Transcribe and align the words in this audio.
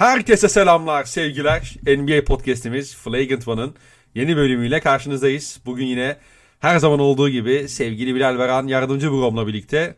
Herkese 0.00 0.48
selamlar, 0.48 1.04
sevgiler. 1.04 1.76
NBA 1.86 2.24
podcast'imiz 2.24 2.94
Flagrant 2.94 3.48
One'ın 3.48 3.74
yeni 4.14 4.36
bölümüyle 4.36 4.80
karşınızdayız. 4.80 5.60
Bugün 5.66 5.86
yine 5.86 6.16
her 6.58 6.78
zaman 6.78 7.00
olduğu 7.00 7.28
gibi 7.28 7.68
sevgili 7.68 8.14
Bilal 8.14 8.38
Veran 8.38 8.66
yardımcı 8.66 9.10
Brom'la 9.10 9.46
birlikte 9.46 9.96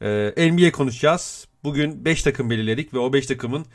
e, 0.00 0.52
NBA 0.52 0.72
konuşacağız. 0.72 1.48
Bugün 1.64 2.04
5 2.04 2.22
takım 2.22 2.50
belirledik 2.50 2.94
ve 2.94 2.98
o 2.98 3.12
5 3.12 3.26
takımın 3.26 3.66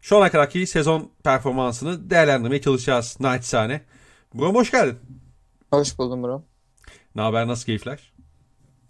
şu 0.00 0.16
ana 0.16 0.30
kadarki 0.30 0.66
sezon 0.66 1.10
performansını 1.24 2.10
değerlendirmeye 2.10 2.60
çalışacağız 2.60 3.16
naçizane. 3.20 3.84
Brom 4.34 4.54
hoş 4.54 4.70
geldin. 4.70 4.98
Hoş 5.70 5.98
buldum 5.98 6.22
bro. 6.22 6.42
Ne 7.14 7.22
haber, 7.22 7.46
nasıl 7.46 7.64
keyifler? 7.64 8.12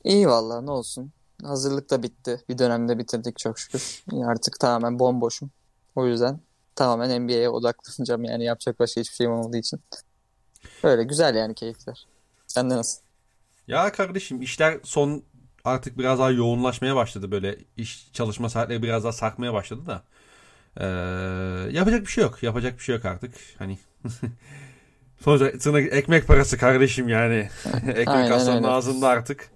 İyi 0.05 0.29
vallahi 0.29 0.67
ne 0.67 0.71
olsun. 0.71 1.13
Hazırlık 1.45 1.91
da 1.91 2.03
bitti. 2.03 2.41
Bir 2.49 2.59
dönemde 2.59 2.99
bitirdik 2.99 3.39
çok 3.39 3.59
şükür. 3.59 4.03
Artık 4.27 4.61
tamamen 4.61 4.99
bomboşum. 4.99 5.51
O 5.99 6.07
yüzden 6.07 6.41
tamamen 6.75 7.23
NBA'ye 7.23 7.49
odaklanacağım 7.49 8.25
yani 8.25 8.45
yapacak 8.45 8.81
başka 8.81 9.01
hiçbir 9.01 9.15
şeyim 9.15 9.33
olmadığı 9.33 9.57
için. 9.57 9.81
Öyle 10.83 11.05
güzel 11.05 11.35
yani 11.35 11.55
keyifler. 11.55 12.07
Sen 12.47 12.71
de 12.71 12.77
nasıl? 12.77 13.01
Ya 13.69 13.93
kardeşim 13.93 14.43
işler 14.43 14.79
son 14.85 15.23
artık 15.65 15.99
biraz 15.99 16.19
daha 16.19 16.31
yoğunlaşmaya 16.31 16.97
başladı 16.97 17.31
böyle 17.31 17.59
iş 17.77 18.13
çalışma 18.13 18.51
saatleri 18.51 18.83
biraz 18.83 19.05
daha 19.05 19.13
sarkmaya 19.13 19.53
başladı 19.55 19.81
da. 19.87 20.03
Ee, 20.77 20.87
yapacak 21.73 22.01
bir 22.01 22.07
şey 22.07 22.25
yok. 22.25 22.43
Yapacak 22.43 22.79
bir 22.79 22.83
şey 22.83 22.95
yok 22.95 23.05
artık. 23.05 23.35
Hani 23.59 23.79
sonuçta 25.21 25.81
ekmek 25.81 26.27
parası 26.27 26.59
kardeşim 26.59 27.09
yani. 27.09 27.49
ekmek 27.89 28.09
Aynen 28.09 28.31
aslanın 28.31 28.57
öyle. 28.57 28.67
ağzında 28.69 29.09
artık. 29.09 29.51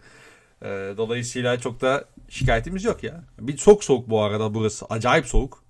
Ee, 0.62 0.94
dolayısıyla 0.96 1.60
çok 1.60 1.80
da 1.80 2.04
şikayetimiz 2.28 2.84
yok 2.84 3.02
ya. 3.02 3.24
Bir 3.38 3.56
çok 3.56 3.84
soğuk 3.84 4.10
bu 4.10 4.22
arada 4.22 4.54
burası. 4.54 4.86
Acayip 4.90 5.26
soğuk. 5.26 5.61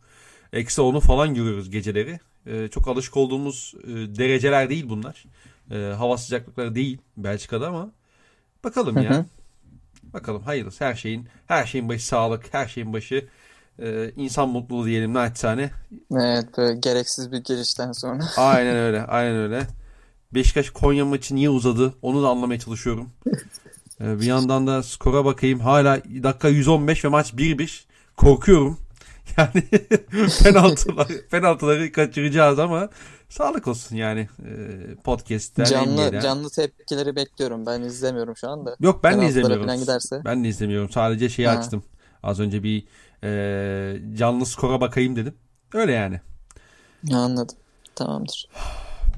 Eksi 0.53 0.81
onu 0.81 1.01
falan 1.01 1.35
görüyoruz 1.35 1.71
geceleri. 1.71 2.21
Ee, 2.47 2.69
çok 2.69 2.89
alışık 2.89 3.17
olduğumuz 3.17 3.75
e, 3.85 3.89
dereceler 3.91 4.71
değil 4.71 4.89
bunlar. 4.89 5.25
Ee, 5.71 5.77
hava 5.99 6.19
sıcaklıkları 6.19 6.75
değil 6.75 6.99
Belçika'da 7.17 7.69
ama 7.69 7.91
bakalım 8.65 9.03
ya. 9.03 9.19
hı. 9.19 9.25
Bakalım 10.03 10.43
hayırlısı 10.43 10.85
her 10.85 10.95
şeyin 10.95 11.29
her 11.47 11.67
şeyin 11.67 11.89
başı 11.89 12.07
sağlık, 12.07 12.55
her 12.55 12.67
şeyin 12.67 12.93
başı 12.93 13.29
e, 13.79 14.11
insan 14.17 14.49
mutluluğu 14.49 14.87
diyelim 14.87 15.15
naçizane. 15.15 15.71
Evet 16.13 16.47
böyle 16.57 16.79
gereksiz 16.79 17.33
bir 17.33 17.45
girişten 17.45 17.93
sonra. 17.93 18.25
Aynen 18.37 18.77
öyle, 18.77 19.03
aynen 19.07 19.37
öyle. 19.37 19.67
Beşiktaş 20.35 20.71
Konya 20.71 21.05
maçı 21.05 21.35
niye 21.35 21.51
uzadı? 21.51 21.95
Onu 22.03 22.23
da 22.23 22.29
anlamaya 22.29 22.61
çalışıyorum. 22.61 23.09
Ee, 24.01 24.21
bir 24.21 24.27
yandan 24.27 24.67
da 24.67 24.83
skora 24.83 25.25
bakayım. 25.25 25.61
Hala 25.61 26.05
dakika 26.05 26.49
115 26.49 27.05
ve 27.05 27.09
maç 27.09 27.33
1-1. 27.33 27.85
Korkuyorum. 28.17 28.79
Yani 29.39 29.63
penaltıları, 30.43 31.27
penaltıları 31.31 31.93
kaçıracağız 31.93 32.59
ama 32.59 32.89
sağlık 33.29 33.69
olsun 33.69 33.97
yani. 33.97 34.29
Ee, 34.45 34.95
podcast'ten 35.05 35.65
Canlı 35.65 36.21
canlı 36.21 36.51
tepkileri 36.51 37.17
bekliyorum. 37.17 37.67
Ben 37.67 37.81
izlemiyorum 37.83 38.37
şu 38.37 38.49
anda. 38.49 38.77
Yok 38.81 39.05
ben 39.05 39.21
de 39.21 39.27
izlemiyorum. 39.27 39.81
giderse. 39.81 40.23
Ben 40.25 40.45
de 40.45 40.49
izlemiyorum. 40.49 40.91
Sadece 40.91 41.29
şeyi 41.29 41.49
Ha. 41.49 41.55
açtım. 41.59 41.83
Az 42.23 42.41
önce 42.41 42.63
bir 42.63 42.87
e, 43.25 44.17
canlı 44.17 44.47
skora 44.47 44.81
bakayım 44.81 45.17
dedim. 45.17 45.35
Öyle 45.75 45.93
yani. 45.93 46.21
Anladım. 47.13 47.57
Tamamdır. 47.95 48.49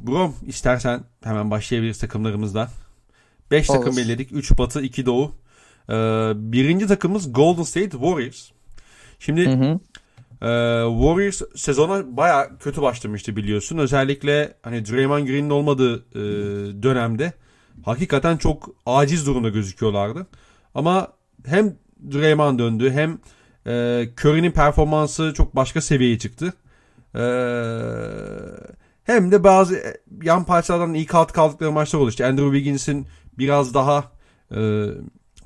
Brom 0.00 0.34
istersen 0.46 1.04
hemen 1.24 1.50
başlayabiliriz 1.50 1.98
takımlarımızdan. 1.98 2.68
5 3.50 3.66
takım 3.66 3.96
belirledik. 3.96 4.32
3 4.32 4.58
batı 4.58 4.82
2 4.82 5.06
doğu. 5.06 5.34
Ee, 5.88 5.92
birinci 6.36 6.86
takımımız 6.86 7.32
Golden 7.32 7.62
State 7.62 7.90
Warriors. 7.90 8.50
Şimdi 9.18 9.46
Hı 9.46 9.64
hı. 9.64 9.80
E, 10.44 10.50
Warriors 11.00 11.42
sezona 11.56 12.16
baya 12.16 12.58
kötü 12.58 12.82
başlamıştı 12.82 13.36
biliyorsun. 13.36 13.78
Özellikle 13.78 14.54
hani 14.62 14.86
Draymond 14.86 15.26
Green'in 15.26 15.50
olmadığı 15.50 15.96
e, 15.96 16.22
dönemde 16.82 17.32
hakikaten 17.84 18.36
çok 18.36 18.68
aciz 18.86 19.26
durumda 19.26 19.48
gözüküyorlardı. 19.48 20.26
Ama 20.74 21.08
hem 21.46 21.76
Draymond 22.12 22.58
döndü 22.58 22.90
hem 22.90 23.18
e, 23.66 24.06
Curry'nin 24.20 24.50
performansı 24.50 25.32
çok 25.36 25.56
başka 25.56 25.80
seviyeye 25.80 26.18
çıktı. 26.18 26.52
E, 27.14 27.24
hem 29.04 29.32
de 29.32 29.44
bazı 29.44 29.82
yan 30.22 30.44
parçalardan 30.44 30.94
iyi 30.94 31.06
kalt 31.06 31.32
kaldıkları 31.32 31.72
maçlar 31.72 32.00
oldu. 32.00 32.08
İşte 32.08 32.26
Andrew 32.26 32.52
Wiggins'in 32.52 33.06
biraz 33.38 33.74
daha 33.74 34.12
e, 34.56 34.86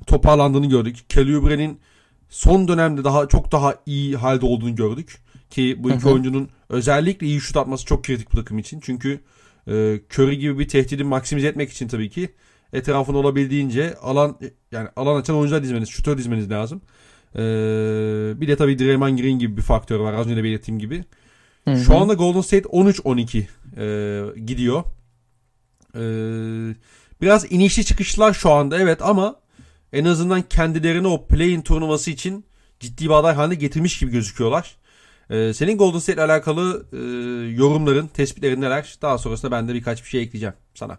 toparlandığını 0.07 0.69
gördük. 0.69 0.97
Kelly 1.09 1.37
Oubre'nin 1.37 1.79
son 2.29 2.67
dönemde 2.67 3.03
daha 3.03 3.27
çok 3.27 3.51
daha 3.51 3.75
iyi 3.85 4.17
halde 4.17 4.45
olduğunu 4.45 4.75
gördük. 4.75 5.17
Ki 5.49 5.75
bu 5.79 5.91
iki 5.91 6.07
oyuncunun 6.07 6.49
özellikle 6.69 7.27
iyi 7.27 7.41
şut 7.41 7.57
atması 7.57 7.85
çok 7.85 8.03
kritik 8.03 8.33
bu 8.33 8.37
takım 8.37 8.59
için. 8.59 8.79
Çünkü 8.79 9.19
e, 9.67 9.99
Curry 10.13 10.37
gibi 10.37 10.59
bir 10.59 10.67
tehdidi 10.67 11.03
maksimize 11.03 11.47
etmek 11.47 11.71
için 11.71 11.87
tabii 11.87 12.09
ki 12.09 12.29
etrafında 12.73 13.17
olabildiğince 13.17 13.95
alan 13.95 14.39
yani 14.71 14.89
alan 14.95 15.19
açan 15.19 15.35
oyuncular 15.35 15.63
dizmeniz, 15.63 15.89
şutör 15.89 16.17
dizmeniz 16.17 16.51
lazım. 16.51 16.81
E, 17.35 17.41
bir 18.41 18.47
de 18.47 18.55
tabii 18.55 18.79
Draymond 18.79 19.19
Green 19.19 19.39
gibi 19.39 19.57
bir 19.57 19.61
faktör 19.61 19.99
var 19.99 20.13
az 20.13 20.25
önce 20.25 20.35
de 20.35 20.43
belirttiğim 20.43 20.79
gibi. 20.79 21.03
Hı 21.65 21.75
Şu 21.75 21.97
anda 21.97 22.13
Golden 22.13 22.41
State 22.41 22.69
13-12 22.69 23.43
e, 23.77 24.39
gidiyor. 24.39 24.83
E, 25.95 26.01
biraz 27.21 27.51
inişli 27.51 27.85
çıkışlar 27.85 28.33
şu 28.33 28.51
anda 28.51 28.79
evet 28.79 29.01
ama 29.01 29.35
en 29.93 30.05
azından 30.05 30.41
kendilerini 30.41 31.07
o 31.07 31.25
play-in 31.25 31.61
turnuvası 31.61 32.11
için 32.11 32.45
ciddi 32.79 33.05
bir 33.05 33.09
aday 33.09 33.35
haline 33.35 33.55
getirmiş 33.55 33.99
gibi 33.99 34.11
gözüküyorlar. 34.11 34.77
E, 35.29 35.53
senin 35.53 35.77
Golden 35.77 35.99
State 35.99 36.13
ile 36.13 36.31
alakalı 36.31 36.85
e, 36.93 36.97
yorumların, 37.51 38.07
tespitlerin 38.07 38.61
neler? 38.61 38.97
Daha 39.01 39.17
sonrasında 39.17 39.51
ben 39.51 39.67
de 39.67 39.73
birkaç 39.73 40.03
bir 40.03 40.07
şey 40.07 40.21
ekleyeceğim 40.21 40.55
sana. 40.75 40.97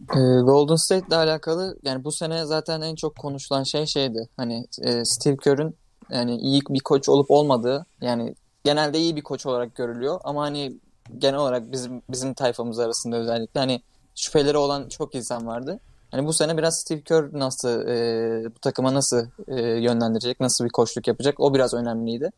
Ee, 0.00 0.40
Golden 0.44 0.76
State 0.76 1.06
ile 1.06 1.16
alakalı 1.16 1.78
yani 1.82 2.04
bu 2.04 2.12
sene 2.12 2.44
zaten 2.44 2.80
en 2.80 2.94
çok 2.94 3.16
konuşulan 3.16 3.62
şey 3.62 3.86
şeydi. 3.86 4.28
Hani 4.36 4.66
e, 4.82 5.04
Steve 5.04 5.36
Kerr'ün 5.36 5.76
yani 6.10 6.36
iyi 6.36 6.60
bir 6.70 6.80
koç 6.80 7.08
olup 7.08 7.30
olmadığı 7.30 7.86
yani 8.00 8.34
genelde 8.64 8.98
iyi 8.98 9.16
bir 9.16 9.22
koç 9.22 9.46
olarak 9.46 9.74
görülüyor 9.74 10.20
ama 10.24 10.42
hani 10.42 10.80
genel 11.18 11.38
olarak 11.38 11.72
bizim 11.72 12.02
bizim 12.10 12.34
tayfamız 12.34 12.78
arasında 12.78 13.16
özellikle 13.16 13.60
hani 13.60 13.82
şüpheleri 14.14 14.56
olan 14.56 14.88
çok 14.88 15.14
insan 15.14 15.46
vardı. 15.46 15.80
Hani 16.10 16.26
bu 16.26 16.32
sene 16.32 16.56
biraz 16.56 16.80
Steve 16.80 17.02
Kerr 17.02 17.28
nasıl 17.32 17.88
e, 17.88 18.44
bu 18.54 18.58
takıma 18.60 18.94
nasıl 18.94 19.26
e, 19.48 19.60
yönlendirecek, 19.60 20.40
nasıl 20.40 20.64
bir 20.64 20.70
koçluk 20.70 21.08
yapacak 21.08 21.40
o 21.40 21.54
biraz 21.54 21.74
önemliydi. 21.74 22.30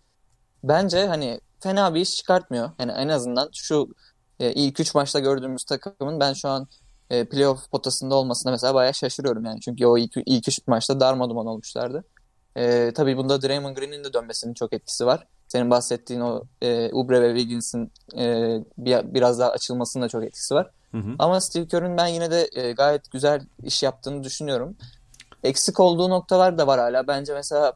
Bence 0.65 1.07
hani 1.07 1.41
fena 1.61 1.95
bir 1.95 2.01
iş 2.01 2.17
çıkartmıyor. 2.17 2.71
Yani 2.79 2.93
en 2.93 3.09
azından 3.09 3.51
şu 3.53 3.89
e, 4.41 4.53
ilk 4.53 4.81
üç 4.81 4.95
maçta 4.95 5.19
gördüğümüz 5.19 5.65
takımın 5.65 6.21
ben 6.21 6.33
şu 6.33 6.49
an 6.49 6.69
e, 7.11 7.25
playoff 7.25 7.71
potasında 7.71 8.15
olmasına 8.15 8.53
mesela 8.53 8.75
bayağı 8.75 8.95
şaşırıyorum 8.95 9.45
yani. 9.45 9.61
Çünkü 9.61 9.87
o 9.87 9.99
ilk, 9.99 10.13
ilk 10.27 10.49
üç 10.49 10.67
maçta 10.67 11.01
darmaduman 11.01 11.47
olmuşlardı. 11.47 12.05
E, 12.57 12.93
tabii 12.95 13.17
bunda 13.17 13.43
Draymond 13.43 13.77
Green'in 13.77 14.05
de 14.05 14.13
dönmesinin 14.13 14.55
çok 14.55 14.73
etkisi 14.73 15.07
var. 15.07 15.27
Senin 15.49 15.71
bahsettiğin 15.71 16.21
o 16.21 16.43
e, 16.63 16.93
Oubre 16.93 17.23
ve 17.23 17.29
Wiggins'in 17.29 17.93
e, 18.19 18.57
bir, 18.79 19.15
biraz 19.15 19.39
daha 19.39 19.51
açılmasının 19.51 20.05
da 20.05 20.09
çok 20.09 20.25
etkisi 20.25 20.55
var. 20.55 20.71
Hı 20.93 20.99
hı. 20.99 21.15
Ama 21.19 21.41
Steve 21.41 21.67
Kerr'ün 21.67 21.97
ben 21.97 22.07
yine 22.07 22.31
de 22.31 22.49
e, 22.53 22.73
gayet 22.73 23.11
güzel 23.11 23.47
iş 23.63 23.83
yaptığını 23.83 24.25
düşünüyorum. 24.25 24.77
Eksik 25.43 25.81
olduğu 25.81 26.11
noktalar 26.11 26.59
da 26.59 26.67
var 26.67 26.81
hala. 26.81 27.07
Bence 27.07 27.35
mesela 27.35 27.73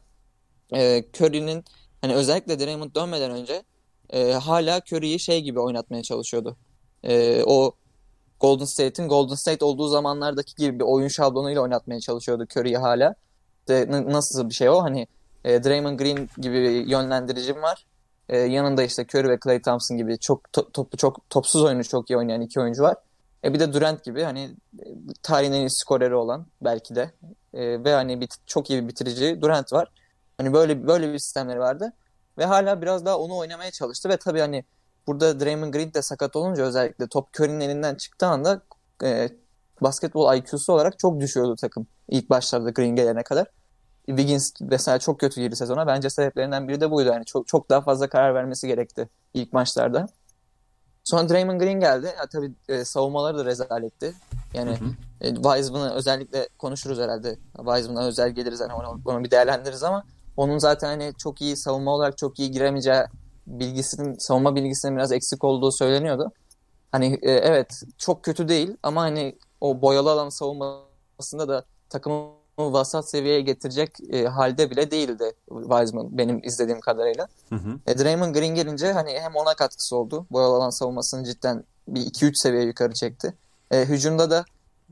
e, 0.73 1.03
Curry'nin 1.13 1.65
hani 2.01 2.13
özellikle 2.13 2.59
Draymond 2.59 2.95
dönmeden 2.95 3.31
önce 3.31 3.63
e, 4.09 4.33
hala 4.33 4.81
Curry'yi 4.91 5.19
şey 5.19 5.41
gibi 5.41 5.59
oynatmaya 5.59 6.03
çalışıyordu. 6.03 6.57
E, 7.03 7.43
o 7.43 7.75
Golden 8.39 8.65
State'in 8.65 9.09
Golden 9.09 9.35
State 9.35 9.65
olduğu 9.65 9.87
zamanlardaki 9.87 10.55
gibi 10.55 10.79
bir 10.79 10.83
oyun 10.83 11.07
şablonuyla 11.07 11.61
oynatmaya 11.61 11.99
çalışıyordu 11.99 12.45
Curry'yi 12.55 12.77
hala. 12.77 13.15
De, 13.67 13.87
nasıl 13.89 14.49
bir 14.49 14.53
şey 14.53 14.69
o? 14.69 14.81
Hani 14.81 15.07
e, 15.45 15.63
Draymond 15.63 15.99
Green 15.99 16.29
gibi 16.37 16.85
yönlendiricim 16.87 17.61
var. 17.61 17.85
E, 18.33 18.37
yanında 18.37 18.83
işte 18.83 19.05
Curry 19.13 19.29
ve 19.29 19.39
Klay 19.39 19.61
Thompson 19.61 19.97
gibi 19.97 20.19
çok 20.19 20.43
to- 20.45 20.71
topu 20.71 20.97
çok 20.97 21.29
topsuz 21.29 21.63
oyunu 21.63 21.83
çok 21.83 22.09
iyi 22.09 22.17
oynayan 22.17 22.41
iki 22.41 22.59
oyuncu 22.59 22.83
var. 22.83 22.95
E 23.43 23.53
bir 23.53 23.59
de 23.59 23.73
Durant 23.73 24.03
gibi 24.03 24.23
hani 24.23 24.55
e, 24.79 24.85
tarihin 25.23 25.51
en 25.53 25.59
iyi 25.59 25.69
skoreri 25.69 26.15
olan 26.15 26.45
belki 26.61 26.95
de 26.95 27.11
e, 27.53 27.83
ve 27.83 27.93
hani 27.93 28.21
bir, 28.21 28.29
çok 28.45 28.69
iyi 28.69 28.83
bir 28.83 28.87
bitirici 28.87 29.41
Durant 29.41 29.73
var. 29.73 29.87
Hani 30.37 30.53
böyle 30.53 30.87
böyle 30.87 31.13
bir 31.13 31.19
sistemleri 31.19 31.59
vardı 31.59 31.93
ve 32.37 32.45
hala 32.45 32.81
biraz 32.81 33.05
daha 33.05 33.19
onu 33.19 33.37
oynamaya 33.37 33.71
çalıştı 33.71 34.09
ve 34.09 34.17
tabii 34.17 34.39
hani 34.39 34.63
burada 35.07 35.39
Draymond 35.39 35.73
Green 35.73 35.93
de 35.93 36.01
sakat 36.01 36.35
olunca 36.35 36.63
özellikle 36.63 37.07
top 37.07 37.27
Curry'nin 37.39 37.59
elinden 37.59 37.95
çıktığı 37.95 38.27
anda 38.27 38.61
e, 39.03 39.29
basketbol 39.81 40.35
IQ'su 40.35 40.73
olarak 40.73 40.99
çok 40.99 41.19
düşüyordu 41.19 41.55
takım 41.55 41.87
ilk 42.09 42.29
başlarda 42.29 42.69
Green 42.69 42.95
gelene 42.95 43.23
kadar. 43.23 43.47
Wiggins 44.05 44.51
mesela 44.61 44.99
çok 44.99 45.19
kötü 45.19 45.41
girdi 45.41 45.55
sezona. 45.55 45.87
Bence 45.87 46.09
sebeplerinden 46.09 46.67
biri 46.67 46.81
de 46.81 46.91
buydu. 46.91 47.09
Yani 47.09 47.25
çok 47.25 47.47
çok 47.47 47.69
daha 47.69 47.81
fazla 47.81 48.09
karar 48.09 48.35
vermesi 48.35 48.67
gerekti 48.67 49.09
ilk 49.33 49.53
maçlarda. 49.53 50.07
Sonra 51.03 51.29
Draymond 51.29 51.61
Green 51.61 51.79
geldi. 51.79 52.05
Ya 52.05 52.27
tabii 52.27 52.51
e, 52.69 52.85
savunmaları 52.85 53.37
da 53.37 53.45
rezaletti. 53.45 54.13
Yani 54.53 54.71
Hı 54.71 54.85
hı. 54.85 54.89
e, 55.21 55.35
Wiseman'ı 55.35 55.93
özellikle 55.93 56.49
konuşuruz 56.57 56.99
herhalde. 56.99 57.37
Wiseman'a 57.57 58.05
özel 58.05 58.29
geliriz 58.29 58.61
hani 58.61 58.73
onu, 58.73 59.01
onu 59.05 59.23
bir 59.23 59.31
değerlendiririz 59.31 59.83
ama 59.83 60.03
onun 60.37 60.57
zaten 60.57 60.87
hani 60.87 61.13
çok 61.17 61.41
iyi 61.41 61.57
savunma 61.57 61.91
olarak 61.95 62.17
çok 62.17 62.39
iyi 62.39 62.51
giremeyeceği 62.51 63.03
bilgisinin 63.47 64.15
savunma 64.19 64.55
bilgisinin 64.55 64.95
biraz 64.95 65.11
eksik 65.11 65.43
olduğu 65.43 65.71
söyleniyordu. 65.71 66.31
Hani 66.91 67.19
e, 67.21 67.31
evet 67.31 67.81
çok 67.97 68.23
kötü 68.23 68.47
değil 68.47 68.77
ama 68.83 69.01
hani 69.01 69.37
o 69.61 69.81
boyalı 69.81 70.11
alan 70.11 70.29
savunmasında 70.29 71.47
da 71.47 71.65
takımı 71.89 72.42
vasat 72.57 73.09
seviyeye 73.09 73.41
getirecek 73.41 73.97
e, 74.09 74.25
halde 74.25 74.71
bile 74.71 74.91
değildi 74.91 75.33
Wiseman 75.49 76.17
benim 76.17 76.43
izlediğim 76.43 76.79
kadarıyla. 76.79 77.27
Hı 77.49 77.55
hı. 77.55 77.79
E, 77.87 77.97
Draymond 77.97 78.35
Green 78.35 78.55
gelince 78.55 78.91
hani 78.91 79.19
hem 79.19 79.35
ona 79.35 79.55
katkısı 79.55 79.95
oldu. 79.95 80.25
Boyalı 80.31 80.55
alan 80.55 80.69
savunmasını 80.69 81.23
cidden 81.23 81.63
bir 81.87 82.01
2-3 82.01 82.35
seviye 82.35 82.63
yukarı 82.63 82.93
çekti. 82.93 83.33
E, 83.71 83.85
hücumda 83.85 84.31
da 84.31 84.45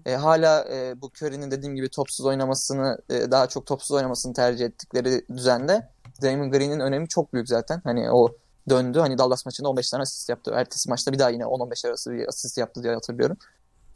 e, 0.05 0.15
hala 0.15 0.65
e, 0.69 1.01
bu 1.01 1.07
Curry'nin 1.07 1.51
dediğim 1.51 1.75
gibi 1.75 1.89
topsuz 1.89 2.25
oynamasını 2.25 2.97
e, 3.09 3.31
daha 3.31 3.47
çok 3.47 3.65
topsuz 3.65 3.91
oynamasını 3.91 4.33
tercih 4.33 4.65
ettikleri 4.65 5.25
düzende 5.35 5.89
Draymond 6.23 6.53
Green'in 6.53 6.79
önemi 6.79 7.07
çok 7.07 7.33
büyük 7.33 7.47
zaten. 7.47 7.81
Hani 7.83 8.11
o 8.11 8.29
döndü. 8.69 8.99
Hani 8.99 9.17
Dallas 9.17 9.45
maçında 9.45 9.69
15 9.69 9.89
tane 9.89 10.01
asist 10.01 10.29
yaptı. 10.29 10.51
Ertesi 10.55 10.89
maçta 10.89 11.11
bir 11.11 11.19
daha 11.19 11.29
yine 11.29 11.43
10-15 11.43 11.87
arası 11.87 12.11
bir 12.11 12.27
asist 12.27 12.57
yaptı 12.57 12.83
diye 12.83 12.93
hatırlıyorum. 12.93 13.37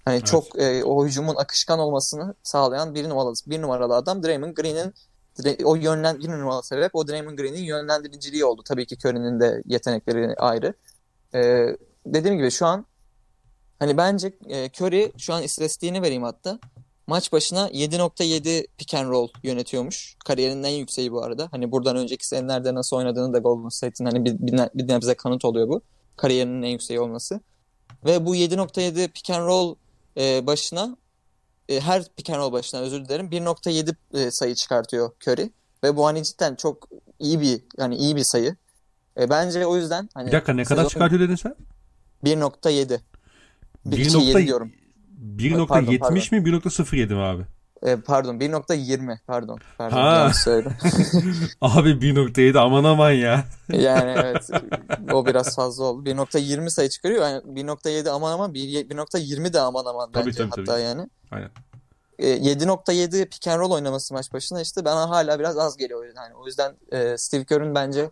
Hani 0.05 0.15
evet. 0.15 0.25
çok 0.25 0.59
e, 0.59 0.83
o 0.83 1.05
hücumun 1.05 1.35
akışkan 1.35 1.79
olmasını 1.79 2.35
sağlayan 2.43 2.95
bir 2.95 3.09
numaralı 3.09 3.33
bir 3.47 3.61
numaralı 3.61 3.95
adam 3.95 4.23
Draymond 4.23 4.53
Green'in 4.53 4.93
o 5.63 5.75
yönlen 5.75 6.19
bir 6.19 6.29
numaralı 6.29 6.63
sebep 6.63 6.95
o 6.95 7.07
Draymond 7.07 7.37
Green'in 7.37 7.63
yönlendiriciliği 7.63 8.45
oldu. 8.45 8.61
Tabii 8.65 8.85
ki 8.85 8.95
Curry'nin 8.95 9.39
de 9.39 9.63
yetenekleri 9.65 10.35
ayrı. 10.35 10.73
E, 11.35 11.67
dediğim 12.05 12.37
gibi 12.37 12.51
şu 12.51 12.65
an 12.65 12.85
hani 13.79 13.97
bence 13.97 14.33
e, 14.49 14.69
Curry 14.69 15.11
şu 15.17 15.33
an 15.33 15.43
istatistiğini 15.43 16.01
vereyim 16.01 16.23
hatta. 16.23 16.59
Maç 17.07 17.31
başına 17.31 17.69
7.7 17.69 18.67
pick 18.77 18.93
and 18.93 19.09
roll 19.09 19.27
yönetiyormuş. 19.43 20.15
Kariyerinin 20.25 20.63
en 20.63 20.69
yükseği 20.69 21.11
bu 21.11 21.23
arada. 21.23 21.47
Hani 21.51 21.71
buradan 21.71 21.95
önceki 21.95 22.27
senelerde 22.27 22.73
nasıl 22.73 22.97
oynadığını 22.97 23.33
da 23.33 23.39
Golden 23.39 23.69
State'in 23.69 24.05
hani 24.05 24.25
bir, 24.25 24.35
bir, 24.73 24.87
nebze 24.87 25.13
kanıt 25.13 25.45
oluyor 25.45 25.67
bu. 25.67 25.81
Kariyerinin 26.17 26.61
en 26.61 26.69
yükseği 26.69 26.99
olması. 26.99 27.39
Ve 28.05 28.25
bu 28.25 28.35
7.7 28.35 29.07
pick 29.07 29.29
and 29.29 29.45
roll 29.45 29.75
e, 30.17 30.47
başına 30.47 30.97
e, 31.69 31.79
her 31.79 32.03
pick 32.17 32.29
and 32.29 32.37
roll 32.37 32.51
başına 32.51 32.81
özür 32.81 33.05
dilerim 33.05 33.27
1.7 33.29 33.95
e, 34.13 34.31
sayı 34.31 34.55
çıkartıyor 34.55 35.11
Curry. 35.27 35.49
Ve 35.83 35.95
bu 35.95 36.05
hani 36.05 36.23
cidden 36.23 36.55
çok 36.55 36.89
iyi 37.19 37.41
bir 37.41 37.61
yani 37.77 37.95
iyi 37.95 38.15
bir 38.15 38.23
sayı. 38.23 38.55
E, 39.19 39.29
bence 39.29 39.65
o 39.65 39.77
yüzden 39.77 40.09
hani 40.13 40.27
Bir 40.27 40.31
dakika 40.31 40.53
ne 40.53 40.63
kadar 40.63 40.89
çıkartıyor 40.89 41.21
dedin 41.21 41.35
sen? 41.35 41.55
1.7. 42.23 42.99
1.7 43.87 44.45
diyorum. 44.45 44.71
1.70 45.37 46.35
mi 46.35 46.49
1.07 46.49 47.13
mi 47.13 47.21
abi? 47.21 47.43
E, 47.83 47.95
pardon 47.95 48.35
1.20 48.35 49.17
pardon. 49.27 49.59
Pardon 49.77 49.97
ha. 49.97 50.31
Abi 51.61 51.89
1.7 51.89 52.59
aman 52.59 52.83
aman 52.83 53.11
ya. 53.11 53.43
yani 53.69 54.15
evet 54.17 54.49
o 55.13 55.25
biraz 55.25 55.55
fazla 55.55 55.83
oldu. 55.83 56.09
1.20 56.09 56.69
sayı 56.69 56.89
çıkarıyor. 56.89 57.23
Yani 57.23 57.41
1.7 57.41 58.09
aman 58.09 58.31
aman 58.31 58.53
1.20 58.53 59.53
de 59.53 59.59
aman 59.59 59.85
aman 59.85 60.11
tabii, 60.11 60.25
bence 60.25 60.37
tabii, 60.37 60.49
hatta 60.49 60.63
tabii. 60.63 60.81
yani. 60.81 61.09
Aynen. 61.31 61.49
E, 62.19 62.27
7.7 62.27 63.25
pick 63.25 63.47
and 63.47 63.59
roll 63.59 63.71
oynaması 63.71 64.13
maç 64.13 64.33
başına 64.33 64.61
işte 64.61 64.85
bana 64.85 65.09
hala 65.09 65.39
biraz 65.39 65.57
az 65.57 65.77
geliyor. 65.77 66.05
Yani 66.05 66.35
o 66.35 66.45
yüzden 66.45 66.75
e, 66.91 67.17
Steve 67.17 67.45
Kerr'ün 67.45 67.75
bence 67.75 68.09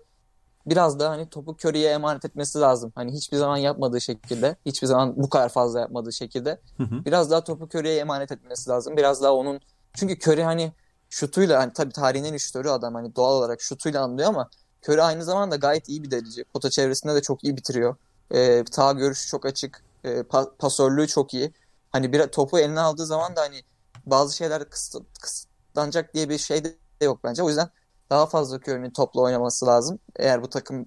biraz 0.66 1.00
da 1.00 1.10
hani 1.10 1.30
topu 1.30 1.56
Curry'e 1.64 1.90
emanet 1.90 2.26
etmesi 2.26 2.60
lazım. 2.60 2.92
Hani 2.96 3.14
hiçbir 3.14 3.38
zaman 3.38 3.58
yapmadığı 3.58 4.02
şekilde, 4.02 4.56
hiçbir 4.66 4.88
zaman 4.88 5.14
bu 5.18 5.30
kadar 5.30 5.50
fazla 5.50 5.80
yapmadığı 5.80 6.14
şekilde 6.14 6.62
hı 6.78 6.84
hı. 6.84 7.06
biraz 7.06 7.32
daha 7.32 7.44
topu 7.44 7.66
Curry'e 7.66 7.96
emanet 7.96 8.32
etmesi 8.32 8.70
lazım. 8.70 8.98
Biraz 8.98 9.22
daha 9.22 9.34
onun 9.34 9.60
çünkü 9.94 10.30
Curry 10.30 10.44
hani 10.44 10.74
şutuyla 11.10 11.60
hani 11.60 11.74
tabii 11.74 11.94
tarihin 11.94 12.24
en 12.24 12.38
şutörü 12.38 12.70
adam 12.70 12.94
hani 12.94 13.16
doğal 13.16 13.34
olarak 13.34 13.62
şutuyla 13.62 14.04
anlıyor 14.04 14.30
ama 14.30 14.50
Curry 14.88 15.02
aynı 15.02 15.24
zamanda 15.24 15.56
gayet 15.56 15.90
iyi 15.90 16.04
bir 16.04 16.12
delici. 16.12 16.44
Pota 16.44 16.70
çevresinde 16.70 17.16
de 17.16 17.22
çok 17.22 17.44
iyi 17.44 17.58
bitiriyor. 17.58 17.96
Ee, 18.34 18.64
sağ 18.72 18.92
görüşü 18.92 19.28
çok 19.28 19.46
açık. 19.46 19.84
E, 20.04 20.10
pa- 20.10 20.58
pasörlüğü 20.58 21.08
çok 21.08 21.34
iyi. 21.34 21.54
Hani 21.92 22.14
bir 22.14 22.28
topu 22.28 22.60
eline 22.60 22.80
aldığı 22.80 23.06
zaman 23.06 23.36
da 23.36 23.42
hani 23.42 23.62
bazı 24.06 24.36
şeyler 24.36 24.70
kısıt, 24.70 25.04
kısıtlanacak 25.22 26.14
diye 26.14 26.30
bir 26.30 26.38
şey 26.38 26.64
de 26.64 26.76
yok 27.02 27.20
bence. 27.24 27.44
O 27.44 27.48
yüzden 27.48 27.70
daha 28.14 28.26
fazla 28.26 28.58
Curry'nin 28.58 28.90
topla 28.90 29.22
oynaması 29.22 29.66
lazım. 29.66 30.00
Eğer 30.20 30.44
bu 30.44 30.50
takım 30.50 30.86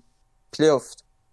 playoff 0.53 0.93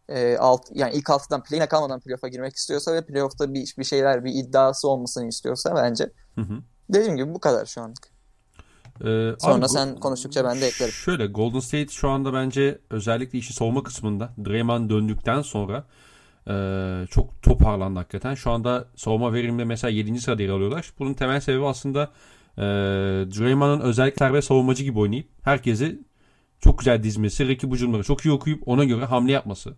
e, 0.09 0.37
alt, 0.37 0.61
yani 0.71 0.93
ilk 0.93 1.09
haftadan 1.09 1.43
play'ine 1.43 1.67
kalmadan 1.67 1.99
playoff'a 1.99 2.27
girmek 2.27 2.55
istiyorsa 2.55 2.93
ve 2.93 3.05
playoff'ta 3.05 3.53
bir, 3.53 3.73
bir 3.77 3.83
şeyler 3.83 4.25
bir 4.25 4.31
iddiası 4.33 4.89
olmasını 4.89 5.27
istiyorsa 5.27 5.75
bence. 5.75 6.09
Hı 6.35 6.41
hı. 6.41 6.53
Dediğim 6.89 7.15
gibi 7.15 7.33
bu 7.33 7.39
kadar 7.39 7.65
şu 7.65 7.81
anlık. 7.81 8.13
Ee, 9.01 9.31
Sonra 9.39 9.65
abi, 9.65 9.69
sen 9.69 9.95
konuştukça 9.95 10.45
ben 10.45 10.61
de 10.61 10.67
eklerim. 10.67 10.93
Şöyle 10.93 11.25
Golden 11.27 11.59
State 11.59 11.87
şu 11.87 12.09
anda 12.09 12.33
bence 12.33 12.79
özellikle 12.89 13.39
işi 13.39 13.53
savunma 13.53 13.83
kısmında 13.83 14.33
Draymond 14.45 14.89
döndükten 14.89 15.41
sonra 15.41 15.85
e, 16.47 16.55
çok 17.09 17.41
toparlandı 17.41 17.99
hakikaten. 17.99 18.35
Şu 18.35 18.51
anda 18.51 18.85
savunma 18.95 19.33
veriminde 19.33 19.63
mesela 19.63 19.91
7. 19.91 20.21
sırada 20.21 20.41
yer 20.41 20.49
alıyorlar. 20.49 20.93
Bunun 20.99 21.13
temel 21.13 21.39
sebebi 21.39 21.65
aslında 21.65 22.11
e, 22.57 22.61
Draymond'un 23.37 23.79
özellikle 23.79 24.17
serbest 24.17 24.47
savunmacı 24.47 24.83
gibi 24.83 24.99
oynayıp 24.99 25.27
herkesi 25.41 25.99
çok 26.59 26.79
güzel 26.79 27.03
dizmesi, 27.03 27.49
rakip 27.49 27.71
ucumları 27.71 28.03
çok 28.03 28.25
iyi 28.25 28.31
okuyup 28.31 28.67
ona 28.67 28.83
göre 28.83 29.05
hamle 29.05 29.31
yapması. 29.31 29.73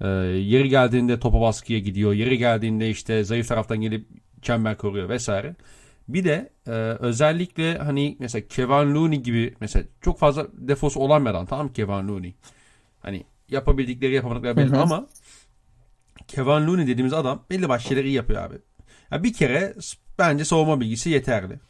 E, 0.00 0.08
yeri 0.08 0.68
geldiğinde 0.68 1.20
topa 1.20 1.40
baskıya 1.40 1.78
gidiyor. 1.78 2.12
Yeri 2.12 2.38
geldiğinde 2.38 2.90
işte 2.90 3.24
zayıf 3.24 3.48
taraftan 3.48 3.80
gelip 3.80 4.08
çember 4.42 4.76
koruyor 4.76 5.08
vesaire. 5.08 5.56
Bir 6.08 6.24
de 6.24 6.50
e, 6.66 6.70
özellikle 7.00 7.78
hani 7.78 8.16
mesela 8.18 8.48
Kevin 8.48 8.94
Looney 8.94 9.20
gibi 9.20 9.54
mesela 9.60 9.84
çok 10.00 10.18
fazla 10.18 10.46
defosu 10.52 11.00
olan 11.00 11.24
bir 11.24 11.30
adam 11.30 11.46
tamam 11.46 11.72
Kevin 11.72 12.08
Looney? 12.08 12.34
Hani 13.00 13.24
yapabildikleri 13.48 14.14
yapamadıkları 14.14 14.56
belli 14.56 14.76
ama 14.76 15.06
Kevin 16.28 16.66
Looney 16.66 16.86
dediğimiz 16.86 17.12
adam 17.12 17.44
belli 17.50 17.68
başlı 17.68 17.88
şeyleri 17.88 18.08
iyi 18.08 18.14
yapıyor 18.14 18.42
abi. 18.42 18.54
Ya 19.10 19.22
bir 19.22 19.32
kere 19.32 19.74
bence 20.18 20.44
savunma 20.44 20.80
bilgisi 20.80 21.10
yeterli. 21.10 21.60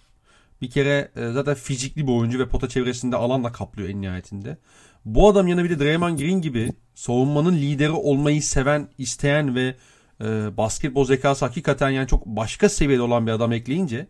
Bir 0.62 0.70
kere 0.70 1.10
e, 1.16 1.32
zaten 1.32 1.54
fizikli 1.54 2.06
bir 2.06 2.12
oyuncu 2.12 2.38
ve 2.38 2.48
pota 2.48 2.68
çevresinde 2.68 3.16
alanla 3.16 3.52
kaplıyor 3.52 3.88
en 3.88 4.00
nihayetinde. 4.00 4.58
Bu 5.04 5.28
adam 5.28 5.48
yanına 5.48 5.64
bir 5.64 5.70
de 5.70 5.84
Draymond 5.84 6.18
Green 6.18 6.40
gibi 6.40 6.72
savunmanın 6.94 7.56
lideri 7.56 7.90
olmayı 7.90 8.42
seven, 8.42 8.88
isteyen 8.98 9.54
ve 9.54 9.76
e, 10.20 10.56
basketbol 10.56 11.04
zekası 11.04 11.44
hakikaten 11.44 11.90
yani 11.90 12.08
çok 12.08 12.26
başka 12.26 12.68
seviyede 12.68 13.02
olan 13.02 13.26
bir 13.26 13.32
adam 13.32 13.52
ekleyince 13.52 14.06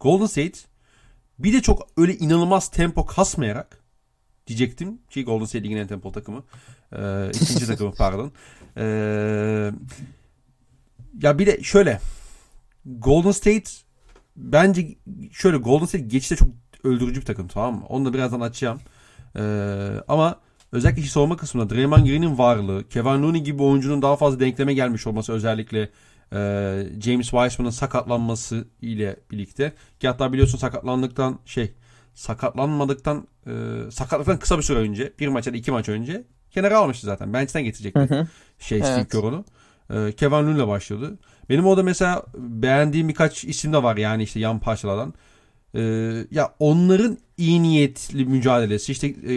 Golden 0.00 0.26
State 0.26 0.58
bir 1.38 1.52
de 1.52 1.62
çok 1.62 1.88
öyle 1.96 2.14
inanılmaz 2.16 2.70
tempo 2.70 3.06
kasmayarak 3.06 3.78
diyecektim 4.46 4.98
ki 5.10 5.24
Golden 5.24 5.44
State 5.44 5.64
ligin 5.64 5.76
en 5.76 5.86
tempo 5.86 6.12
takımı. 6.12 6.44
E, 6.92 7.30
ikinci 7.30 7.66
takımı 7.66 7.94
pardon. 7.98 8.32
E, 8.76 8.84
ya 11.22 11.38
bir 11.38 11.46
de 11.46 11.62
şöyle 11.62 12.00
Golden 12.86 13.30
State 13.30 13.70
bence 14.36 14.96
şöyle 15.32 15.56
Golden 15.56 15.86
State 15.86 16.04
geçişte 16.04 16.36
çok 16.36 16.48
öldürücü 16.84 17.20
bir 17.20 17.26
takım 17.26 17.48
tamam 17.48 17.74
mı? 17.74 17.86
Onu 17.88 18.04
da 18.04 18.14
birazdan 18.14 18.40
açacağım. 18.40 18.80
Ee, 19.36 19.90
ama 20.08 20.40
özellikle 20.72 21.02
işi 21.02 21.10
savunma 21.10 21.36
kısmında 21.36 21.74
Draymond 21.74 22.06
Green'in 22.06 22.38
varlığı, 22.38 22.88
Kevin 22.88 23.22
Looney 23.22 23.42
gibi 23.42 23.62
oyuncunun 23.62 24.02
daha 24.02 24.16
fazla 24.16 24.40
denkleme 24.40 24.74
gelmiş 24.74 25.06
olması 25.06 25.32
özellikle 25.32 25.90
e, 26.32 26.38
James 27.00 27.30
Wiseman'ın 27.30 27.70
sakatlanması 27.70 28.68
ile 28.82 29.16
birlikte 29.30 29.72
ki 30.00 30.08
hatta 30.08 30.32
biliyorsun 30.32 30.58
sakatlandıktan 30.58 31.38
şey 31.44 31.72
sakatlanmadıktan 32.14 33.28
e, 33.46 33.52
sakatlıktan 33.90 34.38
kısa 34.38 34.58
bir 34.58 34.62
süre 34.62 34.78
önce 34.78 35.12
bir 35.18 35.28
maç 35.28 35.46
ya 35.46 35.52
da 35.52 35.56
iki 35.56 35.70
maç 35.70 35.88
önce 35.88 36.24
kenara 36.50 36.78
almıştı 36.78 37.06
zaten. 37.06 37.32
Bench'ten 37.32 37.64
getirecekti. 37.64 38.00
Hı 38.00 38.04
hı. 38.04 38.26
Şey 38.58 38.78
evet. 38.78 38.88
Steve 38.88 39.08
Kerr 39.08 39.22
onu. 39.22 39.44
E, 39.90 40.12
Kevin 40.12 40.68
başlıyordu. 40.68 41.18
Benim 41.48 41.66
orada 41.66 41.82
mesela 41.82 42.22
beğendiğim 42.36 43.08
birkaç 43.08 43.44
isim 43.44 43.72
de 43.72 43.82
var 43.82 43.96
yani 43.96 44.22
işte 44.22 44.40
yan 44.40 44.58
parçalardan. 44.58 45.14
Ee, 45.74 45.80
ya 46.30 46.54
onların 46.58 47.18
iyi 47.36 47.62
niyetli 47.62 48.24
mücadelesi 48.24 48.92
işte 48.92 49.06
e, 49.06 49.34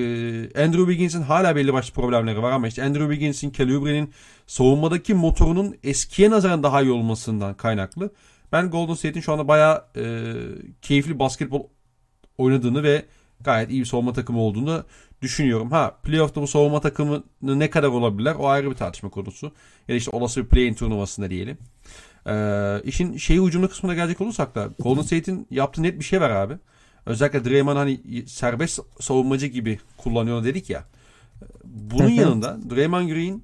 Andrew 0.64 0.86
Wiggins'in 0.86 1.22
hala 1.22 1.56
belli 1.56 1.74
başlı 1.74 1.94
problemleri 1.94 2.42
var 2.42 2.52
ama 2.52 2.68
işte 2.68 2.84
Andrew 2.84 3.14
Wiggins'in 3.14 3.52
Calibre'nin 3.52 4.14
savunmadaki 4.48 5.14
motorunun 5.14 5.76
eskiye 5.84 6.30
nazaran 6.30 6.64
daha 6.64 6.82
iyi 6.82 6.92
olmasından 6.92 7.54
kaynaklı. 7.54 8.12
Ben 8.52 8.70
Golden 8.70 8.94
State'in 8.94 9.22
şu 9.22 9.34
anda 9.34 9.48
bayağı 9.48 9.86
e, 9.96 10.34
keyifli 10.82 11.20
basketbol 11.20 11.64
oynadığını 12.38 12.84
ve 12.84 13.06
gayet 13.42 13.72
iyi 13.72 13.80
bir 13.80 13.86
savunma 13.86 14.14
takımı 14.14 14.40
olduğunu 14.40 14.86
düşünüyorum. 15.22 15.72
Ha 15.72 15.98
playoff'ta 16.04 16.42
bu 16.42 16.48
savunma 16.48 16.82
takımı 16.82 17.24
ne 17.42 17.70
kadar 17.70 17.88
olabilirler 17.88 18.36
o 18.36 18.48
ayrı 18.48 18.70
bir 18.70 18.76
tartışma 18.76 19.10
konusu. 19.10 19.52
Ya 19.88 19.94
da 19.94 19.98
işte 19.98 20.12
olası 20.12 20.44
bir 20.44 20.50
play-in 20.50 20.74
turnuvasında 20.74 21.30
diyelim. 21.30 21.58
Ee, 22.28 22.82
işin 22.84 23.18
şeyi 23.18 23.42
ucunda 23.42 23.68
kısmına 23.68 23.94
gelecek 23.94 24.22
olursak 24.22 24.56
da 24.56 24.70
Golden 24.80 25.02
State'in 25.02 25.48
yaptığı 25.52 25.84
net 25.84 26.00
bir 26.00 26.06
şey 26.06 26.22
var 26.22 26.30
abi. 26.30 26.54
Özellikle 27.06 27.46
Draymond 27.46 27.78
hani 27.78 28.24
serbest 28.28 28.80
savunmacı 29.00 29.46
gibi 29.46 29.80
kullanıyor 29.98 30.44
dedik 30.44 30.70
ya. 30.70 30.84
Bunun 31.64 32.10
yanında 32.10 32.58
Draymond 32.70 33.10
Green 33.10 33.42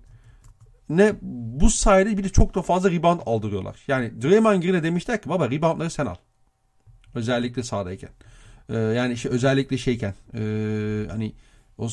ne 0.89 1.13
bu 1.21 1.69
sayede 1.69 2.17
bir 2.17 2.23
de 2.23 2.29
çok 2.29 2.55
da 2.55 2.61
fazla 2.61 2.91
rebound 2.91 3.19
aldırıyorlar. 3.25 3.79
Yani 3.87 4.21
Draymond 4.21 4.63
Green'e 4.63 4.83
demişler 4.83 5.21
ki 5.21 5.29
baba 5.29 5.51
reboundları 5.51 5.89
sen 5.89 6.05
al. 6.05 6.15
Özellikle 7.15 7.63
sahadayken. 7.63 8.09
Ee, 8.69 8.77
yani 8.77 9.13
işte 9.13 9.29
özellikle 9.29 9.77
şeyken 9.77 10.13
e, 10.33 10.41
hani 11.11 11.33
o 11.77 11.87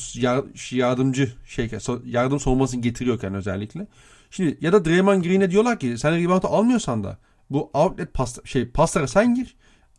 yardımcı 0.71 1.33
şey 1.45 1.69
yardım 2.05 2.39
savunmasını 2.39 2.81
getiriyorken 2.81 3.33
özellikle. 3.33 3.87
Şimdi 4.31 4.57
ya 4.61 4.73
da 4.73 4.85
Draymond 4.85 5.23
Green'e 5.23 5.51
diyorlar 5.51 5.79
ki 5.79 5.97
sen 5.97 6.23
rebound'u 6.23 6.47
almıyorsan 6.47 7.03
da 7.03 7.17
bu 7.49 7.71
outlet 7.73 8.13
pas, 8.13 8.45
şey 8.45 8.65
paslara 8.65 9.07
sen 9.07 9.35
gir. 9.35 9.55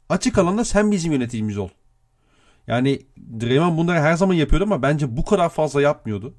Açık 0.09 0.39
alanda 0.39 0.65
sen 0.65 0.91
bizim 0.91 1.13
yöneticimiz 1.13 1.59
ol. 1.59 1.69
Yani 2.67 3.03
Draymond 3.41 3.79
bunları 3.79 4.01
her 4.01 4.15
zaman 4.15 4.35
yapıyordu 4.35 4.65
ama 4.65 4.83
bence 4.83 5.17
bu 5.17 5.25
kadar 5.25 5.49
fazla 5.49 5.83
yapmıyordu. 5.83 6.35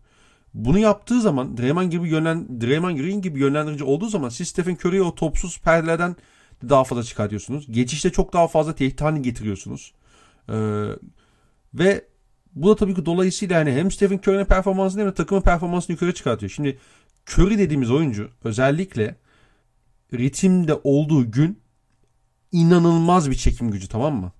Bunu 0.53 0.79
yaptığı 0.79 1.21
zaman 1.21 1.57
Draymond 1.57 1.91
gibi 1.91 2.09
yönlen 2.09 2.61
Draymond 2.61 2.97
Green 2.97 3.21
gibi 3.21 3.39
yönlendirici 3.39 3.83
olduğu 3.83 4.07
zaman 4.07 4.29
siz 4.29 4.47
Stephen 4.47 4.77
Curry'e 4.83 5.01
o 5.01 5.15
topsuz 5.15 5.59
perdelerden 5.59 6.15
daha 6.69 6.83
fazla 6.83 7.03
çıkartıyorsunuz. 7.03 7.71
Geçişte 7.71 8.09
çok 8.09 8.33
daha 8.33 8.47
fazla 8.47 8.75
tehdit 8.75 9.23
getiriyorsunuz. 9.23 9.93
Ee, 10.49 10.53
ve 11.73 12.05
bu 12.55 12.69
da 12.69 12.75
tabii 12.75 12.95
ki 12.95 13.05
dolayısıyla 13.05 13.57
yani 13.57 13.71
hem 13.71 13.91
Stephen 13.91 14.17
Curry'nin 14.17 14.45
performansını 14.45 15.01
hem 15.01 15.09
de 15.09 15.13
takımın 15.13 15.41
performansını 15.41 15.93
yukarı 15.93 16.13
çıkartıyor. 16.13 16.49
Şimdi 16.49 16.79
Curry 17.29 17.57
dediğimiz 17.57 17.91
oyuncu 17.91 18.29
özellikle 18.43 19.15
ritimde 20.13 20.73
olduğu 20.83 21.31
gün 21.31 21.59
inanılmaz 22.51 23.29
bir 23.29 23.35
çekim 23.35 23.71
gücü 23.71 23.87
tamam 23.87 24.15
mı? 24.15 24.31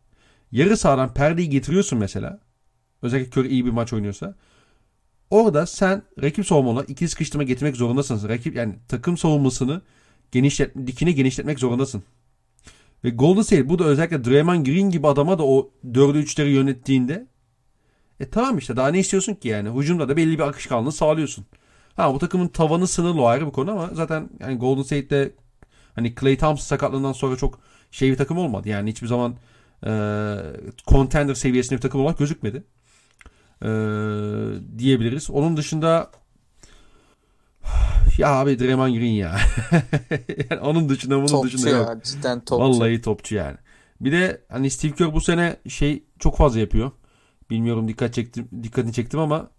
Yarı 0.52 0.78
sahadan 0.78 1.14
perdeyi 1.14 1.50
getiriyorsun 1.50 2.00
mesela. 2.00 2.40
Özellikle 3.02 3.42
Curry 3.42 3.50
iyi 3.50 3.66
bir 3.66 3.72
maç 3.72 3.94
oynuyorsa. 3.94 4.36
Orada 5.30 5.66
sen 5.66 6.04
rakip 6.22 6.48
savunmana 6.48 6.84
ikili 6.84 7.10
sıkıştırma 7.10 7.44
getirmek 7.44 7.76
zorundasın. 7.76 8.30
Rakip 8.30 8.56
yani 8.56 8.76
takım 8.88 9.18
savunmasını 9.18 9.82
genişlet, 10.32 10.88
dikine 10.88 11.12
genişletmek 11.12 11.60
zorundasın. 11.60 12.04
Ve 13.04 13.10
Golden 13.10 13.42
State 13.42 13.70
bu 13.70 13.80
da 13.80 13.84
özellikle 13.84 14.24
Draymond 14.24 14.66
Green 14.66 14.90
gibi 14.90 15.08
adama 15.08 15.38
da 15.38 15.44
o 15.46 15.72
4'ü 15.86 16.24
3'leri 16.24 16.48
yönettiğinde 16.48 17.28
e 18.20 18.30
tamam 18.30 18.58
işte 18.58 18.76
daha 18.76 18.88
ne 18.88 19.00
istiyorsun 19.00 19.34
ki 19.34 19.48
yani? 19.48 19.80
Hücumda 19.80 20.10
da 20.10 20.18
belli 20.18 20.38
bir 20.38 20.44
akışkanlığı 20.44 20.92
sağlıyorsun. 20.92 21.46
Ha 21.96 22.14
bu 22.14 22.20
takımın 22.20 22.48
tavanı 22.48 22.88
sınırlı 22.88 23.22
o 23.22 23.26
ayrı 23.26 23.48
bir 23.48 23.52
konu 23.52 23.72
ama 23.72 23.90
zaten 23.94 24.30
yani 24.40 24.58
Golden 24.58 24.84
State'de 24.84 25.32
hani 25.96 26.16
Clay 26.16 26.38
Thompson 26.38 26.66
sakatlığından 26.66 27.14
sonra 27.14 27.36
çok 27.36 27.60
şey 27.92 28.12
bir 28.12 28.18
takım 28.18 28.38
olmadı. 28.38 28.70
Yani 28.70 28.90
hiçbir 28.90 29.08
zaman 29.08 29.36
e, 29.86 29.92
contender 30.88 31.34
seviyesinde 31.34 31.76
bir 31.76 31.82
takım 31.82 32.02
olarak 32.02 32.18
gözükmedi. 32.18 32.64
E, 33.62 33.70
diyebiliriz. 34.78 35.30
Onun 35.30 35.58
dışında 35.58 36.12
ya 38.18 38.30
abi 38.30 38.60
Draymond 38.60 38.96
Green 38.96 39.12
ya. 39.12 39.38
yani 40.50 40.62
onun 40.62 40.90
dışında 40.90 41.18
bunun 41.18 41.28
topçu 41.28 41.58
dışında 41.58 41.70
ya, 41.70 41.78
yok. 41.78 42.04
Cidden 42.04 42.40
topçu. 42.40 42.64
Vallahi 42.64 43.02
topçu 43.02 43.36
yani. 43.36 43.58
Bir 44.02 44.12
de 44.12 44.42
hani 44.50 44.70
Steve 44.70 44.92
Kerr 44.92 45.14
bu 45.14 45.22
sene 45.22 45.58
şey 45.68 46.04
çok 46.20 46.38
fazla 46.38 46.60
yapıyor. 46.60 46.92
Bilmiyorum 47.54 47.88
dikkat 47.88 48.14
çektim, 48.14 48.50
dikkatini 48.64 48.94
çektim 48.94 49.20
ama 49.20 49.50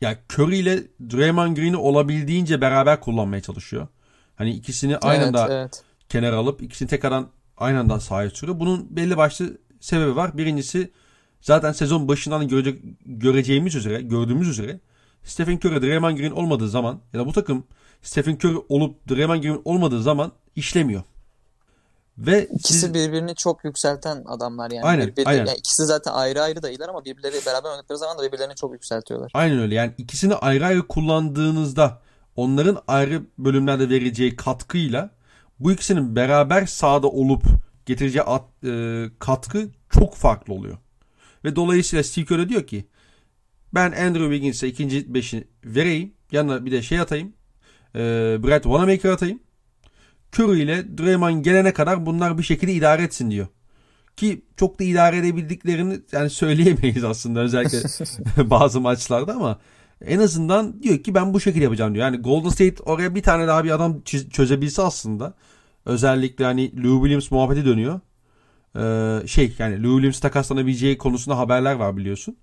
ya 0.00 0.18
Curry 0.32 0.58
ile 0.58 0.82
Draymond 1.12 1.56
Green'i 1.56 1.76
olabildiğince 1.76 2.60
beraber 2.60 3.00
kullanmaya 3.00 3.42
çalışıyor. 3.42 3.88
Hani 4.36 4.50
ikisini 4.50 4.96
aynı 4.96 5.24
Evet, 5.24 5.28
anda 5.28 5.54
evet. 5.54 5.82
kenara 6.08 6.36
alıp 6.36 6.62
ikisini 6.62 6.88
tekrardan 6.88 7.28
aynı 7.56 7.78
anda 7.78 8.00
sahaya 8.00 8.30
sürüyor. 8.30 8.60
Bunun 8.60 8.96
belli 8.96 9.16
başlı 9.16 9.58
sebebi 9.80 10.16
var. 10.16 10.38
Birincisi 10.38 10.90
zaten 11.40 11.72
sezon 11.72 12.08
başından 12.08 12.48
görecek, 12.48 12.82
göreceğimiz 13.06 13.74
üzere, 13.74 14.02
gördüğümüz 14.02 14.48
üzere 14.48 14.80
Stephen 15.24 15.56
Curry, 15.56 15.82
Draymond 15.82 16.18
Green 16.18 16.30
olmadığı 16.30 16.68
zaman 16.68 17.00
ya 17.12 17.20
da 17.20 17.26
bu 17.26 17.32
takım 17.32 17.64
Stephen 18.02 18.34
Curry 18.34 18.58
olup 18.68 19.08
Draymond 19.08 19.42
Green 19.42 19.62
olmadığı 19.64 20.02
zaman 20.02 20.32
işlemiyor. 20.56 21.02
Ve 22.20 22.46
İkisi 22.46 22.78
siz- 22.78 22.94
birbirini 22.94 23.34
çok 23.34 23.64
yükselten 23.64 24.24
adamlar 24.26 24.70
yani. 24.70 24.84
Aynen, 24.86 25.08
Birbirleri- 25.08 25.28
aynen. 25.28 25.46
yani 25.46 25.58
ikisi 25.58 25.84
zaten 25.86 26.12
ayrı 26.12 26.42
ayrı 26.42 26.62
da 26.62 26.70
iyiler 26.70 26.88
ama 26.88 27.04
birbirleri 27.04 27.34
beraber 27.46 27.70
oynadıkları 27.70 27.98
zaman 27.98 28.18
da 28.18 28.22
birbirlerini 28.22 28.54
çok 28.54 28.72
yükseltiyorlar. 28.72 29.30
Aynen 29.34 29.58
öyle. 29.58 29.74
Yani 29.74 29.92
ikisini 29.98 30.34
ayrı 30.34 30.66
ayrı 30.66 30.86
kullandığınızda 30.88 32.00
onların 32.36 32.82
ayrı 32.88 33.22
bölümlerde 33.38 33.88
vereceği 33.88 34.36
katkıyla 34.36 35.10
bu 35.60 35.72
ikisinin 35.72 36.16
beraber 36.16 36.66
sahada 36.66 37.06
olup 37.06 37.42
getireceği 37.86 38.22
at- 38.22 38.64
e, 38.64 39.04
katkı 39.18 39.68
çok 39.90 40.14
farklı 40.14 40.54
oluyor. 40.54 40.78
Ve 41.44 41.56
dolayısıyla 41.56 42.02
Steve 42.02 42.24
Kerr 42.24 42.48
diyor 42.48 42.66
ki 42.66 42.84
ben 43.74 43.92
Andrew 43.92 44.24
Wiggins'e 44.24 44.68
ikinci 44.68 45.14
beşi 45.14 45.48
vereyim. 45.64 46.14
Yanına 46.32 46.64
bir 46.64 46.72
de 46.72 46.82
şey 46.82 47.00
atayım. 47.00 47.32
E, 47.94 47.98
Brett 48.42 48.62
Wanamaker 48.62 49.10
atayım. 49.10 49.40
Curry 50.38 50.62
ile 50.62 50.98
Draymond 50.98 51.44
gelene 51.44 51.72
kadar 51.72 52.06
bunlar 52.06 52.38
bir 52.38 52.42
şekilde 52.42 52.72
idare 52.72 53.02
etsin 53.02 53.30
diyor. 53.30 53.46
Ki 54.16 54.42
çok 54.56 54.80
da 54.80 54.84
idare 54.84 55.16
edebildiklerini 55.16 56.00
yani 56.12 56.30
söyleyemeyiz 56.30 57.04
aslında 57.04 57.40
özellikle 57.40 57.78
bazı 58.50 58.80
maçlarda 58.80 59.34
ama 59.34 59.58
en 60.04 60.18
azından 60.18 60.82
diyor 60.82 60.98
ki 60.98 61.14
ben 61.14 61.34
bu 61.34 61.40
şekilde 61.40 61.64
yapacağım 61.64 61.94
diyor. 61.94 62.04
Yani 62.06 62.16
Golden 62.16 62.48
State 62.48 62.82
oraya 62.82 63.14
bir 63.14 63.22
tane 63.22 63.46
daha 63.46 63.64
bir 63.64 63.70
adam 63.70 64.00
çözebilse 64.30 64.82
aslında 64.82 65.34
özellikle 65.86 66.44
hani 66.44 66.82
Lou 66.84 67.00
Williams 67.02 67.30
muhabbeti 67.30 67.64
dönüyor. 67.64 68.00
Ee, 68.76 69.26
şey 69.26 69.54
yani 69.58 69.82
Lou 69.82 69.90
Williams 69.96 70.20
takaslanabileceği 70.20 70.98
konusunda 70.98 71.38
haberler 71.38 71.74
var 71.74 71.96
biliyorsun. 71.96 72.36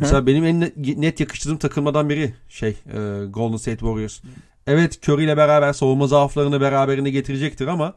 Mesela 0.00 0.26
benim 0.26 0.44
en 0.44 0.60
net- 0.60 0.98
net 0.98 1.20
yakıştırdığım 1.20 1.58
takılmadan 1.58 2.08
biri 2.08 2.34
şey 2.48 2.70
e, 2.70 3.24
Golden 3.30 3.56
State 3.56 3.78
Warriors. 3.78 4.20
Evet 4.66 5.08
Curry 5.08 5.24
ile 5.24 5.36
beraber 5.36 5.72
savunma 5.72 6.06
zaaflarını 6.06 6.60
beraberine 6.60 7.10
getirecektir 7.10 7.66
ama 7.66 7.94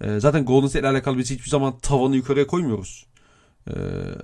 e, 0.00 0.20
zaten 0.20 0.44
Golden 0.44 0.66
State 0.66 0.80
ile 0.80 0.88
alakalı 0.88 1.18
biz 1.18 1.30
hiçbir 1.30 1.50
zaman 1.50 1.78
tavanı 1.78 2.16
yukarıya 2.16 2.46
koymuyoruz. 2.46 3.06
E, 3.68 3.72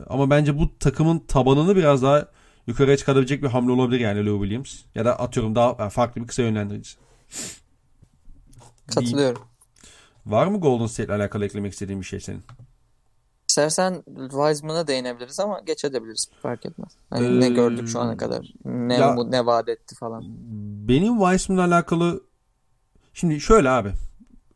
ama 0.09 0.31
bence 0.31 0.59
bu 0.59 0.79
takımın 0.79 1.19
tabanını 1.19 1.77
biraz 1.77 2.03
daha 2.03 2.29
yukarıya 2.67 2.97
çıkarabilecek 2.97 3.43
bir 3.43 3.49
hamle 3.49 3.73
olabilir 3.73 4.01
yani 4.01 4.27
Lou 4.27 4.43
Williams. 4.43 4.81
Ya 4.95 5.05
da 5.05 5.19
atıyorum 5.19 5.55
daha 5.55 5.89
farklı 5.89 6.23
bir 6.23 6.27
kısa 6.27 6.43
yönlendirici. 6.43 6.91
Katılıyorum. 8.95 9.43
Var 10.27 10.47
mı 10.47 10.61
Golden 10.61 10.87
State 10.87 11.05
ile 11.05 11.15
alakalı 11.15 11.45
eklemek 11.45 11.73
istediğin 11.73 12.01
bir 12.01 12.07
şey 12.07 12.21
senin? 12.21 12.43
İstersen 13.55 14.03
Wiseman'a 14.17 14.87
değinebiliriz 14.87 15.41
ama 15.41 15.61
geçebiliriz. 15.61 16.27
Fark 16.43 16.67
etmez. 16.67 16.89
Hani 17.11 17.41
ne 17.41 17.47
Ee, 17.47 17.49
gördük 17.49 17.89
şu 17.89 18.01
ana 18.01 18.17
kadar. 18.17 18.53
Ne 18.65 18.95
ya- 18.95 19.13
umut, 19.13 19.31
ne 19.31 19.47
vaat 19.47 19.69
etti 19.69 19.95
falan. 19.95 20.25
Benim 20.89 21.19
Weissman'la 21.19 21.65
alakalı 21.65 22.23
şimdi 23.15 23.41
şöyle 23.41 23.71
abi. 23.71 23.93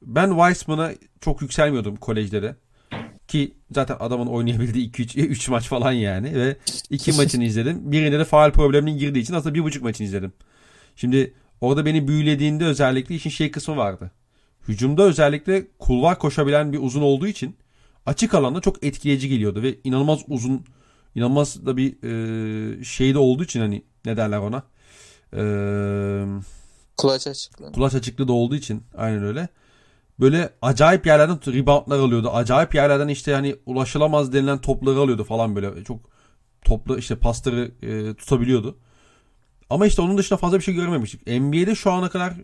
Ben 0.02 0.28
Weissman'a 0.30 0.90
çok 1.20 1.42
yükselmiyordum 1.42 1.96
kolejde 1.96 2.42
de. 2.42 2.56
Ki 3.28 3.54
zaten 3.70 3.96
adamın 4.00 4.26
oynayabildiği 4.26 4.90
2-3 4.90 5.18
3 5.20 5.48
maç 5.54 5.68
falan 5.68 5.92
yani 5.92 6.34
ve 6.34 6.56
iki 6.90 7.12
maçını 7.16 7.44
izledim. 7.44 7.92
Birinde 7.92 8.18
de 8.18 8.24
faal 8.24 8.50
probleminin 8.52 8.98
girdiği 8.98 9.20
için 9.20 9.34
aslında 9.34 9.54
bir 9.54 9.62
buçuk 9.64 9.82
maçını 9.82 10.06
izledim. 10.06 10.32
Şimdi 10.96 11.34
orada 11.60 11.86
beni 11.86 12.08
büyülediğinde 12.08 12.64
özellikle 12.64 13.14
işin 13.14 13.30
şey 13.30 13.50
kısmı 13.50 13.76
vardı. 13.76 14.10
Hücumda 14.68 15.02
özellikle 15.02 15.66
kulvar 15.78 16.18
koşabilen 16.18 16.72
bir 16.72 16.78
uzun 16.82 17.02
olduğu 17.02 17.26
için 17.26 17.56
açık 18.06 18.34
alanda 18.34 18.61
çok 18.61 18.84
etkileyici 18.84 19.28
geliyordu 19.28 19.62
ve 19.62 19.78
inanılmaz 19.84 20.20
uzun 20.28 20.64
inanılmaz 21.14 21.66
da 21.66 21.76
bir 21.76 22.02
e, 22.80 22.84
şey 22.84 23.14
de 23.14 23.18
olduğu 23.18 23.44
için 23.44 23.61
hani 23.61 23.82
ne 24.04 24.16
derler 24.16 24.38
ona 24.38 24.62
e, 25.37 25.42
Kulaç 26.96 27.26
açıklığı. 27.26 27.73
kulaç 27.73 27.94
açıklığı 27.94 28.28
da 28.28 28.32
olduğu 28.32 28.54
için 28.56 28.82
aynen 28.96 29.25
öyle. 29.25 29.49
Böyle 30.20 30.50
acayip 30.62 31.06
yerlerden 31.06 31.37
reboundlar 31.37 31.99
alıyordu. 31.99 32.30
Acayip 32.30 32.75
yerlerden 32.75 33.08
işte 33.08 33.32
hani 33.34 33.56
ulaşılamaz 33.66 34.32
denilen 34.32 34.61
topları 34.61 34.99
alıyordu 34.99 35.25
falan 35.25 35.56
böyle. 35.56 35.84
Çok 35.84 36.00
toplu 36.64 36.99
işte 36.99 37.16
pasları 37.16 37.70
e, 37.82 38.14
tutabiliyordu. 38.14 38.78
Ama 39.70 39.87
işte 39.87 40.02
onun 40.02 40.18
dışında 40.18 40.37
fazla 40.38 40.58
bir 40.58 40.62
şey 40.62 40.75
görmemiştik. 40.75 41.26
NBA'de 41.26 41.75
şu 41.75 41.90
ana 41.92 42.08
kadar 42.11 42.34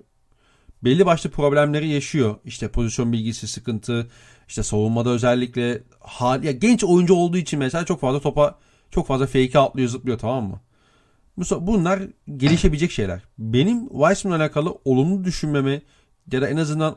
belli 0.85 1.07
başlı 1.07 1.31
problemleri 1.31 1.89
yaşıyor. 1.89 2.37
İşte 2.45 2.69
pozisyon 2.69 3.13
bilgisi 3.13 3.49
sıkıntı, 3.49 4.11
işte 4.51 4.63
savunmada 4.63 5.11
özellikle 5.11 5.83
hal 6.01 6.45
ya 6.45 6.53
genç 6.53 6.85
oyuncu 6.85 7.15
olduğu 7.15 7.37
için 7.37 7.59
mesela 7.59 7.85
çok 7.85 8.01
fazla 8.01 8.21
topa 8.21 8.59
çok 8.91 9.07
fazla 9.07 9.27
fake 9.27 9.59
atlıyor, 9.59 9.89
zıplıyor 9.89 10.19
tamam 10.19 10.45
mı? 10.45 10.61
Bu- 11.37 11.67
Bunlar 11.67 12.03
gelişebilecek 12.37 12.91
şeyler. 12.91 13.23
Benim 13.39 13.89
Weissman'la 13.89 14.37
alakalı 14.37 14.79
olumlu 14.85 15.25
düşünmemi 15.25 15.83
ya 16.33 16.43
da 16.43 16.49
en 16.49 16.57
azından 16.57 16.97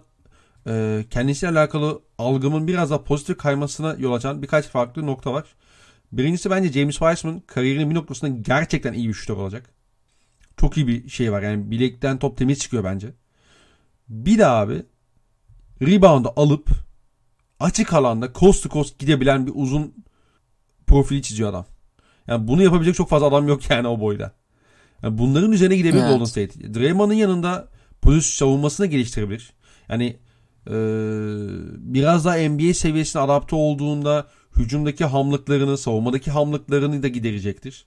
e, 0.67 1.05
kendisiyle 1.09 1.51
alakalı 1.59 2.01
algımın 2.17 2.67
biraz 2.67 2.89
daha 2.89 3.03
pozitif 3.03 3.37
kaymasına 3.37 3.95
yol 3.99 4.13
açan 4.13 4.41
birkaç 4.41 4.67
farklı 4.67 5.05
nokta 5.05 5.33
var. 5.33 5.43
Birincisi 6.11 6.49
bence 6.49 6.71
James 6.71 6.97
Wiseman 6.97 7.39
kariyerinin 7.47 7.89
bir 7.89 7.95
noktasında 7.95 8.31
gerçekten 8.41 8.93
iyi 8.93 9.07
bir 9.07 9.13
şutör 9.13 9.37
olacak. 9.37 9.69
Çok 10.57 10.77
iyi 10.77 10.87
bir 10.87 11.09
şey 11.09 11.31
var. 11.31 11.41
Yani 11.41 11.71
bilekten 11.71 12.19
top 12.19 12.37
temiz 12.37 12.59
çıkıyor 12.59 12.83
bence. 12.83 13.13
Bir 14.09 14.37
de 14.37 14.45
abi 14.47 14.83
rebound'u 15.81 16.33
alıp 16.35 16.82
açık 17.63 17.93
alanda 17.93 18.29
coast 18.35 18.63
to 18.63 18.69
coast 18.69 18.99
gidebilen 18.99 19.47
bir 19.47 19.51
uzun 19.55 19.93
profili 20.87 21.21
çiziyor 21.21 21.49
adam. 21.49 21.65
Yani 22.27 22.47
bunu 22.47 22.63
yapabilecek 22.63 22.95
çok 22.95 23.09
fazla 23.09 23.27
adam 23.27 23.47
yok 23.47 23.61
yani 23.69 23.87
o 23.87 23.99
boyda. 23.99 24.31
Yani 25.03 25.17
bunların 25.17 25.51
üzerine 25.51 25.75
gidebilir 25.75 26.01
Evet. 26.01 26.11
Golden 26.11 26.25
State. 26.25 26.73
Draymond'un 26.73 27.13
yanında 27.13 27.67
pozisyon 28.01 28.47
savunmasını 28.47 28.85
geliştirebilir. 28.85 29.53
Yani 29.89 30.17
e, 30.67 30.75
biraz 31.77 32.25
daha 32.25 32.35
NBA 32.37 32.73
seviyesine 32.73 33.21
adapte 33.21 33.55
olduğunda 33.55 34.27
hücumdaki 34.57 35.05
hamlıklarını, 35.05 35.77
savunmadaki 35.77 36.31
hamlıklarını 36.31 37.03
da 37.03 37.07
giderecektir. 37.07 37.85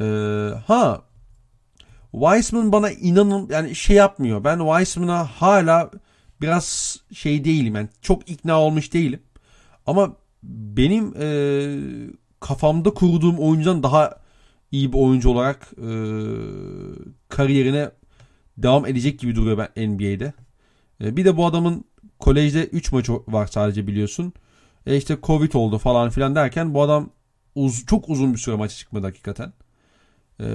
Ee, 0.00 0.04
ha 0.66 1.02
Weissman 2.12 2.72
bana 2.72 2.90
inanın 2.90 3.48
yani 3.50 3.74
şey 3.74 3.96
yapmıyor. 3.96 4.44
Ben 4.44 4.58
Weissman'a 4.58 5.24
hala 5.24 5.90
biraz 6.42 6.96
şey 7.14 7.44
değilim 7.44 7.74
yani 7.74 7.88
çok 8.02 8.30
ikna 8.30 8.60
olmuş 8.60 8.92
değilim. 8.92 9.20
Ama 9.86 10.16
benim 10.42 11.14
e, 11.20 11.26
kafamda 12.40 12.90
kurduğum 12.94 13.38
oyuncudan 13.38 13.82
daha 13.82 14.22
iyi 14.72 14.92
bir 14.92 14.98
oyuncu 14.98 15.30
olarak 15.30 15.72
e, 15.78 15.88
kariyerine 17.28 17.90
devam 18.58 18.86
edecek 18.86 19.18
gibi 19.18 19.34
duruyor 19.34 19.58
ben 19.58 19.88
NBA'de. 19.88 20.32
E, 21.00 21.16
bir 21.16 21.24
de 21.24 21.36
bu 21.36 21.46
adamın 21.46 21.84
kolejde 22.18 22.66
3 22.66 22.92
maçı 22.92 23.12
var 23.28 23.46
sadece 23.46 23.86
biliyorsun. 23.86 24.32
E 24.86 24.96
işte 24.96 25.18
Covid 25.22 25.52
oldu 25.52 25.78
falan 25.78 26.10
filan 26.10 26.34
derken 26.34 26.74
bu 26.74 26.82
adam 26.82 27.10
uz 27.54 27.86
çok 27.86 28.08
uzun 28.08 28.34
bir 28.34 28.38
süre 28.38 28.56
maça 28.56 28.74
çıkmadı 28.76 29.06
hakikaten. 29.06 29.52
E, 30.40 30.46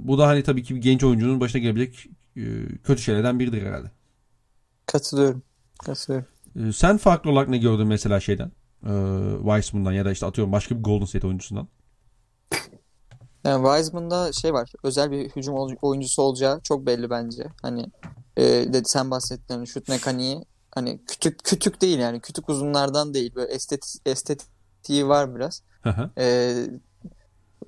bu 0.00 0.18
da 0.18 0.26
hani 0.26 0.42
tabii 0.42 0.62
ki 0.62 0.74
bir 0.74 0.80
genç 0.80 1.04
oyuncunun 1.04 1.40
başına 1.40 1.62
gelebilecek 1.62 2.06
e, 2.36 2.42
kötü 2.84 3.02
şeylerden 3.02 3.40
biridir 3.40 3.62
herhalde. 3.62 3.90
Katılıyorum. 4.86 5.42
Katılıyorum. 5.84 6.28
E, 6.56 6.72
sen 6.72 6.96
farklı 6.96 7.30
olarak 7.30 7.48
ne 7.48 7.58
gördün 7.58 7.86
mesela 7.86 8.20
şeyden? 8.20 8.52
E, 8.86 8.92
Weissman'dan 9.38 9.92
ya 9.92 10.04
da 10.04 10.12
işte 10.12 10.26
atıyorum 10.26 10.52
başka 10.52 10.78
bir 10.78 10.82
Golden 10.82 11.04
State 11.04 11.26
oyuncusundan. 11.26 11.68
Yani 13.44 13.64
Wiseman'da 13.66 14.32
şey 14.32 14.52
var. 14.52 14.72
Özel 14.82 15.10
bir 15.10 15.30
hücum 15.30 15.54
oyuncusu 15.82 16.22
olacağı 16.22 16.60
çok 16.60 16.86
belli 16.86 17.10
bence. 17.10 17.46
Hani 17.62 17.86
e, 18.36 18.42
dedi 18.44 18.88
sen 18.88 19.10
bahsettin 19.10 19.54
hani 19.54 19.66
şut 19.66 19.88
mekaniği 19.88 20.44
hani 20.74 21.04
kütük 21.06 21.44
kütük 21.44 21.80
değil 21.80 21.98
yani 21.98 22.20
kütük 22.20 22.48
uzunlardan 22.48 23.14
değil 23.14 23.34
böyle 23.34 23.52
estetik 23.52 24.02
estetiği 24.06 25.08
var 25.08 25.36
biraz. 25.36 25.62
e, 26.18 26.54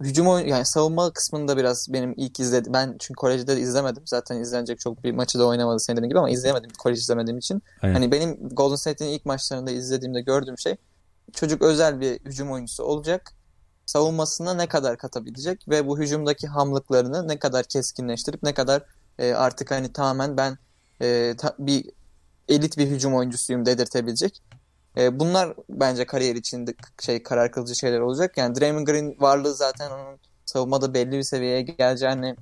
hücum 0.00 0.28
oyun 0.28 0.46
yani 0.46 0.66
savunma 0.66 1.12
kısmında 1.12 1.56
biraz 1.56 1.92
benim 1.92 2.14
ilk 2.16 2.40
izledim. 2.40 2.72
Ben 2.72 2.96
çünkü 2.98 3.14
kolejde 3.14 3.56
de 3.56 3.60
izlemedim. 3.60 4.02
Zaten 4.06 4.40
izlenecek 4.40 4.80
çok 4.80 5.04
bir 5.04 5.12
maçı 5.12 5.38
da 5.38 5.46
oynamadı 5.46 5.80
senin 5.80 5.96
dediğin 5.96 6.08
gibi 6.08 6.18
ama 6.18 6.30
izleyemedim 6.30 6.70
kolej 6.78 6.98
izlemediğim 6.98 7.38
için. 7.38 7.62
Aynen. 7.82 7.94
Hani 7.94 8.12
benim 8.12 8.48
Golden 8.48 8.76
State'in 8.76 9.08
ilk 9.08 9.26
maçlarında 9.26 9.70
izlediğimde 9.70 10.20
gördüğüm 10.20 10.58
şey 10.58 10.76
çocuk 11.32 11.62
özel 11.62 12.00
bir 12.00 12.20
hücum 12.20 12.52
oyuncusu 12.52 12.84
olacak 12.84 13.32
savunmasına 13.86 14.54
ne 14.54 14.66
kadar 14.66 14.98
katabilecek 14.98 15.68
ve 15.68 15.86
bu 15.86 15.98
hücumdaki 15.98 16.46
hamlıklarını 16.46 17.28
ne 17.28 17.38
kadar 17.38 17.64
keskinleştirip 17.64 18.42
ne 18.42 18.54
kadar 18.54 18.82
e, 19.18 19.32
artık 19.32 19.70
hani 19.70 19.92
tamamen 19.92 20.36
ben 20.36 20.58
e, 21.02 21.34
ta, 21.38 21.54
bir 21.58 21.90
elit 22.48 22.78
bir 22.78 22.86
hücum 22.86 23.14
oyuncusuyum 23.14 23.66
dedirtebilecek. 23.66 24.42
E, 24.96 25.20
bunlar 25.20 25.54
bence 25.68 26.06
kariyer 26.06 26.36
içinde 26.36 26.74
şey 27.00 27.22
karar 27.22 27.52
kılıcı 27.52 27.76
şeyler 27.76 28.00
olacak. 28.00 28.36
Yani 28.36 28.60
Draymond 28.60 28.86
Green 28.86 29.16
varlığı 29.20 29.54
zaten 29.54 29.90
onun 29.90 30.18
savunmada 30.44 30.94
belli 30.94 31.12
bir 31.12 31.22
seviyeye 31.22 31.62
geleceğini 31.62 32.36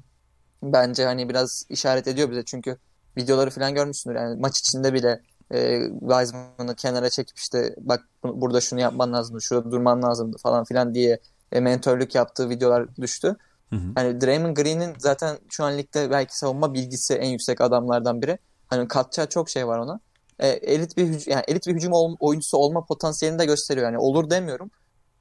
bence 0.62 1.04
hani 1.04 1.28
biraz 1.28 1.66
işaret 1.68 2.08
ediyor 2.08 2.30
bize. 2.30 2.44
Çünkü 2.44 2.76
videoları 3.16 3.50
falan 3.50 3.74
görmüşsündür. 3.74 4.16
Yani 4.16 4.40
maç 4.40 4.58
içinde 4.58 4.94
bile 4.94 5.20
e, 5.54 5.80
Wiseman'ı 6.00 6.74
kenara 6.76 7.10
çekip 7.10 7.38
işte 7.38 7.74
bak 7.80 8.00
burada 8.24 8.60
şunu 8.60 8.80
yapman 8.80 9.12
lazımdı, 9.12 9.42
şurada 9.42 9.70
durman 9.70 10.02
lazımdı 10.02 10.36
falan 10.42 10.64
filan 10.64 10.94
diye 10.94 11.18
e, 11.52 11.60
mentörlük 11.60 12.14
yaptığı 12.14 12.50
videolar 12.50 12.96
düştü. 12.96 13.36
Hı 13.70 13.76
hı. 13.76 13.92
Hani 13.94 14.20
Draymond 14.20 14.56
Green'in 14.56 14.94
zaten 14.98 15.38
şu 15.48 15.64
an 15.64 15.78
ligde 15.78 16.10
belki 16.10 16.38
savunma 16.38 16.74
bilgisi 16.74 17.14
en 17.14 17.28
yüksek 17.28 17.60
adamlardan 17.60 18.22
biri. 18.22 18.38
Hani 18.66 18.88
katacağı 18.88 19.28
çok 19.28 19.50
şey 19.50 19.66
var 19.66 19.78
ona. 19.78 20.00
E, 20.38 20.48
elit 20.48 20.96
bir 20.96 21.30
yani 21.30 21.44
elit 21.48 21.66
bir 21.66 21.74
hücum 21.74 21.92
oyuncusu 22.20 22.56
olma 22.56 22.84
potansiyelini 22.84 23.38
de 23.38 23.44
gösteriyor. 23.44 23.86
Yani 23.86 23.98
olur 23.98 24.30
demiyorum. 24.30 24.70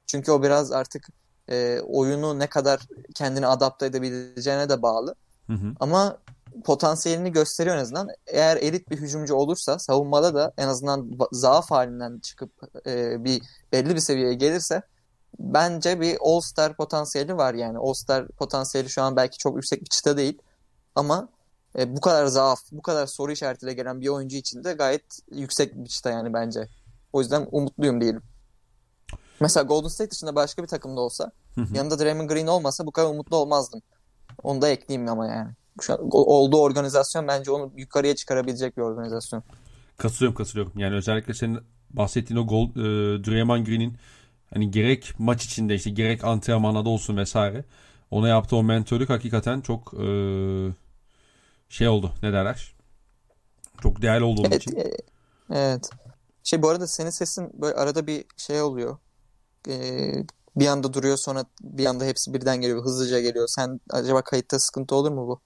Çünkü 0.06 0.32
o 0.32 0.42
biraz 0.42 0.72
artık 0.72 1.08
e, 1.48 1.80
oyunu 1.80 2.38
ne 2.38 2.46
kadar 2.46 2.80
kendini 3.14 3.46
adapte 3.46 3.86
edebileceğine 3.86 4.68
de 4.68 4.82
bağlı. 4.82 5.14
Hı 5.46 5.52
hı. 5.52 5.74
Ama 5.80 6.18
potansiyelini 6.64 7.32
gösteriyor 7.32 7.76
en 7.76 7.80
azından. 7.80 8.08
Eğer 8.26 8.56
elit 8.56 8.90
bir 8.90 8.96
hücumcu 8.96 9.34
olursa 9.34 9.78
savunmada 9.78 10.34
da 10.34 10.52
en 10.58 10.68
azından 10.68 11.10
zaaf 11.32 11.70
halinden 11.70 12.18
çıkıp 12.18 12.50
e, 12.86 13.24
bir 13.24 13.42
belli 13.72 13.94
bir 13.94 14.00
seviyeye 14.00 14.34
gelirse 14.34 14.82
bence 15.38 16.00
bir 16.00 16.16
All-Star 16.20 16.76
potansiyeli 16.76 17.36
var 17.36 17.54
yani. 17.54 17.78
All-Star 17.78 18.28
potansiyeli 18.28 18.90
şu 18.90 19.02
an 19.02 19.16
belki 19.16 19.38
çok 19.38 19.56
yüksek 19.56 19.80
bir 19.80 19.88
çıta 19.88 20.16
değil 20.16 20.38
ama 20.94 21.28
e, 21.78 21.96
bu 21.96 22.00
kadar 22.00 22.26
zaaf, 22.26 22.60
bu 22.72 22.82
kadar 22.82 23.06
soru 23.06 23.32
işaretiyle 23.32 23.72
gelen 23.72 24.00
bir 24.00 24.08
oyuncu 24.08 24.36
için 24.36 24.64
de 24.64 24.72
gayet 24.72 25.04
yüksek 25.32 25.74
bir 25.74 25.88
çıta 25.88 26.10
yani 26.10 26.32
bence. 26.32 26.68
O 27.12 27.20
yüzden 27.20 27.48
umutluyum 27.50 28.00
diyelim. 28.00 28.22
Mesela 29.40 29.64
Golden 29.64 29.88
State 29.88 30.10
dışında 30.10 30.34
başka 30.34 30.62
bir 30.62 30.68
takımda 30.68 31.00
olsa 31.00 31.32
yanında 31.74 31.98
Draymond 31.98 32.30
Green 32.30 32.46
olmasa 32.46 32.86
bu 32.86 32.92
kadar 32.92 33.10
umutlu 33.10 33.36
olmazdım. 33.36 33.82
Onu 34.42 34.62
da 34.62 34.68
ekleyeyim 34.68 35.08
ama 35.10 35.26
yani. 35.26 35.50
Şu 35.80 35.92
an 35.92 35.98
olduğu 36.12 36.60
organizasyon 36.60 37.28
bence 37.28 37.50
onu 37.50 37.72
yukarıya 37.76 38.14
çıkarabilecek 38.14 38.76
bir 38.76 38.82
organizasyon. 38.82 39.42
Katılıyorum 39.96 40.34
katılıyorum. 40.34 40.72
Yani 40.76 40.94
özellikle 40.94 41.34
senin 41.34 41.58
bahsettiğin 41.90 42.40
o 42.40 42.46
gol, 42.46 42.70
e, 42.70 43.24
Draymond 43.24 43.66
Green'in 43.66 43.96
Hani 44.54 44.70
gerek 44.70 45.12
maç 45.18 45.44
içinde 45.44 45.74
işte 45.74 45.90
gerek 45.90 46.24
antrenmanda 46.24 46.88
olsun 46.88 47.16
vesaire. 47.16 47.64
Ona 48.10 48.28
yaptığı 48.28 48.56
o 48.56 48.62
mentörlük 48.62 49.10
hakikaten 49.10 49.60
çok 49.60 49.94
e, 49.94 50.06
şey 51.68 51.88
oldu 51.88 52.12
ne 52.22 52.32
derler. 52.32 52.74
Çok 53.82 54.02
değerli 54.02 54.24
olduğu 54.24 54.46
evet, 54.46 54.62
için. 54.62 54.76
E, 54.76 54.90
evet. 55.50 55.90
Şey 56.42 56.62
bu 56.62 56.68
arada 56.68 56.86
senin 56.86 57.10
sesin 57.10 57.50
böyle 57.54 57.74
arada 57.74 58.06
bir 58.06 58.24
şey 58.36 58.62
oluyor. 58.62 58.98
Ee, 59.68 60.12
bir 60.56 60.66
anda 60.66 60.94
duruyor 60.94 61.16
sonra 61.16 61.44
bir 61.60 61.86
anda 61.86 62.04
hepsi 62.04 62.34
birden 62.34 62.60
geliyor. 62.60 62.84
Hızlıca 62.84 63.20
geliyor. 63.20 63.48
Sen 63.48 63.80
acaba 63.90 64.22
kayıtta 64.22 64.58
sıkıntı 64.58 64.94
olur 64.94 65.10
mu 65.10 65.28
bu? 65.28 65.40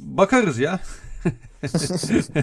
Bakarız 0.00 0.58
ya. 0.58 0.80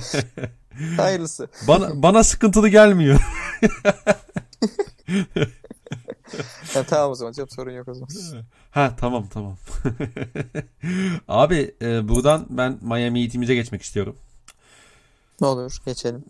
Hayırlısı. 0.98 1.48
Bana, 1.68 2.04
bana 2.04 2.24
sıkıntılı 2.24 2.70
gelmiyor. 2.70 3.22
ya, 6.76 6.84
tamam 6.84 7.12
o 7.12 7.16
zaman 7.16 7.34
çok 7.34 7.54
sorun 7.54 7.72
yok 7.72 7.88
o 7.88 7.94
zaman. 7.94 8.10
Ha 8.72 8.96
tamam 9.00 9.28
tamam. 9.28 9.58
Abi 11.28 11.76
e, 11.82 12.08
buradan 12.08 12.46
ben 12.50 12.80
Miami 12.82 13.24
Heat'imize 13.24 13.56
geçmek 13.56 13.82
istiyorum. 13.82 14.16
Ne 15.42 15.48
olur 15.48 15.78
geçelim. 15.86 16.26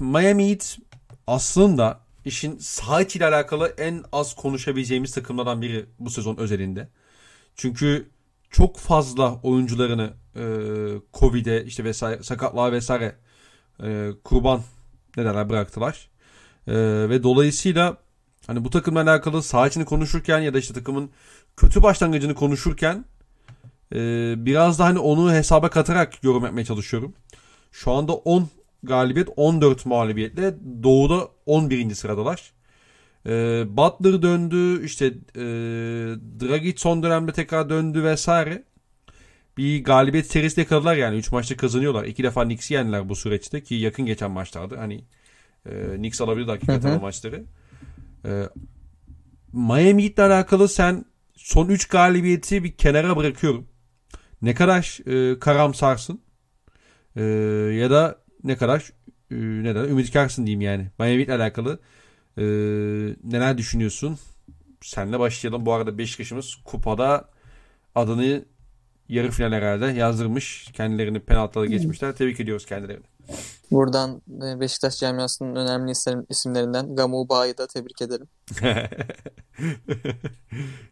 Miami 0.00 0.50
Heat 0.50 0.78
aslında 1.26 2.00
işin 2.24 2.58
saha 2.58 3.02
ile 3.02 3.26
alakalı 3.26 3.74
en 3.78 4.04
az 4.12 4.34
konuşabileceğimiz 4.34 5.14
takımlardan 5.14 5.62
biri 5.62 5.86
bu 5.98 6.10
sezon 6.10 6.36
özelinde. 6.36 6.88
Çünkü 7.54 8.10
çok 8.50 8.76
fazla 8.78 9.40
oyuncularını 9.42 10.12
e, 10.36 10.44
Covid'e 11.14 11.64
işte 11.64 11.84
vesaire 11.84 12.22
sakatlığa 12.22 12.72
vesaire 12.72 13.16
e, 13.82 14.10
kurban 14.24 14.62
nedenler 15.16 15.48
bıraktılar. 15.48 16.10
E, 16.66 16.74
ve 17.08 17.22
dolayısıyla 17.22 17.96
hani 18.50 18.64
bu 18.64 18.70
takımla 18.70 19.02
alakalı 19.02 19.42
saha 19.42 19.66
içini 19.68 19.84
konuşurken 19.84 20.38
ya 20.38 20.54
da 20.54 20.58
işte 20.58 20.74
takımın 20.74 21.10
kötü 21.56 21.82
başlangıcını 21.82 22.34
konuşurken 22.34 23.04
e, 23.94 23.98
biraz 24.36 24.78
da 24.78 24.84
hani 24.84 24.98
onu 24.98 25.32
hesaba 25.32 25.70
katarak 25.70 26.24
yorum 26.24 26.44
yapmaya 26.44 26.64
çalışıyorum. 26.64 27.14
Şu 27.72 27.92
anda 27.92 28.12
10 28.12 28.48
galibiyet 28.82 29.28
14 29.36 29.86
mağlubiyetle 29.86 30.54
doğuda 30.82 31.28
11. 31.46 31.94
sıradalar. 31.94 32.52
E, 33.26 33.32
Butler 33.76 34.22
döndü 34.22 34.84
işte 34.84 35.06
e, 35.36 35.42
Dragic 36.40 36.78
son 36.78 37.02
dönemde 37.02 37.32
tekrar 37.32 37.70
döndü 37.70 38.04
vesaire. 38.04 38.64
Bir 39.58 39.84
galibiyet 39.84 40.26
serisi 40.26 40.60
yakaladılar 40.60 40.96
yani 40.96 41.16
3 41.16 41.32
maçta 41.32 41.56
kazanıyorlar. 41.56 42.04
2 42.04 42.22
defa 42.22 42.44
Knicks'i 42.44 42.74
yendiler 42.74 43.08
bu 43.08 43.16
süreçte 43.16 43.62
ki 43.62 43.74
yakın 43.74 44.06
geçen 44.06 44.30
maçlardı. 44.30 44.76
Hani 44.76 45.04
e, 45.66 45.96
Knicks 45.96 46.20
alabilir 46.20 46.46
hakikaten 46.46 46.98
o 46.98 47.00
maçları. 47.00 47.44
E, 48.24 48.48
Miami 49.52 50.04
Heat'le 50.04 50.18
alakalı 50.18 50.68
sen 50.68 51.04
son 51.34 51.68
3 51.68 51.88
galibiyeti 51.88 52.64
bir 52.64 52.72
kenara 52.72 53.16
bırakıyorum. 53.16 53.66
Ne 54.42 54.54
kadar 54.54 54.98
e, 55.06 55.38
karamsarsın 55.38 56.20
e, 57.16 57.22
ya 57.74 57.90
da 57.90 58.18
ne 58.44 58.56
kadar 58.56 58.92
e, 59.30 59.36
ne 59.36 59.72
kadar 59.72 59.88
ümitkarsın 59.88 60.46
diyeyim 60.46 60.60
yani. 60.60 60.90
Miami 60.98 61.18
Heat'le 61.18 61.40
alakalı 61.40 61.80
e, 62.38 62.44
neler 63.24 63.58
düşünüyorsun? 63.58 64.18
Senle 64.80 65.18
başlayalım. 65.18 65.66
Bu 65.66 65.72
arada 65.72 65.98
Beşiktaş'ımız 65.98 66.54
kupada 66.64 67.30
adını 67.94 68.44
yarı 69.10 69.30
final 69.30 69.52
herhalde 69.52 69.86
yazdırmış. 69.86 70.68
Kendilerini 70.72 71.20
penaltıda 71.20 71.66
geçmişler. 71.66 72.16
Tebrik 72.16 72.40
ediyoruz 72.40 72.66
kendilerini. 72.66 73.04
Buradan 73.70 74.22
e, 74.28 74.60
Beşiktaş 74.60 74.98
camiasının 74.98 75.56
önemli 75.56 75.92
isimlerinden 76.28 76.96
Gamu 76.96 77.28
Bağ'ı 77.28 77.58
da 77.58 77.66
tebrik 77.66 78.02
ederim. 78.02 78.28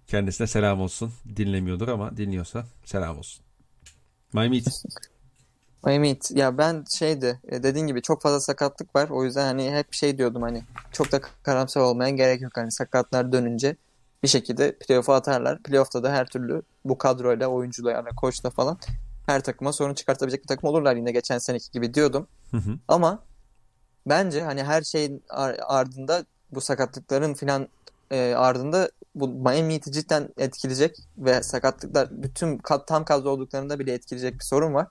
Kendisine 0.07 0.47
selam 0.47 0.81
olsun. 0.81 1.13
Dinlemiyordur 1.37 1.89
ama 1.89 2.17
dinliyorsa 2.17 2.65
selam 2.85 3.19
olsun. 3.19 3.45
Miami 4.33 4.57
Heat. 4.57 4.85
Miami 5.85 6.09
Heat. 6.09 6.31
Ya 6.31 6.59
ben 6.59 6.85
şeydi 6.99 7.41
e, 7.49 7.63
dediğin 7.63 7.87
gibi 7.87 8.03
çok 8.03 8.23
fazla 8.23 8.41
sakatlık 8.41 8.97
var. 8.97 9.09
O 9.09 9.25
yüzden 9.25 9.45
hani 9.45 9.71
hep 9.71 9.93
şey 9.93 10.19
diyordum 10.19 10.43
hani 10.43 10.63
çok 10.93 11.13
da 11.13 11.21
karamsar 11.43 11.81
olmaya 11.81 12.11
gerek 12.11 12.41
yok. 12.41 12.53
Hani 12.55 12.73
sakatlar 12.73 13.33
dönünce 13.33 13.77
bir 14.23 14.29
şekilde 14.29 14.79
playoff'a 14.79 15.15
atarlar. 15.15 15.63
Playoff'ta 15.63 16.03
da 16.03 16.13
her 16.13 16.27
türlü 16.27 16.63
bu 16.85 16.99
kadroyla, 16.99 17.49
oyuncularla, 17.49 18.11
koçla 18.17 18.51
falan 18.51 18.79
her 19.27 19.41
takıma 19.43 19.73
sorun 19.73 19.95
çıkartabilecek 19.95 20.43
bir 20.43 20.49
takım 20.49 20.71
olurlar 20.71 20.97
yine 20.97 21.13
geçen 21.13 21.39
seneki 21.39 21.71
gibi 21.71 21.95
diyordum. 21.95 22.27
Hı 22.51 22.57
hı. 22.57 22.79
Ama 22.89 23.23
bence 24.07 24.43
hani 24.43 24.65
her 24.65 24.83
şeyin 24.83 25.23
ardında 25.69 26.25
bu 26.53 26.61
sakatlıkların 26.61 27.35
filan 27.35 27.69
e, 28.11 28.35
ardında 28.35 28.91
bu 29.15 29.29
Miami 29.29 29.75
Heat'i 29.75 29.93
cidden 29.93 30.29
etkileyecek 30.37 30.97
ve 31.19 31.43
sakatlıklar 31.43 32.09
bütün 32.11 32.61
tam 32.87 33.05
kadro 33.05 33.31
olduklarında 33.31 33.79
bile 33.79 33.93
etkileyecek 33.93 34.35
bir 34.35 34.45
sorun 34.45 34.75
var. 34.75 34.87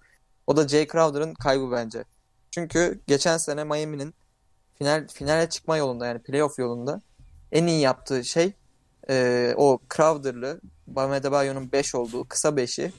O 0.47 0.57
da 0.57 0.67
Jay 0.67 0.87
Crowder'ın 0.87 1.33
kaybı 1.33 1.71
bence. 1.71 2.03
Çünkü 2.51 2.99
geçen 3.07 3.37
sene 3.37 3.63
Miami'nin 3.63 4.13
final 4.75 5.07
finale 5.07 5.49
çıkma 5.49 5.77
yolunda 5.77 6.05
yani 6.05 6.19
playoff 6.19 6.59
yolunda 6.59 7.01
en 7.51 7.67
iyi 7.67 7.81
yaptığı 7.81 8.25
şey 8.25 8.53
e, 9.09 9.53
o 9.57 9.79
Crowder'lı 9.95 10.61
Bam 10.87 11.11
Adebayo'nun 11.11 11.71
5 11.71 11.95
olduğu 11.95 12.27
kısa 12.27 12.49
5'i 12.49 12.91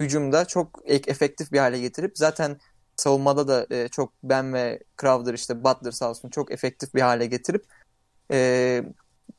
hücumda 0.00 0.44
çok 0.44 0.80
efektif 0.86 1.52
bir 1.52 1.58
hale 1.58 1.80
getirip 1.80 2.18
zaten 2.18 2.58
savunmada 2.96 3.48
da 3.48 3.66
e, 3.70 3.88
çok 3.88 4.12
Ben 4.22 4.54
ve 4.54 4.82
Crowder 5.00 5.34
işte 5.34 5.64
Butler 5.64 5.90
sağ 5.90 6.10
olsun 6.10 6.28
çok 6.28 6.52
efektif 6.52 6.94
bir 6.94 7.00
hale 7.00 7.26
getirip 7.26 7.64
e, 8.30 8.82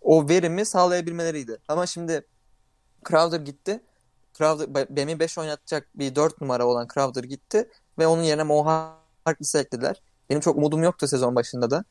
o 0.01 0.29
verimi 0.29 0.65
sağlayabilmeleriydi. 0.65 1.57
Ama 1.67 1.85
şimdi 1.85 2.25
Crowder 3.09 3.39
gitti. 3.39 3.79
Crowder, 4.33 4.89
Bam'i 4.89 5.19
5 5.19 5.37
oynatacak 5.37 5.87
bir 5.95 6.15
4 6.15 6.41
numara 6.41 6.65
olan 6.65 6.87
Crowder 6.93 7.23
gitti 7.23 7.69
ve 7.99 8.07
onun 8.07 8.23
yerine 8.23 8.43
Mo 8.43 8.65
Harkless'ı 9.25 9.59
eklediler. 9.59 10.01
Benim 10.29 10.41
çok 10.41 10.57
umudum 10.57 10.83
yoktu 10.83 11.07
sezon 11.07 11.35
başında 11.35 11.71
da. 11.71 11.85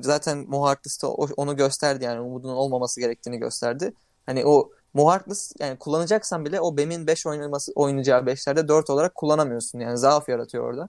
Zaten 0.00 0.38
Mo 0.48 0.62
Harkless 0.62 1.02
da 1.02 1.08
onu 1.10 1.56
gösterdi 1.56 2.04
yani 2.04 2.20
umudunun 2.20 2.56
olmaması 2.56 3.00
gerektiğini 3.00 3.38
gösterdi. 3.38 3.92
Hani 4.26 4.46
o 4.46 4.70
Mo 4.94 5.06
Harkless 5.06 5.52
yani 5.58 5.78
kullanacaksan 5.78 6.44
bile 6.44 6.60
o 6.60 6.76
Bam'in 6.76 7.06
5 7.06 7.26
oynaması 7.26 7.72
oynayacağı 7.74 8.20
5'lerde 8.20 8.68
4 8.68 8.90
olarak 8.90 9.14
kullanamıyorsun. 9.14 9.78
Yani 9.80 9.98
zaaf 9.98 10.28
yaratıyor 10.28 10.64
orada. 10.64 10.88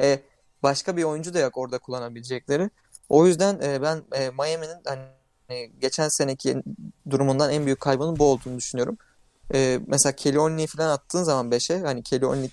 E, 0.00 0.18
başka 0.62 0.96
bir 0.96 1.04
oyuncu 1.04 1.34
da 1.34 1.38
yok 1.38 1.58
orada 1.58 1.78
kullanabilecekleri. 1.78 2.70
O 3.08 3.26
yüzden 3.26 3.60
e, 3.62 3.82
ben 3.82 4.02
e, 4.12 4.30
Miami'nin 4.30 4.76
hani 5.48 5.72
geçen 5.80 6.08
seneki 6.08 6.62
durumundan 7.10 7.50
en 7.50 7.66
büyük 7.66 7.80
kaybının 7.80 8.18
bu 8.18 8.24
olduğunu 8.24 8.56
düşünüyorum. 8.56 8.98
E, 9.54 9.80
mesela 9.86 10.12
Kelly 10.12 10.38
Olyny'i 10.38 10.66
falan 10.66 10.88
attığın 10.88 11.22
zaman 11.22 11.50
5'e 11.50 11.80
hani 11.80 12.02
Kelly 12.02 12.26
Olyny 12.26 12.48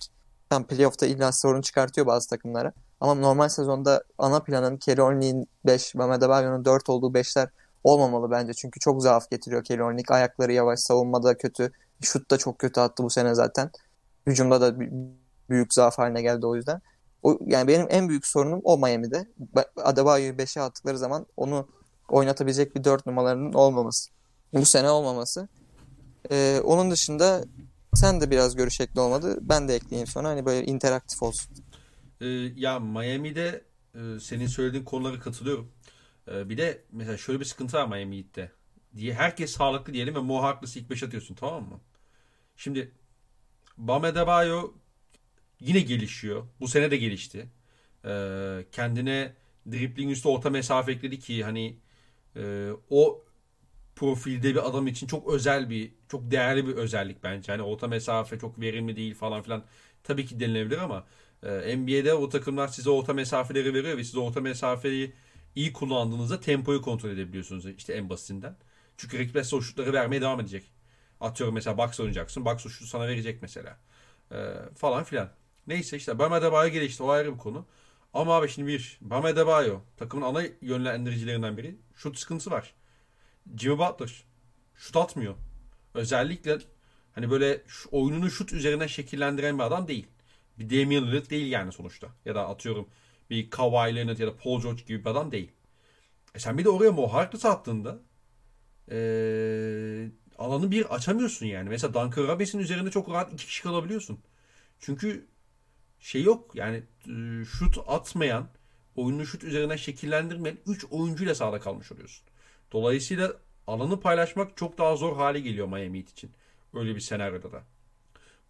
tam 0.49 0.63
playoff'ta 0.63 1.05
illa 1.05 1.31
sorun 1.31 1.61
çıkartıyor 1.61 2.07
bazı 2.07 2.29
takımlara. 2.29 2.73
Ama 3.01 3.15
normal 3.15 3.49
sezonda 3.49 4.03
ana 4.17 4.39
planın 4.39 4.77
Kelly 4.77 5.01
Olyny'in 5.01 5.49
5, 5.65 5.95
Mehmet 5.95 6.23
Abayo'nun 6.23 6.65
4 6.65 6.89
olduğu 6.89 7.13
5'ler 7.13 7.47
olmamalı 7.83 8.31
bence. 8.31 8.53
Çünkü 8.53 8.79
çok 8.79 9.03
zaaf 9.03 9.29
getiriyor 9.31 9.63
Kelly 9.63 9.83
Olynyk. 9.83 10.11
Ayakları 10.11 10.53
yavaş, 10.53 10.79
savunmada 10.79 11.37
kötü. 11.37 11.71
Şut 12.01 12.31
da 12.31 12.37
çok 12.37 12.59
kötü 12.59 12.79
attı 12.79 13.03
bu 13.03 13.09
sene 13.09 13.35
zaten. 13.35 13.71
Hücumda 14.27 14.61
da 14.61 14.79
büyük 15.49 15.73
zaaf 15.73 15.97
haline 15.97 16.21
geldi 16.21 16.45
o 16.45 16.55
yüzden. 16.55 16.81
O, 17.23 17.37
yani 17.45 17.67
benim 17.67 17.87
en 17.89 18.09
büyük 18.09 18.25
sorunum 18.25 18.61
o 18.63 18.77
Miami'de. 18.77 19.27
Adebayo'yu 19.77 20.33
5'e 20.33 20.61
attıkları 20.61 20.97
zaman 20.97 21.25
onu 21.37 21.67
oynatabilecek 22.09 22.75
bir 22.75 22.83
4 22.83 23.05
numaralarının 23.05 23.53
olmaması. 23.53 24.09
Bu 24.53 24.65
sene 24.65 24.89
olmaması. 24.89 25.47
Ee, 26.31 26.61
onun 26.63 26.91
dışında 26.91 27.43
sen 27.93 28.21
de 28.21 28.31
biraz 28.31 28.55
görüş 28.55 28.81
ekli 28.81 28.99
olmadı. 28.99 29.37
Ben 29.41 29.67
de 29.67 29.75
ekleyeyim 29.75 30.07
sonra 30.07 30.27
hani 30.27 30.45
böyle 30.45 30.65
interaktif 30.65 31.23
olsun. 31.23 31.51
Ee, 32.21 32.27
ya 32.55 32.79
Miami'de 32.79 33.65
e, 33.95 34.19
senin 34.19 34.47
söylediğin 34.47 34.83
konulara 34.83 35.19
katılıyorum. 35.19 35.71
Ee, 36.27 36.49
bir 36.49 36.57
de 36.57 36.83
mesela 36.91 37.17
şöyle 37.17 37.39
bir 37.39 37.45
sıkıntı 37.45 37.77
var 37.77 37.87
Miami 37.87 38.17
Heat'te. 38.17 38.51
Diye 38.97 39.13
herkes 39.13 39.51
sağlıklı 39.51 39.93
diyelim 39.93 40.15
ve 40.15 40.19
Mo 40.19 40.59
ilk 40.75 40.89
5 40.89 41.03
atıyorsun 41.03 41.35
tamam 41.35 41.69
mı? 41.69 41.81
Şimdi 42.57 42.91
Bam 43.77 44.03
Adebayo 44.03 44.73
yine 45.59 45.79
gelişiyor. 45.79 46.47
Bu 46.59 46.67
sene 46.67 46.91
de 46.91 46.97
gelişti. 46.97 47.49
Ee, 48.05 48.65
kendine 48.71 49.33
dribbling 49.71 50.11
üstü 50.11 50.27
orta 50.29 50.49
mesafe 50.49 50.91
ekledi 50.91 51.19
ki 51.19 51.43
hani 51.43 51.79
e, 52.35 52.71
o 52.89 53.25
profilde 53.95 54.55
bir 54.55 54.69
adam 54.69 54.87
için 54.87 55.07
çok 55.07 55.33
özel 55.33 55.69
bir, 55.69 55.91
çok 56.09 56.31
değerli 56.31 56.67
bir 56.67 56.73
özellik 56.75 57.23
bence. 57.23 57.51
Hani 57.51 57.61
orta 57.61 57.87
mesafe 57.87 58.39
çok 58.39 58.61
verimli 58.61 58.95
değil 58.95 59.15
falan 59.15 59.41
filan. 59.41 59.65
Tabii 60.03 60.25
ki 60.25 60.39
denilebilir 60.39 60.77
ama 60.77 61.07
e, 61.43 61.77
NBA'de 61.77 62.13
o 62.13 62.29
takımlar 62.29 62.67
size 62.67 62.89
orta 62.89 63.13
mesafeleri 63.13 63.73
veriyor 63.73 63.97
ve 63.97 64.03
siz 64.03 64.17
orta 64.17 64.41
mesafeyi 64.41 65.13
iyi 65.55 65.73
kullandığınızda 65.73 66.39
tempoyu 66.39 66.81
kontrol 66.81 67.09
edebiliyorsunuz 67.09 67.65
işte 67.65 67.93
en 67.93 68.09
basitinden. 68.09 68.57
Çünkü 68.97 69.19
rakipler 69.19 69.43
size 69.43 69.55
o 69.55 69.61
şutları 69.61 69.93
vermeye 69.93 70.21
devam 70.21 70.39
edecek. 70.39 70.71
Atıyorum 71.19 71.55
mesela 71.55 71.77
box 71.77 71.99
oynayacaksın. 71.99 72.45
Box 72.45 72.65
o 72.65 72.69
şutu 72.69 72.87
sana 72.87 73.07
verecek 73.07 73.41
mesela. 73.41 73.77
Ee, 74.31 74.53
falan 74.77 75.03
filan. 75.03 75.29
Neyse 75.67 75.97
işte 75.97 76.19
Bam 76.19 76.33
Adebayo 76.33 76.69
gelişti. 76.71 77.03
O 77.03 77.09
ayrı 77.09 77.33
bir 77.33 77.37
konu. 77.37 77.65
Ama 78.13 78.35
abi 78.35 78.49
şimdi 78.49 78.67
bir 78.67 78.97
Bam 79.01 79.25
Adebayo 79.25 79.79
takımın 79.97 80.25
ana 80.25 80.43
yönlendiricilerinden 80.61 81.57
biri. 81.57 81.75
Şut 81.95 82.17
sıkıntısı 82.19 82.51
var. 82.51 82.73
Jimmy 83.57 83.79
Butler 83.79 84.23
şut 84.75 84.95
atmıyor. 84.95 85.35
Özellikle 85.93 86.57
hani 87.13 87.31
böyle 87.31 87.61
oyununu 87.91 88.31
şut 88.31 88.53
üzerinden 88.53 88.87
şekillendiren 88.87 89.59
bir 89.59 89.63
adam 89.63 89.87
değil. 89.87 90.07
Bir 90.59 90.69
Damian 90.69 91.07
Lillard 91.07 91.29
değil 91.29 91.51
yani 91.51 91.71
sonuçta. 91.71 92.07
Ya 92.25 92.35
da 92.35 92.49
atıyorum 92.49 92.87
bir 93.29 93.49
Kawhi 93.49 93.95
Leonard 93.95 94.17
ya 94.19 94.27
da 94.27 94.37
Paul 94.37 94.61
George 94.61 94.83
gibi 94.83 95.05
bir 95.05 95.09
adam 95.09 95.31
değil. 95.31 95.51
E 96.35 96.39
sen 96.39 96.57
bir 96.57 96.65
de 96.65 96.69
oraya 96.69 96.91
Mo 96.91 97.07
Harkless 97.07 97.45
attığında 97.45 97.99
ee, 98.91 100.07
alanı 100.37 100.71
bir 100.71 100.95
açamıyorsun 100.95 101.45
yani. 101.45 101.69
Mesela 101.69 101.93
Duncan 101.93 102.27
Robinson'ın 102.27 102.63
üzerinde 102.63 102.91
çok 102.91 103.09
rahat 103.09 103.33
iki 103.33 103.45
kişi 103.45 103.63
kalabiliyorsun. 103.63 104.19
Çünkü 104.79 105.27
şey 105.99 106.23
yok 106.23 106.51
yani 106.55 106.83
e, 107.07 107.45
şut 107.45 107.77
atmayan, 107.87 108.47
oyunu 108.95 109.25
şut 109.25 109.43
üzerinden 109.43 109.75
şekillendirmeyen 109.75 110.57
3 110.67 110.85
oyuncuyla 110.91 111.35
sahada 111.35 111.59
kalmış 111.59 111.91
oluyorsun. 111.91 112.25
Dolayısıyla 112.71 113.33
alanı 113.67 113.99
paylaşmak 113.99 114.57
çok 114.57 114.77
daha 114.77 114.95
zor 114.95 115.15
hale 115.15 115.39
geliyor 115.39 115.67
Miami 115.67 115.99
için. 115.99 116.31
Öyle 116.73 116.95
bir 116.95 117.01
senaryoda 117.01 117.51
da. 117.51 117.63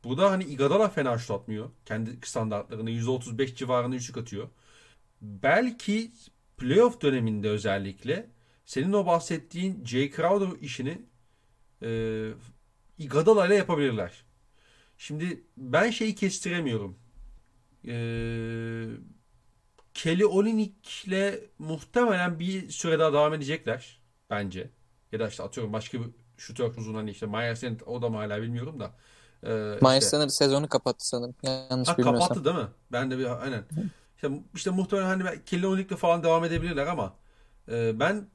Burada 0.04 0.32
hani 0.32 0.44
Iguodala 0.44 0.90
fena 0.90 1.18
şut. 1.18 1.42
Kendi 1.86 2.20
standartlarını 2.24 2.92
%35 2.92 3.56
civarında 3.56 3.96
üçlük 3.96 4.18
atıyor. 4.18 4.50
Belki 5.22 6.12
playoff 6.58 7.02
döneminde 7.02 7.50
özellikle 7.50 8.30
senin 8.66 8.94
o 8.94 9.06
bahsettiğin 9.06 9.86
Jay 9.86 10.12
Crowder 10.12 10.62
işini 10.62 11.02
e, 11.84 12.30
Iguodala 12.98 13.48
ile 13.48 13.56
yapabilirler. 13.56 14.24
Şimdi 14.98 15.44
ben 15.58 15.90
şeyi 15.90 16.16
kestiremiyorum. 16.16 16.98
E, 17.88 17.96
Kelly 19.94 20.26
Olynyk'le 20.26 21.40
muhtemelen 21.60 22.40
bir 22.40 22.70
süre 22.70 23.00
daha 23.00 23.14
devam 23.14 23.34
edecekler 23.34 24.02
bence. 24.30 24.70
Ya 25.12 25.20
da 25.20 25.28
işte 25.28 25.44
atıyorum 25.44 25.74
başka 25.74 26.00
bir 26.00 26.08
şutör 26.38 26.78
uzun 26.78 26.94
hani 26.94 27.12
işte 27.12 27.26
Myers 27.26 27.64
o 27.86 28.02
da 28.02 28.10
mı 28.10 28.18
hala 28.18 28.42
bilmiyorum 28.42 28.80
da. 28.80 28.96
Ee, 29.44 29.50
Myers 29.82 30.04
işte. 30.04 30.10
sanırım 30.10 30.30
sezonu 30.30 30.70
kapattı 30.70 31.08
sanırım. 31.08 31.36
Yanlış 31.44 31.90
ha, 31.90 31.98
bilmiyorsam. 31.98 32.28
Kapattı 32.28 32.46
değil 32.46 32.56
mi? 32.56 32.68
Ben 32.92 33.12
de 33.12 33.18
bir 33.18 33.44
aynen. 33.44 33.64
İşte, 34.16 34.30
işte 34.56 34.70
muhtemelen 34.70 35.06
hani 35.06 35.44
Kelly 35.46 35.88
falan 35.88 36.24
devam 36.24 36.44
edebilirler 36.44 36.88
ama 36.88 37.14
e, 37.72 38.00
ben 38.00 38.28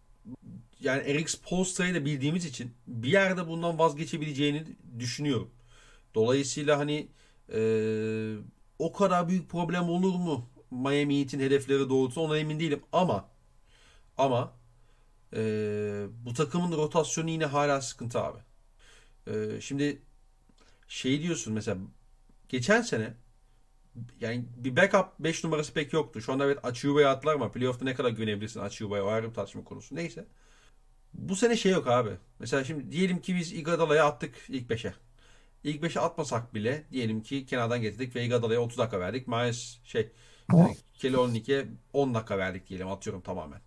yani 0.80 1.02
Eric 1.02 1.28
Spoelstra'yı 1.28 1.94
da 1.94 2.04
bildiğimiz 2.04 2.44
için 2.44 2.74
bir 2.86 3.12
yerde 3.12 3.48
bundan 3.48 3.78
vazgeçebileceğini 3.78 4.64
düşünüyorum. 4.98 5.50
Dolayısıyla 6.14 6.78
hani 6.78 7.08
e, 7.54 7.60
o 8.78 8.92
kadar 8.92 9.28
büyük 9.28 9.50
problem 9.50 9.88
olur 9.88 10.14
mu 10.14 10.48
Miami 10.70 11.20
Heat'in 11.20 11.40
hedefleri 11.40 11.88
doğrultusunda 11.88 12.26
ona 12.26 12.38
emin 12.38 12.60
değilim 12.60 12.82
ama 12.92 13.28
ama 14.18 14.52
e, 15.36 15.40
bu 16.26 16.34
takımın 16.34 16.72
rotasyonu 16.72 17.30
yine 17.30 17.44
hala 17.46 17.80
sıkıntı 17.80 18.20
abi. 18.20 18.38
E, 19.26 19.60
şimdi 19.60 20.02
şey 20.94 21.22
diyorsun 21.22 21.54
mesela 21.54 21.78
geçen 22.48 22.82
sene 22.82 23.14
yani 24.20 24.44
bir 24.56 24.76
backup 24.76 25.06
5 25.18 25.44
numarası 25.44 25.72
pek 25.74 25.92
yoktu. 25.92 26.20
Şu 26.20 26.32
anda 26.32 26.44
evet 26.44 26.58
Achuba'ya 26.64 27.10
atlar 27.10 27.34
ama 27.34 27.52
playoff'ta 27.52 27.84
ne 27.84 27.94
kadar 27.94 28.10
güvenebilirsin 28.10 28.60
Achuba'ya 28.60 29.04
o 29.04 29.08
ayrı 29.08 29.28
bir 29.28 29.34
tartışma 29.34 29.64
konusu. 29.64 29.94
Neyse. 29.94 30.26
Bu 31.14 31.36
sene 31.36 31.56
şey 31.56 31.72
yok 31.72 31.86
abi. 31.86 32.10
Mesela 32.38 32.64
şimdi 32.64 32.92
diyelim 32.92 33.20
ki 33.20 33.36
biz 33.36 33.52
Iguodala'ya 33.52 34.06
attık 34.06 34.34
ilk 34.48 34.70
5'e. 34.70 34.94
İlk 35.64 35.82
5'e 35.82 36.00
atmasak 36.00 36.54
bile 36.54 36.84
diyelim 36.92 37.22
ki 37.22 37.46
kenardan 37.46 37.82
getirdik 37.82 38.16
ve 38.16 38.24
Iguodala'ya 38.24 38.60
30 38.60 38.78
dakika 38.78 39.00
verdik. 39.00 39.28
Miles 39.28 39.78
şey 39.84 40.12
yani 40.52 40.76
Kelly 40.94 41.16
Olynyk'e 41.16 41.68
10 41.92 42.14
dakika 42.14 42.38
verdik 42.38 42.68
diyelim 42.68 42.88
atıyorum 42.88 43.22
tamamen. 43.22 43.60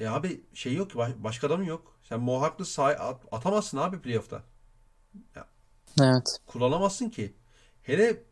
E 0.00 0.06
abi 0.08 0.40
şey 0.54 0.74
yok 0.74 0.90
ki 0.90 0.98
başka 1.16 1.46
adamın 1.46 1.64
yok. 1.64 1.98
Sen 2.02 2.20
Mo 2.20 2.40
Harkless 2.40 2.78
at, 2.78 3.24
atamazsın 3.32 3.78
abi 3.78 4.00
playoff'ta. 4.00 4.42
Ya, 5.36 5.51
evet. 6.00 6.38
Kullanamazsın 6.46 7.10
ki. 7.10 7.32
Hele 7.82 8.22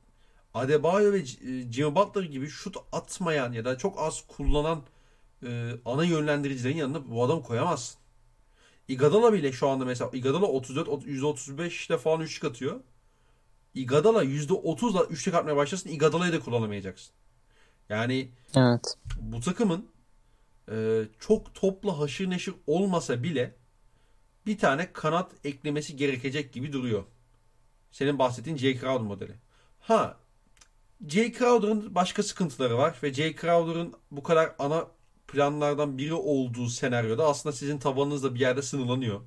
Adebayo 0.55 1.13
ve 1.13 1.19
e, 1.19 1.25
Jimmy 1.73 1.95
Butler 1.95 2.23
gibi 2.23 2.49
şut 2.49 2.77
atmayan 2.93 3.53
ya 3.53 3.65
da 3.65 3.79
çok 3.79 3.99
az 3.99 4.25
kullanan 4.29 4.83
e, 5.43 5.71
ana 5.85 6.05
yönlendiricilerin 6.05 6.77
yanına 6.77 7.11
bu 7.11 7.25
adamı 7.25 7.43
koyamazsın. 7.43 8.01
Iguodala 8.89 9.33
bile 9.33 9.53
şu 9.53 9.69
anda 9.69 9.85
mesela 9.85 10.11
Iguodala 10.13 10.47
34 10.47 10.89
%35'te 10.89 11.99
falan 11.99 12.21
üçlük 12.21 12.45
atıyor. 12.45 12.81
Iguodala 13.75 14.25
%30'la 14.25 15.05
üçlük 15.05 15.35
atmaya 15.35 15.57
başlasın 15.57 15.91
Iguodala'yı 15.91 16.33
da 16.33 16.41
kullanamayacaksın. 16.41 17.13
Yani 17.89 18.29
Evet. 18.57 18.97
bu 19.17 19.41
takımın 19.41 19.87
e, 20.73 21.03
çok 21.21 21.55
topla 21.55 21.99
haşır 21.99 22.31
neşir 22.31 22.55
olmasa 22.67 23.23
bile 23.23 23.55
bir 24.47 24.59
tane 24.59 24.93
kanat 24.93 25.33
eklemesi 25.45 25.97
gerekecek 25.97 26.53
gibi 26.53 26.73
duruyor. 26.73 27.05
Senin 27.91 28.19
bahsettiğin 28.19 28.57
Jay 28.57 28.81
Crowder 28.81 29.01
modeli. 29.01 29.33
Ha 29.81 30.17
Jay 31.09 31.33
Crowder'ın 31.33 31.95
başka 31.95 32.23
sıkıntıları 32.23 32.79
var 32.79 32.99
ve 33.03 33.15
Jay 33.15 33.37
Crowder'ın 33.37 33.95
bu 34.11 34.23
kadar 34.23 34.55
ana 34.59 34.87
planlardan 35.29 35.99
biri 35.99 36.15
olduğu 36.15 36.69
senaryoda 36.69 37.27
aslında 37.27 37.53
sizin 37.57 37.79
tabanınız 37.79 38.25
da 38.25 38.35
bir 38.35 38.41
yerde 38.41 38.63
sınırlanıyor 38.63 39.21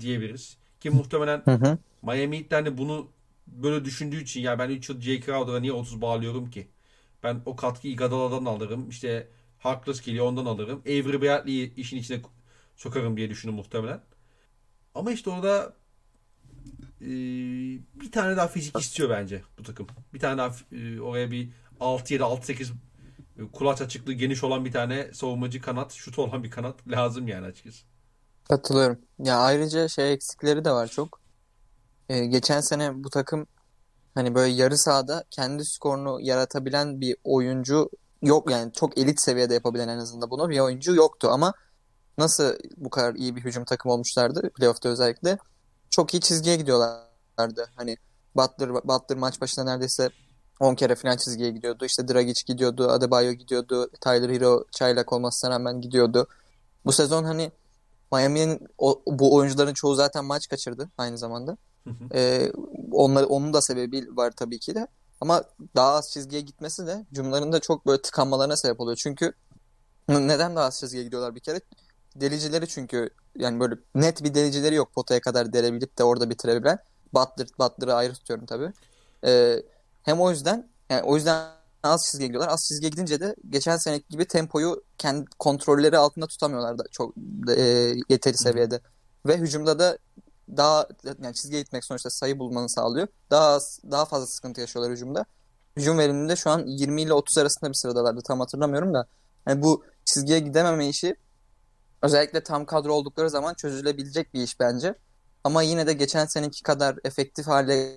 diyebiliriz. 0.00 0.58
Ki 0.80 0.90
muhtemelen 0.90 1.42
Hı 1.44 1.50
hı. 1.50 1.78
Miami 2.02 2.40
Heat 2.40 2.52
hani 2.52 2.78
bunu 2.78 3.08
böyle 3.46 3.84
düşündüğü 3.84 4.22
için 4.22 4.40
ya 4.40 4.58
ben 4.58 4.70
3 4.70 4.88
yıl 4.88 5.00
Jay 5.00 5.20
Crowder'a 5.20 5.60
niye 5.60 5.72
30 5.72 6.00
bağlıyorum 6.02 6.50
ki? 6.50 6.68
Ben 7.22 7.42
o 7.46 7.56
katkıyı 7.56 7.94
Iguodala'dan 7.94 8.44
alırım. 8.44 8.88
İşte 8.88 9.28
Harkless 9.58 10.00
geliyor 10.02 10.26
ondan 10.26 10.46
alırım. 10.46 10.80
Avery 10.86 11.22
Bradley'i 11.22 11.74
işin 11.74 11.96
içine 11.96 12.20
sokarım 12.76 13.16
diye 13.16 13.30
düşündüm 13.30 13.54
muhtemelen. 13.56 14.00
Ama 14.94 15.12
işte 15.12 15.30
orada 15.30 15.76
e, 17.00 17.06
bir 18.00 18.12
tane 18.12 18.36
daha 18.36 18.48
fizik 18.48 18.78
istiyor 18.78 19.10
bence 19.10 19.42
bu 19.58 19.62
takım. 19.62 19.86
Bir 20.14 20.18
tane 20.18 20.38
daha 20.38 20.54
e, 20.72 21.00
oraya 21.00 21.30
bir 21.30 21.48
6-7 21.80 22.18
6-8 22.18 22.72
e, 23.38 23.42
kulaç 23.52 23.80
açıklığı 23.80 24.12
geniş 24.12 24.44
olan 24.44 24.64
bir 24.64 24.72
tane 24.72 25.10
savunmacı 25.12 25.60
kanat, 25.60 25.92
şut 25.92 26.18
olan 26.18 26.44
bir 26.44 26.50
kanat 26.50 26.88
lazım 26.88 27.28
yani 27.28 27.46
açıkçası. 27.46 27.84
Katılıyorum. 28.48 28.98
Ya 29.18 29.38
ayrıca 29.38 29.88
şey 29.88 30.12
eksikleri 30.12 30.64
de 30.64 30.70
var 30.70 30.86
çok. 30.86 31.20
Ee, 32.08 32.26
geçen 32.26 32.60
sene 32.60 33.04
bu 33.04 33.10
takım 33.10 33.46
hani 34.14 34.34
böyle 34.34 34.52
yarı 34.54 34.78
sahada 34.78 35.24
kendi 35.30 35.64
skorunu 35.64 36.20
yaratabilen 36.20 37.00
bir 37.00 37.16
oyuncu 37.24 37.90
yok 38.22 38.50
yani 38.50 38.72
çok 38.72 38.98
elit 38.98 39.20
seviyede 39.20 39.54
yapabilen 39.54 39.88
en 39.88 39.98
azından 39.98 40.30
bunu 40.30 40.50
bir 40.50 40.58
oyuncu 40.58 40.94
yoktu 40.94 41.28
ama 41.30 41.54
nasıl 42.18 42.54
bu 42.76 42.90
kadar 42.90 43.14
iyi 43.14 43.36
bir 43.36 43.40
hücum 43.40 43.64
takımı 43.64 43.94
olmuşlardı 43.94 44.50
playoff'ta 44.50 44.88
özellikle 44.88 45.38
çok 45.94 46.14
iyi 46.14 46.20
çizgiye 46.20 46.56
gidiyorlardı. 46.56 47.70
Hani 47.76 47.96
Butler, 48.36 48.74
Butler 48.74 49.18
maç 49.18 49.40
başına 49.40 49.64
neredeyse 49.64 50.10
10 50.60 50.74
kere 50.74 50.94
falan 50.94 51.16
çizgiye 51.16 51.50
gidiyordu. 51.50 51.84
İşte 51.84 52.08
Dragic 52.08 52.42
gidiyordu, 52.46 52.90
Adebayo 52.90 53.32
gidiyordu, 53.32 53.90
Tyler 54.00 54.30
Hero 54.30 54.64
çaylak 54.72 55.12
olmasına 55.12 55.50
rağmen 55.50 55.80
gidiyordu. 55.80 56.26
Bu 56.84 56.92
sezon 56.92 57.24
hani 57.24 57.52
Miami'nin 58.12 58.68
bu 59.06 59.34
oyuncuların 59.34 59.74
çoğu 59.74 59.94
zaten 59.94 60.24
maç 60.24 60.48
kaçırdı 60.48 60.90
aynı 60.98 61.18
zamanda. 61.18 61.56
Hı 61.84 61.90
hı. 61.90 62.14
Ee, 62.14 62.52
onlar, 62.92 63.22
onun 63.22 63.52
da 63.52 63.62
sebebi 63.62 64.16
var 64.16 64.30
tabii 64.36 64.58
ki 64.58 64.74
de. 64.74 64.86
Ama 65.20 65.44
daha 65.76 65.92
az 65.92 66.10
çizgiye 66.10 66.42
gitmesi 66.42 66.86
de 66.86 67.06
da 67.52 67.60
çok 67.60 67.86
böyle 67.86 68.02
tıkanmalarına 68.02 68.56
sebep 68.56 68.80
oluyor. 68.80 68.96
Çünkü 68.96 69.32
neden 70.08 70.56
daha 70.56 70.64
az 70.64 70.80
çizgiye 70.80 71.04
gidiyorlar 71.04 71.34
bir 71.34 71.40
kere? 71.40 71.60
Delicileri 72.16 72.68
çünkü 72.68 73.10
yani 73.38 73.60
böyle 73.60 73.74
net 73.94 74.24
bir 74.24 74.34
delicileri 74.34 74.74
yok 74.74 74.92
potaya 74.94 75.20
kadar 75.20 75.52
delebilip 75.52 75.98
de 75.98 76.04
orada 76.04 76.30
bitirebilen. 76.30 76.78
Butler, 77.14 77.46
Butler'ı 77.58 77.94
ayrı 77.94 78.12
tutuyorum 78.12 78.46
tabii. 78.46 78.72
Ee, 79.26 79.62
hem 80.02 80.20
o 80.20 80.30
yüzden 80.30 80.68
yani 80.90 81.02
o 81.02 81.16
yüzden 81.16 81.48
az 81.82 82.04
çizgiye 82.06 82.26
gidiyorlar. 82.26 82.52
Az 82.52 82.64
çizgiye 82.68 82.90
gidince 82.90 83.20
de 83.20 83.36
geçen 83.50 83.76
seneki 83.76 84.04
gibi 84.08 84.24
tempoyu 84.24 84.84
kendi 84.98 85.26
kontrolleri 85.38 85.98
altında 85.98 86.26
tutamıyorlar 86.26 86.78
da 86.78 86.84
çok 86.90 87.14
e, 87.56 87.62
yeteri 88.08 88.36
seviyede. 88.36 88.80
Ve 89.26 89.36
hücumda 89.36 89.78
da 89.78 89.98
daha 90.56 90.88
yani 91.22 91.34
çizgiye 91.34 91.62
gitmek 91.62 91.84
sonuçta 91.84 92.10
sayı 92.10 92.38
bulmanı 92.38 92.68
sağlıyor. 92.68 93.08
Daha 93.30 93.46
az, 93.46 93.80
daha 93.90 94.04
fazla 94.04 94.26
sıkıntı 94.26 94.60
yaşıyorlar 94.60 94.92
hücumda. 94.92 95.24
Hücum 95.76 95.98
veriminde 95.98 96.36
şu 96.36 96.50
an 96.50 96.66
20 96.66 97.02
ile 97.02 97.12
30 97.12 97.38
arasında 97.38 97.70
bir 97.70 97.74
sıradalardı. 97.74 98.20
Tam 98.22 98.40
hatırlamıyorum 98.40 98.94
da. 98.94 99.06
Yani 99.48 99.62
bu 99.62 99.84
çizgiye 100.04 100.38
gidememe 100.38 100.88
işi 100.88 101.16
özellikle 102.04 102.42
tam 102.42 102.66
kadro 102.66 102.92
oldukları 102.92 103.30
zaman 103.30 103.54
çözülebilecek 103.54 104.34
bir 104.34 104.42
iş 104.42 104.60
bence. 104.60 104.94
Ama 105.44 105.62
yine 105.62 105.86
de 105.86 105.92
geçen 105.92 106.26
seneki 106.26 106.62
kadar 106.62 106.96
efektif 107.04 107.46
hale 107.46 107.92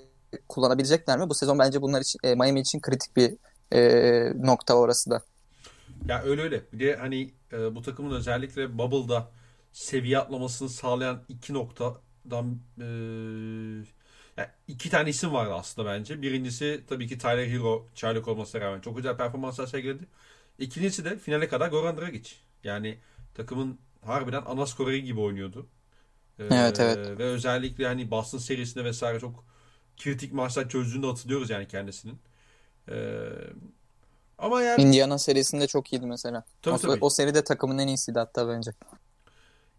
kullanabilecekler 0.47 1.19
mi? 1.19 1.29
Bu 1.29 1.35
sezon 1.35 1.59
bence 1.59 1.81
bunlar 1.81 2.01
için 2.01 2.19
e, 2.23 2.35
Miami 2.35 2.59
için 2.59 2.79
kritik 2.79 3.15
bir 3.15 3.33
e, 3.73 4.33
nokta 4.35 4.73
orası 4.73 5.09
da. 5.09 5.21
Ya 6.07 6.23
öyle 6.23 6.41
öyle. 6.41 6.61
Bir 6.73 6.79
de 6.79 6.95
hani 6.95 7.31
e, 7.53 7.75
bu 7.75 7.81
takımın 7.81 8.15
özellikle 8.15 8.77
Bubble'da 8.77 9.27
seviye 9.73 10.17
atlamasını 10.17 10.69
sağlayan 10.69 11.23
iki 11.29 11.53
noktadan 11.53 12.59
e, 12.77 12.85
yani 14.37 14.49
iki 14.67 14.89
tane 14.89 15.09
isim 15.09 15.33
vardı 15.33 15.53
aslında 15.53 15.89
bence. 15.89 16.21
Birincisi 16.21 16.83
tabii 16.89 17.07
ki 17.07 17.17
Tyler 17.17 17.47
Hero 17.47 17.87
çaylak 17.95 18.27
olmasına 18.27 18.61
rağmen 18.61 18.81
çok 18.81 18.97
güzel 18.97 19.17
performanslar 19.17 19.67
sergiledi. 19.67 20.03
İkincisi 20.59 21.05
de 21.05 21.17
finale 21.17 21.47
kadar 21.47 21.69
Goran 21.69 21.97
Dragic. 21.97 22.31
Yani 22.63 22.97
takımın 23.35 23.79
harbiden 24.07 24.43
ana 24.45 24.65
skoreri 24.65 25.03
gibi 25.03 25.19
oynuyordu. 25.19 25.67
E, 26.39 26.43
Evet 26.45 26.79
evet. 26.79 27.19
ve 27.19 27.23
özellikle 27.23 27.87
hani 27.87 28.11
Boston 28.11 28.37
serisinde 28.39 28.83
vesaire 28.85 29.19
çok 29.19 29.45
kritik 29.97 30.33
maçlar 30.33 30.69
çözdüğünü 30.69 31.05
hatırlıyoruz 31.05 31.49
yani 31.49 31.67
kendisinin. 31.67 32.19
E, 32.91 32.95
ama 34.37 34.61
yani 34.61 34.81
Indiana 34.83 35.17
serisinde 35.17 35.67
çok 35.67 35.93
iyiydi 35.93 36.05
mesela. 36.05 36.43
tabii 36.61 36.75
O, 36.75 36.77
tabii. 36.77 36.97
o 37.01 37.09
seride 37.09 37.43
takımın 37.43 37.77
en 37.77 37.87
iyisiydi 37.87 38.19
hatta 38.19 38.47
bence. 38.49 38.71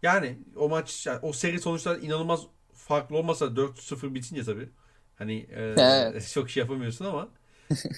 Yani 0.03 0.39
o 0.55 0.69
maç 0.69 1.07
yani 1.07 1.19
o 1.21 1.33
seri 1.33 1.59
sonuçlar 1.61 1.97
inanılmaz 2.01 2.41
farklı 2.73 3.17
olmasa 3.17 3.55
4-0 3.55 4.13
bitince 4.15 4.43
tabii 4.43 4.69
hani 5.15 5.47
e, 5.51 5.75
Evet. 5.77 6.29
çok 6.33 6.49
şey 6.49 6.61
yapamıyorsun 6.61 7.05
ama 7.05 7.29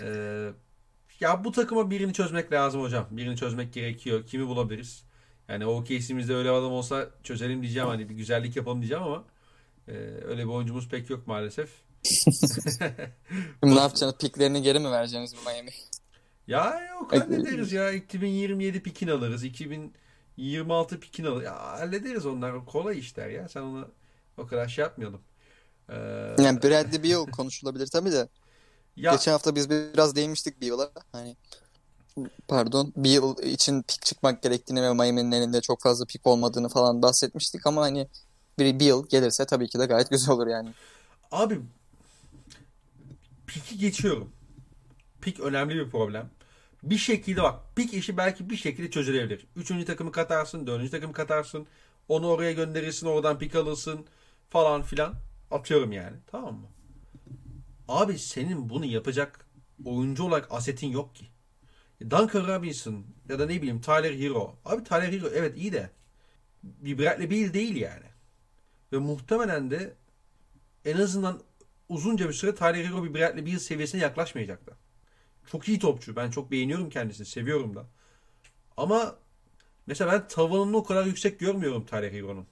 e, 0.02 0.08
ya 1.20 1.44
bu 1.44 1.52
takıma 1.52 1.92
birini 1.92 2.14
çözmek 2.14 2.52
lazım 2.52 2.82
hocam. 2.82 3.08
Birini 3.12 3.38
çözmek 3.38 3.74
gerekiyor. 3.74 4.26
Kimi 4.28 4.48
bulabiliriz? 4.48 5.06
Yani 5.52 5.66
o 5.66 5.76
OKC'mizde 5.80 6.36
öyle 6.36 6.50
adam 6.50 6.72
olsa 6.72 7.10
çözelim 7.24 7.62
diyeceğim 7.62 7.88
hani 7.88 8.10
bir 8.10 8.16
güzellik 8.16 8.56
yapalım 8.56 8.82
diyeceğim 8.82 9.04
ama 9.04 9.24
e, 9.88 9.92
öyle 10.28 10.44
bir 10.44 10.50
oyuncumuz 10.50 10.90
pek 10.90 11.10
yok 11.10 11.28
maalesef. 11.28 11.70
Ne 13.64 13.70
yapacaksınız? 13.76 14.14
Piklerini 14.18 14.62
geri 14.62 14.80
mi 14.80 14.92
vereceksiniz 14.92 15.46
Miami? 15.46 15.72
Ya 16.48 16.88
yok 16.90 17.14
hallederiz 17.14 17.72
ya. 17.72 17.92
2027 17.92 18.84
pikin 18.84 19.08
alırız. 19.08 19.44
2026 19.44 21.00
pikin 21.00 21.26
alırız. 21.26 21.44
Ya 21.44 21.60
hallederiz 21.80 22.26
onlar. 22.26 22.66
Kolay 22.66 23.00
işler 23.00 23.30
ya. 23.30 23.50
Sen 23.50 23.62
onu 23.62 23.88
o 24.38 24.48
kadar 24.48 24.68
şey 24.68 24.82
yapmayalım. 24.84 25.22
Ee, 25.90 25.96
Yani 26.40 26.64
Bradley 26.64 27.04
Beal 27.04 27.26
konuşulabilir 27.26 27.88
tabii 27.88 28.12
de. 28.12 28.28
ya 28.96 29.12
Geçen 29.12 29.32
hafta 29.32 29.56
biz 29.56 29.70
biraz 29.70 30.16
değinmiştik 30.16 30.62
Beal'a. 30.62 30.92
Hani 31.12 31.36
pardon 32.48 32.94
Beal 32.96 33.38
için 33.44 33.82
pik 33.84 34.02
çıkmak 34.02 34.44
gerektiğini 34.44 34.82
ve 34.84 34.94
Miami'nin 34.94 35.32
elinde 35.32 35.62
çok 35.62 35.82
fazla 35.82 36.06
pik 36.06 36.28
olmadığını 36.28 36.70
falan 36.70 37.02
bahsetmiştik 37.02 37.68
ama 37.68 37.82
hani 37.82 38.08
bir 38.60 38.80
Beal 38.80 39.04
gelirse 39.10 39.46
tabii 39.46 39.70
ki 39.70 39.80
de 39.80 39.86
gayet 39.86 40.10
güzel 40.10 40.36
olur 40.36 40.48
yani. 40.48 40.76
abi 41.32 41.62
piki 43.48 43.78
geçiyorum. 43.78 44.34
Pik 45.22 45.40
önemli 45.40 45.76
bir 45.76 45.90
problem. 45.90 46.30
Bir 46.84 46.98
şekilde 46.98 47.44
bak 47.44 47.76
pik 47.76 47.94
işi 47.94 48.18
belki 48.18 48.50
bir 48.50 48.58
şekilde 48.58 48.92
çözülebilir. 48.92 49.48
Üçüncü 49.56 49.86
takımı 49.86 50.12
katarsın, 50.12 50.68
dördüncü 50.68 50.92
takımı 50.92 51.14
katarsın. 51.14 51.68
Onu 52.08 52.28
oraya 52.28 52.52
gönderirsin, 52.52 53.08
oradan 53.08 53.40
pik 53.40 53.56
alırsın 53.56 54.06
falan 54.50 54.82
filan. 54.82 55.14
Atıyorum 55.52 55.92
yani. 55.92 56.18
Tamam 56.28 56.54
mı? 56.56 56.68
Abi 57.88 58.20
senin 58.20 58.70
bunu 58.70 58.86
yapacak 58.86 59.46
oyuncu 59.86 60.24
olarak 60.24 60.48
asetin 60.52 60.88
yok 60.88 61.16
ki. 61.16 61.31
Duncan 62.10 62.48
Robinson 62.48 63.06
ya 63.30 63.40
da 63.40 63.46
ne 63.46 63.62
bileyim 63.62 63.82
Tyler 63.82 64.14
Hero. 64.20 64.56
Abi 64.66 64.84
Tyler 64.84 65.14
Hero 65.14 65.28
evet 65.34 65.58
iyi 65.58 65.74
de 65.74 65.90
bir 66.64 66.98
Bradley 67.00 67.32
Beal 67.32 67.54
değil 67.54 67.76
yani. 67.76 68.06
Ve 68.94 68.98
muhtemelen 68.98 69.72
de 69.72 69.94
en 70.86 70.98
azından 70.98 71.42
uzunca 71.90 72.28
bir 72.30 72.34
süre 72.34 72.56
Tyler 72.56 72.86
Hero 72.86 73.04
bir 73.04 73.14
Bradley 73.14 73.46
Beal 73.46 73.60
seviyesine 73.60 74.02
yaklaşmayacaktı. 74.02 74.78
Çok 75.52 75.68
iyi 75.68 75.80
topçu. 75.80 76.16
Ben 76.16 76.32
çok 76.32 76.52
beğeniyorum 76.52 76.90
kendisini. 76.90 77.26
Seviyorum 77.28 77.76
da. 77.76 77.86
Ama 78.78 79.16
mesela 79.88 80.12
ben 80.12 80.28
tavanını 80.28 80.78
o 80.78 80.84
kadar 80.84 81.06
yüksek 81.06 81.40
görmüyorum 81.40 81.86
Tyler 81.86 82.12
Hero'nun. 82.12 82.48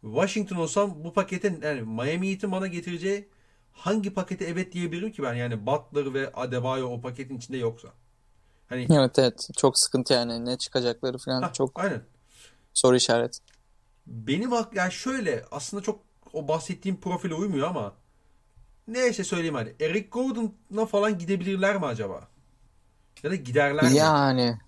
Washington 0.00 0.56
olsam 0.56 1.04
bu 1.04 1.12
paketin 1.12 1.60
yani 1.62 1.82
Miami 1.82 2.30
Heat'in 2.30 2.52
bana 2.52 2.66
getireceği 2.66 3.28
hangi 3.72 4.14
pakete 4.14 4.44
evet 4.44 4.72
diyebilirim 4.72 5.12
ki 5.12 5.22
ben 5.22 5.34
yani 5.34 5.66
Butler 5.66 6.14
ve 6.14 6.32
Adebayo 6.32 6.88
o 6.88 7.00
paketin 7.00 7.36
içinde 7.38 7.56
yoksa. 7.56 7.88
Hani 8.68 8.86
Evet 8.90 9.18
evet 9.18 9.48
çok 9.56 9.78
sıkıntı 9.78 10.14
yani 10.14 10.44
ne 10.46 10.58
çıkacakları 10.58 11.18
falan 11.18 11.42
Hah, 11.42 11.52
çok 11.52 11.80
aynen. 11.80 12.02
soru 12.74 12.96
işaret. 12.96 13.40
Benim 14.06 14.52
ak 14.52 14.74
yani 14.76 14.92
şöyle 14.92 15.44
aslında 15.50 15.82
çok 15.82 16.00
o 16.32 16.48
bahsettiğim 16.48 17.00
profile 17.00 17.34
uymuyor 17.34 17.68
ama 17.68 17.94
neyse 18.88 19.24
söyleyeyim 19.24 19.54
hadi. 19.54 19.76
Eric 19.80 20.08
Gordon'a 20.08 20.86
falan 20.86 21.18
gidebilirler 21.18 21.76
mi 21.76 21.86
acaba? 21.86 22.28
Ya 23.22 23.30
da 23.30 23.34
giderler 23.34 23.92
mi? 23.92 23.96
Yani 23.96 24.58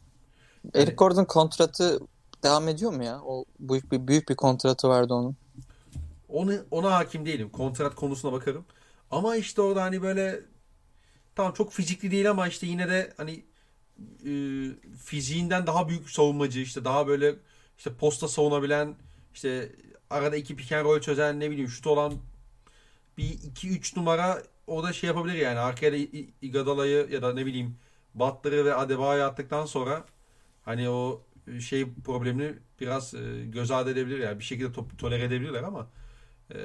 Eric 0.75 0.95
Gordon 0.97 1.25
kontratı 1.25 2.01
devam 2.45 2.69
ediyor 2.69 2.93
mu 2.93 3.05
ya? 3.05 3.21
O 3.25 3.45
büyük 3.61 3.93
bir 3.93 4.07
büyük 4.09 4.29
bir 4.29 4.37
kontratı 4.37 4.89
vardı 4.89 5.15
onun. 5.15 5.37
Onu 6.29 6.55
ona 6.71 6.93
hakim 6.93 7.27
değilim. 7.27 7.51
Kontrat 7.51 7.95
konusuna 7.95 8.33
bakarım. 8.33 8.65
Ama 9.11 9.37
işte 9.37 9.63
orada 9.63 9.83
hani 9.83 10.03
böyle 10.03 10.41
tamam 11.37 11.53
çok 11.55 11.73
fizikli 11.73 12.11
değil 12.11 12.31
ama 12.31 12.49
işte 12.49 12.67
yine 12.67 12.89
de 12.89 13.15
hani 13.17 13.45
e, 14.27 14.33
fiziğinden 15.05 15.67
daha 15.67 15.89
büyük 15.89 16.11
savunmacı 16.11 16.61
işte 16.61 16.85
daha 16.85 17.07
böyle 17.07 17.35
işte 17.79 17.95
posta 17.95 18.29
savunabilen 18.29 18.95
işte 19.35 19.73
arada 20.11 20.37
iki 20.37 20.57
pick 20.57 20.73
and 20.73 21.01
çözen 21.01 21.41
ne 21.41 21.51
bileyim 21.51 21.69
şut 21.69 21.87
olan 21.87 22.15
bir 23.19 23.25
2-3 23.25 23.99
numara 23.99 24.43
o 24.67 24.83
da 24.83 24.93
şey 24.93 25.09
yapabilir 25.09 25.35
yani. 25.35 25.59
Arkaya 25.59 25.93
da 25.93 25.97
Iguodala'yı 26.43 27.09
ya 27.11 27.23
da 27.23 27.35
ne 27.35 27.47
bileyim 27.47 27.77
Butler'ı 28.15 28.65
ve 28.65 28.75
Adebayo'yu 28.75 29.25
attıktan 29.25 29.67
sonra 29.67 30.05
hani 30.65 30.89
o 30.89 31.23
şey 31.61 31.87
problemini 32.05 32.55
biraz 32.81 33.15
e, 33.15 33.45
göz 33.47 33.71
ardı 33.71 33.91
edebilir 33.91 34.19
yani. 34.19 34.39
Bir 34.39 34.45
şekilde 34.45 34.73
top, 34.73 34.99
tolere 34.99 35.25
edebilirler 35.25 35.63
ama 35.63 35.91
e, 36.55 36.59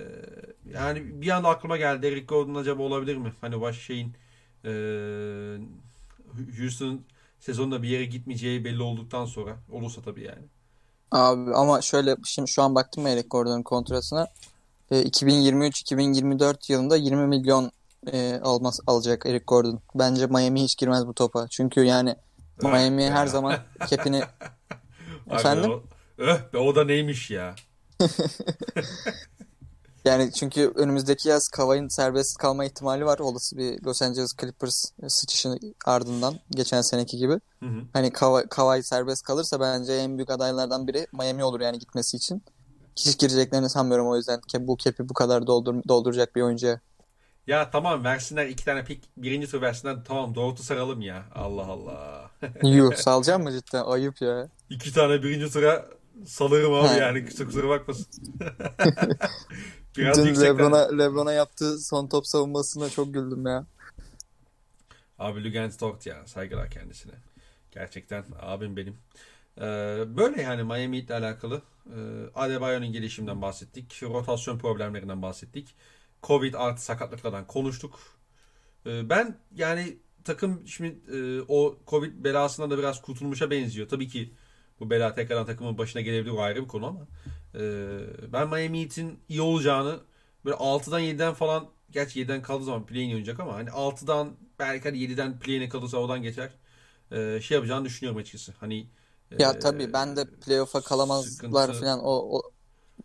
yani 0.73 1.21
bir 1.21 1.29
anda 1.29 1.49
aklıma 1.49 1.77
geldi. 1.77 2.07
Eric 2.07 2.25
Gordon 2.25 2.55
acaba 2.55 2.83
olabilir 2.83 3.17
mi? 3.17 3.33
Hani 3.41 3.61
baş 3.61 3.79
şeyin 3.79 4.13
e, 4.65 4.71
Houston 6.59 7.01
sezonda 7.45 7.84
bir 7.84 7.89
yere 7.89 8.05
gitmeyeceği 8.05 8.65
belli 8.65 8.81
olduktan 8.81 9.25
sonra 9.25 9.58
olursa 9.71 10.01
tabii 10.01 10.23
yani. 10.23 10.45
Abi 11.12 11.55
ama 11.55 11.81
şöyle 11.81 12.15
şimdi 12.25 12.51
şu 12.51 12.63
an 12.63 12.75
baktım 12.75 13.08
Eric 13.08 13.27
Gordon'un 13.27 13.63
kontratına. 13.63 14.27
E, 14.91 15.01
2023-2024 15.03 16.71
yılında 16.71 16.97
20 16.97 17.27
milyon 17.27 17.71
e, 18.12 18.39
almaz, 18.43 18.79
alacak 18.88 19.25
Eric 19.25 19.43
Gordon. 19.47 19.79
Bence 19.95 20.25
Miami 20.27 20.63
hiç 20.63 20.77
girmez 20.77 21.08
bu 21.08 21.13
topa. 21.13 21.47
Çünkü 21.47 21.84
yani 21.84 22.15
Miami 22.62 23.03
her 23.03 23.27
zaman 23.27 23.55
kepini 23.88 24.21
Efendim? 25.31 25.71
O, 25.71 25.84
öh 26.17 26.53
be 26.53 26.58
o 26.58 26.75
da 26.75 26.86
neymiş 26.86 27.31
ya. 27.31 27.55
yani 30.05 30.31
çünkü 30.31 30.71
önümüzdeki 30.75 31.29
yaz 31.29 31.47
Kawhi'nin 31.47 31.87
serbest 31.87 32.37
kalma 32.37 32.65
ihtimali 32.65 33.05
var. 33.05 33.19
Olası 33.19 33.57
bir 33.57 33.83
Los 33.83 34.01
Angeles 34.01 34.35
Clippers 34.41 34.85
sıçışını 35.07 35.59
ardından 35.85 36.39
geçen 36.49 36.81
seneki 36.81 37.17
gibi. 37.17 37.33
Hı 37.33 37.65
hı. 37.65 37.81
Hani 37.93 38.11
Kawhi 38.49 38.83
serbest 38.83 39.23
kalırsa 39.23 39.59
bence 39.59 39.93
en 39.93 40.17
büyük 40.17 40.29
adaylardan 40.29 40.87
biri 40.87 41.07
Miami 41.13 41.43
olur 41.43 41.59
yani 41.59 41.79
gitmesi 41.79 42.17
için. 42.17 42.43
Hiç 42.95 43.19
gireceklerini 43.19 43.69
sanmıyorum 43.69 44.07
o 44.07 44.15
yüzden 44.15 44.41
bu 44.59 44.77
kepi 44.77 45.09
bu 45.09 45.13
kadar 45.13 45.47
doldur, 45.47 45.75
dolduracak 45.87 46.35
bir 46.35 46.41
oyuncuya. 46.41 46.79
Ya 47.47 47.69
tamam 47.71 48.03
versinler 48.03 48.45
iki 48.45 48.65
tane 48.65 48.83
pik 48.83 49.03
birinci 49.17 49.47
tur 49.47 49.61
versinler 49.61 49.97
tamam 50.07 50.35
doğrultu 50.35 50.63
saralım 50.63 51.01
ya. 51.01 51.25
Allah 51.35 51.65
Allah. 51.65 52.31
Yuh 52.63 52.95
salacağım 52.95 53.43
mı 53.43 53.51
cidden? 53.51 53.83
Ayıp 53.83 54.21
ya. 54.21 54.47
İki 54.69 54.93
tane 54.93 55.23
birinci 55.23 55.53
tura 55.53 55.85
salırım 56.25 56.73
abi 56.73 56.99
yani 56.99 57.25
kusura, 57.25 57.47
kusura 57.47 57.69
bakmasın. 57.69 58.07
Biraz 59.97 60.25
Dün 60.25 60.41
Lebron'a, 60.41 60.97
Lebron'a 60.97 61.34
yaptığı 61.34 61.79
son 61.79 62.08
top 62.08 62.27
savunmasına 62.27 62.89
çok 62.89 63.13
güldüm 63.13 63.45
ya. 63.45 63.65
Abi 65.19 65.43
Lugens 65.43 65.81
Dort 65.81 66.05
ya 66.05 66.27
saygılar 66.27 66.69
kendisine. 66.69 67.13
Gerçekten 67.71 68.25
abim 68.39 68.77
benim. 68.77 68.97
Ee, 69.58 69.62
böyle 70.17 70.41
yani 70.41 70.63
Miami 70.63 70.97
ile 70.97 71.13
alakalı. 71.13 71.62
Ee, 71.86 71.99
Adebayo'nun 72.36 72.91
gelişiminden 72.91 73.41
bahsettik. 73.41 74.03
Rotasyon 74.03 74.58
problemlerinden 74.58 75.21
bahsettik. 75.21 75.75
Covid 76.23 76.53
artı 76.53 76.84
sakatlıklardan 76.84 77.47
konuştuk. 77.47 77.99
Ee, 78.86 79.10
ben 79.10 79.38
yani 79.55 79.97
takım 80.23 80.67
şimdi 80.67 81.17
e, 81.17 81.41
o 81.47 81.77
Covid 81.88 82.23
belasından 82.23 82.71
da 82.71 82.77
biraz 82.77 83.01
kurtulmuşa 83.01 83.51
benziyor. 83.51 83.89
Tabii 83.89 84.08
ki 84.08 84.34
bu 84.79 84.89
bela 84.89 85.15
tekrardan 85.15 85.45
takımın 85.45 85.77
başına 85.77 86.01
gelebilir 86.01 86.31
o 86.31 86.41
ayrı 86.41 86.63
bir 86.63 86.67
konu 86.67 86.85
ama 86.85 87.07
e, 87.55 87.61
ben 88.33 88.47
Miami 88.47 88.81
Heat'in 88.81 89.19
iyi 89.29 89.41
olacağını 89.41 89.99
böyle 90.45 90.55
6'dan 90.55 91.01
7'den 91.01 91.33
falan 91.33 91.67
gerçi 91.91 92.21
7'den 92.21 92.41
kaldığı 92.41 92.63
zaman 92.63 92.85
play'in 92.85 93.09
oynayacak 93.09 93.39
ama 93.39 93.53
hani 93.53 93.69
6'dan 93.69 94.31
belki 94.59 94.83
hani 94.83 94.97
7'den 94.97 95.39
play'ine 95.39 95.69
kalırsa 95.69 95.97
oradan 95.97 96.21
geçer. 96.21 96.49
E, 97.11 97.41
şey 97.41 97.55
yapacağını 97.55 97.85
düşünüyorum 97.85 98.21
açıkçası. 98.21 98.53
Hani 98.59 98.88
ya 99.39 99.51
e, 99.51 99.59
tabii 99.59 99.93
ben 99.93 100.15
de 100.15 100.25
playoff'a 100.25 100.81
kalamazlar 100.81 101.31
sıkıntı... 101.31 101.79
falan 101.79 101.99
o, 102.03 102.38
o 102.38 102.41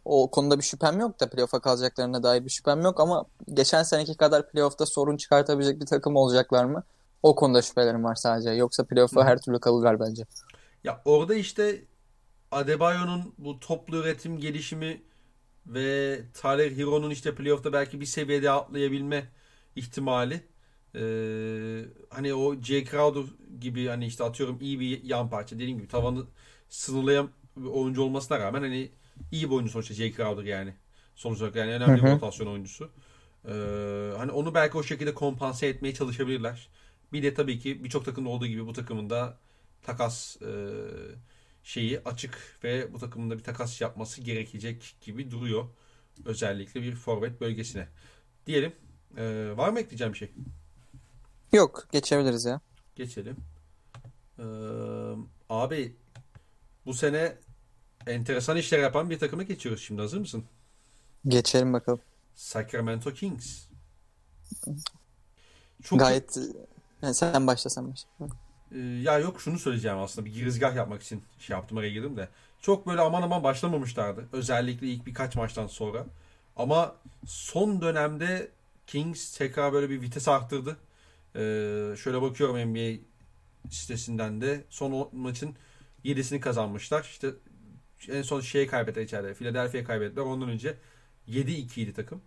o 0.04 0.30
konuda 0.30 0.58
bir 0.58 0.62
şüphem 0.62 1.00
yok 1.00 1.20
da 1.20 1.30
playoff'a 1.30 1.60
kalacaklarına 1.60 2.22
dair 2.22 2.44
bir 2.44 2.50
şüphem 2.50 2.80
yok 2.80 3.00
ama 3.00 3.24
geçen 3.54 3.82
seneki 3.82 4.16
kadar 4.16 4.50
playoff'ta 4.50 4.86
sorun 4.86 5.16
çıkartabilecek 5.16 5.80
bir 5.80 5.86
takım 5.86 6.16
olacaklar 6.16 6.64
mı? 6.64 6.82
O 7.22 7.34
konuda 7.34 7.62
şüphelerim 7.62 8.04
var 8.04 8.14
sadece. 8.14 8.50
Yoksa 8.50 8.84
playoff'a 8.84 9.24
her 9.24 9.40
türlü 9.40 9.60
kalırlar 9.60 10.00
bence. 10.00 10.24
Ya 10.84 11.02
orada 11.04 11.34
işte 11.34 11.84
Adebayo'nun 12.50 13.34
bu 13.38 13.60
toplu 13.60 13.96
üretim 13.96 14.38
gelişimi 14.38 15.02
ve 15.66 16.20
Tyler 16.34 16.70
Hero'nun 16.70 17.10
işte 17.10 17.34
playoff'ta 17.34 17.72
belki 17.72 18.00
bir 18.00 18.06
seviyede 18.06 18.50
atlayabilme 18.50 19.28
ihtimali 19.76 20.42
ee, 20.94 21.84
hani 22.10 22.34
o 22.34 22.62
J. 22.62 22.84
Crowder 22.84 23.22
gibi 23.60 23.86
hani 23.86 24.06
işte 24.06 24.24
atıyorum 24.24 24.58
iyi 24.60 24.80
bir 24.80 25.04
yan 25.04 25.30
parça 25.30 25.56
dediğim 25.56 25.78
gibi 25.78 25.88
tavanı 25.88 26.26
sınırlayan 26.68 27.30
bir 27.56 27.68
oyuncu 27.68 28.02
olmasına 28.02 28.38
rağmen 28.38 28.60
hani 28.60 28.90
iyi 29.32 29.50
bir 29.50 29.54
oyuncu 29.54 29.72
sonuçta 29.72 29.94
J. 29.94 30.12
Crowder 30.12 30.44
yani. 30.44 30.74
Sonuç 31.16 31.40
olarak 31.40 31.56
yani 31.56 31.72
önemli 31.72 32.02
bir 32.02 32.10
rotasyon 32.10 32.46
oyuncusu. 32.46 32.90
Ee, 33.48 33.50
hani 34.16 34.32
onu 34.32 34.54
belki 34.54 34.78
o 34.78 34.82
şekilde 34.82 35.14
kompanse 35.14 35.66
etmeye 35.66 35.94
çalışabilirler. 35.94 36.68
Bir 37.12 37.22
de 37.22 37.34
tabii 37.34 37.58
ki 37.58 37.84
birçok 37.84 38.04
takımda 38.04 38.28
olduğu 38.28 38.46
gibi 38.46 38.66
bu 38.66 38.72
takımın 38.72 39.10
da 39.10 39.38
takas 39.82 40.42
e, 40.42 40.48
şeyi 41.62 42.00
açık 42.00 42.58
ve 42.64 42.92
bu 42.92 42.98
takımın 42.98 43.30
da 43.30 43.38
bir 43.38 43.44
takas 43.44 43.80
yapması 43.80 44.20
gerekecek 44.20 44.96
gibi 45.00 45.30
duruyor. 45.30 45.64
Özellikle 46.24 46.82
bir 46.82 46.94
forvet 46.96 47.40
bölgesine. 47.40 47.88
Diyelim. 48.46 48.72
E, 49.16 49.52
var 49.56 49.68
mı 49.68 49.80
ekleyeceğim 49.80 50.12
bir 50.12 50.18
şey? 50.18 50.32
Yok. 51.52 51.88
Geçebiliriz 51.92 52.44
ya. 52.44 52.60
Geçelim. 52.96 53.36
Ee, 54.38 54.42
abi 55.48 55.96
bu 56.86 56.94
sene 56.94 57.36
enteresan 58.06 58.56
işler 58.56 58.78
yapan 58.78 59.10
bir 59.10 59.18
takıma 59.18 59.42
geçiyoruz 59.42 59.82
şimdi. 59.82 60.00
Hazır 60.00 60.18
mısın? 60.18 60.44
Geçelim 61.28 61.72
bakalım. 61.72 62.00
Sacramento 62.34 63.12
Kings. 63.12 63.66
Çok 65.82 65.98
Gayet 65.98 66.38
yani 67.02 67.14
sen 67.14 67.46
başla 67.46 67.70
sen 67.70 67.90
başla. 67.90 68.08
Ee, 68.74 68.78
ya 68.78 69.18
yok 69.18 69.40
şunu 69.40 69.58
söyleyeceğim 69.58 69.98
aslında 69.98 70.26
bir 70.26 70.32
girizgah 70.34 70.76
yapmak 70.76 71.02
için 71.02 71.22
şey 71.38 71.54
yaptım 71.54 71.78
araya 71.78 71.90
girdim 71.90 72.16
de. 72.16 72.28
Çok 72.60 72.86
böyle 72.86 73.00
aman 73.00 73.22
aman 73.22 73.44
başlamamışlardı. 73.44 74.28
Özellikle 74.32 74.86
ilk 74.86 75.06
birkaç 75.06 75.36
maçtan 75.36 75.66
sonra. 75.66 76.06
Ama 76.56 76.96
son 77.26 77.82
dönemde 77.82 78.50
Kings 78.86 79.38
tekrar 79.38 79.72
böyle 79.72 79.90
bir 79.90 80.02
vites 80.02 80.28
arttırdı. 80.28 80.76
Ee, 81.36 81.96
şöyle 81.96 82.22
bakıyorum 82.22 82.56
NBA 82.70 83.00
sitesinden 83.70 84.40
de 84.40 84.64
son 84.70 85.08
maçın 85.12 85.56
7'sini 86.04 86.40
kazanmışlar. 86.40 87.02
İşte 87.02 87.30
en 88.08 88.22
son 88.22 88.40
şeyi 88.40 88.66
kaybettiler 88.66 89.04
içeride. 89.04 89.34
Philadelphia'yı 89.34 89.86
kaybettiler. 89.86 90.22
Ondan 90.22 90.48
önce 90.48 90.76
7-2 91.28 91.80
idi 91.80 91.92
takım. 91.92 92.22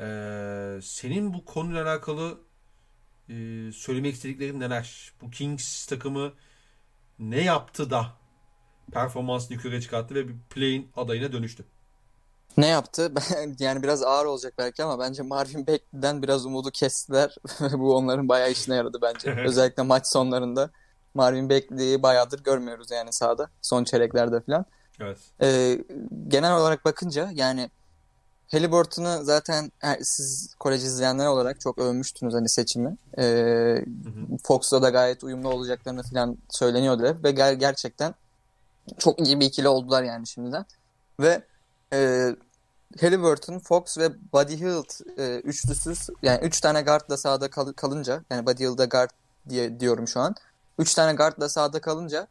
Ee, 0.00 0.78
senin 0.82 1.34
bu 1.34 1.44
konuyla 1.44 1.84
alakalı 1.84 2.38
e, 3.32 3.72
söylemek 3.72 4.14
istediklerin 4.14 4.60
neler? 4.60 5.12
Bu 5.22 5.30
Kings 5.30 5.86
takımı 5.86 6.32
ne 7.18 7.42
yaptı 7.42 7.90
da 7.90 8.06
performansını 8.92 9.56
yukarı 9.56 9.80
çıkarttı 9.80 10.14
ve 10.14 10.28
bir 10.28 10.34
play'in 10.50 10.90
adayına 10.96 11.32
dönüştü? 11.32 11.64
Ne 12.56 12.66
yaptı? 12.66 13.12
yani 13.58 13.82
biraz 13.82 14.02
ağır 14.02 14.26
olacak 14.26 14.54
belki 14.58 14.84
ama 14.84 14.98
bence 14.98 15.22
Marvin 15.22 15.66
Bagley'den 15.66 16.22
biraz 16.22 16.46
umudu 16.46 16.70
kestiler. 16.70 17.34
bu 17.72 17.96
onların 17.96 18.28
bayağı 18.28 18.50
işine 18.50 18.74
yaradı 18.74 18.98
bence. 19.02 19.36
Özellikle 19.46 19.82
maç 19.82 20.06
sonlarında. 20.06 20.70
Marvin 21.14 21.50
Bagley'i 21.50 22.02
bayağıdır 22.02 22.44
görmüyoruz 22.44 22.90
yani 22.90 23.12
sahada. 23.12 23.50
Son 23.62 23.84
çeyreklerde 23.84 24.40
falan. 24.40 24.64
Evet. 25.00 25.18
Ee, 25.42 25.78
genel 26.28 26.56
olarak 26.56 26.84
bakınca 26.84 27.30
yani 27.34 27.70
Halliburton'u 28.52 29.24
zaten 29.24 29.72
siz 30.02 30.54
kolej 30.60 30.84
izleyenler 30.84 31.26
olarak 31.26 31.60
çok 31.60 31.78
övmüştünüz 31.78 32.34
hani 32.34 32.48
seçimi. 32.48 32.96
Ee, 33.18 33.84
Fox'la 34.44 34.82
da 34.82 34.90
gayet 34.90 35.24
uyumlu 35.24 35.48
olacaklarını 35.48 36.02
falan 36.02 36.38
söyleniyordu 36.50 37.06
hep 37.06 37.24
ve 37.24 37.30
ger- 37.30 37.54
gerçekten 37.54 38.14
çok 38.98 39.26
iyi 39.26 39.40
bir 39.40 39.46
ikili 39.46 39.68
oldular 39.68 40.02
yani 40.02 40.28
şimdiden. 40.28 40.64
Ve 41.20 41.42
e, 41.92 42.28
Halliburton, 43.00 43.58
Fox 43.58 43.98
ve 43.98 44.32
Buddy 44.32 44.56
Hield 44.60 45.18
e, 45.18 45.40
üçlüsüz 45.40 46.08
yani 46.22 46.40
üç 46.42 46.60
tane 46.60 46.82
guardla 46.82 47.16
sahada 47.16 47.50
kal- 47.50 47.72
kalınca 47.72 48.22
yani 48.30 48.46
Buddy 48.46 48.64
Hield'a 48.64 48.84
guard 48.84 49.10
diye 49.48 49.80
diyorum 49.80 50.08
şu 50.08 50.20
an. 50.20 50.34
Üç 50.78 50.94
tane 50.94 51.14
guardla 51.14 51.48
sahada 51.48 51.80
kalınca 51.80 52.26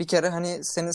bir 0.00 0.06
kere 0.06 0.28
hani 0.28 0.64
senin 0.64 0.92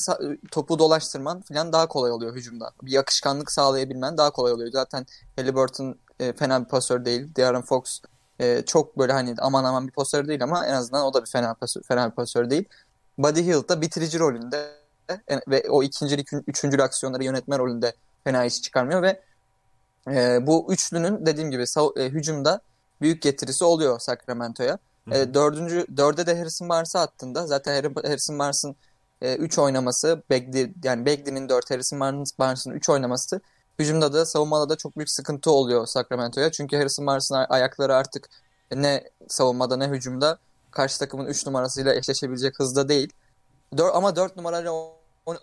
topu 0.52 0.80
dolaştırman 0.80 1.42
falan 1.42 1.74
daha 1.74 1.88
kolay 1.88 2.12
oluyor 2.12 2.36
hücumda. 2.36 2.72
Bir 2.82 2.98
akışkanlık 2.98 3.52
sağlayabilmen 3.52 4.18
daha 4.18 4.32
kolay 4.32 4.54
oluyor. 4.54 4.72
Zaten 4.72 5.06
Halliburton 5.36 5.96
e, 6.20 6.34
fena 6.34 6.64
bir 6.64 6.70
pasör 6.70 7.06
değil. 7.06 7.36
De'Aaron 7.36 7.62
Fox 7.62 8.02
e, 8.40 8.64
çok 8.66 8.98
böyle 8.98 9.14
hani 9.14 9.36
aman 9.40 9.64
aman 9.64 9.88
bir 9.88 9.92
pasör 9.92 10.28
değil 10.28 10.44
ama 10.44 10.66
en 10.66 10.74
azından 10.74 11.06
o 11.06 11.14
da 11.14 11.22
bir 11.22 11.30
fena 11.30 11.54
pasör, 11.54 11.82
fena 11.84 12.10
bir 12.10 12.16
pasör 12.16 12.50
değil. 12.50 12.66
Buddy 13.18 13.46
Hield 13.46 13.70
da 13.70 13.82
bitirici 13.82 14.20
rolünde. 14.20 14.84
ve 15.48 15.70
o 15.70 15.84
ikinci, 15.84 16.26
üçüncü 16.48 16.82
aksiyonları 16.82 17.24
yönetme 17.24 17.58
rolünde 17.58 17.96
fena 18.24 18.46
iş 18.46 18.62
çıkarmıyor 18.62 19.02
ve 19.02 19.22
e, 20.08 20.48
bu 20.48 20.74
üçlünün 20.74 21.26
dediğim 21.26 21.52
gibi 21.52 21.66
e, 21.98 22.10
hücumda 22.10 22.62
büyük 23.02 23.22
getirisi 23.22 23.64
oluyor 23.64 24.00
Sacramento'ya. 24.00 24.78
E, 25.12 25.34
dördüncü, 25.34 25.86
dörde 25.98 26.26
de 26.26 26.38
Harrison 26.38 26.70
Barnes'ı 26.70 27.00
attığında 27.00 27.48
zaten 27.48 27.84
Harrison 27.96 28.40
Barnes'ın 28.40 28.76
3 29.24 29.58
e, 29.58 29.62
oynaması, 29.62 30.24
Bagley, 30.30 30.74
yani 30.84 31.06
Bagley'nin 31.06 31.50
4, 31.50 31.72
Harrison 31.72 32.00
Barnes'ın 32.40 32.72
3 32.72 32.90
oynaması 32.90 33.42
hücumda 33.80 34.14
da 34.14 34.26
savunmada 34.26 34.70
da 34.70 34.76
çok 34.76 34.98
büyük 34.98 35.10
sıkıntı 35.10 35.52
oluyor 35.52 35.86
Sacramento'ya. 35.86 36.52
Çünkü 36.52 36.78
Harrison 36.78 37.08
Barnes'ın 37.08 37.36
ayakları 37.36 37.96
artık 37.96 38.30
ne 38.72 39.10
savunmada 39.28 39.78
ne 39.78 39.88
hücumda 39.88 40.38
karşı 40.72 41.00
takımın 41.00 41.26
3 41.26 41.46
numarasıyla 41.46 41.96
eşleşebilecek 41.96 42.60
hızda 42.60 42.90
değil. 42.90 43.14
Dör, 43.78 43.90
ama 43.94 44.16
4 44.16 44.36
numarayla 44.36 44.72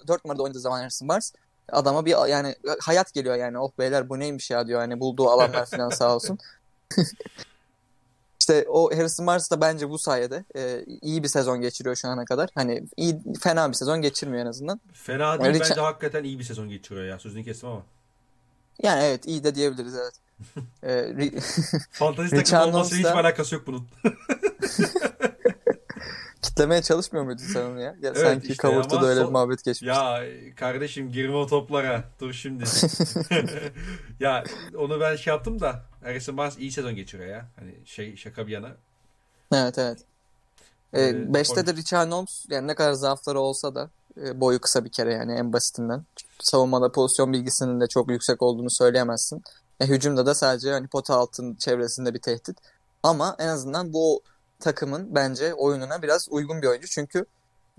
4 0.06 0.24
numarada 0.24 0.42
oynadığı 0.42 0.60
zaman 0.60 0.78
Harrison 0.78 1.08
Barnes 1.08 1.32
adama 1.72 2.06
bir 2.06 2.28
yani 2.28 2.54
hayat 2.80 3.14
geliyor 3.14 3.34
yani. 3.34 3.58
Oh 3.58 3.70
beyler 3.78 4.08
bu 4.08 4.18
neymiş 4.18 4.50
ya 4.50 4.66
diyor. 4.66 4.80
Yani 4.80 5.00
bulduğu 5.00 5.28
alanlar 5.28 5.66
falan 5.66 5.88
sağ 5.88 6.14
olsun. 6.14 6.38
İşte 8.40 8.66
o 8.68 8.96
Harrison 8.96 9.26
Barnes 9.26 9.50
da 9.50 9.60
bence 9.60 9.90
bu 9.90 9.98
sayede 9.98 10.44
e, 10.56 10.84
iyi 11.02 11.22
bir 11.22 11.28
sezon 11.28 11.60
geçiriyor 11.60 11.96
şu 11.96 12.08
ana 12.08 12.24
kadar. 12.24 12.50
Hani 12.54 12.84
iyi 12.96 13.18
fena 13.40 13.68
bir 13.68 13.74
sezon 13.74 14.02
geçirmiyor 14.02 14.42
en 14.42 14.48
azından. 14.48 14.80
Fena 14.92 15.18
değil 15.18 15.44
yani 15.44 15.54
bence 15.54 15.64
Richard... 15.64 15.78
hakikaten 15.78 16.24
iyi 16.24 16.38
bir 16.38 16.44
sezon 16.44 16.68
geçiriyor 16.68 17.06
ya. 17.06 17.18
Sözünü 17.18 17.44
kestim 17.44 17.68
ama. 17.68 17.82
Yani 18.82 19.02
evet 19.02 19.26
iyi 19.26 19.44
de 19.44 19.54
diyebiliriz 19.54 19.94
evet. 19.94 20.14
ee, 20.84 21.40
Fantasy 21.90 22.36
takım 22.36 22.68
olmasıyla 22.68 23.10
hiç 23.10 23.16
alakası 23.16 23.54
yok 23.54 23.66
bunun. 23.66 23.88
Kitlemeye 26.42 26.82
çalışmıyor 26.82 27.24
muydun 27.24 27.44
sen 27.44 27.62
onu 27.62 27.80
ya? 27.80 27.86
ya 27.86 27.96
evet, 28.02 28.18
sanki 28.18 28.48
işte, 28.48 28.56
kavurtta 28.56 29.02
da 29.02 29.06
öyle 29.06 29.20
son... 29.20 29.28
bir 29.28 29.32
muhabbet 29.32 29.64
geçmiş. 29.64 29.88
Ya 29.88 30.22
kardeşim 30.56 31.12
girme 31.12 31.36
o 31.36 31.46
toplara. 31.46 32.04
Dur 32.20 32.32
şimdi. 32.32 32.64
ya 34.20 34.44
onu 34.76 35.00
ben 35.00 35.16
şey 35.16 35.30
yaptım 35.30 35.60
da 35.60 35.89
Harrison 36.02 36.36
Barnes 36.36 36.58
iyi 36.58 36.72
sezon 36.72 36.94
geçiriyor 36.94 37.28
ya. 37.28 37.46
Hani 37.56 37.74
şey 37.84 38.16
şaka 38.16 38.46
bir 38.46 38.52
yana. 38.52 38.76
Evet 39.52 39.78
evet. 39.78 39.98
Ee, 40.96 41.34
beşte 41.34 41.66
de 41.66 41.74
Richard 41.74 42.12
Holmes 42.12 42.46
yani 42.48 42.66
ne 42.66 42.74
kadar 42.74 42.92
zaafları 42.92 43.40
olsa 43.40 43.74
da 43.74 43.90
e, 44.24 44.40
boyu 44.40 44.60
kısa 44.60 44.84
bir 44.84 44.90
kere 44.90 45.12
yani 45.12 45.32
en 45.32 45.52
basitinden. 45.52 46.04
Savunmada 46.40 46.92
pozisyon 46.92 47.32
bilgisinin 47.32 47.80
de 47.80 47.86
çok 47.86 48.10
yüksek 48.10 48.42
olduğunu 48.42 48.70
söyleyemezsin. 48.70 49.42
E, 49.80 49.86
hücumda 49.86 50.26
da 50.26 50.34
sadece 50.34 50.72
hani 50.72 50.86
pota 50.86 51.14
altın 51.14 51.54
çevresinde 51.54 52.14
bir 52.14 52.18
tehdit. 52.18 52.58
Ama 53.02 53.36
en 53.38 53.48
azından 53.48 53.92
bu 53.92 54.22
takımın 54.60 55.14
bence 55.14 55.54
oyununa 55.54 56.02
biraz 56.02 56.28
uygun 56.30 56.62
bir 56.62 56.66
oyuncu. 56.66 56.88
Çünkü 56.88 57.24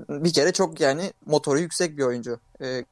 bir 0.09 0.33
kere 0.33 0.51
çok 0.51 0.79
yani 0.79 1.13
motoru 1.25 1.59
yüksek 1.59 1.97
bir 1.97 2.03
oyuncu. 2.03 2.39
E, 2.61 2.85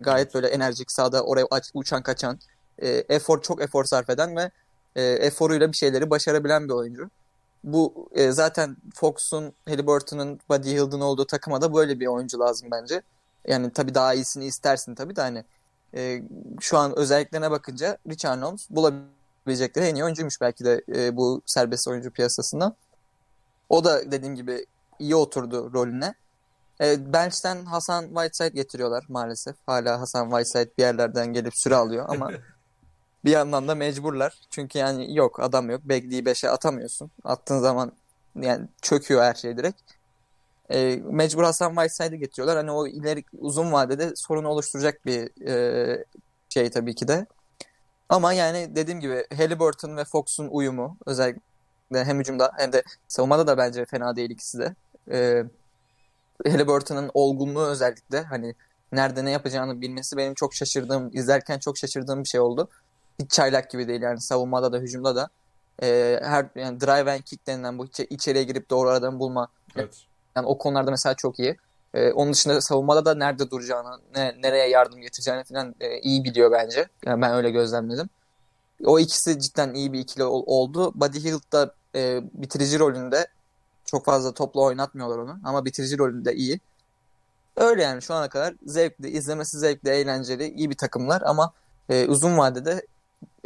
gayet 0.00 0.34
böyle 0.34 0.46
enerjik 0.46 0.92
sahada 0.92 1.24
oraya 1.24 1.46
uçan 1.74 2.02
kaçan. 2.02 2.38
E, 2.78 2.88
efor 2.88 3.42
çok 3.42 3.62
efor 3.62 3.84
sarf 3.84 4.10
eden 4.10 4.36
ve 4.36 4.50
e, 4.96 5.02
eforuyla 5.02 5.72
bir 5.72 5.76
şeyleri 5.76 6.10
başarabilen 6.10 6.68
bir 6.68 6.72
oyuncu. 6.72 7.10
Bu 7.64 8.08
e, 8.12 8.32
zaten 8.32 8.76
Fox'un, 8.94 9.52
Halliburton'un, 9.68 10.40
Buddy 10.50 10.70
Hield'ın 10.70 11.00
olduğu 11.00 11.26
takıma 11.26 11.60
da 11.60 11.74
böyle 11.74 12.00
bir 12.00 12.06
oyuncu 12.06 12.40
lazım 12.40 12.68
bence. 12.72 13.02
Yani 13.46 13.70
tabii 13.72 13.94
daha 13.94 14.14
iyisini 14.14 14.46
istersin 14.46 14.94
tabii 14.94 15.16
de 15.16 15.20
hani 15.20 15.44
e, 15.94 16.22
şu 16.60 16.78
an 16.78 16.98
özelliklerine 16.98 17.50
bakınca 17.50 17.98
Richard 18.08 18.42
Holmes 18.42 18.66
bulabilecekleri 18.70 19.86
en 19.86 19.94
iyi 19.94 20.04
oyuncuymuş 20.04 20.40
belki 20.40 20.64
de 20.64 20.82
e, 20.94 21.16
bu 21.16 21.42
serbest 21.46 21.88
oyuncu 21.88 22.10
piyasasında. 22.10 22.76
O 23.68 23.84
da 23.84 24.12
dediğim 24.12 24.34
gibi 24.34 24.66
iyi 24.98 25.16
oturdu 25.16 25.72
rolüne. 25.72 26.14
E, 26.80 27.12
bench'ten 27.12 27.64
Hasan 27.64 28.06
Whiteside 28.06 28.48
getiriyorlar 28.48 29.04
maalesef. 29.08 29.56
Hala 29.66 30.00
Hasan 30.00 30.30
Whiteside 30.30 30.70
bir 30.78 30.82
yerlerden 30.82 31.32
gelip 31.32 31.56
süre 31.56 31.74
alıyor 31.74 32.06
ama 32.08 32.30
bir 33.24 33.30
yandan 33.30 33.68
da 33.68 33.74
mecburlar. 33.74 34.40
Çünkü 34.50 34.78
yani 34.78 35.16
yok 35.16 35.40
adam 35.40 35.70
yok. 35.70 35.80
Begley'i 35.84 36.22
5'e 36.22 36.50
atamıyorsun. 36.50 37.10
Attığın 37.24 37.58
zaman 37.58 37.92
yani 38.40 38.68
çöküyor 38.82 39.22
her 39.22 39.34
şey 39.34 39.56
direkt. 39.56 39.80
E, 40.70 40.96
mecbur 40.96 41.42
Hasan 41.42 41.74
Whiteside'i 41.74 42.18
getiriyorlar. 42.18 42.56
Hani 42.56 42.70
o 42.70 42.86
ileri 42.86 43.24
uzun 43.38 43.72
vadede 43.72 44.16
sorun 44.16 44.44
oluşturacak 44.44 45.06
bir 45.06 45.48
e, 45.48 46.04
şey 46.48 46.70
tabii 46.70 46.94
ki 46.94 47.08
de. 47.08 47.26
Ama 48.08 48.32
yani 48.32 48.76
dediğim 48.76 49.00
gibi 49.00 49.26
Halliburton 49.36 49.96
ve 49.96 50.04
Fox'un 50.04 50.48
uyumu 50.48 50.96
özellikle 51.06 52.04
hem 52.04 52.18
hücumda 52.18 52.52
hem 52.56 52.72
de 52.72 52.82
savunmada 53.08 53.46
da 53.46 53.58
bence 53.58 53.84
fena 53.84 54.16
değil 54.16 54.30
ikisi 54.30 54.58
de. 54.58 54.74
E, 55.10 55.44
Halliburton'un 56.50 57.10
olgunluğu 57.14 57.66
özellikle 57.66 58.22
hani 58.22 58.54
nerede 58.92 59.24
ne 59.24 59.30
yapacağını 59.30 59.80
bilmesi 59.80 60.16
benim 60.16 60.34
çok 60.34 60.54
şaşırdığım, 60.54 61.10
izlerken 61.12 61.58
çok 61.58 61.78
şaşırdığım 61.78 62.22
bir 62.22 62.28
şey 62.28 62.40
oldu. 62.40 62.68
Hiç 63.18 63.30
çaylak 63.30 63.70
gibi 63.70 63.88
değil 63.88 64.02
yani 64.02 64.20
savunmada 64.20 64.72
da 64.72 64.78
hücumda 64.78 65.16
da. 65.16 65.28
E, 65.82 66.20
her 66.22 66.46
yani 66.54 66.80
drive 66.80 67.12
and 67.12 67.20
kick 67.20 67.46
denilen 67.46 67.78
bu 67.78 67.86
içeriye 68.10 68.44
girip 68.44 68.70
doğru 68.70 68.88
aradan 68.88 69.18
bulma. 69.18 69.48
Evet. 69.76 70.02
Yani 70.36 70.46
o 70.46 70.58
konularda 70.58 70.90
mesela 70.90 71.14
çok 71.14 71.38
iyi. 71.38 71.56
E, 71.94 72.12
onun 72.12 72.32
dışında 72.32 72.60
savunmada 72.60 73.04
da 73.04 73.14
nerede 73.14 73.50
duracağını, 73.50 74.00
ne, 74.16 74.34
nereye 74.42 74.68
yardım 74.68 75.00
getireceğini 75.00 75.44
falan 75.44 75.74
e, 75.80 76.00
iyi 76.00 76.24
biliyor 76.24 76.52
bence. 76.52 76.88
Yani 77.06 77.22
ben 77.22 77.34
öyle 77.34 77.50
gözlemledim. 77.50 78.08
O 78.84 78.98
ikisi 78.98 79.40
cidden 79.40 79.74
iyi 79.74 79.92
bir 79.92 79.98
ikili 79.98 80.24
ol, 80.24 80.42
oldu. 80.46 80.92
Buddy 80.94 81.24
Hield 81.24 81.52
da 81.52 81.74
e, 81.94 82.20
bitirici 82.34 82.78
rolünde 82.78 83.26
çok 83.84 84.04
fazla 84.04 84.34
topla 84.34 84.60
oynatmıyorlar 84.60 85.18
onu 85.18 85.38
ama 85.44 85.64
bitirici 85.64 85.98
rolünde 85.98 86.34
iyi. 86.34 86.60
Öyle 87.56 87.82
yani 87.82 88.02
şu 88.02 88.14
ana 88.14 88.28
kadar 88.28 88.54
zevkli, 88.66 89.08
izlemesi 89.08 89.58
zevkli, 89.58 89.90
eğlenceli, 89.90 90.48
iyi 90.48 90.70
bir 90.70 90.76
takımlar 90.76 91.22
ama 91.22 91.52
e, 91.88 92.06
uzun 92.06 92.38
vadede 92.38 92.86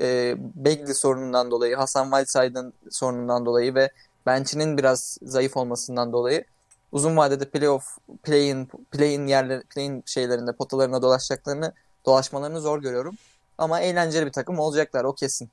e, 0.01 0.37
Bagley 0.39 0.95
sorunundan 0.95 1.51
dolayı, 1.51 1.77
Hasan 1.77 2.11
Whiteside'ın 2.11 2.73
sorunundan 2.91 3.47
dolayı 3.47 3.75
ve 3.75 3.91
bench'inin 4.27 4.79
biraz 4.79 5.19
zayıf 5.23 5.57
olmasından 5.57 6.13
dolayı 6.13 6.45
uzun 6.93 7.17
vadede 7.17 7.51
playoff, 7.51 7.99
play-in, 8.23 8.67
play-in 8.67 9.27
yerler, 9.27 9.63
play-in 9.63 10.03
şeylerinde 10.07 10.53
potalarına 10.53 11.03
dolaşacaklarını, 11.03 11.73
dolaşmalarını 12.07 12.61
zor 12.61 12.83
görüyorum. 12.83 13.17
Ama 13.59 13.81
eğlenceli 13.81 14.27
bir 14.27 14.33
takım 14.33 14.59
olacaklar 14.59 15.05
o 15.05 15.15
kesin. 15.15 15.51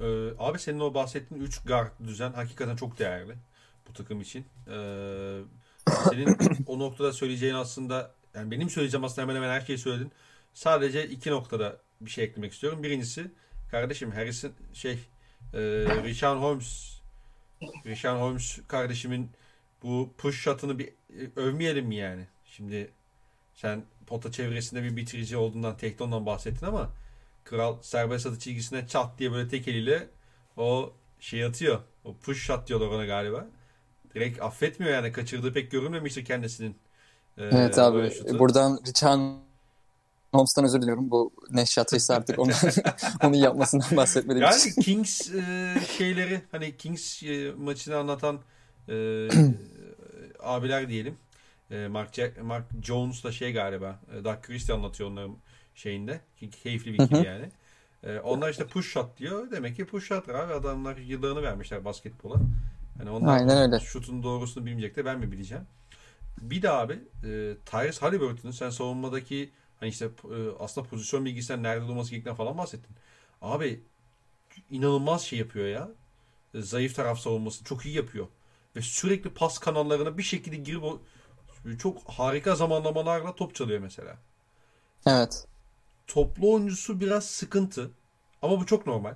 Ee, 0.00 0.04
abi 0.38 0.58
senin 0.58 0.80
o 0.80 0.94
bahsettiğin 0.94 1.42
3 1.42 1.62
guard 1.64 1.90
düzen 2.06 2.32
hakikaten 2.32 2.76
çok 2.76 2.98
değerli 2.98 3.34
bu 3.88 3.92
takım 3.92 4.20
için. 4.20 4.44
Ee, 4.68 5.40
senin 6.10 6.36
o 6.66 6.78
noktada 6.78 7.12
söyleyeceğin 7.12 7.54
aslında 7.54 8.10
yani 8.34 8.50
benim 8.50 8.70
söyleyeceğim 8.70 9.04
aslında 9.04 9.22
hemen 9.22 9.34
hemen 9.34 9.48
her 9.48 9.60
şeyi 9.60 9.78
söyledin. 9.78 10.12
Sadece 10.54 11.08
iki 11.08 11.30
noktada 11.30 11.76
bir 12.06 12.10
şey 12.10 12.24
eklemek 12.24 12.52
istiyorum. 12.52 12.82
Birincisi 12.82 13.30
kardeşim 13.70 14.10
Harrison 14.10 14.52
şey 14.72 14.98
e, 15.54 15.60
Richard 16.04 16.38
Holmes 16.38 17.00
Richard 17.86 18.20
Holmes 18.20 18.60
kardeşimin 18.68 19.30
bu 19.82 20.14
push 20.18 20.40
shot'ını 20.40 20.78
bir 20.78 20.88
e, 20.88 21.30
övmeyelim 21.36 21.86
mi 21.86 21.96
yani? 21.96 22.26
Şimdi 22.44 22.90
sen 23.54 23.84
pota 24.06 24.32
çevresinde 24.32 24.82
bir 24.82 24.96
bitirici 24.96 25.36
olduğundan 25.36 25.76
Tekton'dan 25.76 26.26
bahsettin 26.26 26.66
ama 26.66 26.92
Kral 27.44 27.82
serbest 27.82 28.26
atı 28.26 28.38
çizgisine 28.38 28.86
çat 28.86 29.18
diye 29.18 29.32
böyle 29.32 29.48
tek 29.48 29.68
eliyle 29.68 30.08
o 30.56 30.92
şey 31.20 31.44
atıyor. 31.44 31.80
O 32.04 32.16
push 32.16 32.42
shot 32.46 32.68
diyorlar 32.68 32.86
ona 32.86 33.06
galiba. 33.06 33.46
Direkt 34.14 34.42
affetmiyor 34.42 34.94
yani. 34.94 35.12
Kaçırdığı 35.12 35.52
pek 35.52 35.70
görünmemiştir 35.70 36.24
kendisinin. 36.24 36.76
Ee, 37.38 37.44
evet 37.44 37.78
abi. 37.78 38.12
Buradan 38.38 38.80
Richard 38.86 39.20
Holmes'tan 40.32 40.64
özür 40.64 40.82
diliyorum. 40.82 41.10
Bu 41.10 41.32
ne 41.50 41.66
şatıysa 41.66 42.14
artık 42.14 42.38
onu, 42.38 42.52
onun 43.24 43.34
yapmasından 43.34 43.96
bahsetmedim. 43.96 44.42
Yani 44.42 44.74
Kings 44.82 45.30
e, 45.34 45.74
şeyleri 45.98 46.42
hani 46.52 46.76
Kings 46.76 47.22
e, 47.22 47.52
maçını 47.58 47.96
anlatan 47.96 48.40
e, 48.88 48.94
abiler 50.42 50.88
diyelim. 50.88 51.16
E, 51.70 51.88
Mark, 51.88 52.14
Jack, 52.14 52.42
Mark 52.42 52.64
Jones 52.82 53.24
da 53.24 53.32
şey 53.32 53.52
galiba. 53.52 54.00
E, 54.16 54.24
Doug 54.24 54.42
Christie 54.42 54.74
anlatıyor 54.74 55.10
onların 55.10 55.36
şeyinde. 55.74 56.20
Keyifli 56.62 56.92
bir 56.92 56.98
ikili 56.98 57.26
yani. 57.26 57.50
E, 58.02 58.18
onlar 58.18 58.50
işte 58.50 58.66
push 58.66 58.92
shot 58.92 59.18
diyor. 59.18 59.50
Demek 59.50 59.76
ki 59.76 59.84
push 59.86 60.06
shot 60.06 60.28
abi. 60.28 60.52
Adamlar 60.52 60.96
yıllarını 60.96 61.42
vermişler 61.42 61.84
basketbola. 61.84 62.36
Hani 62.98 63.10
onlar 63.10 63.36
Aynen 63.36 63.58
öyle. 63.58 63.80
şutun 63.80 64.22
doğrusunu 64.22 64.66
bilmeyecek 64.66 64.96
de 64.96 65.04
ben 65.04 65.18
mi 65.18 65.32
bileceğim. 65.32 65.64
Bir 66.40 66.62
de 66.62 66.70
abi 66.70 66.92
e, 67.24 67.54
Tyrese 67.66 68.00
Halliburton'un 68.00 68.52
sen 68.52 68.70
savunmadaki 68.70 69.50
hani 69.82 69.90
işte 69.90 70.04
e, 70.04 70.36
aslında 70.58 70.88
pozisyon 70.88 71.24
bilgisinden 71.24 71.62
nerede 71.62 71.88
durması 71.88 72.10
gerektiğinden 72.10 72.36
falan 72.36 72.58
bahsettin. 72.58 72.96
Abi 73.42 73.84
inanılmaz 74.70 75.22
şey 75.22 75.38
yapıyor 75.38 75.66
ya. 75.66 75.88
E, 76.54 76.62
zayıf 76.62 76.96
taraf 76.96 77.18
savunması 77.18 77.64
çok 77.64 77.86
iyi 77.86 77.96
yapıyor. 77.96 78.26
Ve 78.76 78.82
sürekli 78.82 79.34
pas 79.34 79.58
kanallarına 79.58 80.18
bir 80.18 80.22
şekilde 80.22 80.56
girip 80.56 80.84
o 80.84 81.00
çok 81.78 82.02
harika 82.08 82.54
zamanlamalarla 82.54 83.34
top 83.34 83.54
çalıyor 83.54 83.80
mesela. 83.80 84.16
Evet. 85.06 85.46
Toplu 86.06 86.52
oyuncusu 86.52 87.00
biraz 87.00 87.26
sıkıntı. 87.26 87.90
Ama 88.42 88.60
bu 88.60 88.66
çok 88.66 88.86
normal. 88.86 89.14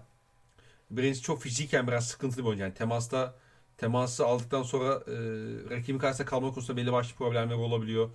Birincisi 0.91 1.23
çok 1.23 1.43
fiziken 1.43 1.87
biraz 1.87 2.09
sıkıntılı 2.09 2.43
bir 2.43 2.49
oyuncu. 2.49 2.63
Yani 2.65 2.75
temasta 2.75 3.35
teması 3.79 4.27
aldıktan 4.27 4.63
sonra 4.63 4.95
e, 4.95 5.15
rakibin 5.71 5.99
karşısında 5.99 6.29
kalma 6.29 6.53
konusunda 6.55 6.77
belli 6.77 6.93
başlı 6.93 7.17
problemler 7.17 7.55
olabiliyor. 7.55 8.11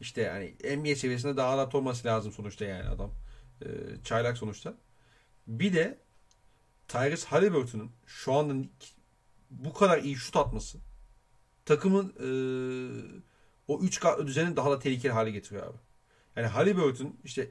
İşte 0.00 0.22
yani 0.22 0.76
NBA 0.76 0.96
seviyesinde 0.96 1.36
daha 1.36 1.50
adapte 1.50 1.76
olması 1.76 2.08
lazım 2.08 2.32
sonuçta 2.32 2.64
yani 2.64 2.88
adam. 2.88 3.12
E, 3.62 3.66
çaylak 4.04 4.38
sonuçta. 4.38 4.74
Bir 5.46 5.72
de 5.72 5.98
Tyrese 6.88 7.28
Halliburton'un 7.28 7.90
şu 8.06 8.32
anda 8.32 8.68
bu 9.50 9.72
kadar 9.72 9.98
iyi 9.98 10.16
şut 10.16 10.36
atması 10.36 10.78
takımın 11.64 12.08
e, 12.08 12.28
o 13.68 13.80
3 13.80 14.00
kartlı 14.00 14.26
düzenin 14.26 14.56
daha 14.56 14.70
da 14.70 14.78
tehlikeli 14.78 15.12
hale 15.12 15.30
getiriyor 15.30 15.66
abi. 15.66 15.78
Yani 16.36 16.46
Halliburton 16.46 17.16
işte 17.24 17.50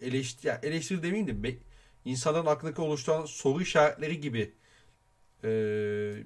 eleştiri, 0.00 0.46
yani 0.48 0.58
eleştiri 0.62 1.02
demeyeyim 1.02 1.28
de 1.28 1.42
be, 1.42 1.56
insanların 2.04 2.46
aklındaki 2.46 2.80
oluşturan 2.80 3.24
soru 3.26 3.62
işaretleri 3.62 4.20
gibi 4.20 4.54
e, 5.44 5.48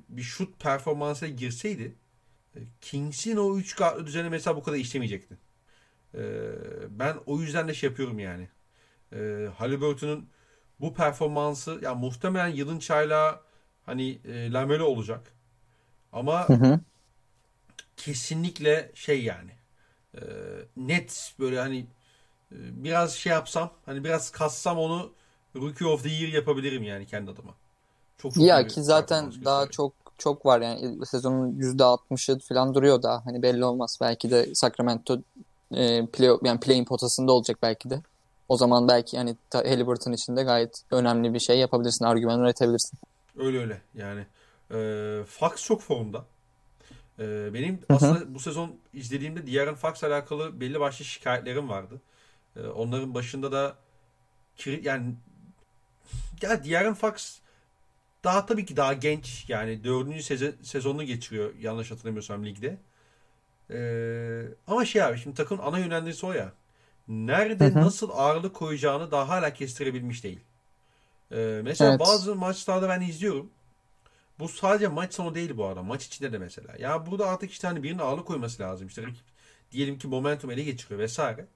bir 0.09 0.23
şut 0.23 0.61
performansına 0.61 1.29
girseydi 1.29 1.95
e, 2.57 2.61
Kings'in 2.81 3.37
o 3.37 3.59
3 3.59 3.77
kartlı 3.77 4.07
düzeni 4.07 4.29
mesela 4.29 4.57
bu 4.57 4.63
kadar 4.63 4.77
işlemeyecekti. 4.77 5.39
E, 6.15 6.21
ben 6.91 7.17
o 7.27 7.41
yüzden 7.41 7.69
de 7.69 7.75
şey 7.75 7.89
yapıyorum 7.91 8.19
yani. 8.19 8.49
E, 9.13 9.49
Halliburton'un 9.57 10.29
bu 10.81 10.95
performansı 10.95 11.81
ya 11.83 11.95
muhtemelen 11.95 12.49
yılın 12.49 12.79
çaylağı 12.79 13.41
hani 13.87 14.19
e, 14.25 14.53
Lamelo 14.53 14.85
olacak. 14.85 15.33
Ama 16.13 16.49
hı 16.49 16.53
hı. 16.53 16.81
kesinlikle 17.97 18.91
şey 18.95 19.25
yani 19.25 19.51
e, 20.15 20.23
net 20.77 21.35
böyle 21.39 21.59
hani 21.61 21.79
e, 22.53 22.57
biraz 22.85 23.13
şey 23.15 23.33
yapsam 23.33 23.73
hani 23.87 24.05
biraz 24.05 24.31
kassam 24.31 24.79
onu 24.79 25.13
Rookie 25.57 25.87
of 25.87 26.03
the 26.03 26.09
Year 26.09 26.33
yapabilirim 26.33 26.83
yani 26.83 27.07
kendi 27.07 27.31
adıma. 27.31 27.55
Çok, 28.19 28.35
çok 28.35 28.45
ya 28.45 28.67
ki 28.67 28.83
zaten 28.83 29.33
daha 29.45 29.67
çok 29.67 29.93
çok 30.19 30.47
var 30.47 30.61
yani 30.61 31.07
sezonun 31.07 31.53
%60'ı 31.53 32.39
falan 32.39 32.75
duruyor 32.75 33.03
daha 33.03 33.27
hani 33.27 33.43
belli 33.43 33.65
olmaz. 33.65 33.99
Belki 34.01 34.31
de 34.31 34.55
Sacramento 34.55 35.19
e, 35.75 36.07
play 36.07 36.31
yani 36.45 36.61
play'in 36.61 36.85
potasında 36.85 37.33
olacak 37.33 37.59
belki 37.63 37.91
de. 37.91 38.03
O 38.49 38.57
zaman 38.57 38.89
belki 38.89 39.17
yani 39.17 39.37
Halliburton 39.53 40.13
için 40.13 40.37
de 40.37 40.43
gayet 40.43 40.83
önemli 40.91 41.35
bir 41.35 41.41
şey 41.41 41.59
yapabilirsin, 41.59 42.05
argüman 42.05 42.41
üretebilirsin. 42.41 42.99
Öyle 43.39 43.59
öyle 43.59 43.83
yani. 43.95 44.27
E, 44.71 45.25
Fox 45.25 45.65
çok 45.65 45.83
formda. 45.83 46.25
E, 47.19 47.55
benim 47.55 47.75
Hı-hı. 47.75 47.97
aslında 47.97 48.35
bu 48.35 48.41
sezon 48.41 48.77
izlediğimde 48.95 49.47
Diğer'in 49.47 49.75
Fox 49.75 50.05
alakalı 50.05 50.61
belli 50.61 50.81
başlı 50.81 51.05
şikayetlerim 51.05 51.69
vardı. 51.69 52.01
E, 52.57 52.61
onların 52.67 53.15
başında 53.15 53.53
da 53.53 53.77
yani 54.67 55.15
ya 56.43 56.65
Diğer'in 56.65 56.95
Fox 56.95 57.39
daha 58.25 58.47
tabii 58.47 58.67
ki 58.67 58.77
daha 58.77 58.93
genç 58.93 59.45
yani 59.49 59.85
dördüncü 59.85 60.23
sezon, 60.23 60.53
sezonunu 60.63 61.05
geçiriyor 61.05 61.55
yanlış 61.61 61.91
hatırlamıyorsam 61.91 62.47
ligde. 62.47 62.79
Ee, 63.71 64.43
ama 64.67 64.85
şey 64.85 65.03
abi 65.03 65.19
şimdi 65.19 65.37
takımın 65.37 65.63
ana 65.63 65.79
yönlendiricisi 65.79 66.27
o 66.27 66.33
ya. 66.33 66.53
Nerede 67.09 67.65
hı 67.65 67.69
hı. 67.69 67.81
nasıl 67.81 68.11
ağırlık 68.13 68.55
koyacağını 68.55 69.11
daha 69.11 69.29
hala 69.29 69.55
kestirebilmiş 69.55 70.25
değil. 70.25 70.41
Ee, 71.33 71.61
mesela 71.65 71.91
evet. 71.91 72.01
bazı 72.01 72.35
maçlarda 72.35 72.89
ben 72.89 73.01
izliyorum. 73.01 73.51
Bu 74.39 74.49
sadece 74.49 74.89
maç 74.89 75.15
sonu 75.15 75.35
değil 75.35 75.57
bu 75.57 75.67
arada. 75.67 75.83
Maç 75.83 76.07
içinde 76.07 76.33
de 76.33 76.39
mesela. 76.39 76.75
Ya 76.79 77.07
burada 77.07 77.29
artık 77.29 77.51
işte 77.51 77.67
hani 77.67 77.83
birinin 77.83 77.99
ağırlık 77.99 78.27
koyması 78.27 78.63
lazım. 78.63 78.87
İşte 78.87 79.05
diyelim 79.73 79.99
ki 79.99 80.09
momentum 80.09 80.51
ele 80.51 80.63
geçiriyor 80.63 81.01
vesaire. 81.01 81.47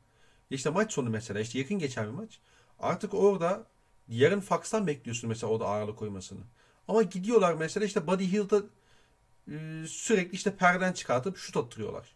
İşte 0.50 0.70
maç 0.70 0.92
sonu 0.92 1.10
mesela 1.10 1.40
işte 1.40 1.58
yakın 1.58 1.78
geçen 1.78 2.06
bir 2.06 2.12
maç. 2.12 2.38
Artık 2.80 3.14
orada 3.14 3.64
yarın 4.08 4.40
Fox'tan 4.40 4.86
bekliyorsun 4.86 5.28
mesela 5.28 5.52
o 5.52 5.60
da 5.60 5.66
ağırlık 5.66 5.98
koymasını. 5.98 6.40
Ama 6.88 7.02
gidiyorlar 7.02 7.54
mesela 7.54 7.86
işte 7.86 8.06
Buddy 8.06 8.32
Hield'a 8.32 8.62
e, 9.50 9.86
sürekli 9.86 10.34
işte 10.34 10.56
perden 10.56 10.92
çıkartıp 10.92 11.36
şut 11.36 11.56
attırıyorlar. 11.56 12.14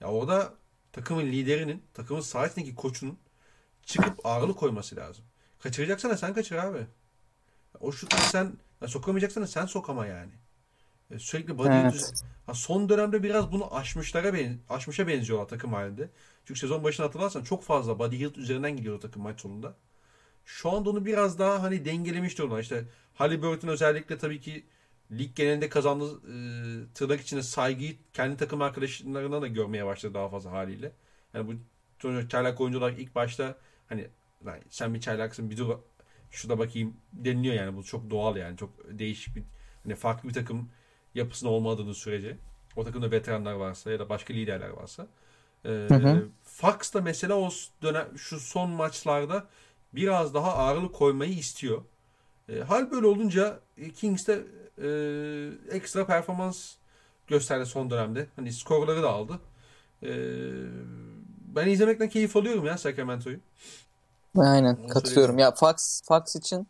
Ya 0.00 0.08
orada 0.08 0.54
takımın 0.92 1.26
liderinin, 1.26 1.82
takımın 1.94 2.20
sahasındaki 2.20 2.74
koçunun 2.74 3.18
çıkıp 3.82 4.26
ağırlık 4.26 4.58
koyması 4.58 4.96
lazım. 4.96 5.24
Kaçıracaksan 5.58 6.14
sen 6.14 6.34
kaçır 6.34 6.56
abi. 6.56 6.86
O 7.80 7.92
şutu 7.92 8.16
sen 8.16 8.52
ya 8.82 8.88
sokamayacaksan 8.88 9.44
sen 9.44 9.66
sokama 9.66 10.06
yani. 10.06 10.32
E, 11.10 11.18
sürekli 11.18 11.58
body 11.58 11.68
evet. 11.68 12.12
ha, 12.46 12.54
son 12.54 12.88
dönemde 12.88 13.22
biraz 13.22 13.52
bunu 13.52 13.74
aşmışlara 13.74 14.34
ben, 14.34 14.58
aşmışa 14.68 15.08
benziyorlar 15.08 15.48
takım 15.48 15.72
halinde. 15.72 16.10
Çünkü 16.44 16.60
sezon 16.60 16.84
başına 16.84 17.06
hatırlarsan 17.06 17.42
çok 17.42 17.64
fazla 17.64 17.98
body 17.98 18.18
hilt 18.18 18.38
üzerinden 18.38 18.76
gidiyor 18.76 19.00
takım 19.00 19.22
maç 19.22 19.40
sonunda. 19.40 19.74
Şu 20.44 20.70
anda 20.70 20.90
onu 20.90 21.06
biraz 21.06 21.38
daha 21.38 21.62
hani 21.62 21.84
dengelemiş 21.84 22.38
durumda. 22.38 22.60
İşte 22.60 22.84
Halliburton 23.14 23.68
özellikle 23.68 24.18
tabii 24.18 24.40
ki 24.40 24.66
lig 25.12 25.36
genelinde 25.36 25.68
kazandığı 25.68 26.14
e, 26.14 26.34
tırnak 26.94 27.20
içinde 27.20 27.42
saygıyı 27.42 27.96
kendi 28.12 28.36
takım 28.36 28.62
arkadaşlarına 28.62 29.42
da 29.42 29.46
görmeye 29.46 29.86
başladı 29.86 30.14
daha 30.14 30.28
fazla 30.28 30.50
haliyle. 30.52 30.92
Yani 31.34 31.48
bu 31.48 32.28
çaylak 32.28 32.60
oyuncular 32.60 32.92
ilk 32.92 33.14
başta 33.14 33.58
hani 33.88 34.08
sen 34.68 34.94
bir 34.94 35.00
çaylaksın 35.00 35.50
bir 35.50 35.56
dur 35.56 35.78
şurada 36.30 36.58
bakayım 36.58 36.96
deniliyor 37.12 37.54
yani 37.54 37.76
bu 37.76 37.84
çok 37.84 38.10
doğal 38.10 38.36
yani 38.36 38.56
çok 38.56 38.70
değişik 38.98 39.36
bir 39.36 39.42
hani 39.84 39.94
farklı 39.94 40.28
bir 40.28 40.34
takım 40.34 40.68
yapısının 41.14 41.50
olmadığını 41.50 41.94
sürece 41.94 42.36
o 42.76 42.84
takımda 42.84 43.10
veteranlar 43.10 43.52
varsa 43.52 43.90
ya 43.90 43.98
da 43.98 44.08
başka 44.08 44.34
liderler 44.34 44.68
varsa 44.68 45.06
ee, 45.64 45.68
hı 45.68 45.94
hı. 45.94 46.28
Mesela 47.02 47.34
o 47.34 47.50
dönem 47.82 48.18
şu 48.18 48.40
son 48.40 48.70
maçlarda 48.70 49.46
biraz 49.92 50.34
daha 50.34 50.54
ağırlık 50.54 50.94
koymayı 50.94 51.32
istiyor. 51.32 51.82
E, 52.48 52.60
hal 52.60 52.90
böyle 52.90 53.06
olunca 53.06 53.60
e, 53.76 53.90
Kings 53.90 54.28
de 54.28 54.42
e, 54.82 54.88
ekstra 55.70 56.06
performans 56.06 56.74
gösterdi 57.26 57.66
son 57.66 57.90
dönemde. 57.90 58.26
Hani 58.36 58.52
skorları 58.52 59.02
da 59.02 59.10
aldı. 59.10 59.40
E, 60.02 60.10
ben 61.54 61.68
izlemekten 61.68 62.08
keyif 62.08 62.36
alıyorum 62.36 62.64
ya 62.64 62.78
Sacramento'yu. 62.78 63.38
Aynen 64.38 64.76
Onu 64.76 64.88
katılıyorum. 64.88 65.38
Ya 65.38 65.54
Fox 65.54 66.02
Fox 66.04 66.36
için 66.36 66.68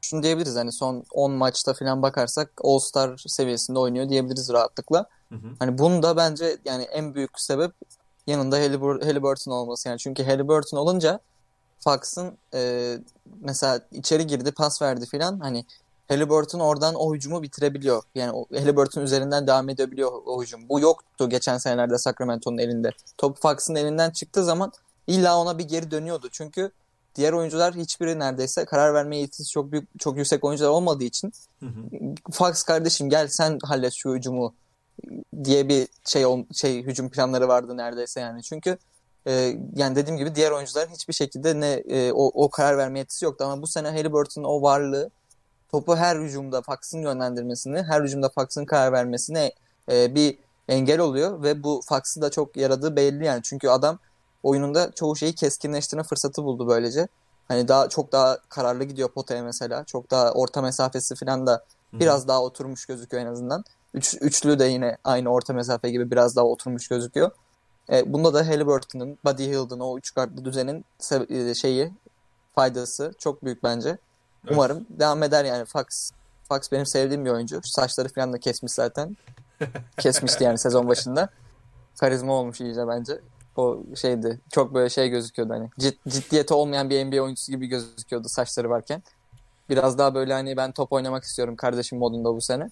şunu 0.00 0.22
diyebiliriz 0.22 0.56
hani 0.56 0.72
son 0.72 1.04
10 1.12 1.32
maçta 1.32 1.74
falan 1.74 2.02
bakarsak 2.02 2.50
All 2.64 2.78
Star 2.78 3.24
seviyesinde 3.26 3.78
oynuyor 3.78 4.08
diyebiliriz 4.08 4.52
rahatlıkla. 4.52 5.06
Hı 5.28 5.34
hı. 5.34 5.48
Hani 5.58 5.78
bunu 5.78 6.02
da 6.02 6.16
bence 6.16 6.58
yani 6.64 6.82
en 6.82 7.14
büyük 7.14 7.40
sebep 7.40 7.72
yanında 8.26 8.56
Halliburton 9.06 9.52
olması 9.52 9.88
yani 9.88 9.98
çünkü 9.98 10.24
Halliburton 10.24 10.78
olunca 10.78 11.20
Fox'ın 11.80 12.38
e, 12.54 12.92
mesela 13.40 13.80
içeri 13.90 14.26
girdi 14.26 14.52
pas 14.52 14.82
verdi 14.82 15.06
filan 15.06 15.40
hani 15.40 15.64
Halliburton 16.08 16.60
oradan 16.60 16.94
o 16.94 17.14
hücumu 17.14 17.42
bitirebiliyor. 17.42 18.02
Yani 18.14 18.44
Halliburton 18.54 19.02
üzerinden 19.02 19.46
devam 19.46 19.68
edebiliyor 19.68 20.12
o 20.26 20.42
hücum. 20.42 20.68
Bu 20.68 20.80
yoktu 20.80 21.28
geçen 21.28 21.58
senelerde 21.58 21.98
Sacramento'nun 21.98 22.58
elinde. 22.58 22.90
Top 23.18 23.42
Fox'ın 23.42 23.74
elinden 23.74 24.10
çıktığı 24.10 24.44
zaman 24.44 24.72
illa 25.06 25.38
ona 25.38 25.58
bir 25.58 25.64
geri 25.64 25.90
dönüyordu. 25.90 26.28
Çünkü 26.32 26.70
diğer 27.14 27.32
oyuncular 27.32 27.74
hiçbiri 27.74 28.18
neredeyse 28.18 28.64
karar 28.64 28.94
verme 28.94 29.16
yetisi 29.16 29.50
çok 29.50 29.72
büyük 29.72 30.00
çok 30.00 30.16
yüksek 30.16 30.44
oyuncular 30.44 30.68
olmadığı 30.68 31.04
için 31.04 31.32
hı 31.60 31.66
hı. 31.66 32.14
Fox 32.32 32.62
kardeşim 32.62 33.10
gel 33.10 33.28
sen 33.28 33.58
hallet 33.62 33.92
şu 33.92 34.14
hücumu 34.14 34.54
diye 35.44 35.68
bir 35.68 35.88
şey 36.04 36.24
şey 36.52 36.82
hücum 36.82 37.10
planları 37.10 37.48
vardı 37.48 37.76
neredeyse 37.76 38.20
yani. 38.20 38.42
Çünkü 38.42 38.78
e, 39.26 39.32
yani 39.74 39.96
dediğim 39.96 40.18
gibi 40.18 40.34
diğer 40.34 40.50
oyuncuların 40.50 40.90
hiçbir 40.90 41.14
şekilde 41.14 41.60
ne 41.60 41.72
e, 41.72 42.12
o, 42.12 42.44
o 42.44 42.50
karar 42.50 42.78
verme 42.78 42.98
yetisi 42.98 43.24
yoktu 43.24 43.44
ama 43.44 43.62
bu 43.62 43.66
sene 43.66 43.88
Halliburton'un 43.88 44.46
o 44.48 44.62
varlığı 44.62 45.10
topu 45.72 45.96
her 45.96 46.16
hücumda 46.16 46.62
Fox'ın 46.62 47.02
yönlendirmesini, 47.02 47.82
her 47.82 48.02
hücumda 48.02 48.28
Fox'ın 48.28 48.64
karar 48.64 48.92
vermesine 48.92 49.52
e, 49.90 50.14
bir 50.14 50.38
engel 50.68 51.00
oluyor 51.00 51.42
ve 51.42 51.62
bu 51.62 51.80
Fox'ı 51.88 52.22
da 52.22 52.30
çok 52.30 52.56
yaradığı 52.56 52.96
belli 52.96 53.24
yani. 53.24 53.42
Çünkü 53.42 53.68
adam 53.68 53.98
oyununda 54.42 54.90
çoğu 54.94 55.16
şeyi 55.16 55.34
keskinleştirme 55.34 56.02
fırsatı 56.02 56.44
buldu 56.44 56.68
böylece. 56.68 57.08
Hani 57.48 57.68
daha 57.68 57.88
çok 57.88 58.12
daha 58.12 58.38
kararlı 58.48 58.84
gidiyor 58.84 59.08
potaya 59.08 59.42
mesela. 59.42 59.84
Çok 59.84 60.10
daha 60.10 60.32
orta 60.32 60.62
mesafesi 60.62 61.14
falan 61.14 61.46
da 61.46 61.64
biraz 61.92 62.28
daha 62.28 62.42
oturmuş 62.42 62.86
gözüküyor 62.86 63.22
en 63.22 63.26
azından. 63.26 63.64
Üç, 63.94 64.16
üçlü 64.20 64.58
de 64.58 64.64
yine 64.64 64.96
aynı 65.04 65.28
orta 65.28 65.52
mesafe 65.52 65.90
gibi 65.90 66.10
biraz 66.10 66.36
daha 66.36 66.44
oturmuş 66.44 66.88
gözüküyor. 66.88 67.30
E, 67.92 68.12
bunda 68.12 68.34
da 68.34 68.48
Halliburton'ın, 68.48 69.18
Buddy 69.24 69.44
Hield'ın 69.44 69.80
o 69.80 69.98
üç 69.98 70.14
kartlı 70.14 70.44
düzenin 70.44 70.84
e, 71.28 71.54
şeyi 71.54 71.92
faydası 72.54 73.12
çok 73.18 73.44
büyük 73.44 73.62
bence. 73.62 73.98
Evet. 74.44 74.52
Umarım 74.52 74.86
devam 74.90 75.22
eder 75.22 75.44
yani. 75.44 75.64
Fox 75.64 76.10
Fox 76.48 76.72
benim 76.72 76.86
sevdiğim 76.86 77.24
bir 77.24 77.30
oyuncu. 77.30 77.60
Saçları 77.62 78.08
falan 78.08 78.32
da 78.32 78.38
kesmiş 78.38 78.72
zaten. 78.72 79.16
Kesmişti 79.98 80.44
yani 80.44 80.58
sezon 80.58 80.88
başında. 80.88 81.28
Karizma 82.00 82.32
olmuş 82.32 82.60
iyice 82.60 82.88
bence. 82.88 83.20
O 83.56 83.82
şeydi. 83.96 84.40
Çok 84.50 84.74
böyle 84.74 84.90
şey 84.90 85.08
gözüküyordu 85.08 85.52
hani. 85.52 85.70
Cid, 85.78 85.94
ciddiyeti 86.08 86.54
olmayan 86.54 86.90
bir 86.90 87.04
NBA 87.04 87.20
oyuncusu 87.22 87.52
gibi 87.52 87.66
gözüküyordu 87.66 88.28
saçları 88.28 88.70
varken. 88.70 89.02
Biraz 89.70 89.98
daha 89.98 90.14
böyle 90.14 90.32
hani 90.32 90.56
ben 90.56 90.72
top 90.72 90.92
oynamak 90.92 91.24
istiyorum 91.24 91.56
kardeşim 91.56 91.98
modunda 91.98 92.34
bu 92.34 92.40
sene. 92.40 92.70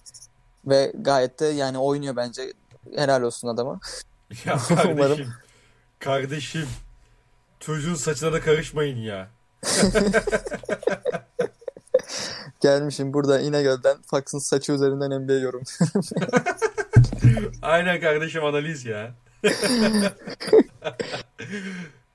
Ve 0.65 0.93
gayet 0.95 1.39
de 1.39 1.45
yani 1.45 1.77
oynuyor 1.77 2.15
bence. 2.15 2.53
Helal 2.95 3.21
olsun 3.21 3.47
adama. 3.47 3.79
Ya 4.45 4.57
kardeşim. 4.57 4.91
Umarım. 4.93 5.33
Kardeşim. 5.99 6.67
Çocuğun 7.59 7.95
da 8.33 8.41
karışmayın 8.41 8.97
ya. 8.97 9.29
Gelmişim 12.63 13.13
burada 13.13 13.41
İnegöl'den 13.41 13.97
Fox'ın 14.01 14.39
saçı 14.39 14.71
üzerinden 14.71 15.21
NBA 15.21 15.33
yorum. 15.33 15.63
Aynen 17.61 18.01
kardeşim 18.01 18.43
analiz 18.43 18.85
ya. 18.85 19.15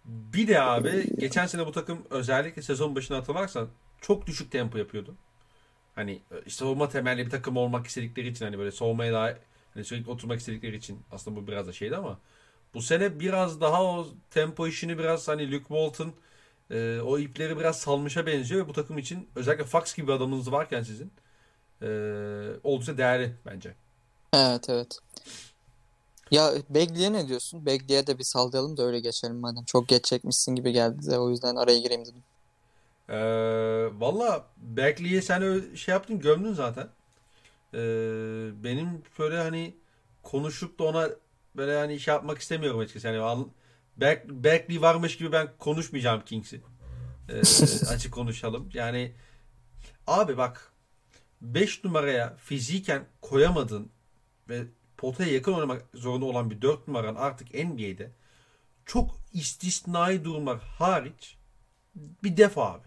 bir 0.04 0.48
de 0.48 0.60
abi 0.60 1.16
geçen 1.18 1.46
sene 1.46 1.66
bu 1.66 1.72
takım 1.72 1.98
özellikle 2.10 2.62
sezon 2.62 2.94
başına 2.94 3.16
hatırlarsan 3.16 3.68
çok 4.00 4.26
düşük 4.26 4.52
tempo 4.52 4.78
yapıyordu. 4.78 5.14
Hani 5.94 6.22
e, 6.46 6.50
savunma 6.50 6.88
temelli 6.88 7.26
bir 7.26 7.30
takım 7.30 7.56
olmak 7.56 7.86
istedikleri 7.86 8.28
için 8.28 8.44
hani 8.44 8.58
böyle 8.58 8.72
savunmaya 8.72 9.12
daha 9.12 9.34
hani 9.74 9.84
sürekli 9.84 10.10
oturmak 10.10 10.40
istedikleri 10.40 10.76
için 10.76 11.00
aslında 11.12 11.36
bu 11.36 11.46
biraz 11.46 11.66
da 11.66 11.72
şeydi 11.72 11.96
ama 11.96 12.18
bu 12.74 12.82
sene 12.82 13.20
biraz 13.20 13.60
daha 13.60 13.84
o 13.84 14.06
tempo 14.30 14.68
işini 14.68 14.98
biraz 14.98 15.28
hani 15.28 15.52
Luke 15.52 15.68
Walton 15.68 16.12
e, 16.70 17.00
o 17.00 17.18
ipleri 17.18 17.58
biraz 17.58 17.78
salmışa 17.78 18.26
benziyor 18.26 18.64
ve 18.64 18.68
bu 18.68 18.72
takım 18.72 18.98
için 18.98 19.28
özellikle 19.36 19.64
Fox 19.64 19.94
gibi 19.94 20.06
bir 20.06 20.12
adamınız 20.12 20.52
varken 20.52 20.82
sizin 20.82 21.12
e, 21.82 21.88
oldukça 22.64 22.98
değerli 22.98 23.34
bence. 23.46 23.74
Evet 24.34 24.68
evet. 24.68 24.98
Ya 26.30 26.52
Begley'e 26.70 27.12
ne 27.12 27.28
diyorsun? 27.28 27.66
Begley'e 27.66 28.06
de 28.06 28.18
bir 28.18 28.24
sallayalım 28.24 28.76
da 28.76 28.82
öyle 28.82 29.00
geçelim 29.00 29.36
madem. 29.36 29.64
Çok 29.64 29.88
geç 29.88 30.04
çekmişsin 30.04 30.54
gibi 30.54 30.72
geldi 30.72 31.10
de 31.10 31.18
o 31.18 31.30
yüzden 31.30 31.56
araya 31.56 31.78
gireyim 31.78 32.04
dedim. 32.04 32.22
Ee, 33.08 34.00
Valla 34.00 34.46
Beckley'e 34.56 35.22
sen 35.22 35.42
öyle 35.42 35.76
şey 35.76 35.92
yaptın 35.92 36.18
gömdün 36.20 36.52
zaten. 36.52 36.88
Ee, 37.74 37.78
benim 38.64 39.02
böyle 39.18 39.38
hani 39.38 39.74
konuşup 40.22 40.78
da 40.78 40.84
ona 40.84 41.08
böyle 41.56 41.78
hani 41.78 42.00
şey 42.00 42.14
yapmak 42.14 42.38
istemiyorum 42.38 42.80
açıkçası. 42.80 43.06
Yani 43.06 43.20
Back, 44.00 44.28
Beckley 44.28 44.82
varmış 44.82 45.16
gibi 45.16 45.32
ben 45.32 45.48
konuşmayacağım 45.58 46.24
Kings'i. 46.24 46.60
Ee, 47.28 47.40
açık 47.88 48.14
konuşalım. 48.14 48.70
Yani 48.74 49.12
abi 50.06 50.36
bak 50.36 50.72
5 51.40 51.84
numaraya 51.84 52.36
fiziken 52.36 53.06
koyamadın 53.20 53.90
ve 54.48 54.64
potaya 54.96 55.32
yakın 55.32 55.52
oynamak 55.52 55.84
zorunda 55.94 56.24
olan 56.24 56.50
bir 56.50 56.62
4 56.62 56.88
numaran 56.88 57.14
artık 57.14 57.54
NBA'de 57.54 58.10
çok 58.86 59.16
istisnai 59.32 60.24
durumlar 60.24 60.58
hariç 60.58 61.36
bir 61.94 62.36
defa 62.36 62.72
abi. 62.72 62.86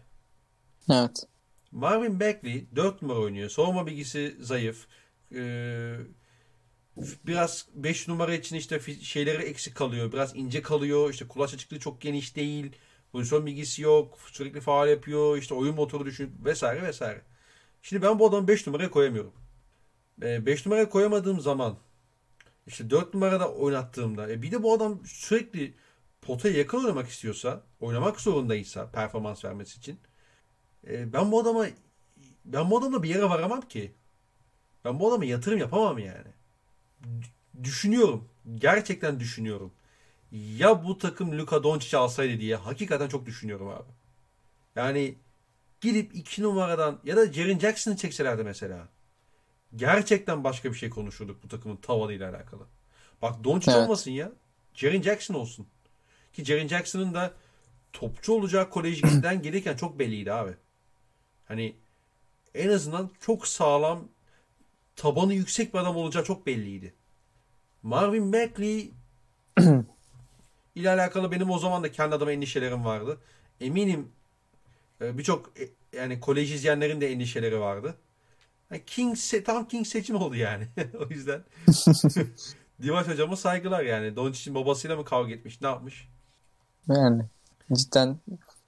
Evet. 0.90 1.24
Marvin 1.72 2.20
Bagley 2.20 2.66
4 2.76 3.02
numara 3.02 3.20
oynuyor. 3.20 3.50
Savunma 3.50 3.88
bilgisi 3.88 4.36
zayıf. 4.40 4.88
Ee, 5.36 5.98
biraz 6.98 7.68
5 7.74 8.08
numara 8.08 8.34
için 8.36 8.56
işte 8.56 8.80
şeyleri 9.02 9.44
eksik 9.44 9.76
kalıyor. 9.76 10.12
Biraz 10.12 10.36
ince 10.36 10.62
kalıyor. 10.62 11.10
İşte 11.10 11.28
kulaç 11.28 11.54
açıklığı 11.54 11.80
çok 11.80 12.02
geniş 12.02 12.36
değil. 12.36 12.72
Pozisyon 13.12 13.46
bilgisi 13.46 13.82
yok. 13.82 14.20
Sürekli 14.32 14.62
faal 14.62 14.90
yapıyor. 14.90 15.38
İşte 15.38 15.54
oyun 15.54 15.76
motoru 15.76 16.06
düşün 16.06 16.36
vesaire 16.46 16.84
vesaire. 16.84 17.22
Şimdi 17.82 18.04
ben 18.04 18.20
bu 18.20 18.30
adamı 18.30 18.48
5 18.48 18.68
numaraya 18.68 18.92
koyamıyorum. 18.92 19.34
5 20.18 20.60
ee, 20.60 20.70
numaraya 20.70 20.90
koyamadığım 20.90 21.40
zaman 21.40 21.78
işte 22.68 22.90
4 22.90 23.14
numarada 23.14 23.54
oynattığımda 23.54 24.32
e 24.32 24.42
bir 24.42 24.52
de 24.52 24.64
bu 24.64 24.74
adam 24.74 25.06
sürekli 25.06 25.74
potaya 26.22 26.58
yakın 26.58 26.78
oynamak 26.78 27.10
istiyorsa, 27.10 27.64
oynamak 27.80 28.22
zorundaysa 28.22 28.92
performans 28.92 29.46
vermesi 29.46 29.78
için 29.80 30.00
e, 30.88 31.14
ben 31.14 31.32
bu 31.32 31.40
adama 31.42 31.66
ben 32.46 32.72
bu 32.72 32.78
adamla 32.80 33.04
bir 33.04 33.10
yere 33.10 33.24
varamam 33.30 33.62
ki. 33.62 33.96
Ben 34.86 35.00
bu 35.00 35.10
adama 35.10 35.26
yatırım 35.26 35.60
yapamam 35.60 36.00
yani. 36.00 36.41
Düşünüyorum. 37.64 38.30
Gerçekten 38.56 39.20
düşünüyorum. 39.20 39.74
Ya 40.32 40.84
bu 40.84 40.98
takım 40.98 41.38
Luka 41.38 41.64
Doncic 41.64 41.98
alsaydı 41.98 42.40
diye 42.40 42.56
hakikaten 42.56 43.08
çok 43.08 43.26
düşünüyorum 43.26 43.68
abi. 43.68 43.90
Yani 44.76 45.16
gidip 45.82 46.16
iki 46.16 46.44
numaradan 46.44 47.00
ya 47.04 47.18
da 47.18 47.34
Jaren 47.34 47.60
Jackson'ı 47.60 47.98
çekselerdi 47.98 48.44
mesela. 48.44 48.88
Gerçekten 49.76 50.44
başka 50.44 50.70
bir 50.70 50.78
şey 50.78 50.90
konuşurduk 50.90 51.44
bu 51.44 51.48
takımın 51.48 51.76
tavanıyla 51.76 52.30
alakalı. 52.30 52.64
Bak 53.22 53.44
Doncic 53.44 53.72
evet. 53.72 53.84
olmasın 53.84 54.12
ya. 54.12 54.32
Jaren 54.74 55.02
Jackson 55.02 55.36
olsun. 55.36 55.68
Ki 56.34 56.46
Jaren 56.46 56.68
Jackson'ın 56.68 57.14
da 57.14 57.34
topçu 57.94 58.34
olacak 58.34 58.72
kolejden 58.72 59.42
gelirken 59.44 59.76
çok 59.76 60.00
belliydi 60.00 60.34
abi. 60.34 60.52
Hani 61.46 61.76
en 62.56 62.70
azından 62.70 63.10
çok 63.20 63.48
sağlam 63.48 64.08
tabanı 64.96 65.34
yüksek 65.34 65.74
bir 65.74 65.80
adam 65.80 65.96
olacağı 65.96 66.24
çok 66.24 66.48
belliydi. 66.48 66.94
Marvin 67.84 68.34
Bagley 68.34 68.94
ile 70.76 70.90
alakalı 70.90 71.32
benim 71.32 71.50
o 71.50 71.60
zaman 71.60 71.84
da 71.84 71.92
kendi 71.92 72.16
adıma 72.16 72.32
endişelerim 72.32 72.86
vardı. 72.86 73.18
Eminim 73.60 74.12
e, 75.02 75.18
birçok 75.18 75.60
e, 75.60 75.70
yani 75.98 76.20
kolej 76.20 76.54
izleyenlerin 76.54 77.02
de 77.02 77.12
endişeleri 77.12 77.60
vardı. 77.60 77.96
King 78.86 79.18
tam 79.46 79.68
King 79.68 79.88
seçim 79.88 80.16
oldu 80.16 80.36
yani. 80.36 80.68
o 81.00 81.14
yüzden 81.14 81.44
Divaç 82.82 83.08
hocama 83.08 83.36
saygılar 83.36 83.84
yani. 83.84 84.16
Doncic'in 84.16 84.56
babasıyla 84.56 84.96
mı 84.96 85.06
kavga 85.06 85.32
etmiş, 85.34 85.62
ne 85.62 85.68
yapmış? 85.68 86.10
Yani 86.88 87.24
cidden 87.74 88.20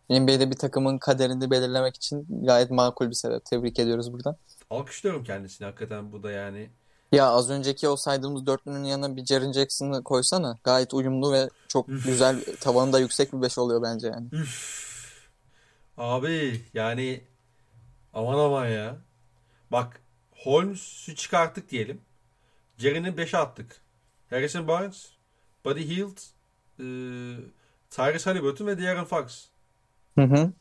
NBA'de 0.10 0.52
bir 0.52 0.56
takımın 0.56 0.98
kaderini 0.98 1.52
belirlemek 1.52 1.96
için 1.96 2.28
gayet 2.30 2.72
makul 2.72 3.10
bir 3.10 3.16
sebep. 3.16 3.46
Tebrik 3.46 3.80
ediyoruz 3.80 4.14
buradan. 4.14 4.36
Alkışlıyorum 4.74 5.24
kendisini 5.24 5.66
hakikaten 5.66 6.12
bu 6.12 6.24
da 6.24 6.32
yani. 6.32 6.70
Ya 7.12 7.28
az 7.28 7.50
önceki 7.50 7.88
o 7.88 7.96
saydığımız 7.96 8.46
dörtlünün 8.46 8.84
yanına 8.84 9.16
bir 9.16 9.26
Jaren 9.26 9.52
Jackson'ı 9.52 10.04
koysana. 10.04 10.58
Gayet 10.64 10.94
uyumlu 10.94 11.34
ve 11.34 11.50
çok 11.68 11.90
Üf. 11.90 12.06
güzel 12.06 12.44
tavanı 12.60 12.94
da 12.94 13.00
yüksek 13.00 13.34
bir 13.34 13.42
beş 13.42 13.58
oluyor 13.58 13.82
bence 13.82 14.08
yani. 14.08 14.28
Üf. 14.32 14.84
Abi 15.98 16.62
yani 16.74 17.24
aman 18.14 18.38
aman 18.40 18.68
ya. 18.68 18.96
Bak 19.72 20.02
Holmes'u 20.32 21.16
çıkarttık 21.16 21.70
diyelim. 21.70 22.02
Jaren'i 22.78 23.08
5'e 23.08 23.38
attık. 23.38 23.82
Harrison 24.30 24.68
Barnes, 24.68 25.10
Buddy 25.66 25.88
Hield, 25.88 26.18
e, 26.80 26.86
Tyrese 27.90 28.30
Halliburton 28.30 28.68
ve 28.68 28.78
De'Aaron 28.78 29.06
Fox. 29.06 29.46
Hı 30.18 30.24
hı. 30.24 30.52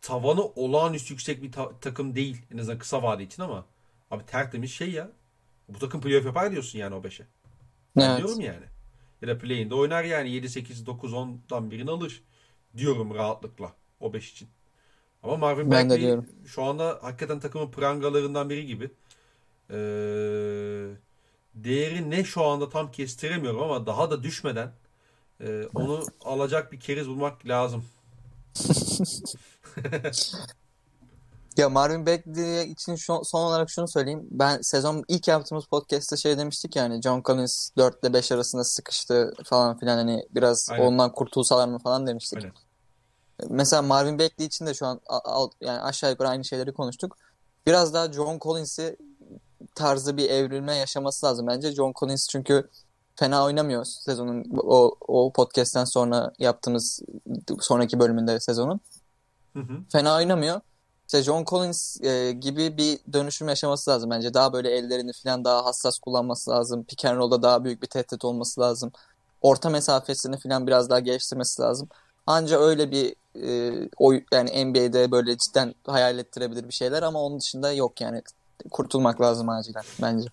Tavanı 0.00 0.44
olağanüstü 0.44 1.12
yüksek 1.14 1.42
bir 1.42 1.52
ta- 1.52 1.80
takım 1.80 2.14
değil. 2.14 2.42
En 2.54 2.58
azından 2.58 2.78
kısa 2.78 3.02
vade 3.02 3.22
için 3.22 3.42
ama. 3.42 3.66
Abi 4.10 4.26
tertemiz 4.26 4.70
şey 4.70 4.90
ya. 4.90 5.10
Bu 5.68 5.78
takım 5.78 6.00
playoff 6.00 6.26
yapar 6.26 6.52
diyorsun 6.52 6.78
yani 6.78 6.94
o 6.94 6.98
5'e. 7.02 7.26
Evet. 7.96 8.18
Diyorum 8.18 8.40
yani. 8.40 8.64
Ya 9.22 9.28
da 9.28 9.38
play'inde 9.38 9.74
oynar 9.74 10.04
yani 10.04 10.30
7, 10.30 10.48
8, 10.48 10.86
9, 10.86 11.12
10'dan 11.12 11.70
birini 11.70 11.90
alır. 11.90 12.22
Diyorum 12.76 13.14
rahatlıkla 13.14 13.72
o 14.00 14.12
5 14.12 14.32
için. 14.32 14.48
Ama 15.22 15.36
Marvin 15.36 15.70
ben 15.70 15.90
Bagley 15.90 16.16
şu 16.46 16.62
anda 16.62 16.98
hakikaten 17.02 17.40
takımın 17.40 17.70
prangalarından 17.70 18.50
biri 18.50 18.66
gibi. 18.66 18.90
Ee, 19.70 19.76
değeri 21.54 22.10
ne 22.10 22.24
şu 22.24 22.44
anda 22.44 22.68
tam 22.68 22.92
kestiremiyorum 22.92 23.62
ama 23.62 23.86
daha 23.86 24.10
da 24.10 24.22
düşmeden 24.22 24.72
e, 25.40 25.66
onu 25.74 26.04
alacak 26.24 26.72
bir 26.72 26.80
keriz 26.80 27.08
bulmak 27.08 27.46
lazım. 27.46 27.84
ya 31.56 31.68
Marvin 31.68 32.06
Bagley 32.06 32.70
için 32.70 32.94
şu, 32.96 33.20
son 33.24 33.40
olarak 33.40 33.70
şunu 33.70 33.88
söyleyeyim. 33.88 34.26
Ben 34.30 34.60
sezon 34.60 35.04
ilk 35.08 35.28
yaptığımız 35.28 35.66
podcast'ta 35.66 36.16
şey 36.16 36.38
demiştik 36.38 36.76
yani 36.76 37.02
John 37.02 37.22
Collins 37.22 37.70
4 37.76 38.04
ile 38.04 38.12
5 38.12 38.32
arasında 38.32 38.64
sıkıştı 38.64 39.32
falan 39.44 39.78
filan 39.78 39.96
hani 39.96 40.26
biraz 40.30 40.68
Aynen. 40.70 40.84
ondan 40.84 41.12
kurtulsalar 41.12 41.68
mı 41.68 41.78
falan 41.78 42.06
demiştik. 42.06 42.38
Aynen. 42.38 42.52
Mesela 43.48 43.82
Marvin 43.82 44.18
Bagley 44.18 44.46
için 44.46 44.66
de 44.66 44.74
şu 44.74 44.86
an 44.86 45.00
yani 45.60 45.80
aşağı 45.80 46.10
yukarı 46.10 46.28
aynı 46.28 46.44
şeyleri 46.44 46.72
konuştuk. 46.72 47.16
Biraz 47.66 47.94
daha 47.94 48.12
John 48.12 48.38
Collins'i 48.38 48.96
tarzı 49.74 50.16
bir 50.16 50.30
evrilme 50.30 50.74
yaşaması 50.74 51.26
lazım 51.26 51.46
bence. 51.46 51.72
John 51.72 51.92
Collins 51.96 52.28
çünkü 52.28 52.70
fena 53.16 53.44
oynamıyor 53.44 53.84
sezonun 53.84 54.44
o, 54.58 54.96
o 55.00 55.32
podcast'ten 55.32 55.84
sonra 55.84 56.32
yaptığımız 56.38 57.02
sonraki 57.60 57.98
bölümünde 57.98 58.40
sezonun. 58.40 58.80
Hı 59.56 59.62
hı. 59.62 59.78
Fena 59.92 60.16
oynamıyor. 60.16 60.60
İşte 61.06 61.22
John 61.22 61.44
Collins 61.44 62.00
e, 62.00 62.32
gibi 62.32 62.76
bir 62.76 62.98
dönüşüm 63.12 63.48
yaşaması 63.48 63.90
lazım 63.90 64.10
bence. 64.10 64.34
Daha 64.34 64.52
böyle 64.52 64.70
ellerini 64.70 65.12
falan 65.12 65.44
daha 65.44 65.64
hassas 65.64 65.98
kullanması 65.98 66.50
lazım. 66.50 66.84
Pick 66.84 67.04
and 67.04 67.18
roll'da 67.18 67.42
daha 67.42 67.64
büyük 67.64 67.82
bir 67.82 67.86
tehdit 67.86 68.24
olması 68.24 68.60
lazım. 68.60 68.92
Orta 69.40 69.70
mesafesini 69.70 70.38
falan 70.38 70.66
biraz 70.66 70.90
daha 70.90 71.00
geliştirmesi 71.00 71.62
lazım. 71.62 71.88
Anca 72.26 72.60
öyle 72.60 72.90
bir 72.90 73.14
e, 73.42 73.88
oy 73.96 74.24
yani 74.32 74.64
NBA'de 74.64 75.10
böyle 75.10 75.38
cidden 75.38 75.74
hayal 75.86 76.18
ettirebilir 76.18 76.68
bir 76.68 76.74
şeyler 76.74 77.02
ama 77.02 77.22
onun 77.22 77.40
dışında 77.40 77.72
yok 77.72 78.00
yani. 78.00 78.22
Kurtulmak 78.70 79.20
lazım 79.20 79.48
acilen 79.48 79.84
bence. 80.02 80.28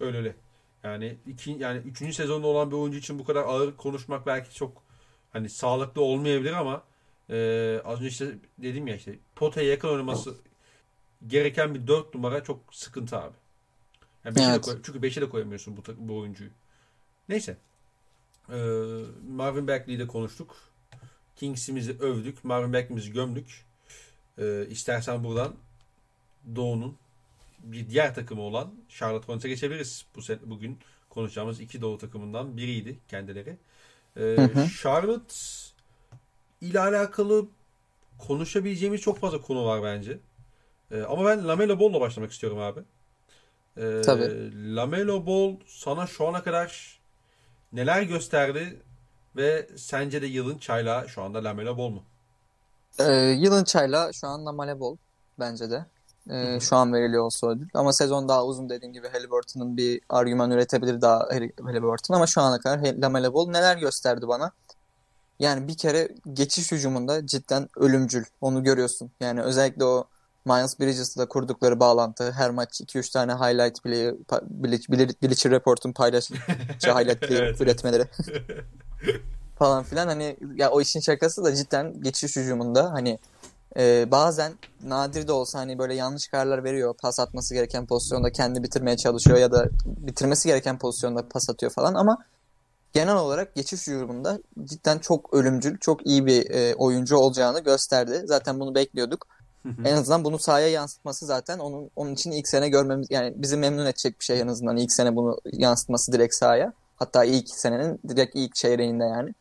Öyle 0.00 0.18
öyle. 0.18 0.36
Yani 0.84 1.18
iki 1.26 1.50
yani 1.50 1.78
üçüncü 1.78 2.14
sezonda 2.14 2.46
olan 2.46 2.70
bir 2.70 2.76
oyuncu 2.76 2.98
için 2.98 3.18
bu 3.18 3.24
kadar 3.24 3.42
ağır 3.42 3.76
konuşmak 3.76 4.26
belki 4.26 4.54
çok 4.54 4.72
hani 5.32 5.50
sağlıklı 5.50 6.02
olmayabilir 6.02 6.52
ama 6.52 6.82
e, 7.30 7.80
az 7.84 7.98
önce 7.98 8.08
işte 8.08 8.38
dedim 8.58 8.86
ya 8.86 8.96
işte 8.96 9.18
potaya 9.36 9.70
yakın 9.70 9.88
oynaması 9.88 10.34
gereken 11.26 11.74
bir 11.74 11.86
dört 11.86 12.14
numara 12.14 12.44
çok 12.44 12.74
sıkıntı 12.74 13.16
abi. 13.16 13.36
Yani 14.24 14.36
beşe 14.36 14.44
evet. 14.44 14.56
de 14.56 14.60
koy, 14.60 14.80
çünkü 14.82 14.98
5'e 14.98 15.22
de 15.22 15.28
koyamıyorsun 15.28 15.76
bu, 15.76 15.82
bu 15.98 16.18
oyuncuyu. 16.18 16.50
Neyse. 17.28 17.56
Ee, 18.50 18.54
Marvin 19.28 19.68
Bagley'i 19.68 19.98
de 19.98 20.06
konuştuk. 20.06 20.56
Kings'imizi 21.36 21.92
övdük. 22.00 22.44
Marvin 22.44 22.72
Bagley'imizi 22.72 23.12
gömdük. 23.12 23.64
Ee, 24.38 24.66
istersen 24.66 25.24
buradan 25.24 25.54
Doğu'nun 26.56 26.96
bir 27.58 27.90
diğer 27.90 28.14
takımı 28.14 28.42
olan 28.42 28.74
Charlotte 28.88 29.26
Hornets'e 29.26 29.48
geçebiliriz. 29.48 30.06
Bu 30.16 30.22
sene, 30.22 30.38
bugün 30.44 30.78
konuşacağımız 31.10 31.60
iki 31.60 31.80
doğu 31.80 31.98
takımından 31.98 32.56
biriydi 32.56 32.98
kendileri. 33.08 33.56
Ee, 34.16 34.20
hı 34.20 34.42
hı. 34.42 34.68
Charlotte 34.82 35.34
ile 36.64 36.80
alakalı 36.80 37.46
konuşabileceğimiz 38.18 39.00
çok 39.00 39.18
fazla 39.18 39.40
konu 39.40 39.64
var 39.66 39.82
bence. 39.82 40.18
Ee, 40.90 41.02
ama 41.02 41.24
ben 41.24 41.48
Lamelo 41.48 41.80
Ball'la 41.80 42.00
başlamak 42.00 42.32
istiyorum 42.32 42.58
abi. 42.58 42.80
Ee, 43.76 44.02
Tabii. 44.04 44.52
Lamelo 44.76 45.26
Ball 45.26 45.56
sana 45.66 46.06
şu 46.06 46.28
ana 46.28 46.42
kadar 46.42 47.00
neler 47.72 48.02
gösterdi 48.02 48.82
ve 49.36 49.68
sence 49.76 50.22
de 50.22 50.26
yılın 50.26 50.58
çayla 50.58 51.08
şu 51.08 51.22
anda 51.22 51.44
Lamelo 51.44 51.78
Ball 51.78 51.88
mu? 51.88 52.02
Ee, 52.98 53.12
yılın 53.14 53.64
çayla 53.64 54.12
şu 54.12 54.26
an 54.26 54.46
Lamelo 54.46 54.80
Ball 54.80 54.96
bence 55.38 55.70
de. 55.70 55.84
Ee, 56.30 56.60
şu 56.60 56.76
an 56.76 56.92
veriliyor 56.92 57.24
olsa 57.24 57.46
ödül. 57.46 57.68
Ama 57.74 57.92
sezon 57.92 58.28
daha 58.28 58.44
uzun 58.44 58.68
dediğim 58.68 58.92
gibi 58.92 59.08
Halliburton'un 59.08 59.76
bir 59.76 60.00
argüman 60.08 60.50
üretebilir 60.50 61.00
daha 61.00 61.28
Halliburton 61.62 62.14
ama 62.14 62.26
şu 62.26 62.40
ana 62.40 62.58
kadar 62.58 62.94
Lamelo 63.02 63.34
Ball 63.34 63.50
neler 63.50 63.76
gösterdi 63.76 64.28
bana? 64.28 64.52
Yani 65.38 65.68
bir 65.68 65.76
kere 65.76 66.08
geçiş 66.32 66.72
hücumunda 66.72 67.26
cidden 67.26 67.68
ölümcül. 67.76 68.24
Onu 68.40 68.64
görüyorsun. 68.64 69.10
Yani 69.20 69.42
özellikle 69.42 69.84
o 69.84 70.08
Miles 70.44 70.80
Bridges'la 70.80 71.28
kurdukları 71.28 71.80
bağlantı, 71.80 72.32
her 72.32 72.50
maç 72.50 72.80
2-3 72.80 73.12
tane 73.12 73.32
highlight 73.32 73.82
play'i, 73.82 74.14
Bleacher 75.22 75.52
Report'un 75.52 75.92
paylaştığı 75.92 76.34
highlight 76.82 77.20
play'i 77.20 77.54
üretmeleri 77.60 78.04
falan 79.58 79.84
filan. 79.84 80.06
Hani 80.06 80.36
ya 80.56 80.70
o 80.70 80.80
işin 80.80 81.00
şakası 81.00 81.44
da 81.44 81.54
cidden 81.54 82.02
geçiş 82.02 82.36
hücumunda 82.36 82.92
hani 82.92 83.18
e, 83.76 84.10
bazen 84.10 84.52
nadir 84.82 85.28
de 85.28 85.32
olsa 85.32 85.58
hani 85.58 85.78
böyle 85.78 85.94
yanlış 85.94 86.28
kararlar 86.28 86.64
veriyor. 86.64 86.94
Pas 87.02 87.20
atması 87.20 87.54
gereken 87.54 87.86
pozisyonda 87.86 88.32
kendi 88.32 88.62
bitirmeye 88.62 88.96
çalışıyor 88.96 89.38
ya 89.38 89.52
da 89.52 89.68
bitirmesi 89.86 90.48
gereken 90.48 90.78
pozisyonda 90.78 91.28
pas 91.28 91.50
atıyor 91.50 91.72
falan 91.72 91.94
ama 91.94 92.18
genel 92.94 93.16
olarak 93.16 93.54
geçiş 93.54 93.86
hücumunda 93.86 94.38
cidden 94.64 94.98
çok 94.98 95.34
ölümcül, 95.34 95.78
çok 95.78 96.06
iyi 96.06 96.26
bir 96.26 96.50
e, 96.50 96.74
oyuncu 96.74 97.16
olacağını 97.16 97.60
gösterdi. 97.60 98.22
Zaten 98.24 98.60
bunu 98.60 98.74
bekliyorduk 98.74 99.26
en 99.84 99.96
azından 99.96 100.24
bunu 100.24 100.38
sahaya 100.38 100.68
yansıtması 100.68 101.26
zaten 101.26 101.58
onun 101.58 101.90
onun 101.96 102.14
için 102.14 102.30
ilk 102.30 102.48
sene 102.48 102.68
görmemiz 102.68 103.06
yani 103.10 103.32
bizi 103.36 103.56
memnun 103.56 103.86
edecek 103.86 104.20
bir 104.20 104.24
şey 104.24 104.40
en 104.40 104.48
azından 104.48 104.76
ilk 104.76 104.92
sene 104.92 105.16
bunu 105.16 105.38
yansıtması 105.52 106.12
direkt 106.12 106.34
sahaya. 106.34 106.72
Hatta 106.96 107.24
ilk 107.24 107.48
senenin 107.48 108.00
direkt 108.08 108.36
ilk 108.36 108.54
çeyreğinde 108.54 109.04
yani. 109.04 109.34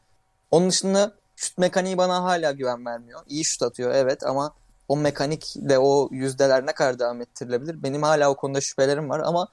Onun 0.51 0.69
dışında 0.69 1.13
şut 1.35 1.57
mekaniği 1.57 1.97
bana 1.97 2.23
hala 2.23 2.51
güven 2.51 2.85
vermiyor. 2.85 3.21
İyi 3.27 3.45
şut 3.45 3.61
atıyor 3.63 3.91
evet 3.95 4.23
ama 4.23 4.53
o 4.87 4.97
mekanik 4.97 5.53
de 5.55 5.79
o 5.79 6.09
yüzdeler 6.11 6.65
ne 6.65 6.73
kadar 6.73 6.99
devam 6.99 7.21
ettirilebilir? 7.21 7.83
Benim 7.83 8.03
hala 8.03 8.29
o 8.29 8.35
konuda 8.35 8.61
şüphelerim 8.61 9.09
var 9.09 9.19
ama 9.19 9.47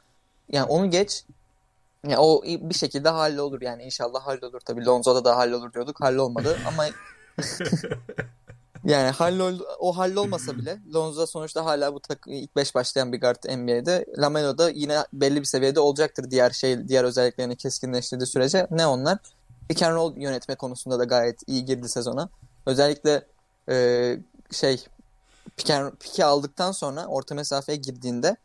yani 0.49 0.67
onu 0.67 0.91
geç 0.91 1.25
ya 2.09 2.21
o 2.21 2.43
bir 2.45 2.75
şekilde 2.75 3.09
hallolur 3.09 3.63
yani 3.63 3.83
inşallah 3.83 4.27
hallolur. 4.27 4.61
Tabii 4.61 4.87
Lonzo'da 4.87 5.25
da 5.25 5.37
hallolur 5.37 5.73
diyorduk. 5.73 6.01
Hallolmadı 6.01 6.59
ama 6.67 6.87
Yani 8.85 9.11
hallol, 9.11 9.59
o 9.79 9.97
hallolmasa 9.97 10.59
bile 10.59 10.79
Lonzo 10.95 11.27
sonuçta 11.27 11.65
hala 11.65 11.95
bu 11.95 12.01
takım 12.01 12.33
ilk 12.33 12.57
5 12.57 12.75
başlayan 12.75 13.13
bir 13.13 13.21
guard 13.21 13.45
NBA'de. 13.59 14.07
Lamelo 14.19 14.59
da 14.59 14.71
yine 14.71 14.99
belli 15.13 15.41
bir 15.41 15.45
seviyede 15.45 15.81
olacaktır 15.81 16.31
diğer 16.31 16.51
şey 16.51 16.89
diğer 16.89 17.05
özelliklerini 17.05 17.57
keskinleştirdiği 17.57 18.27
sürece. 18.27 18.67
Ne 18.71 18.87
onlar? 18.87 19.19
Pick 19.69 19.83
and 19.83 19.95
roll 19.95 20.17
yönetme 20.17 20.55
konusunda 20.55 20.99
da 20.99 21.05
gayet 21.05 21.41
iyi 21.47 21.65
girdi 21.65 21.89
sezona. 21.89 22.29
Özellikle 22.67 23.27
e, 23.69 24.17
şey 24.51 24.85
pick 25.57 25.71
and, 25.71 25.93
pick'i 25.93 26.25
aldıktan 26.25 26.73
sonra 26.73 27.07
orta 27.07 27.35
mesafeye 27.35 27.77
girdiğinde 27.77 28.37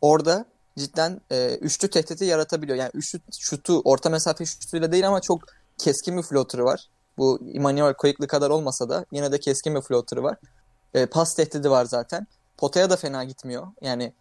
orada 0.00 0.44
cidden 0.78 1.20
e, 1.30 1.54
üçlü 1.54 1.90
tehdidi 1.90 2.24
yaratabiliyor. 2.24 2.78
Yani 2.78 2.90
üçlü 2.94 3.20
şutu 3.38 3.80
orta 3.84 4.10
mesafe 4.10 4.46
şutuyla 4.46 4.92
değil 4.92 5.08
ama 5.08 5.20
çok 5.20 5.42
keskin 5.78 6.16
bir 6.16 6.22
floater'ı 6.22 6.64
var. 6.64 6.88
Bu 7.18 7.40
Emmanuel 7.54 7.94
Quickly 7.94 8.26
kadar 8.26 8.50
olmasa 8.50 8.88
da 8.88 9.04
yine 9.12 9.32
de 9.32 9.40
keskin 9.40 9.74
bir 9.74 9.80
floater'ı 9.80 10.22
var. 10.22 10.36
E, 10.94 11.06
pas 11.06 11.34
tehdidi 11.34 11.70
var 11.70 11.84
zaten. 11.84 12.26
Potaya 12.56 12.90
da 12.90 12.96
fena 12.96 13.24
gitmiyor. 13.24 13.66
Yani 13.80 14.12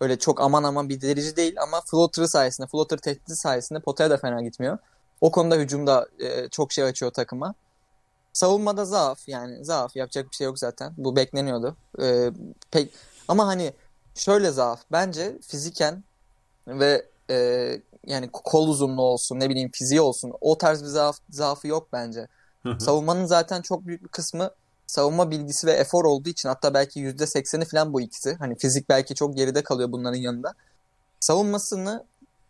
öyle 0.00 0.18
çok 0.18 0.40
aman 0.40 0.62
aman 0.62 0.88
bir 0.88 1.00
derici 1.00 1.36
değil 1.36 1.54
ama 1.62 1.80
floater'ı 1.80 2.28
sayesinde, 2.28 2.66
floater 2.66 2.98
tehdidi 2.98 3.36
sayesinde 3.36 3.80
potaya 3.80 4.10
da 4.10 4.16
fena 4.16 4.42
gitmiyor. 4.42 4.78
O 5.20 5.30
konuda 5.30 5.56
hücumda 5.56 6.08
e, 6.18 6.48
çok 6.48 6.72
şey 6.72 6.84
açıyor 6.84 7.12
takıma. 7.12 7.54
Savunmada 8.32 8.84
zaaf 8.84 9.28
yani 9.28 9.64
zaaf 9.64 9.96
yapacak 9.96 10.30
bir 10.30 10.36
şey 10.36 10.44
yok 10.44 10.58
zaten. 10.58 10.92
Bu 10.96 11.16
bekleniyordu. 11.16 11.76
E, 12.02 12.30
pek 12.70 12.92
ama 13.28 13.46
hani 13.46 13.72
şöyle 14.14 14.50
zaaf. 14.50 14.80
Bence 14.92 15.38
fiziken 15.46 16.04
ve 16.66 17.06
e, 17.30 17.36
yani 18.06 18.28
kol 18.32 18.68
uzunluğu 18.68 19.02
olsun 19.02 19.40
ne 19.40 19.50
bileyim 19.50 19.70
fiziği 19.72 20.00
olsun 20.00 20.32
o 20.40 20.58
tarz 20.58 20.82
bir 20.82 20.88
zaaf, 20.88 21.18
zaafı 21.30 21.68
yok 21.68 21.88
bence. 21.92 22.28
Savunmanın 22.78 23.26
zaten 23.26 23.62
çok 23.62 23.86
büyük 23.86 24.02
bir 24.02 24.08
kısmı 24.08 24.50
savunma 24.86 25.30
bilgisi 25.30 25.66
ve 25.66 25.72
efor 25.72 26.04
olduğu 26.04 26.28
için 26.28 26.48
hatta 26.48 26.74
belki 26.74 27.00
%80'i 27.00 27.64
falan 27.64 27.92
bu 27.92 28.00
ikisi. 28.00 28.34
Hani 28.34 28.58
fizik 28.58 28.88
belki 28.88 29.14
çok 29.14 29.36
geride 29.36 29.62
kalıyor 29.62 29.92
bunların 29.92 30.18
yanında. 30.18 30.54
Savunmasını 31.20 32.04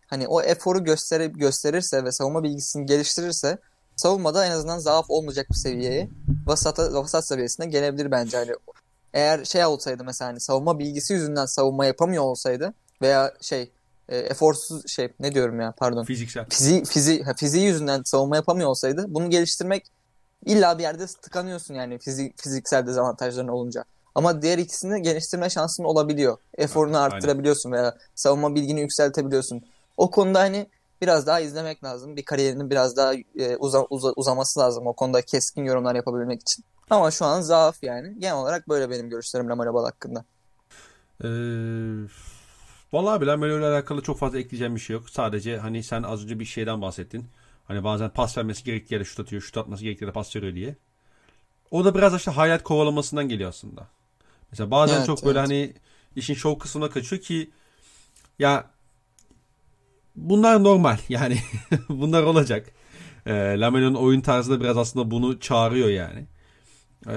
hani 0.07 0.29
o 0.29 0.43
eforu 0.43 0.85
gösterir, 0.85 1.27
gösterirse 1.27 2.05
ve 2.05 2.13
savunma 2.13 2.43
bilgisini 2.43 2.87
geliştirirse 2.87 3.59
savunmada 3.97 4.47
en 4.47 4.51
azından 4.51 4.79
zaaf 4.79 5.07
olmayacak 5.09 5.47
bir 5.51 5.55
seviyeye 5.55 6.09
vasat, 6.47 6.79
vasat 6.79 7.27
seviyesine 7.27 7.67
gelebilir 7.67 8.11
bence. 8.11 8.37
Hani 8.37 8.53
eğer 9.15 9.45
şey 9.45 9.65
olsaydı 9.65 10.05
mesela 10.05 10.29
hani 10.29 10.41
savunma 10.41 10.79
bilgisi 10.79 11.13
yüzünden 11.13 11.47
savunma 11.47 11.87
yapamıyor 11.87 12.23
olsaydı 12.23 12.75
veya 13.03 13.33
şey 13.41 13.71
e, 14.09 14.19
eforsuz 14.19 14.89
şey 14.89 15.09
ne 15.21 15.35
diyorum 15.35 15.61
ya 15.61 15.75
pardon. 15.79 16.05
Fiziksel. 16.05 16.47
Fizi, 16.51 16.85
fizi, 16.85 17.25
fiziği 17.37 17.65
yüzünden 17.65 18.03
savunma 18.05 18.37
yapamıyor 18.37 18.69
olsaydı 18.69 19.05
bunu 19.09 19.31
geliştirmek 19.31 19.87
illa 20.47 20.79
bir 20.79 20.83
yerde 20.83 21.07
tıkanıyorsun 21.07 21.75
yani 21.75 21.99
fizik, 21.99 22.43
fiziksel 22.43 22.87
dezavantajların 22.87 23.49
olunca. 23.49 23.85
Ama 24.15 24.43
diğer 24.43 24.59
ikisini 24.59 25.03
geliştirme 25.03 25.51
şansın 25.51 25.85
olabiliyor. 25.85 26.39
Eforunu 26.59 26.99
arttırabiliyorsun 26.99 27.73
veya 27.73 27.97
savunma 28.15 28.55
bilgini 28.55 28.81
yükseltebiliyorsun. 28.81 29.63
O 29.97 30.11
konuda 30.11 30.41
hani 30.41 30.67
biraz 31.03 31.27
daha 31.27 31.41
izlemek 31.41 31.85
lazım. 31.85 32.17
Bir 32.17 32.25
kariyerinin 32.25 32.71
biraz 32.71 32.97
daha 32.97 33.15
e, 33.15 33.57
uza, 33.57 33.87
uza, 33.91 34.13
uzaması 34.17 34.61
lazım 34.61 34.87
o 34.87 34.93
konuda 34.93 35.23
keskin 35.23 35.65
yorumlar 35.65 35.95
yapabilmek 35.95 36.41
için. 36.41 36.65
Ama 36.91 37.11
şu 37.11 37.25
an 37.25 37.41
zaaf 37.41 37.83
yani. 37.83 38.19
Genel 38.19 38.35
olarak 38.35 38.69
böyle 38.69 38.91
benim 38.91 39.09
görüşlerim 39.11 39.49
Lamar 39.49 39.75
Ball 39.75 39.85
hakkında. 39.85 40.25
Ee, 41.25 41.29
vallahi 42.93 43.21
bilen 43.21 43.43
böyle 43.43 43.67
alakalı 43.67 44.03
çok 44.03 44.19
fazla 44.19 44.39
ekleyeceğim 44.39 44.75
bir 44.75 44.81
şey 44.81 44.95
yok. 44.95 45.11
Sadece 45.11 45.59
hani 45.59 45.83
sen 45.83 46.03
az 46.03 46.25
önce 46.25 46.39
bir 46.39 46.45
şeyden 46.45 46.83
bahsettin. 46.83 47.27
Hani 47.65 47.85
bazen 47.85 48.11
pas 48.11 48.39
vermesi 48.39 48.65
gerektiği 48.65 48.95
yere 48.95 49.05
şut 49.05 49.21
atıyor, 49.21 49.43
şut 49.43 49.57
atması 49.57 49.83
gerektiği 49.83 50.05
yere 50.05 50.13
pas 50.13 50.37
veriyor 50.37 50.55
diye. 50.55 50.77
O 51.71 51.85
da 51.85 51.95
biraz 51.95 52.15
işte 52.15 52.31
hayat 52.31 52.63
kovalamasından 52.63 53.29
geliyor 53.29 53.49
aslında. 53.49 53.89
Mesela 54.51 54.71
bazen 54.71 54.97
evet, 54.97 55.07
çok 55.07 55.19
evet. 55.19 55.27
böyle 55.27 55.39
hani 55.39 55.75
işin 56.17 56.35
show 56.35 56.59
kısmına 56.59 56.91
kaçıyor 56.91 57.23
ki 57.23 57.51
ya 58.39 58.71
bunlar 60.17 60.65
normal 60.65 60.99
yani 61.09 61.39
bunlar 61.89 62.23
olacak. 62.23 62.67
E, 63.27 63.33
Lamelo'nun 63.61 63.95
oyun 63.95 64.21
tarzı 64.21 64.51
da 64.51 64.61
biraz 64.61 64.77
aslında 64.77 65.11
bunu 65.11 65.41
çağırıyor 65.41 65.89
yani. 65.89 66.27
E, 67.07 67.13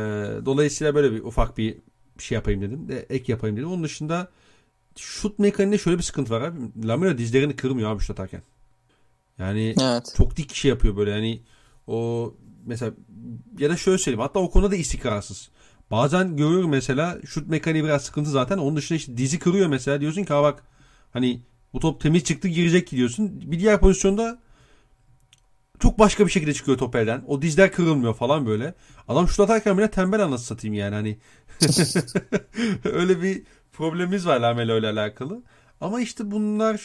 dolayısıyla 0.45 0.95
böyle 0.95 1.11
bir 1.11 1.23
ufak 1.23 1.57
bir 1.57 1.77
şey 2.19 2.35
yapayım 2.35 2.61
dedim. 2.61 2.89
De, 2.89 3.05
ek 3.09 3.31
yapayım 3.31 3.57
dedim. 3.57 3.71
Onun 3.71 3.83
dışında 3.83 4.27
şut 4.95 5.39
mekaniğinde 5.39 5.77
şöyle 5.77 5.97
bir 5.97 6.03
sıkıntı 6.03 6.33
var 6.33 6.41
abi. 6.41 6.87
Lamelo 6.87 7.17
dizlerini 7.17 7.55
kırmıyor 7.55 7.91
abi 7.91 7.99
şut 7.99 8.11
atarken. 8.11 8.41
Yani 9.37 9.75
evet. 9.81 10.13
çok 10.17 10.37
dik 10.37 10.55
şey 10.55 10.69
yapıyor 10.69 10.97
böyle 10.97 11.11
yani 11.11 11.41
o 11.87 12.33
mesela 12.65 12.91
ya 13.59 13.69
da 13.69 13.77
şöyle 13.77 13.97
söyleyeyim 13.97 14.21
hatta 14.21 14.39
o 14.39 14.49
konuda 14.49 14.71
da 14.71 14.75
istikrarsız. 14.75 15.49
Bazen 15.91 16.37
görüyorum 16.37 16.69
mesela 16.69 17.17
şut 17.25 17.47
mekaniği 17.47 17.83
biraz 17.83 18.03
sıkıntı 18.03 18.29
zaten. 18.29 18.57
Onun 18.57 18.75
dışında 18.75 18.97
işte 18.97 19.17
dizi 19.17 19.39
kırıyor 19.39 19.67
mesela. 19.67 20.01
Diyorsun 20.01 20.23
ki 20.23 20.33
ha 20.33 20.43
bak 20.43 20.63
hani 21.11 21.41
bu 21.77 21.81
top 21.81 22.01
temiz 22.01 22.23
çıktı 22.23 22.47
girecek 22.47 22.91
diyorsun. 22.91 23.51
Bir 23.51 23.59
diğer 23.59 23.79
pozisyonda 23.79 24.39
çok 25.79 25.99
başka 25.99 26.25
bir 26.25 26.31
şekilde 26.31 26.53
çıkıyor 26.53 26.77
top 26.77 26.95
elden. 26.95 27.23
O 27.27 27.41
dizler 27.41 27.71
kırılmıyor 27.71 28.13
falan 28.13 28.45
böyle. 28.45 28.73
Adam 29.07 29.27
şut 29.27 29.39
atarken 29.39 29.77
bile 29.77 29.91
tembel 29.91 30.23
anası 30.23 30.45
satayım 30.45 30.73
yani 30.73 30.95
hani. 30.95 31.17
Öyle 32.83 33.21
bir 33.21 33.43
problemimiz 33.71 34.27
var 34.27 34.39
Lamelo 34.39 34.79
ile 34.79 34.87
alakalı. 34.87 35.43
Ama 35.81 36.01
işte 36.01 36.31
bunlar 36.31 36.81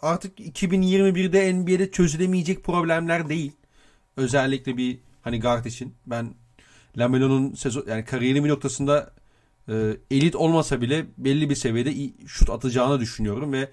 artık 0.00 0.40
2021'de 0.40 1.54
NBA'de 1.54 1.90
çözülemeyecek 1.90 2.64
problemler 2.64 3.28
değil. 3.28 3.52
Özellikle 4.16 4.76
bir 4.76 4.98
hani 5.22 5.40
guard 5.40 5.64
için. 5.64 5.94
Ben 6.06 6.34
Lamelo'nun 6.98 7.54
sezon 7.54 7.84
yani 7.88 8.04
kariyerinin 8.04 8.44
bir 8.44 8.50
noktasında 8.50 9.14
e, 9.68 9.96
elit 10.10 10.36
olmasa 10.36 10.80
bile 10.80 11.06
belli 11.18 11.50
bir 11.50 11.54
seviyede 11.54 11.94
şut 12.26 12.50
atacağını 12.50 13.00
düşünüyorum 13.00 13.52
ve 13.52 13.70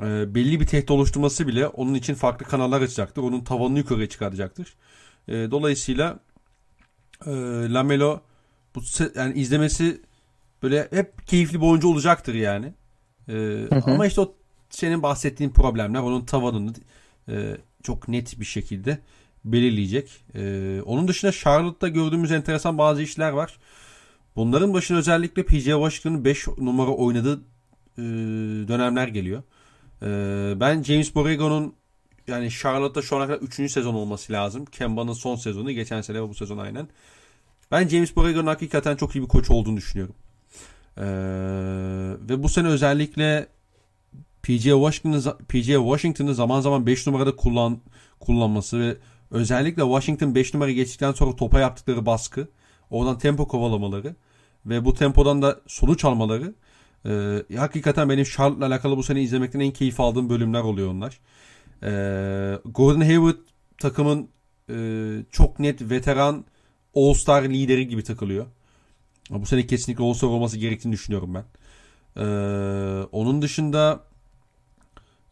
e, 0.00 0.34
belli 0.34 0.60
bir 0.60 0.66
tehdit 0.66 0.90
oluşturması 0.90 1.46
bile 1.46 1.66
onun 1.68 1.94
için 1.94 2.14
farklı 2.14 2.46
kanallar 2.46 2.82
açacaktır. 2.82 3.22
Onun 3.22 3.44
tavanını 3.44 3.78
yukarıya 3.78 4.08
çıkaracaktır. 4.08 4.74
E, 5.28 5.32
dolayısıyla 5.32 6.20
e, 7.26 7.30
Lamelo 7.72 8.20
bu 8.74 8.80
yani 9.14 9.34
izlemesi 9.34 10.02
böyle 10.62 10.88
hep 10.90 11.26
keyifli 11.26 11.60
bir 11.60 11.66
oyuncu 11.66 11.88
olacaktır 11.88 12.34
yani. 12.34 12.74
E, 13.28 13.32
hı 13.32 13.68
hı. 13.74 13.90
Ama 13.90 14.06
işte 14.06 14.20
o 14.20 14.34
senin 14.70 15.02
bahsettiğin 15.02 15.50
problemler 15.50 16.00
onun 16.00 16.24
tavanını 16.24 16.72
e, 17.28 17.56
çok 17.82 18.08
net 18.08 18.40
bir 18.40 18.44
şekilde 18.44 18.98
belirleyecek. 19.44 20.24
E, 20.34 20.80
onun 20.86 21.08
dışında 21.08 21.32
Charlotte'da 21.32 21.88
gördüğümüz 21.88 22.32
enteresan 22.32 22.78
bazı 22.78 23.02
işler 23.02 23.30
var. 23.30 23.58
Bunların 24.36 24.74
başına 24.74 24.98
özellikle 24.98 25.42
PJ 25.42 25.64
Washington'ın 25.64 26.24
5 26.24 26.48
numara 26.48 26.90
oynadığı 26.90 27.40
e, 27.98 28.02
dönemler 28.68 29.08
geliyor. 29.08 29.42
E, 30.02 30.06
ben 30.60 30.82
James 30.82 31.14
Borrego'nun 31.14 31.74
yani 32.26 32.50
Charlotte'da 32.50 33.02
şu 33.02 33.16
ana 33.16 33.26
kadar 33.26 33.38
3. 33.38 33.72
sezon 33.72 33.94
olması 33.94 34.32
lazım. 34.32 34.64
Kemba'nın 34.64 35.12
son 35.12 35.36
sezonu. 35.36 35.70
Geçen 35.70 36.00
sene 36.00 36.22
ve 36.22 36.28
bu 36.28 36.34
sezon 36.34 36.58
aynen. 36.58 36.88
Ben 37.70 37.88
James 37.88 38.16
Borrego'nun 38.16 38.46
hakikaten 38.46 38.96
çok 38.96 39.16
iyi 39.16 39.22
bir 39.22 39.28
koç 39.28 39.50
olduğunu 39.50 39.76
düşünüyorum. 39.76 40.14
Ee, 40.96 41.04
ve 42.28 42.42
bu 42.42 42.48
sene 42.48 42.68
özellikle 42.68 43.48
PJ 44.42 44.62
Washington'ı 44.62 45.38
PJ 45.48 45.66
Washington'ı 45.66 46.34
zaman 46.34 46.60
zaman 46.60 46.86
5 46.86 47.06
numarada 47.06 47.36
kullan 47.36 47.80
kullanması 48.20 48.80
ve 48.80 48.96
özellikle 49.30 49.82
Washington 49.82 50.34
5 50.34 50.54
numara 50.54 50.70
geçtikten 50.70 51.12
sonra 51.12 51.36
topa 51.36 51.60
yaptıkları 51.60 52.06
baskı, 52.06 52.48
oradan 52.90 53.18
tempo 53.18 53.48
kovalamaları 53.48 54.16
ve 54.66 54.84
bu 54.84 54.94
tempodan 54.94 55.42
da 55.42 55.60
sonuç 55.66 56.04
almaları 56.04 56.54
e, 57.06 57.42
hakikaten 57.56 58.08
benim 58.08 58.24
Charlotte'la 58.24 58.66
alakalı 58.66 58.96
bu 58.96 59.02
sene 59.02 59.22
izlemekten 59.22 59.60
en 59.60 59.70
keyif 59.70 60.00
aldığım 60.00 60.30
bölümler 60.30 60.60
oluyor 60.60 60.88
onlar. 60.88 61.20
E, 61.82 61.90
Gordon 62.64 63.00
Hayward 63.00 63.38
takımın 63.78 64.28
e, 64.70 64.76
çok 65.30 65.58
net 65.58 65.90
veteran 65.90 66.44
All-Star 66.94 67.42
lideri 67.42 67.88
gibi 67.88 68.04
takılıyor. 68.04 68.46
Bu 69.30 69.46
sene 69.46 69.66
kesinlikle 69.66 70.04
All-Star 70.04 70.28
olması 70.28 70.58
gerektiğini 70.58 70.92
düşünüyorum 70.92 71.34
ben. 71.34 71.44
E, 72.16 72.26
onun 73.12 73.42
dışında 73.42 74.04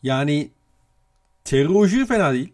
yani 0.03 0.51
Terry 1.45 1.69
Rozier 1.69 2.07
fena 2.07 2.33
değil. 2.33 2.53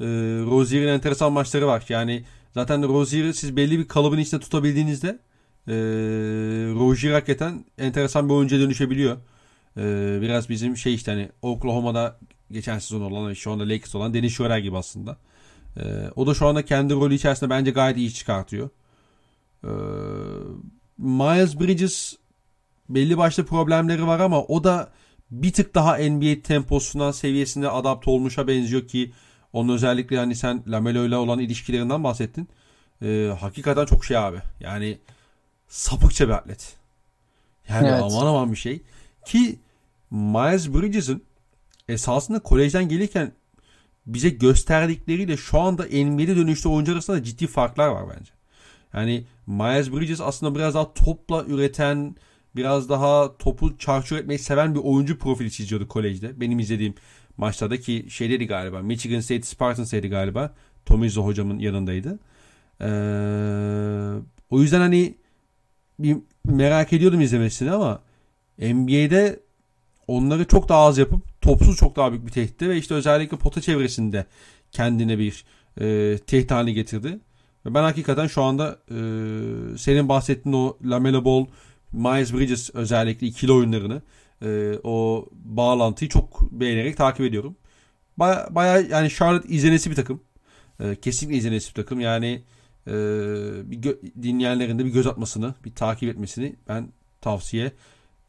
E, 0.00 0.04
Rozier'in 0.50 0.88
enteresan 0.88 1.32
maçları 1.32 1.66
var. 1.66 1.84
Yani 1.88 2.24
zaten 2.54 2.88
Rozier'i 2.88 3.34
siz 3.34 3.56
belli 3.56 3.78
bir 3.78 3.88
kalıbın 3.88 4.18
içinde 4.18 4.40
tutabildiğinizde 4.40 5.18
e, 5.68 5.74
Rozier 6.74 7.12
hakikaten 7.12 7.64
enteresan 7.78 8.28
bir 8.28 8.34
oyuncuya 8.34 8.60
dönüşebiliyor. 8.60 9.16
E, 9.76 10.18
biraz 10.22 10.48
bizim 10.48 10.76
şey 10.76 10.94
işte 10.94 11.10
hani 11.10 11.28
Oklahoma'da 11.42 12.18
geçen 12.50 12.78
sezon 12.78 13.00
olan 13.00 13.32
şu 13.32 13.52
anda 13.52 13.68
Lakers 13.68 13.94
olan 13.94 14.14
Dennis 14.14 14.36
Schroeder 14.36 14.58
gibi 14.58 14.76
aslında. 14.76 15.16
E, 15.76 16.10
o 16.16 16.26
da 16.26 16.34
şu 16.34 16.46
anda 16.46 16.64
kendi 16.64 16.94
rolü 16.94 17.14
içerisinde 17.14 17.50
bence 17.50 17.70
gayet 17.70 17.96
iyi 17.96 18.14
çıkartıyor. 18.14 18.68
E, 19.64 19.70
Miles 20.98 21.60
Bridges 21.60 22.16
belli 22.88 23.18
başlı 23.18 23.46
problemleri 23.46 24.06
var 24.06 24.20
ama 24.20 24.42
o 24.42 24.64
da 24.64 24.90
bir 25.30 25.52
tık 25.52 25.74
daha 25.74 25.96
NBA 25.98 26.42
temposundan 26.42 27.10
seviyesinde 27.10 27.68
adapte 27.68 28.10
olmuşa 28.10 28.48
benziyor 28.48 28.88
ki 28.88 29.12
onun 29.52 29.74
özellikle 29.74 30.18
hani 30.18 30.34
sen 30.34 30.62
Lamelo 30.66 31.06
ile 31.06 31.16
olan 31.16 31.38
ilişkilerinden 31.38 32.04
bahsettin. 32.04 32.48
Ee, 33.02 33.32
hakikaten 33.40 33.86
çok 33.86 34.04
şey 34.04 34.16
abi. 34.16 34.38
Yani 34.60 34.98
sapıkça 35.68 36.28
bir 36.28 36.32
atlet. 36.32 36.76
Yani 37.68 37.88
evet. 37.88 38.02
aman 38.02 38.26
aman 38.26 38.52
bir 38.52 38.56
şey. 38.56 38.82
Ki 39.26 39.58
Miles 40.10 40.68
Bridges'ın 40.68 41.22
esasında 41.88 42.40
kolejden 42.40 42.88
gelirken 42.88 43.32
bize 44.06 44.28
gösterdikleriyle 44.28 45.36
şu 45.36 45.60
anda 45.60 45.82
NBA'de 45.82 46.36
dönüştüğü 46.36 46.68
oyuncu 46.68 46.92
arasında 46.92 47.22
ciddi 47.22 47.46
farklar 47.46 47.88
var 47.88 48.04
bence. 48.18 48.30
Yani 48.94 49.24
Miles 49.46 49.92
Bridges 49.92 50.20
aslında 50.20 50.54
biraz 50.54 50.74
daha 50.74 50.94
topla 50.94 51.44
üreten, 51.44 52.16
biraz 52.56 52.88
daha 52.88 53.36
topu 53.36 53.78
çarçur 53.78 54.16
etmeyi 54.16 54.38
seven 54.38 54.74
bir 54.74 54.80
oyuncu 54.80 55.18
profili 55.18 55.50
çiziyordu 55.50 55.88
kolejde. 55.88 56.40
Benim 56.40 56.58
izlediğim 56.58 56.94
maçlarda 57.36 57.80
ki 57.80 58.06
şeydeydi 58.08 58.46
galiba. 58.46 58.82
Michigan 58.82 59.20
State 59.20 59.42
Spartans'taydı 59.42 60.08
galiba. 60.08 60.54
Tomizzo 60.86 61.24
hocamın 61.24 61.58
yanındaydı. 61.58 62.18
Ee, 62.80 62.86
o 64.50 64.60
yüzden 64.62 64.80
hani 64.80 65.14
bir 65.98 66.16
merak 66.44 66.92
ediyordum 66.92 67.20
izlemesini 67.20 67.70
ama 67.70 68.02
NBA'de 68.58 69.40
onları 70.06 70.44
çok 70.44 70.68
daha 70.68 70.80
az 70.80 70.98
yapıp 70.98 71.42
topsuz 71.42 71.76
çok 71.76 71.96
daha 71.96 72.12
büyük 72.12 72.26
bir 72.26 72.32
tehditti 72.32 72.68
ve 72.68 72.76
işte 72.76 72.94
özellikle 72.94 73.36
pota 73.36 73.60
çevresinde 73.60 74.26
kendine 74.72 75.18
bir 75.18 75.44
e, 75.80 76.18
tehdit 76.18 76.50
haline 76.50 76.72
getirdi. 76.72 77.18
Ve 77.66 77.74
ben 77.74 77.82
hakikaten 77.82 78.26
şu 78.26 78.42
anda 78.42 78.78
e, 78.90 78.98
senin 79.78 80.08
bahsettiğin 80.08 80.56
o 80.56 80.76
Lamelo 80.84 81.24
Ball 81.24 81.46
Miles 81.92 82.32
Bridges 82.32 82.70
özellikle 82.74 83.26
ikili 83.26 83.52
oyunlarını 83.52 84.02
e, 84.42 84.78
o 84.84 85.26
bağlantıyı 85.32 86.10
çok 86.10 86.52
beğenerek 86.52 86.96
takip 86.96 87.20
ediyorum. 87.20 87.56
Baya, 88.16 88.48
baya 88.50 88.80
yani 88.80 89.10
Charlotte 89.10 89.48
izlenesi 89.48 89.90
bir 89.90 89.96
takım. 89.96 90.20
E, 90.80 90.94
kesinlikle 90.94 91.38
izlenesi 91.38 91.68
bir 91.68 91.74
takım. 91.74 92.00
Yani 92.00 92.42
e, 92.86 92.92
bir 93.70 93.82
gö- 93.82 94.22
dinleyenlerin 94.22 94.78
de 94.78 94.84
bir 94.84 94.90
göz 94.90 95.06
atmasını, 95.06 95.54
bir 95.64 95.74
takip 95.74 96.08
etmesini 96.08 96.56
ben 96.68 96.88
tavsiye 97.20 97.72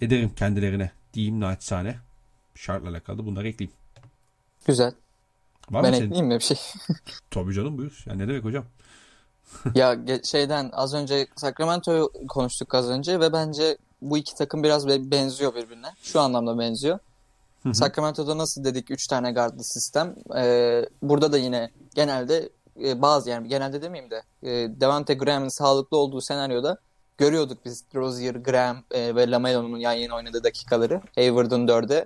ederim 0.01 0.31
kendilerine 0.35 0.91
diyeyim 1.13 1.39
naçizane. 1.39 1.95
Charlotte'la 2.55 2.91
alakalı 2.91 3.25
bunları 3.25 3.47
ekleyeyim. 3.47 3.77
Güzel. 4.65 4.93
Var 5.69 5.83
ben 5.83 5.93
ekleyeyim 5.93 6.25
mi 6.25 6.35
bir 6.35 6.43
şey? 6.43 6.57
Tabii 7.31 7.53
canım 7.53 7.77
buyur. 7.77 8.03
Yani 8.05 8.17
ne 8.23 8.27
demek 8.27 8.43
hocam? 8.43 8.65
ya 9.75 9.97
şeyden 10.23 10.69
az 10.73 10.93
önce 10.93 11.27
Sacramento'yu 11.35 12.11
konuştuk 12.29 12.75
az 12.75 12.89
önce 12.89 13.19
ve 13.19 13.33
bence 13.33 13.77
bu 14.01 14.17
iki 14.17 14.35
takım 14.35 14.63
biraz 14.63 14.87
benziyor 14.87 15.55
birbirine. 15.55 15.87
Şu 16.01 16.19
anlamda 16.19 16.59
benziyor. 16.59 16.99
Sacramento'da 17.73 18.37
nasıl 18.37 18.63
dedik 18.63 18.91
3 18.91 19.07
tane 19.07 19.31
gardlı 19.31 19.63
sistem. 19.63 20.15
Ee, 20.37 20.85
burada 21.01 21.31
da 21.31 21.37
yine 21.37 21.71
genelde 21.95 22.49
e, 22.83 23.01
bazı 23.01 23.29
yani 23.29 23.47
genelde 23.47 23.81
demeyeyim 23.81 24.11
de 24.11 24.23
e, 24.43 24.49
Devante 24.81 25.13
Graham'ın 25.13 25.47
sağlıklı 25.47 25.97
olduğu 25.97 26.21
senaryoda 26.21 26.77
görüyorduk 27.17 27.65
biz 27.65 27.83
Rozier, 27.95 28.35
Graham 28.35 28.83
e, 28.91 29.15
ve 29.15 29.31
Lamelo'nun 29.31 29.77
yan 29.77 29.93
yana 29.93 30.15
oynadığı 30.15 30.43
dakikaları. 30.43 31.01
Hayward'ın 31.15 31.67
4'e, 31.67 32.05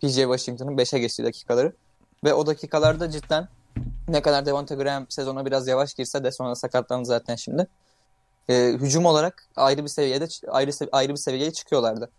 PJ 0.00 0.14
Washington'ın 0.14 0.76
5'e 0.76 0.98
geçtiği 0.98 1.24
dakikaları. 1.24 1.72
Ve 2.24 2.34
o 2.34 2.46
dakikalarda 2.46 3.10
cidden 3.10 3.48
ne 4.08 4.22
kadar 4.22 4.46
Devonta 4.46 4.74
Graham 4.74 5.06
sezona 5.08 5.46
biraz 5.46 5.68
yavaş 5.68 5.94
girse 5.94 6.24
de 6.24 6.32
sonra 6.32 6.54
sakatlandı 6.54 7.06
zaten 7.06 7.36
şimdi. 7.36 7.66
E, 8.48 8.72
hücum 8.80 9.06
olarak 9.06 9.48
ayrı 9.56 9.84
bir 9.84 9.88
seviyede 9.88 10.28
ayrı 10.48 10.70
ayrı 10.92 11.12
bir 11.12 11.18
seviyeye 11.18 11.52
çıkıyorlardı. 11.52 12.10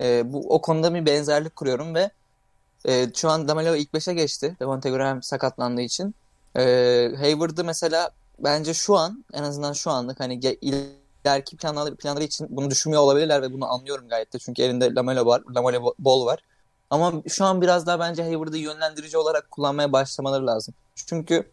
E, 0.00 0.32
bu 0.32 0.54
o 0.54 0.60
konuda 0.60 0.94
bir 0.94 1.06
benzerlik 1.06 1.56
kuruyorum 1.56 1.94
ve 1.94 2.10
e, 2.88 3.12
şu 3.14 3.30
an 3.30 3.48
Damelo 3.48 3.76
ilk 3.76 3.90
5'e 3.90 4.14
geçti. 4.14 4.56
Devonta 4.60 4.88
Graham 4.88 5.22
sakatlandığı 5.22 5.82
için. 5.82 6.14
E, 6.56 6.62
Hayward'ı 7.18 7.64
mesela 7.64 8.10
bence 8.38 8.74
şu 8.74 8.96
an 8.96 9.24
en 9.32 9.42
azından 9.42 9.72
şu 9.72 9.90
anlık 9.90 10.20
hani 10.20 10.34
ileriki 11.24 11.56
planları, 11.56 11.96
planları 11.96 12.24
için 12.24 12.46
bunu 12.50 12.70
düşünmüyor 12.70 13.02
olabilirler 13.02 13.42
ve 13.42 13.52
bunu 13.52 13.72
anlıyorum 13.72 14.08
gayet 14.08 14.32
de. 14.32 14.38
Çünkü 14.38 14.62
elinde 14.62 14.94
Lamelo 14.94 15.26
var, 15.26 15.42
Lamelo 15.56 15.94
Ball 15.98 16.26
var. 16.26 16.38
Ama 16.90 17.12
şu 17.28 17.44
an 17.44 17.62
biraz 17.62 17.86
daha 17.86 17.98
bence 18.00 18.22
Hayward'ı 18.22 18.58
yönlendirici 18.58 19.18
olarak 19.18 19.50
kullanmaya 19.50 19.92
başlamaları 19.92 20.46
lazım. 20.46 20.74
Çünkü 20.94 21.50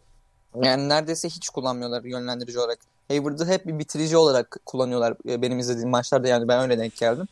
yani 0.62 0.88
neredeyse 0.88 1.28
hiç 1.28 1.48
kullanmıyorlar 1.48 2.04
yönlendirici 2.04 2.58
olarak. 2.58 2.78
Hayward'ı 3.08 3.46
hep 3.46 3.66
bir 3.66 3.78
bitirici 3.78 4.16
olarak 4.16 4.56
kullanıyorlar 4.66 5.16
e, 5.28 5.42
benim 5.42 5.58
izlediğim 5.58 5.90
maçlarda 5.90 6.28
yani 6.28 6.48
ben 6.48 6.62
öyle 6.62 6.78
denk 6.78 6.96
geldim. 6.96 7.28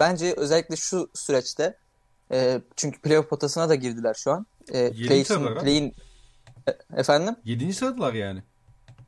Bence 0.00 0.34
özellikle 0.36 0.76
şu 0.76 1.10
süreçte 1.14 1.76
e, 2.32 2.60
çünkü 2.76 3.00
playoff 3.00 3.30
potasına 3.30 3.68
da 3.68 3.74
girdiler 3.74 4.14
şu 4.14 4.30
an. 4.32 4.46
E, 4.72 4.90
play'in, 4.92 5.24
play'in 5.60 5.94
e, 6.68 7.00
efendim? 7.00 7.36
7. 7.44 7.74
sıradılar 7.74 8.14
yani. 8.14 8.42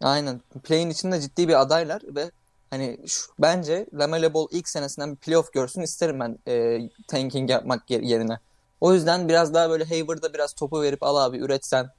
Aynen. 0.00 0.40
Play'in 0.64 0.90
içinde 0.90 1.20
ciddi 1.20 1.48
bir 1.48 1.60
adaylar 1.60 2.02
ve 2.04 2.30
hani 2.70 2.98
şu, 3.06 3.32
bence 3.38 3.86
Lamelo 3.94 4.34
Ball 4.34 4.46
ilk 4.50 4.68
senesinden 4.68 5.12
bir 5.12 5.16
playoff 5.16 5.52
görsün 5.52 5.82
isterim 5.82 6.20
ben 6.20 6.38
e, 6.48 6.78
tanking 7.08 7.50
yapmak 7.50 7.90
yerine. 7.90 8.38
O 8.80 8.94
yüzden 8.94 9.28
biraz 9.28 9.54
daha 9.54 9.70
böyle 9.70 9.84
Hayward'a 9.84 10.34
biraz 10.34 10.52
topu 10.52 10.82
verip 10.82 11.02
al 11.02 11.16
abi 11.16 11.38
üretsen 11.38 11.90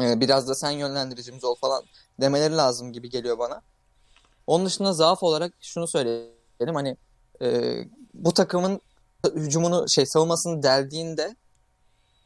e, 0.00 0.20
biraz 0.20 0.48
da 0.48 0.54
sen 0.54 0.70
yönlendiricimiz 0.70 1.44
ol 1.44 1.54
falan 1.54 1.82
demeleri 2.20 2.56
lazım 2.56 2.92
gibi 2.92 3.10
geliyor 3.10 3.38
bana. 3.38 3.62
Onun 4.46 4.66
dışında 4.66 4.92
zaaf 4.92 5.22
olarak 5.22 5.52
şunu 5.60 5.86
söyleyelim 5.86 6.74
hani 6.74 6.96
e, 7.42 7.78
bu 8.14 8.34
takımın 8.34 8.80
hücumunu 9.34 9.88
şey 9.88 10.06
savunmasını 10.06 10.62
deldiğinde 10.62 11.36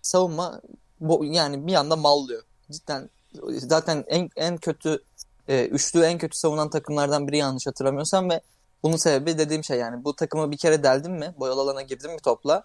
savunma 0.02 0.60
bu, 1.00 1.24
yani 1.24 1.66
bir 1.66 1.74
anda 1.74 1.96
mallıyor. 1.96 2.42
Cidden 2.70 3.10
zaten 3.48 4.04
en 4.08 4.30
en 4.36 4.56
kötü 4.56 5.02
e, 5.48 5.66
üçlü 5.66 6.02
en 6.02 6.18
kötü 6.18 6.38
savunan 6.38 6.70
takımlardan 6.70 7.28
biri 7.28 7.36
yanlış 7.36 7.66
hatırlamıyorsam 7.66 8.30
ve 8.30 8.40
bunun 8.82 8.96
sebebi 8.96 9.38
dediğim 9.38 9.64
şey 9.64 9.78
yani 9.78 10.04
bu 10.04 10.16
takımı 10.16 10.50
bir 10.50 10.56
kere 10.56 10.82
deldim 10.82 11.12
mi 11.12 11.34
boyalı 11.38 11.60
alana 11.60 11.82
girdim 11.82 12.12
mi 12.12 12.18
topla 12.24 12.64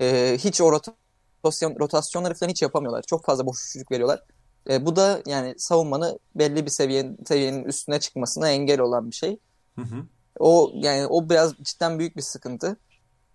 e, 0.00 0.36
hiç 0.38 0.60
o 0.60 0.72
rotasyon, 0.72 1.76
rotasyonları 1.80 2.34
falan 2.34 2.50
hiç 2.50 2.62
yapamıyorlar. 2.62 3.02
Çok 3.02 3.24
fazla 3.24 3.46
boş 3.46 3.56
üçlük 3.66 3.92
veriyorlar. 3.92 4.22
E, 4.70 4.86
bu 4.86 4.96
da 4.96 5.22
yani 5.26 5.54
savunmanı 5.58 6.18
belli 6.34 6.66
bir 6.66 6.70
seviyenin, 6.70 7.18
seviyenin 7.24 7.64
üstüne 7.64 8.00
çıkmasına 8.00 8.50
engel 8.50 8.80
olan 8.80 9.10
bir 9.10 9.14
şey. 9.14 9.38
Hı 9.74 9.82
hı. 9.82 9.96
O 10.38 10.70
yani 10.74 11.06
o 11.06 11.30
biraz 11.30 11.54
cidden 11.56 11.98
büyük 11.98 12.16
bir 12.16 12.22
sıkıntı. 12.22 12.76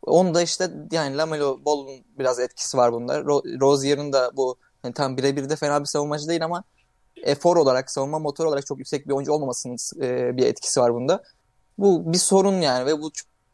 Onu 0.02 0.34
da 0.34 0.42
işte 0.42 0.72
yani 0.92 1.18
Lamelo 1.18 1.66
Ball'un 1.66 2.06
biraz 2.20 2.40
etkisi 2.40 2.78
var 2.78 2.94
bunda. 2.94 3.24
Ro 3.24 3.44
Rozier'in 3.62 4.14
de 4.14 4.30
bu 4.36 4.58
yani 4.84 4.94
tam 4.94 5.18
birebir 5.18 5.50
de 5.50 5.56
fena 5.56 5.80
bir 5.80 5.86
savunmacı 5.86 6.28
değil 6.28 6.46
ama 6.46 6.64
efor 7.24 7.58
olarak, 7.58 7.92
savunma 7.92 8.20
motoru 8.20 8.48
olarak 8.48 8.66
çok 8.66 8.78
yüksek 8.78 9.08
bir 9.08 9.14
oyuncu 9.14 9.32
olmamasının 9.32 9.78
e, 10.02 10.38
bir 10.38 10.46
etkisi 10.46 10.80
var 10.80 10.94
bunda. 10.94 11.24
Bu 11.78 12.14
bir 12.14 12.18
sorun 12.18 12.62
yani 12.62 12.86
ve 12.86 13.02
bu 13.02 13.12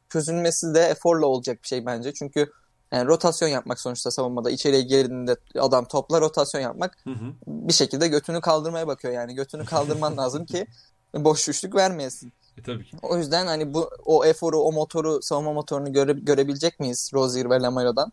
çözülmesi 0.10 0.74
de 0.76 0.82
eforla 0.82 1.26
olacak 1.26 1.64
bir 1.64 1.68
şey 1.68 1.86
bence. 1.86 2.14
Çünkü 2.14 2.52
yani 2.92 3.08
rotasyon 3.08 3.50
yapmak 3.50 3.80
sonuçta 3.80 4.12
savunmada. 4.12 4.52
içeriye 4.52 4.82
girdiğinde 4.82 5.36
adam 5.60 5.86
topla 5.86 6.22
rotasyon 6.22 6.62
yapmak 6.62 6.98
hı 7.04 7.10
hı. 7.10 7.34
bir 7.48 7.74
şekilde 7.74 8.08
götünü 8.08 8.42
kaldırmaya 8.42 8.88
bakıyor 8.88 9.14
yani. 9.14 9.36
Götünü 9.36 9.66
kaldırman 9.66 10.18
lazım 10.18 10.46
ki 10.46 10.68
boş 11.16 11.50
üçlük 11.50 11.76
vermeyesin. 11.76 12.34
E, 12.58 12.64
tabii 12.64 12.86
ki. 12.86 12.98
O 13.02 13.18
yüzden 13.18 13.48
hani 13.48 13.74
bu 13.74 13.90
o 14.06 14.26
eforu, 14.26 14.60
o 14.60 14.72
motoru, 14.72 15.22
savunma 15.22 15.54
motorunu 15.54 15.94
göre, 15.94 16.14
görebilecek 16.14 16.80
miyiz 16.80 17.12
Rozier 17.14 17.50
ve 17.50 17.60
Lamelo'dan? 17.60 18.12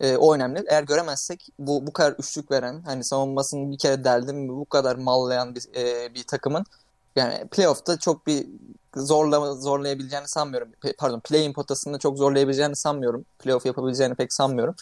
E, 0.00 0.16
o 0.16 0.34
önemli. 0.34 0.64
Eğer 0.68 0.82
göremezsek 0.82 1.48
bu 1.58 1.86
bu 1.86 1.92
kadar 1.92 2.12
üçlük 2.12 2.50
veren, 2.50 2.82
hani 2.82 3.04
savunmasını 3.04 3.70
bir 3.70 3.78
kere 3.78 4.04
deldim 4.04 4.48
bu 4.48 4.64
kadar 4.64 4.96
mallayan 4.96 5.54
bir, 5.54 5.62
e, 5.76 6.14
bir 6.14 6.22
takımın 6.22 6.64
yani 7.16 7.48
playoff'ta 7.48 7.98
çok 7.98 8.26
bir 8.26 8.46
zorla 8.96 9.54
zorlayabileceğini 9.54 10.28
sanmıyorum. 10.28 10.68
Pardon, 10.98 11.20
play-in 11.20 11.52
potasında 11.52 11.98
çok 11.98 12.18
zorlayabileceğini 12.18 12.76
sanmıyorum. 12.76 13.24
Playoff 13.38 13.66
yapabileceğini 13.66 14.14
pek 14.14 14.32
sanmıyorum. 14.32 14.74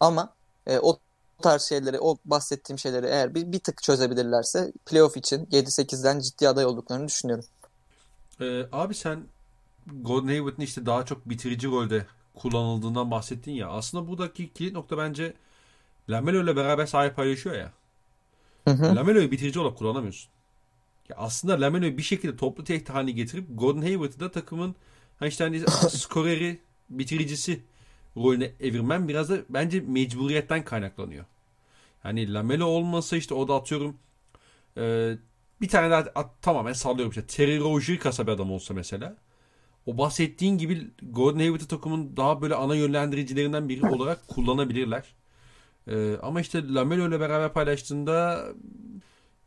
Ama 0.00 0.34
e, 0.66 0.78
o 0.78 0.98
tarz 1.42 1.62
şeyleri, 1.62 2.00
o 2.00 2.16
bahsettiğim 2.24 2.78
şeyleri 2.78 3.06
eğer 3.06 3.34
bir, 3.34 3.52
bir 3.52 3.58
tık 3.58 3.82
çözebilirlerse 3.82 4.72
playoff 4.86 5.16
için 5.16 5.46
7-8'den 5.46 6.20
ciddi 6.20 6.48
aday 6.48 6.64
olduklarını 6.64 7.08
düşünüyorum. 7.08 7.44
Ee, 8.40 8.62
abi 8.72 8.94
sen 8.94 9.24
Golden 9.86 10.28
Hayward'ın 10.28 10.62
işte 10.62 10.86
daha 10.86 11.04
çok 11.04 11.28
bitirici 11.28 11.68
rolde 11.68 12.06
kullanıldığından 12.34 13.10
bahsettin 13.10 13.52
ya. 13.52 13.68
Aslında 13.68 14.08
buradaki 14.08 14.52
kilit 14.52 14.72
nokta 14.72 14.98
bence 14.98 15.34
Lamelo 16.10 16.44
ile 16.44 16.56
beraber 16.56 16.86
sahip 16.86 17.16
paylaşıyor 17.16 17.56
ya. 17.56 17.72
Lamelo'yu 18.96 19.30
bitirici 19.30 19.60
olarak 19.60 19.78
kullanamıyorsun. 19.78 20.30
Ya 21.08 21.16
aslında 21.16 21.60
Lamelo'yu 21.60 21.98
bir 21.98 22.02
şekilde 22.02 22.36
toplu 22.36 22.64
tehdit 22.64 22.90
haline 22.90 23.10
getirip 23.10 23.46
Gordon 23.50 23.82
Hayward'ı 23.82 24.20
da 24.20 24.30
takımın 24.30 24.74
hani 25.18 25.28
işte 25.28 25.44
hani 25.44 25.60
skoreri, 25.90 26.58
bitiricisi 26.90 27.60
rolüne 28.16 28.52
evirmen 28.60 29.08
biraz 29.08 29.28
da 29.28 29.38
bence 29.48 29.80
mecburiyetten 29.80 30.64
kaynaklanıyor. 30.64 31.24
Yani 32.04 32.32
Lamelo 32.34 32.64
olmasa 32.64 33.16
işte 33.16 33.34
o 33.34 33.48
da 33.48 33.54
atıyorum 33.54 33.96
e, 34.76 35.14
bir 35.60 35.68
tane 35.68 35.90
daha 35.90 36.00
at, 36.14 36.42
tamamen 36.42 36.72
sallıyorum 36.72 37.10
işte 37.10 37.26
Terry 37.26 37.60
Rozier 37.60 37.98
kasa 37.98 38.26
bir 38.26 38.32
adam 38.32 38.52
olsa 38.52 38.74
mesela. 38.74 39.16
O 39.86 39.98
bahsettiğin 39.98 40.58
gibi 40.58 40.90
Gordon 41.02 41.38
Hayward'ı 41.38 41.66
takımın 41.66 42.16
daha 42.16 42.42
böyle 42.42 42.54
ana 42.54 42.74
yönlendiricilerinden 42.74 43.68
biri 43.68 43.86
olarak 43.86 44.28
kullanabilirler. 44.28 45.14
Ee, 45.88 46.16
ama 46.22 46.40
işte 46.40 46.74
Lamelo 46.74 47.08
ile 47.08 47.20
beraber 47.20 47.52
paylaştığında 47.52 48.44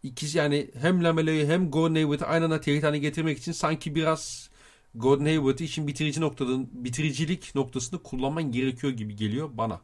ikisi 0.04 0.38
yani 0.38 0.70
hem 0.82 1.04
Lamelo'yu 1.04 1.48
hem 1.48 1.72
Gordon 1.72 1.96
Hayward'ı 1.96 2.26
aynı 2.26 2.46
anda 2.46 2.62
tehdit 2.62 2.84
haline 2.84 3.00
getirmek 3.00 3.38
için 3.38 3.52
sanki 3.52 3.96
biraz 3.96 4.50
Gordon 4.96 5.26
Hayward'ı 5.26 5.64
işin 5.64 5.88
bitirici 5.88 6.22
noktadan 6.22 6.68
bitiricilik 6.72 7.56
noktasında 7.56 8.04
kullanman 8.04 8.52
gerekiyor 8.52 8.94
gibi 8.94 9.16
geliyor 9.16 9.50
bana. 9.54 9.82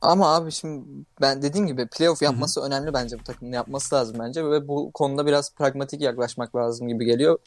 Ama 0.00 0.34
abi 0.34 0.52
şimdi 0.52 0.84
ben 1.20 1.42
dediğim 1.42 1.66
gibi 1.66 1.86
playoff 1.86 2.22
yapması 2.22 2.60
Hı-hı. 2.60 2.68
önemli 2.68 2.94
bence 2.94 3.18
bu 3.18 3.24
takımın 3.24 3.52
yapması 3.52 3.94
lazım 3.94 4.16
bence 4.18 4.44
ve 4.44 4.68
bu 4.68 4.90
konuda 4.92 5.26
biraz 5.26 5.54
pragmatik 5.54 6.00
yaklaşmak 6.00 6.56
lazım 6.56 6.88
gibi 6.88 7.04
geliyor. 7.04 7.38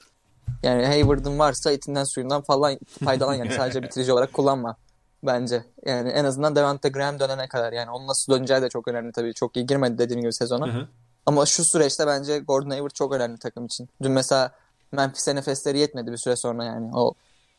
Yani 0.64 0.86
Hayward'ın 0.86 1.40
varsa 1.40 1.72
etinden 1.72 2.04
suyundan 2.04 2.42
falan 2.42 2.78
faydalan 3.06 3.34
yani 3.34 3.54
sadece 3.54 3.84
bitirici 3.84 4.14
olarak 4.14 4.34
kullanma 4.34 4.76
bence. 5.24 5.64
Yani 5.86 6.10
en 6.10 6.26
azından 6.26 6.56
Devante 6.56 6.90
Graham 6.90 7.20
dönene 7.20 7.48
kadar 7.48 7.74
yani 7.74 7.92
onun 7.92 8.08
nasıl 8.08 8.34
döneceği 8.34 8.62
de 8.62 8.70
çok 8.70 8.88
önemli 8.88 9.12
tabii. 9.12 9.34
Çok 9.34 9.58
iyi 9.58 9.66
girmedi 9.66 9.98
dediğim 9.98 10.22
gibi 10.22 10.34
sezona. 10.34 10.88
Ama 11.26 11.46
şu 11.46 11.64
süreçte 11.64 12.08
bence 12.08 12.40
Gordon 12.40 12.70
Hayward 12.70 12.92
çok 12.92 13.14
önemli 13.14 13.38
takım 13.38 13.66
için. 13.66 13.90
Dün 14.04 14.12
mesela 14.12 14.52
Memphis'e 14.92 15.36
nefesleri 15.36 15.78
yetmedi 15.78 16.12
bir 16.12 16.18
süre 16.18 16.36
sonra 16.36 16.66
yani. 16.66 16.92
O 16.96 17.14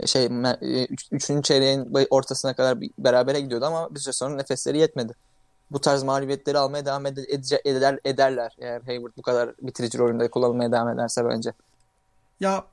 şey 0.07 0.25
e, 0.25 0.85
üç, 0.85 1.09
üçüncü 1.13 1.43
çeyreğin 1.43 1.93
ortasına 2.11 2.55
kadar 2.55 2.79
berabere 2.99 3.41
gidiyordu 3.41 3.65
ama 3.65 3.95
bir 3.95 4.01
süre 4.01 4.13
sonra 4.13 4.35
nefesleri 4.35 4.79
yetmedi. 4.79 5.13
Bu 5.71 5.81
tarz 5.81 6.03
mağlubiyetleri 6.03 6.59
almaya 6.59 6.87
devam 6.87 7.07
ed- 7.07 7.27
ed- 7.27 7.69
eder, 7.69 7.99
ederler 8.05 8.57
eğer 8.59 8.81
Hayward 8.81 9.13
bu 9.17 9.23
kadar 9.23 9.55
bitirici 9.63 9.99
rolünde 9.99 10.31
kullanılmaya 10.31 10.73
devam 10.73 10.89
ederse 10.89 11.25
bence. 11.29 11.53
Ya 12.41 12.65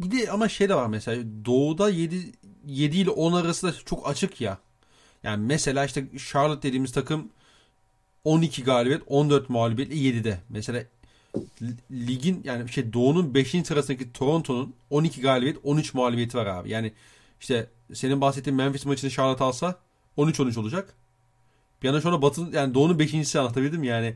bir 0.00 0.10
de 0.10 0.30
ama 0.30 0.48
şey 0.48 0.68
de 0.68 0.74
var 0.74 0.86
mesela 0.86 1.22
Doğu'da 1.44 1.90
7, 1.90 2.32
7 2.66 2.96
ile 2.96 3.10
10 3.10 3.32
arası 3.32 3.66
da 3.66 3.72
çok 3.72 4.08
açık 4.08 4.40
ya. 4.40 4.58
Yani 5.22 5.46
mesela 5.46 5.84
işte 5.84 6.04
Charlotte 6.30 6.68
dediğimiz 6.68 6.92
takım 6.92 7.28
12 8.24 8.64
galibiyet 8.64 9.02
14 9.06 9.48
mağlubiyet 9.48 9.92
7'de. 9.92 10.40
Mesela 10.48 10.84
ligin 11.90 12.40
yani 12.44 12.68
şey 12.68 12.92
Doğu'nun 12.92 13.34
5. 13.34 13.50
sırasındaki 13.50 14.12
Toronto'nun 14.12 14.74
12 14.90 15.20
galibiyet 15.20 15.56
13 15.64 15.94
mağlubiyeti 15.94 16.38
var 16.38 16.46
abi. 16.46 16.70
Yani 16.70 16.92
işte 17.40 17.66
senin 17.92 18.20
bahsettiğin 18.20 18.56
Memphis 18.56 18.86
maçını 18.86 19.10
Charlotte 19.10 19.44
alsa 19.44 19.78
13-13 20.18 20.60
olacak. 20.60 20.94
Bir 21.82 21.86
yana 21.86 22.00
sonra 22.00 22.22
Batı 22.22 22.40
yani 22.52 22.74
Doğu'nun 22.74 22.98
5.si 22.98 23.38
anlatabildim 23.38 23.84
yani. 23.84 24.14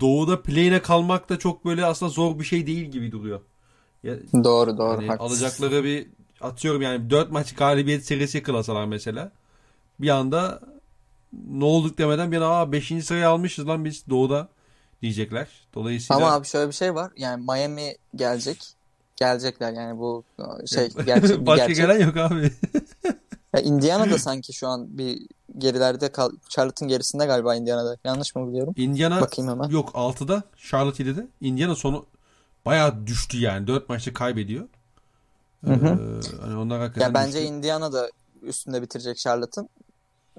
Doğu'da 0.00 0.42
play'ine 0.42 0.82
kalmak 0.82 1.28
da 1.28 1.38
çok 1.38 1.64
böyle 1.64 1.84
aslında 1.84 2.12
zor 2.12 2.38
bir 2.38 2.44
şey 2.44 2.66
değil 2.66 2.84
gibi 2.84 3.12
duruyor. 3.12 3.40
Ya, 4.02 4.14
doğru 4.44 4.78
doğru. 4.78 5.02
Yani 5.02 5.18
alacakları 5.18 5.84
bir 5.84 6.06
atıyorum 6.40 6.82
yani 6.82 7.10
4 7.10 7.30
maç 7.32 7.54
galibiyet 7.54 8.04
serisi 8.04 8.38
yakalasalar 8.38 8.84
mesela. 8.84 9.32
Bir 10.00 10.08
anda 10.08 10.60
ne 11.50 11.64
olduk 11.64 11.98
demeden 11.98 12.32
bir 12.32 12.36
anda 12.36 12.72
5. 12.72 13.04
sırayı 13.04 13.28
almışız 13.28 13.68
lan 13.68 13.84
biz 13.84 14.04
Doğu'da 14.10 14.48
diyecekler. 15.02 15.48
Dolayısıyla 15.74 16.16
Ama 16.26 16.34
abi 16.34 16.46
şöyle 16.46 16.68
bir 16.68 16.74
şey 16.74 16.94
var. 16.94 17.12
Yani 17.16 17.44
Miami 17.44 17.94
gelecek. 18.14 18.64
Gelecekler 19.16 19.72
yani 19.72 19.98
bu 19.98 20.24
şey 20.66 20.88
gerçek 21.06 21.46
Başka 21.46 21.66
gerçek. 21.66 21.86
gelen 21.86 22.06
yok 22.06 22.16
abi. 22.16 22.52
ya 23.54 23.60
Indiana 23.60 24.10
da 24.10 24.18
sanki 24.18 24.52
şu 24.52 24.68
an 24.68 24.98
bir 24.98 25.26
gerilerde 25.58 26.12
kal 26.12 26.30
Charlotte'ın 26.48 26.88
gerisinde 26.88 27.26
galiba 27.26 27.54
Indiana'da. 27.54 27.96
Yanlış 28.04 28.34
mı 28.36 28.48
biliyorum? 28.48 28.74
Indiana 28.76 29.20
Bakayım 29.20 29.50
hemen. 29.50 29.68
yok 29.68 29.88
6'da 29.94 30.42
Charlotte 30.56 31.04
7'de. 31.04 31.26
Indiana 31.40 31.74
sonu 31.74 32.06
bayağı 32.68 33.06
düştü 33.06 33.38
yani. 33.38 33.66
4 33.66 33.88
maçta 33.88 34.14
kaybediyor. 34.14 34.68
Hı 35.64 35.72
hı. 35.72 35.86
Ee, 35.86 36.40
hani 36.40 36.56
onlar 36.56 36.80
hakikaten 36.80 37.06
ya 37.06 37.14
bence 37.14 37.38
düştü. 37.38 37.54
Indiana 37.54 37.92
da 37.92 38.10
üstünde 38.42 38.82
bitirecek 38.82 39.16
Charlotte'ın. 39.18 39.68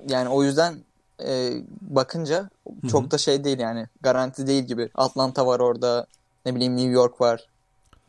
Yani 0.10 0.30
o 0.30 0.44
yüzden 0.44 0.84
e, 1.26 1.52
bakınca 1.82 2.50
çok 2.92 3.02
Hı-hı. 3.02 3.12
da 3.12 3.18
şey 3.18 3.44
değil 3.44 3.60
yani 3.60 3.88
garanti 4.02 4.48
değil 4.48 4.64
gibi. 4.64 4.90
Atlanta 4.96 5.48
var 5.48 5.60
orada 5.60 6.08
ne 6.46 6.56
bileyim 6.56 6.76
New 6.76 6.92
York 6.92 7.22
var. 7.22 7.48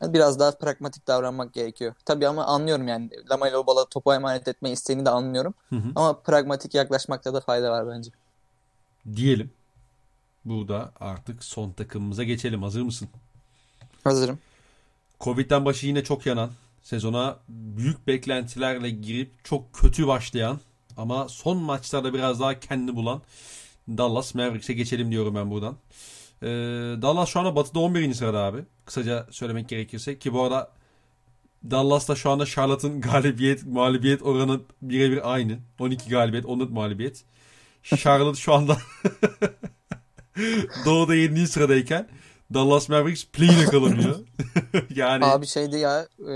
Yani 0.01 0.13
biraz 0.13 0.39
daha 0.39 0.51
pragmatik 0.51 1.07
davranmak 1.07 1.53
gerekiyor. 1.53 1.93
Tabii 2.05 2.27
ama 2.27 2.45
anlıyorum 2.45 2.87
yani 2.87 3.09
Lamelo 3.31 3.67
Ball'a 3.67 3.85
topu 3.85 4.13
emanet 4.13 4.47
etme 4.47 4.71
isteğini 4.71 5.05
de 5.05 5.09
anlıyorum. 5.09 5.53
Hı-hı. 5.69 5.91
Ama 5.95 6.19
pragmatik 6.19 6.75
yaklaşmakta 6.75 7.33
da 7.33 7.41
fayda 7.41 7.71
var 7.71 7.87
bence. 7.87 8.11
Diyelim. 9.15 9.51
Burada 10.45 10.91
artık 10.99 11.43
son 11.43 11.71
takımımıza 11.71 12.23
geçelim. 12.23 12.63
Hazır 12.63 12.81
mısın? 12.81 13.09
Hazırım. 14.03 14.39
Covid'den 15.19 15.65
başı 15.65 15.87
yine 15.87 16.03
çok 16.03 16.25
yanan, 16.25 16.51
sezona 16.83 17.39
büyük 17.49 18.07
beklentilerle 18.07 18.89
girip 18.89 19.31
çok 19.43 19.73
kötü 19.73 20.07
başlayan 20.07 20.59
ama 20.97 21.29
son 21.29 21.57
maçlarda 21.57 22.13
biraz 22.13 22.39
daha 22.39 22.59
kendini 22.59 22.95
bulan 22.95 23.21
Dallas 23.89 24.35
Mavericks'e 24.35 24.73
geçelim 24.73 25.11
diyorum 25.11 25.35
ben 25.35 25.51
buradan. 25.51 25.75
Ee, 26.43 26.47
Dallas 27.01 27.29
şu 27.29 27.39
anda 27.39 27.55
batıda 27.55 27.79
11. 27.79 28.13
sırada 28.13 28.39
abi. 28.39 28.63
Kısaca 28.85 29.27
söylemek 29.31 29.69
gerekirse. 29.69 30.19
Ki 30.19 30.33
bu 30.33 30.43
arada 30.43 30.71
Dallas'ta 31.71 32.15
şu 32.15 32.29
anda 32.29 32.45
Charlotte'ın 32.45 33.01
galibiyet, 33.11 33.65
mağlubiyet 33.65 34.21
oranı 34.23 34.61
birebir 34.81 35.33
aynı. 35.33 35.59
12 35.79 36.09
galibiyet, 36.09 36.45
14 36.45 36.71
mağlubiyet. 36.71 37.23
Charlotte 37.83 38.39
şu 38.39 38.53
anda 38.53 38.77
Doğu'da 40.85 41.15
7. 41.15 41.47
sıradayken 41.47 42.07
Dallas 42.53 42.89
Mavericks 42.89 43.25
play'ine 43.25 43.65
kalamıyor. 43.65 44.19
yani 44.95 45.25
Abi 45.25 45.47
şeydi 45.47 45.77
ya 45.77 46.07
e, 46.29 46.35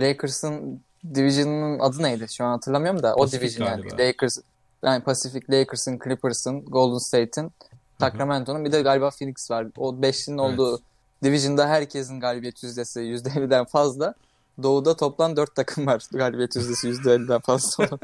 Lakers'ın 0.00 0.82
Division'ın 1.14 1.78
adı 1.78 2.02
neydi? 2.02 2.26
Şu 2.30 2.44
an 2.44 2.50
hatırlamıyorum 2.50 3.02
da 3.02 3.14
o 3.14 3.20
Pacific 3.20 3.40
Division 3.40 3.68
galiba. 3.68 3.88
yani. 3.90 4.08
Lakers 4.08 4.38
yani 4.84 5.04
Pacific 5.04 5.42
Lakers'ın, 5.50 5.98
Clippers'ın, 6.04 6.64
Golden 6.64 6.98
State'in, 6.98 7.52
Sacramento'nun 8.00 8.64
bir 8.64 8.72
de 8.72 8.82
galiba 8.82 9.10
Phoenix 9.10 9.50
var. 9.50 9.66
O 9.76 10.02
beşlinin 10.02 10.38
evet. 10.38 10.52
olduğu 10.58 10.80
Division'da 11.24 11.68
herkesin 11.68 12.20
galibiyet 12.20 12.62
yüzdesi 12.62 13.00
%50'den 13.00 13.64
fazla. 13.64 14.14
Doğu'da 14.62 14.96
toplam 14.96 15.36
4 15.36 15.54
takım 15.54 15.86
var 15.86 16.02
galibiyet 16.12 16.56
yüzdesi 16.56 16.88
%50'den 16.88 17.40
fazla 17.40 17.88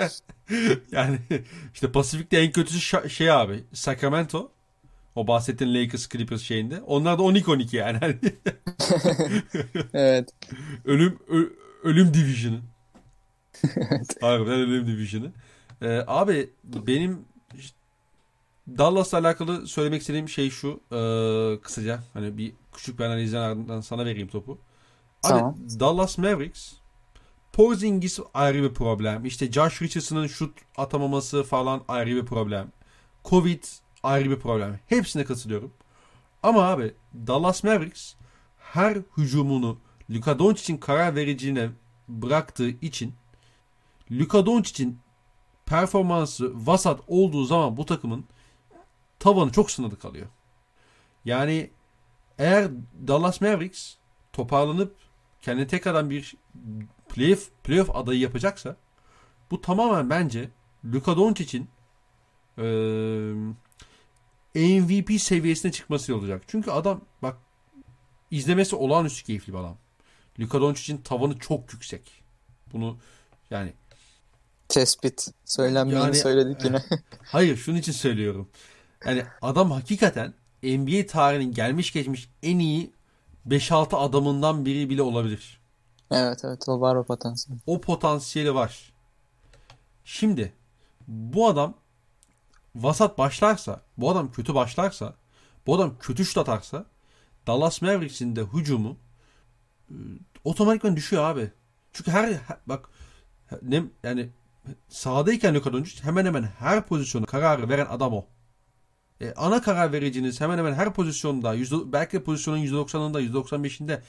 yani 0.93 1.19
işte 1.75 1.93
Pasifik'te 1.93 2.39
en 2.39 2.53
kötüsü 2.53 3.11
şey 3.11 3.31
abi 3.31 3.65
Sacramento. 3.73 4.51
O 5.15 5.27
bahsettiğin 5.27 5.75
Lakers 5.75 6.09
Clippers 6.09 6.43
şeyinde. 6.43 6.83
Onlar 6.83 7.19
da 7.19 7.23
12-12 7.23 7.77
yani. 7.77 7.99
evet. 9.95 10.31
Ölüm 10.85 11.19
ö, 11.29 11.45
ölüm 11.83 12.15
division'ı. 12.15 12.61
Evet. 13.77 14.17
Harbiden 14.21 14.61
önemli 14.61 14.87
Division'ı. 14.87 15.33
Ee, 15.83 16.05
abi 16.07 16.51
benim 16.65 17.25
Dallas'la 18.69 19.19
alakalı 19.19 19.67
söylemek 19.67 20.01
istediğim 20.01 20.29
şey 20.29 20.51
şu 20.51 20.81
ee, 20.93 21.61
kısaca 21.61 22.01
hani 22.13 22.39
bir 22.39 22.53
küçük 22.73 22.99
bir 22.99 23.05
analizden 23.05 23.41
ardından 23.41 23.81
sana 23.81 24.05
vereyim 24.05 24.29
topu. 24.29 24.53
Abi 24.53 24.59
Tamam. 25.29 25.57
Dallas 25.81 26.19
Mavericks 26.19 26.73
Porzingis 27.53 28.21
ayrı 28.35 28.63
bir 28.63 28.75
problem. 28.75 29.25
İşte 29.25 29.53
Josh 29.53 29.83
Richardson'ın 29.83 30.27
şut 30.27 30.59
atamaması 30.77 31.43
falan 31.43 31.83
ayrı 31.89 32.11
bir 32.11 32.27
problem. 32.27 32.73
Covid 33.25 33.65
ayrı 34.05 34.31
bir 34.31 34.39
problem. 34.39 34.81
Hepsine 34.87 35.25
katılıyorum. 35.25 35.73
Ama 36.43 36.63
abi 36.63 36.95
Dallas 37.15 37.65
Mavericks 37.65 38.15
her 38.59 38.99
hücumunu 39.17 39.79
Luka 40.11 40.39
Doncic'in 40.39 40.77
karar 40.77 41.17
vericiliğine 41.17 41.71
bıraktığı 42.09 42.69
için 42.69 43.15
Luka 44.13 44.47
Doncic'in 44.47 44.99
performansı 45.67 46.67
vasat 46.67 47.01
olduğu 47.09 47.45
zaman 47.45 47.77
bu 47.77 47.87
takımın 47.87 48.25
tavanı 49.19 49.53
çok 49.53 49.71
sınırlı 49.71 49.99
kalıyor. 49.99 50.27
Yani 51.25 51.71
eğer 52.39 52.71
Dallas 53.07 53.41
Mavericks 53.41 53.95
toparlanıp 54.33 54.97
kendine 55.43 55.67
tekrardan 55.67 56.11
bir 56.11 56.35
playoff, 57.09 57.51
playoff 57.65 57.97
adayı 57.97 58.21
yapacaksa 58.21 58.77
bu 59.51 59.61
tamamen 59.61 60.11
bence 60.11 60.51
Luka 60.85 61.17
Doncic'in 61.17 61.69
eee 62.59 63.35
MVP 64.55 65.21
seviyesine 65.21 65.73
çıkması 65.73 66.17
olacak. 66.17 66.43
Çünkü 66.47 66.71
adam 66.71 67.01
bak 67.23 67.37
izlemesi 68.31 68.77
olağanüstü 68.77 69.25
keyifli 69.25 69.53
bir 69.53 69.59
adam. 69.59 69.77
Luka 70.41 70.61
Doncic'in 70.61 70.99
tavanı 70.99 71.39
çok 71.39 71.73
yüksek. 71.73 72.23
Bunu 72.73 72.99
yani 73.51 73.73
Tespit. 74.69 75.29
Söylenmeyeni 75.45 76.03
Yani- 76.05 76.15
söyledik 76.17 76.65
yine. 76.65 76.83
hayır 77.23 77.57
şunun 77.57 77.77
için 77.77 77.93
söylüyorum. 77.93 78.49
Yani 79.07 79.25
adam 79.43 79.71
hakikaten 79.71 80.35
NBA 80.63 81.07
tarihinin 81.07 81.53
gelmiş 81.55 81.93
geçmiş 81.93 82.29
en 82.43 82.59
iyi 82.59 82.93
5-6 83.49 83.97
adamından 83.97 84.67
biri 84.67 84.91
bile 84.91 85.03
olabilir. 85.03 85.61
Evet 86.11 86.45
evet 86.45 86.69
o 86.69 86.81
var 86.81 86.95
o 86.97 87.05
potansiyel. 87.05 87.61
O 87.67 87.81
potansiyeli 87.81 88.55
var. 88.55 88.93
Şimdi 90.05 90.53
bu 91.09 91.49
adam 91.49 91.75
vasat 92.77 93.19
başlarsa, 93.19 93.81
bu 93.97 94.11
adam 94.11 94.33
kötü 94.33 94.55
başlarsa, 94.55 95.15
bu 95.67 95.75
adam 95.75 95.99
kötü 95.99 96.25
şut 96.25 96.39
atarsa 96.39 96.87
Dallas 97.47 97.83
Mavericks'in 97.83 98.37
de 98.37 98.43
hücumu 98.43 98.97
e, 99.91 99.95
otomatikman 100.45 100.97
düşüyor 100.97 101.25
abi. 101.25 101.51
Çünkü 101.93 102.11
her, 102.11 102.33
her- 102.33 102.59
bak 102.67 102.89
ne 103.63 103.83
yani 104.03 104.31
sahadayken 104.89 105.55
Luka 105.55 105.73
Doncic 105.73 106.03
hemen 106.05 106.27
hemen 106.27 106.43
her 106.43 106.87
pozisyonu 106.87 107.27
kararı 107.27 107.69
veren 107.69 107.87
adam 107.91 108.13
o. 108.13 108.27
E, 109.21 109.33
ana 109.37 109.63
karar 109.63 109.93
vericiniz 109.93 110.41
hemen 110.41 110.59
hemen 110.59 110.75
her 110.75 110.95
pozisyonda 110.95 111.55
yüzde, 111.55 111.93
belki 111.93 112.13
de 112.13 112.23
pozisyonun 112.23 112.59
%90'ında 112.59 113.23
%95'inde 113.23 114.01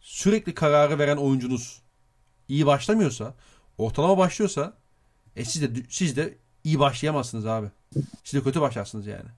sürekli 0.00 0.54
kararı 0.54 0.98
veren 0.98 1.16
oyuncunuz 1.16 1.82
iyi 2.48 2.66
başlamıyorsa, 2.66 3.34
ortalama 3.78 4.18
başlıyorsa 4.18 4.76
e 5.36 5.44
siz 5.44 5.62
de 5.62 5.82
siz 5.88 6.16
de 6.16 6.38
iyi 6.64 6.78
başlayamazsınız 6.78 7.46
abi. 7.46 7.70
Siz 8.24 8.40
de 8.40 8.44
kötü 8.44 8.60
başlarsınız 8.60 9.06
yani. 9.06 9.28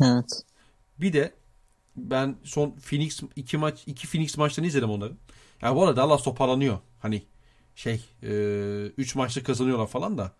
Evet. 0.00 0.42
Bir 0.98 1.12
de 1.12 1.34
ben 1.96 2.36
son 2.44 2.70
Phoenix 2.70 3.20
iki 3.36 3.58
maç 3.58 3.82
iki 3.86 4.08
Phoenix 4.08 4.36
maçlarını 4.36 4.68
izledim 4.68 4.90
onların. 4.90 5.18
Yani 5.62 5.76
bu 5.76 5.84
arada 5.84 5.96
Dallas 5.96 6.22
toparlanıyor. 6.22 6.78
Hani 7.00 7.26
şey 7.74 8.04
3 8.22 9.14
maçta 9.14 9.42
kazanıyorlar 9.42 9.86
falan 9.86 10.18
da. 10.18 10.32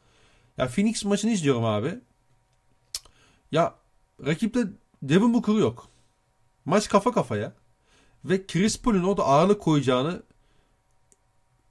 Ya 0.56 0.68
Phoenix 0.68 1.04
maçını 1.04 1.30
izliyorum 1.30 1.64
abi. 1.64 2.00
Ya 3.52 3.74
rakipte 4.26 4.66
Devin 5.02 5.34
Booker 5.34 5.52
yok. 5.52 5.88
Maç 6.64 6.88
kafa 6.88 7.12
kafaya. 7.12 7.52
Ve 8.24 8.46
Chris 8.46 8.82
Paul'un 8.82 9.02
orada 9.02 9.24
ağırlık 9.24 9.60
koyacağını 9.60 10.22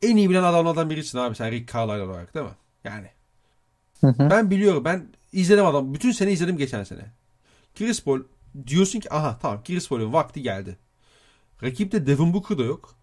en 0.02 0.18
iyi 0.18 0.30
bilen 0.30 0.44
adamlardan 0.44 0.90
birisin 0.90 1.18
abi 1.18 1.36
sen 1.36 1.52
Rick 1.52 1.74
Carlisle 1.74 2.04
olarak 2.04 2.34
değil 2.34 2.46
mi? 2.46 2.56
Yani 2.84 3.10
Hı 4.02 4.08
hı. 4.08 4.30
ben 4.30 4.52
biliyorum 4.52 4.86
ben 4.86 5.08
izledim 5.32 5.66
adam. 5.66 5.94
Bütün 5.94 6.12
sene 6.12 6.32
izledim 6.32 6.58
geçen 6.58 6.84
sene. 6.84 7.12
Chris 7.76 8.04
Paul 8.04 8.20
diyorsun 8.68 9.00
ki 9.00 9.14
aha 9.14 9.40
tamam 9.42 9.64
Chris 9.64 9.90
Paul'un 9.90 10.14
vakti 10.14 10.42
geldi. 10.42 10.78
Rakipte 11.64 12.08
Devin 12.08 12.34
Booker 12.34 12.58
da 12.58 12.64
yok. 12.64 12.96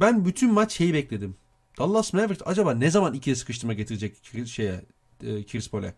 Ben 0.00 0.24
bütün 0.24 0.52
maç 0.52 0.72
şeyi 0.72 0.94
bekledim. 0.94 1.36
Dallas 1.78 2.12
Mavericks 2.12 2.42
acaba 2.46 2.74
ne 2.74 2.90
zaman 2.90 3.14
ikili 3.14 3.36
sıkıştırma 3.36 3.72
getirecek 3.72 4.16
şeye 4.46 4.84
e, 5.22 5.46
Chris 5.46 5.70
Paul'e? 5.70 5.94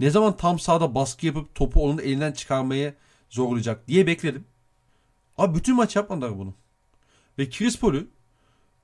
Ne 0.00 0.10
zaman 0.10 0.36
tam 0.36 0.58
sahada 0.58 0.94
baskı 0.94 1.26
yapıp 1.26 1.54
topu 1.54 1.84
onun 1.84 1.98
elinden 1.98 2.32
çıkarmayı 2.32 2.94
zorlayacak 3.30 3.88
diye 3.88 4.06
bekledim. 4.06 4.44
Abi 5.38 5.58
bütün 5.58 5.76
maç 5.76 5.96
yapmadılar 5.96 6.38
bunu. 6.38 6.54
Ve 7.38 7.50
Chris 7.50 7.78
Paul'ü 7.78 8.08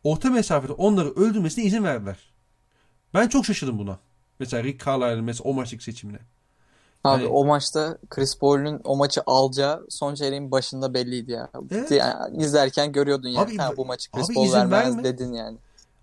orta 0.05 0.31
mesafede 0.31 0.73
onları 0.73 1.11
öldürmesine 1.11 1.65
izin 1.65 1.85
verdiler. 1.85 2.19
Ben 3.15 3.29
çok 3.29 3.47
şaşırdım 3.47 3.79
buna. 3.79 3.99
Mesela 4.41 4.63
Rick 4.65 4.87
Carlisle'ın 4.87 5.25
mesela 5.25 5.51
o 5.51 5.55
maçlık 5.55 5.83
seçimine. 5.83 6.19
Abi 7.05 7.23
Yani- 7.23 7.33
o 7.33 7.45
maçta 7.45 7.99
Chris 8.11 8.39
Paul'un 8.39 8.81
o 8.85 8.97
maçı 8.97 9.21
alacağı 9.27 9.87
son 9.89 10.15
çeyreğin 10.15 10.51
başında 10.51 10.95
belliydi 10.95 11.33
ya. 11.33 11.51
Evet. 11.71 11.91
Yani 11.91 12.43
izlerken 12.43 12.93
görüyordun 12.93 13.29
yani. 13.29 13.45
Abi- 13.45 13.57
ha, 13.57 13.73
bu 13.77 13.87
maçı 13.87 14.11
Chris 14.11 14.27
abi 14.31 14.35
Paul 14.35 14.53
vermez 14.53 14.87
verme. 14.89 15.05
dedin 15.05 15.33
yani. 15.33 15.59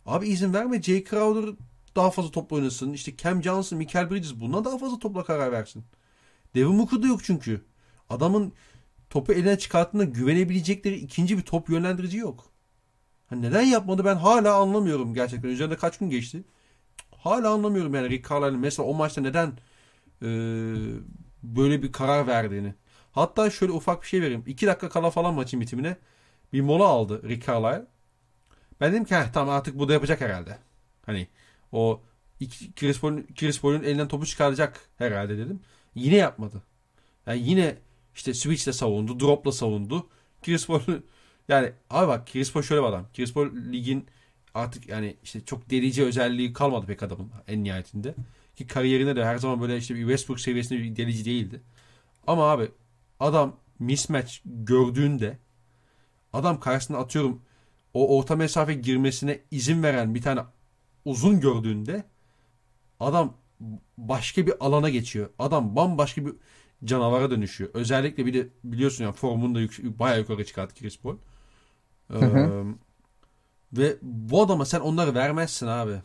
Abi 0.06 0.28
izin 0.28 0.54
verme. 0.54 0.82
Jay 0.82 1.04
Crowder 1.04 1.56
daha 1.96 2.12
fazla 2.12 2.32
top 2.32 2.54
oynasın. 2.54 2.94
İşte 2.94 3.18
Cam 3.18 3.44
Johnson, 3.44 3.78
Michael 3.78 4.10
Bridges 4.10 4.34
buna 4.36 4.66
daha 4.66 4.78
fazla 4.78 5.00
topla 5.00 5.24
karar 5.24 5.52
versin. 5.52 5.84
Devin 6.56 6.80
Booker 6.80 7.04
da 7.04 7.08
yok 7.08 7.24
çünkü. 7.24 7.62
Adamın 8.10 8.54
topu 9.10 9.34
eline 9.34 9.58
çıkarttığında 9.58 10.04
güvenebilecekleri 10.04 10.96
ikinci 10.96 11.38
bir 11.38 11.44
top 11.44 11.70
yönlendirici 11.70 12.18
yok. 12.18 12.46
Ha 13.28 13.36
neden 13.36 13.62
yapmadı 13.62 14.06
ben 14.06 14.16
hala 14.16 14.56
anlamıyorum 14.56 15.14
gerçekten. 15.14 15.50
Üzerinde 15.50 15.78
kaç 15.78 15.98
gün 15.98 16.10
geçti. 16.10 16.44
Hala 17.24 17.50
anlamıyorum 17.52 17.96
yani 17.96 18.10
Rick 18.10 18.30
Carlisle'ın 18.30 18.60
mesela 18.60 18.88
o 18.90 18.94
maçta 18.94 19.22
neden 19.22 19.54
e, 20.24 20.28
böyle 21.44 21.84
bir 21.84 21.92
karar 21.92 22.28
verdiğini. 22.28 22.74
Hatta 23.12 23.50
şöyle 23.50 23.72
ufak 23.74 24.02
bir 24.02 24.08
şey 24.08 24.22
vereyim. 24.22 24.44
2 24.48 24.68
dakika 24.68 24.90
kala 24.90 25.10
falan 25.12 25.34
maçın 25.34 25.62
bitimine 25.62 25.98
bir 26.54 26.62
mola 26.62 26.86
aldı 26.88 27.30
Rick 27.30 27.48
Carlisle. 27.48 27.88
Ben 28.82 28.92
dedim 28.94 29.06
ki 29.06 29.16
"Heh, 29.16 29.26
tamam 29.34 29.56
artık 29.56 29.80
bu 29.80 29.90
da 29.90 29.94
yapacak 29.94 30.22
herhalde. 30.22 30.58
Hani 31.06 31.28
o 31.72 32.02
Chris 32.76 33.62
Paul'un 33.62 33.84
elinden 33.84 34.08
topu 34.08 34.26
çıkaracak 34.26 34.82
herhalde 34.98 35.38
dedim. 35.38 35.62
Yine 35.96 36.16
yapmadı. 36.16 36.64
Yani 37.28 37.50
yine 37.50 37.78
işte 38.16 38.34
switch'le 38.34 38.74
savundu, 38.74 39.20
drop'la 39.20 39.52
savundu. 39.52 40.10
Chris 40.44 40.68
Paul 40.68 40.82
yani 41.50 41.74
abi 41.90 42.08
bak 42.08 42.28
Chris 42.28 42.54
Paul 42.54 42.62
şöyle 42.64 42.82
bir 42.82 42.88
adam. 42.88 43.08
Chris 43.16 43.34
Paul 43.34 43.48
ligin 43.74 44.08
artık 44.54 44.90
yani 44.90 45.18
işte 45.24 45.46
çok 45.46 45.70
delici 45.70 46.04
özelliği 46.04 46.54
kalmadı 46.54 46.86
pek 46.86 47.04
adamın 47.04 47.32
en 47.48 47.64
nihayetinde. 47.64 48.16
Ki 48.56 48.68
kariyerinde 48.68 49.16
de 49.16 49.26
her 49.26 49.38
zaman 49.38 49.62
böyle 49.62 49.78
işte 49.78 49.96
bir 49.96 50.02
Westbrook 50.02 50.40
seviyesinde 50.40 50.80
bir 50.84 50.96
delici 50.96 51.26
değildi. 51.26 51.62
Ama 52.28 52.44
abi 52.52 52.72
adam 53.20 53.56
mismatch 53.80 54.38
gördüğünde 54.46 55.38
adam 56.34 56.60
karşısına 56.60 56.98
atıyorum 56.98 57.42
o 57.94 58.18
orta 58.18 58.36
mesafe 58.36 58.74
girmesine 58.74 59.40
izin 59.52 59.84
veren 59.84 60.16
bir 60.16 60.22
tane 60.22 60.42
uzun 61.06 61.40
gördüğünde 61.40 62.04
adam 63.00 63.34
başka 63.98 64.48
bir 64.48 64.54
alana 64.60 64.90
geçiyor. 64.90 65.30
Adam 65.40 65.76
bambaşka 65.76 66.26
bir 66.26 66.34
canavara 66.86 67.32
dönüşüyor. 67.32 67.70
Özellikle 67.74 68.26
bir 68.26 68.34
de 68.34 68.48
biliyorsun 68.64 69.04
ya 69.04 69.12
formunu 69.12 69.56
da 69.56 69.60
yük- 69.62 70.00
bayağı 70.00 70.20
yukarı 70.20 70.46
çıkarttı 70.46 70.76
Chris 70.76 71.00
Paul. 71.00 71.18
Ee, 72.14 72.14
hı. 72.18 72.66
Ve 73.74 73.98
bu 74.02 74.42
adama 74.42 74.66
sen 74.66 74.80
onları 74.80 75.16
vermezsin 75.16 75.68
abi. 75.68 76.02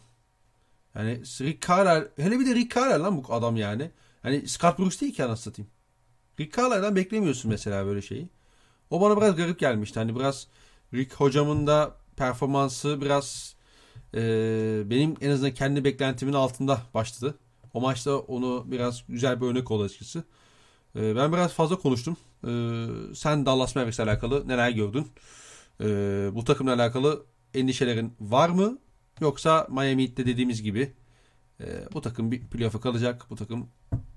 Yani 0.95 1.21
Rick 1.41 1.69
Carlisle 1.69 2.25
hele 2.25 2.41
bir 2.41 2.47
de 2.47 2.55
Rick 2.55 2.77
Carlisle 2.77 2.99
lan 2.99 3.25
bu 3.25 3.35
adam 3.35 3.57
yani. 3.57 3.91
Hani 4.23 4.49
Scott 4.49 4.79
Brooks 4.79 5.01
değil 5.01 5.15
ki 5.15 5.25
anasını. 5.25 5.55
Rick 6.41 6.57
Carlisle'dan 6.59 6.97
beklemiyorsun 6.97 7.51
mesela 7.51 7.87
böyle 7.87 8.03
şeyi. 8.03 8.29
O 8.91 9.01
bana 9.01 9.17
biraz 9.17 9.37
garip 9.37 9.59
gelmişti. 9.59 9.99
Hani 9.99 10.17
biraz 10.17 10.47
Rick 10.95 11.15
hocamın 11.15 11.67
da 11.67 11.97
performansı 12.17 13.01
biraz 13.01 13.57
e, 14.15 14.21
benim 14.91 15.15
en 15.21 15.31
azından 15.31 15.55
kendi 15.55 15.85
beklentimin 15.85 16.33
altında 16.33 16.83
başladı. 16.95 17.39
O 17.75 17.81
maçta 17.81 18.17
onu 18.19 18.65
biraz 18.67 19.05
güzel 19.09 19.41
bir 19.41 19.47
örnek 19.47 19.71
oldu 19.71 19.83
açıkçası. 19.83 20.25
E, 20.97 21.17
ben 21.17 21.33
biraz 21.33 21.53
fazla 21.53 21.79
konuştum. 21.79 22.17
E, 22.45 22.51
sen 23.15 23.47
Dallas 23.47 23.77
Mavericks'le 23.77 24.01
alakalı 24.01 24.49
neler 24.49 24.71
gördün? 24.71 25.07
E, 25.81 25.87
bu 26.35 26.45
takımla 26.45 26.75
alakalı 26.75 27.27
endişelerin 27.55 28.13
var 28.21 28.49
mı? 28.49 28.79
Yoksa 29.21 29.67
Miami 29.71 30.03
Heat'te 30.03 30.27
dediğimiz 30.27 30.63
gibi 30.63 30.93
e, 31.61 31.65
bu 31.93 32.01
takım 32.01 32.31
bir 32.31 32.47
playoff'a 32.47 32.81
kalacak. 32.81 33.27
Bu 33.31 33.37
takım 33.37 33.69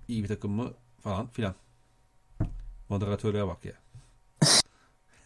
iyi 0.07 0.23
bir 0.23 0.27
takım 0.27 0.51
mı? 0.51 0.73
Falan 0.99 1.27
filan. 1.27 1.55
Moderatörlüğe 2.89 3.47
bak 3.47 3.65
ya. 3.65 3.73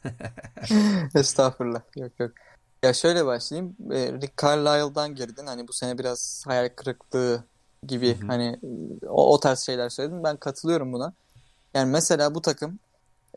Estağfurullah. 1.16 1.82
Yok 1.96 2.20
yok. 2.20 2.32
Ya 2.84 2.94
şöyle 2.94 3.26
başlayayım. 3.26 3.76
Ee, 3.92 4.14
Rick 4.14 4.38
Carlisle'dan 4.42 5.16
girdin. 5.16 5.46
Hani 5.46 5.68
bu 5.68 5.74
sene 5.74 5.98
biraz 5.98 6.44
hayal 6.48 6.70
kırıklığı 6.76 7.44
gibi 7.88 8.20
Hı 8.20 8.24
hı. 8.24 8.28
hani 8.28 8.60
o, 9.08 9.34
o 9.34 9.40
tarz 9.40 9.60
şeyler 9.60 9.90
söyledin. 9.90 10.24
Ben 10.24 10.38
katılıyorum 10.38 10.94
buna. 10.94 11.14
Yani 11.74 11.92
mesela 11.92 12.36
bu 12.36 12.42
takım 12.42 12.80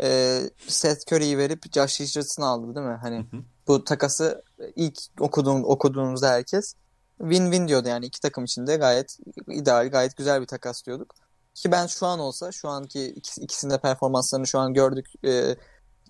e, 0.03 0.41
Seth 0.67 1.13
Curry'i 1.13 1.39
verip 1.39 1.73
Josh 1.75 2.01
Richardson'ı 2.01 2.47
aldı 2.47 2.75
değil 2.75 2.87
mi? 2.87 2.99
Hani 3.03 3.19
Hı 3.19 3.37
hı. 3.37 3.43
Bu 3.69 3.85
takası 3.85 4.43
ilk 4.77 4.99
okuduğum, 5.21 5.65
okuduğumuzda 5.65 6.29
herkes 6.29 6.75
win-win 7.21 7.69
diyordu 7.69 7.89
yani 7.89 8.07
iki 8.07 8.21
takım 8.21 8.45
için 8.45 8.67
de 8.67 8.77
gayet 8.77 9.19
ideal, 9.49 9.91
gayet 9.91 10.17
güzel 10.17 10.41
bir 10.41 10.47
takas 10.47 10.87
diyorduk. 10.87 11.15
Ki 11.55 11.73
ben 11.73 11.87
şu 11.87 12.07
an 12.07 12.19
olsa, 12.19 12.53
şu 12.53 12.69
anki 12.69 13.07
ikisi, 13.07 13.41
ikisinin 13.41 13.75
de 13.75 13.79
performanslarını 13.79 14.47
şu 14.47 14.59
an 14.59 14.75
gördük. 14.75 15.07
Ee, 15.25 15.57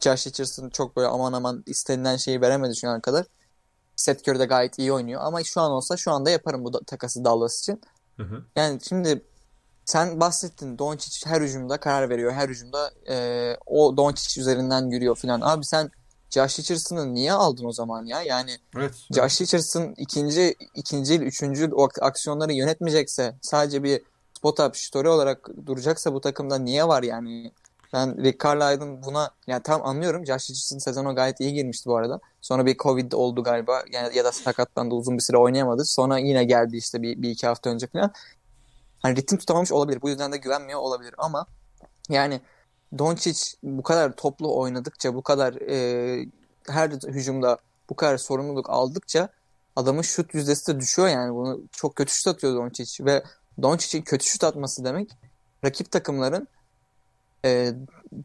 Josh 0.01 0.27
Richardson 0.27 0.71
çok 0.71 0.97
böyle 0.97 1.09
aman 1.09 1.33
aman 1.33 1.63
istenilen 1.67 2.17
şeyi 2.17 2.41
veremedi 2.41 2.77
şu 2.77 2.89
ana 2.89 3.01
kadar. 3.01 3.27
Seth 3.97 4.29
Curry 4.29 4.39
de 4.39 4.45
gayet 4.45 4.79
iyi 4.79 4.93
oynuyor 4.93 5.21
ama 5.25 5.45
şu 5.45 5.61
an 5.61 5.71
olsa 5.71 5.97
şu 5.97 6.11
anda 6.13 6.31
yaparım 6.31 6.65
bu 6.65 6.73
da, 6.73 6.81
takası 6.87 7.25
Dallas 7.25 7.61
için. 7.61 7.81
Hı 8.17 8.23
hı. 8.23 8.45
Yani 8.57 8.81
şimdi 8.83 9.25
sen 9.85 10.21
bahsettin 10.21 10.79
Doncic 10.79 11.27
her 11.27 11.41
hücumda 11.41 11.81
karar 11.81 12.11
veriyor. 12.11 12.33
Her 12.33 12.49
hücumda 12.49 12.91
e, 13.09 13.57
o 13.67 13.97
Doncic 13.97 14.41
üzerinden 14.41 14.91
yürüyor 14.91 15.17
filan. 15.17 15.41
Abi 15.41 15.65
sen 15.65 15.91
Josh 16.31 16.59
Richardson'ı 16.59 17.15
niye 17.15 17.33
aldın 17.33 17.65
o 17.65 17.73
zaman 17.73 18.05
ya? 18.05 18.23
Yani 18.23 18.51
Evet. 18.77 18.95
Josh 19.15 19.41
Richardson 19.41 19.95
ikinci, 19.97 20.55
ikinci, 20.75 21.19
üçüncü 21.19 21.71
o 21.73 21.89
aksiyonları 22.01 22.53
yönetmeyecekse 22.53 23.35
sadece 23.43 23.83
bir 23.83 24.03
spot 24.37 24.61
up 24.61 24.77
story 24.77 25.09
olarak 25.09 25.49
duracaksa 25.67 26.15
bu 26.15 26.21
takımda 26.21 26.59
niye 26.59 26.89
var 26.89 27.03
yani? 27.03 27.53
Ben 27.93 28.25
Rick 28.25 28.45
Carlisle'ın 28.45 29.03
buna 29.03 29.31
yani 29.47 29.63
tam 29.63 29.87
anlıyorum. 29.87 30.27
Josh 30.27 30.51
Richardson 30.51 30.79
sezona 30.79 31.13
gayet 31.13 31.41
iyi 31.41 31.53
girmişti 31.53 31.89
bu 31.89 31.97
arada. 31.97 32.21
Sonra 32.41 32.67
bir 32.67 32.77
Covid 32.77 33.13
oldu 33.13 33.43
galiba 33.43 33.83
yani 33.93 34.17
ya 34.17 34.25
da 34.25 34.33
sakatlandı 34.33 34.95
uzun 34.95 35.17
bir 35.17 35.23
süre 35.23 35.37
oynayamadı. 35.37 35.85
Sonra 35.85 36.19
yine 36.19 36.45
geldi 36.45 36.77
işte 36.77 37.03
bir, 37.03 37.23
bir 37.23 37.31
iki 37.31 37.47
hafta 37.47 37.71
önce 37.71 37.87
falan. 37.87 38.13
Hani 39.03 39.17
ritim 39.17 39.39
tutamamış 39.39 39.73
olabilir. 39.73 40.03
Bu 40.03 40.09
yüzden 40.09 40.33
de 40.33 40.37
güvenmiyor 40.37 40.81
olabilir 40.81 41.15
ama 41.19 41.47
yani 42.09 42.41
Doncic 42.99 43.41
bu 43.63 43.83
kadar 43.83 44.17
toplu 44.17 44.59
oynadıkça 44.59 45.15
bu 45.15 45.23
kadar 45.23 45.55
e, 45.55 46.27
her 46.69 46.91
hücumda 46.91 47.59
bu 47.91 47.97
kadar 47.97 48.19
sorumluluk 48.19 48.71
aldıkça 48.71 49.29
adamın 49.77 50.03
şut 50.03 50.35
yüzdesi 50.35 50.75
de 50.75 50.81
düşüyor 50.81 51.09
yani. 51.09 51.35
Bunu 51.35 51.61
çok 51.73 51.97
kötü 51.97 52.13
şut 52.13 52.27
atıyor 52.27 52.55
Doncic 52.55 53.05
ve 53.05 53.23
Doncic'in 53.63 54.03
kötü 54.03 54.27
şut 54.27 54.45
atması 54.45 54.85
demek 54.85 55.11
rakip 55.65 55.91
takımların 55.91 56.49
e, 57.45 57.73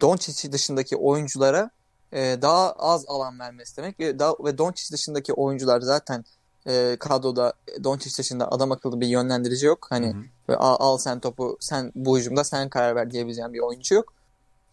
Doncic 0.01 0.51
dışındaki 0.51 0.95
oyunculara 0.95 1.69
e, 2.13 2.38
daha 2.41 2.71
az 2.71 3.05
alan 3.07 3.39
vermesi 3.39 3.77
demek 3.77 3.99
ve, 3.99 4.19
daha, 4.19 4.33
ve 4.43 4.57
Doncic 4.57 4.93
dışındaki 4.93 5.33
oyuncular 5.33 5.81
zaten 5.81 6.25
e, 6.67 6.97
kadroda 6.99 7.53
Doncic 7.83 8.17
dışında 8.17 8.51
adam 8.51 8.71
akıllı 8.71 9.01
bir 9.01 9.07
yönlendirici 9.07 9.65
yok. 9.65 9.88
Hani 9.89 10.07
Hı 10.07 10.17
hı. 10.17 10.23
ve 10.49 10.55
al, 10.55 10.75
al 10.79 10.97
sen 10.97 11.19
topu 11.19 11.57
sen 11.59 11.91
bu 11.95 12.17
hücumda 12.17 12.43
sen 12.43 12.69
karar 12.69 12.95
ver 12.95 13.11
diyebileceğin 13.11 13.53
bir 13.53 13.59
oyuncu 13.59 13.95
yok. 13.95 14.13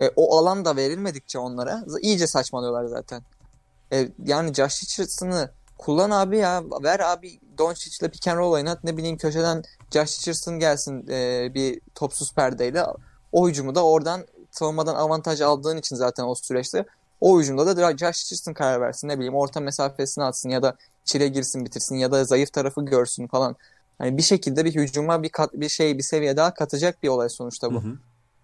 E, 0.03 0.11
o 0.17 0.39
alan 0.39 0.65
da 0.65 0.77
verilmedikçe 0.77 1.39
onlara 1.39 1.85
iyice 2.03 2.27
saçmalıyorlar 2.27 2.85
zaten. 2.85 3.23
E, 3.93 4.09
yani 4.25 4.55
Josh 4.55 4.83
Richardson'ı 4.83 5.51
kullan 5.79 6.11
abi 6.11 6.39
ya. 6.39 6.63
Ver 6.83 7.01
abi 7.01 7.41
Doncic'le 7.59 8.09
pick 8.09 8.29
and 8.29 8.39
roll 8.39 8.53
oynat. 8.53 8.85
Ne 8.85 8.97
bileyim 8.97 9.17
köşeden 9.17 9.65
Josh 9.91 10.19
Richardson 10.19 10.59
gelsin 10.59 11.07
e, 11.09 11.51
bir 11.55 11.81
topsuz 11.95 12.35
perdeyle. 12.35 12.87
O 13.33 13.49
hücumu 13.49 13.75
da 13.75 13.85
oradan 13.85 14.25
savunmadan 14.51 14.95
avantaj 14.95 15.41
aldığın 15.41 15.77
için 15.77 15.97
zaten 15.97 16.25
o 16.25 16.35
süreçte 16.35 16.85
o 17.21 17.41
hücumda 17.41 17.77
da 17.77 17.91
Josh 17.91 18.25
Richardson 18.25 18.53
karar 18.53 18.81
versin. 18.81 19.09
Ne 19.09 19.17
bileyim 19.17 19.35
orta 19.35 19.61
mesafesini 19.61 20.25
atsın 20.25 20.49
ya 20.49 20.63
da 20.63 20.77
içeri 21.05 21.33
girsin 21.33 21.65
bitirsin 21.65 21.97
ya 21.97 22.13
da 22.13 22.25
zayıf 22.25 22.53
tarafı 22.53 22.85
görsün 22.85 23.27
falan. 23.27 23.57
Hani 23.99 24.17
bir 24.17 24.23
şekilde 24.23 24.65
bir 24.65 24.75
hücuma 24.75 25.23
bir 25.23 25.29
kat, 25.29 25.55
bir 25.55 25.69
şey 25.69 25.99
bir 25.99 26.03
seviye 26.03 26.37
daha 26.37 26.55
katacak 26.55 27.03
bir 27.03 27.09
olay 27.09 27.29
sonuçta 27.29 27.75
bu. 27.75 27.83
Hı 27.83 27.89
hı. 27.89 27.99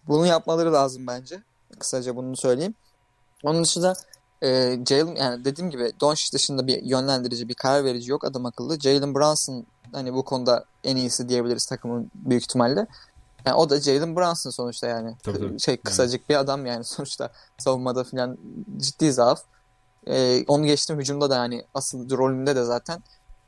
Bunu 0.09 0.27
yapmaları 0.27 0.73
lazım 0.73 1.07
bence. 1.07 1.43
Kısaca 1.79 2.17
bunu 2.17 2.37
söyleyeyim. 2.37 2.75
Onun 3.45 3.65
dışında 3.65 3.95
e, 4.43 4.79
Jalen 4.89 5.15
yani 5.17 5.45
dediğim 5.45 5.71
gibi 5.71 5.93
Doncic 6.01 6.33
dışında 6.33 6.67
bir 6.67 6.83
yönlendirici, 6.83 7.49
bir 7.49 7.55
karar 7.55 7.85
verici 7.85 8.11
yok 8.11 8.25
adam 8.25 8.47
akıllı. 8.47 8.81
Jalen 8.81 9.15
Brunson 9.15 9.67
hani 9.93 10.15
bu 10.15 10.25
konuda 10.25 10.65
en 10.85 10.97
iyisi 10.97 11.29
diyebiliriz 11.29 11.67
takımın 11.67 12.11
büyük 12.15 12.43
ihtimalle. 12.43 12.87
Yani 13.47 13.57
o 13.57 13.71
da 13.71 13.81
Jalen 13.81 14.17
Brunson 14.17 14.51
sonuçta 14.51 14.87
yani. 14.87 15.17
Tabii, 15.23 15.39
tabii. 15.39 15.61
Şey 15.61 15.77
kısacık 15.77 16.29
bir 16.29 16.37
adam 16.37 16.67
yani 16.67 16.85
sonuçta 16.85 17.31
savunmada 17.59 18.05
falan 18.05 18.39
ciddi 18.77 19.13
zaaf. 19.13 19.43
E, 20.07 20.45
onu 20.49 20.67
geçtim 20.67 20.99
hücumda 20.99 21.31
da 21.31 21.37
yani 21.37 21.65
asıl 21.75 22.11
rolünde 22.11 22.57
de 22.57 22.65
zaten 22.65 23.03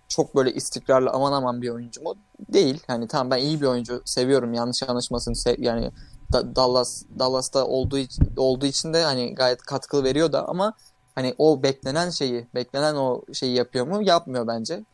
çok 0.09 0.37
böyle 0.37 0.53
istikrarlı 0.55 1.11
aman 1.11 1.33
aman 1.33 1.63
bir 1.63 1.71
oyuncu 1.71 2.03
mu? 2.03 2.15
Değil. 2.53 2.83
Hani 2.87 3.09
tamam 3.09 3.31
ben 3.31 3.39
iyi 3.39 3.61
bir 3.61 3.67
oyuncu 3.67 4.03
seviyorum. 4.05 4.55
Yanlış 4.55 4.83
anlaşmasın. 4.83 5.33
Se- 5.33 5.65
yani 5.65 5.91
Da- 6.33 6.57
Dallas 6.57 7.03
Dallas'ta 7.19 7.67
olduğu 7.67 7.99
olduğu 8.37 8.67
için 8.67 8.93
de 8.93 9.05
hani 9.05 9.35
gayet 9.35 9.63
katkı 9.63 10.05
veriyor 10.05 10.33
da 10.33 10.49
ama 10.49 10.73
hani 11.15 11.35
o 11.39 11.63
beklenen 11.63 12.11
şeyi, 12.11 12.47
beklenen 12.55 12.95
o 12.95 13.23
şeyi 13.33 13.57
yapıyor 13.57 13.87
mu? 13.87 14.03
Yapmıyor 14.03 14.47
bence. 14.47 14.85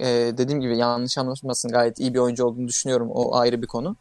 Ee, 0.00 0.06
dediğim 0.38 0.60
gibi 0.60 0.78
yanlış 0.78 1.18
anlaşılmasın 1.18 1.70
gayet 1.70 2.00
iyi 2.00 2.14
bir 2.14 2.18
oyuncu 2.18 2.44
olduğunu 2.44 2.68
düşünüyorum. 2.68 3.10
O 3.10 3.36
ayrı 3.36 3.62
bir 3.62 3.66
konu. 3.66 3.96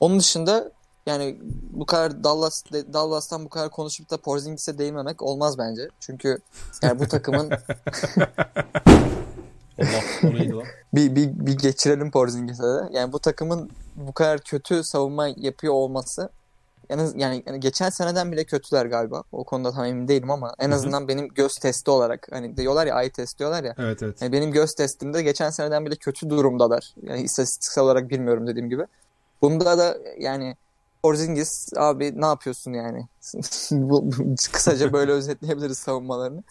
Onun 0.00 0.18
dışında 0.18 0.72
yani 1.06 1.38
bu 1.72 1.86
kadar 1.86 2.24
Dallas 2.24 2.64
Dallas'tan 2.92 3.44
bu 3.44 3.48
kadar 3.48 3.70
konuşup 3.70 4.10
da 4.10 4.16
Porzingis'e 4.16 4.78
değinmemek 4.78 5.22
olmaz 5.22 5.58
bence. 5.58 5.88
Çünkü 6.00 6.38
yani 6.82 6.98
bu 6.98 7.08
takımın 7.08 7.50
Allah 9.78 10.30
o 10.30 10.34
neydi 10.34 10.52
lan? 10.52 10.64
bir, 10.94 11.16
bir, 11.16 11.30
bir 11.46 11.58
geçirelim 11.58 12.10
Porzingis'e 12.10 12.62
de. 12.62 12.88
Yani 12.92 13.12
bu 13.12 13.18
takımın 13.18 13.70
bu 13.96 14.12
kadar 14.12 14.40
kötü 14.40 14.84
savunma 14.84 15.28
yapıyor 15.36 15.74
olması 15.74 16.30
yani, 16.90 17.10
yani, 17.16 17.42
yani 17.46 17.60
geçen 17.60 17.90
seneden 17.90 18.32
bile 18.32 18.44
kötüler 18.44 18.86
galiba. 18.86 19.22
O 19.32 19.44
konuda 19.44 19.72
tam 19.72 19.84
emin 19.84 20.08
değilim 20.08 20.30
ama 20.30 20.54
en 20.58 20.70
azından 20.70 21.08
benim 21.08 21.28
göz 21.28 21.58
testi 21.58 21.90
olarak 21.90 22.28
hani 22.30 22.56
diyorlar 22.56 22.86
ya 22.86 23.02
eye 23.02 23.10
test 23.10 23.38
diyorlar 23.38 23.64
ya. 23.64 23.74
Evet 23.78 24.02
evet. 24.02 24.22
Yani 24.22 24.32
benim 24.32 24.52
göz 24.52 24.74
testimde 24.74 25.22
geçen 25.22 25.50
seneden 25.50 25.86
bile 25.86 25.96
kötü 25.96 26.30
durumdalar. 26.30 26.94
Yani 27.02 27.22
istatistiksel 27.22 27.84
olarak 27.84 28.10
bilmiyorum 28.10 28.46
dediğim 28.46 28.70
gibi. 28.70 28.86
Bunda 29.42 29.78
da 29.78 29.98
yani 30.18 30.56
Porzingis 31.02 31.72
abi 31.76 32.20
ne 32.20 32.26
yapıyorsun 32.26 32.72
yani? 32.72 33.06
Kısaca 34.52 34.92
böyle 34.92 35.12
özetleyebiliriz 35.18 35.78
savunmalarını. 35.78 36.42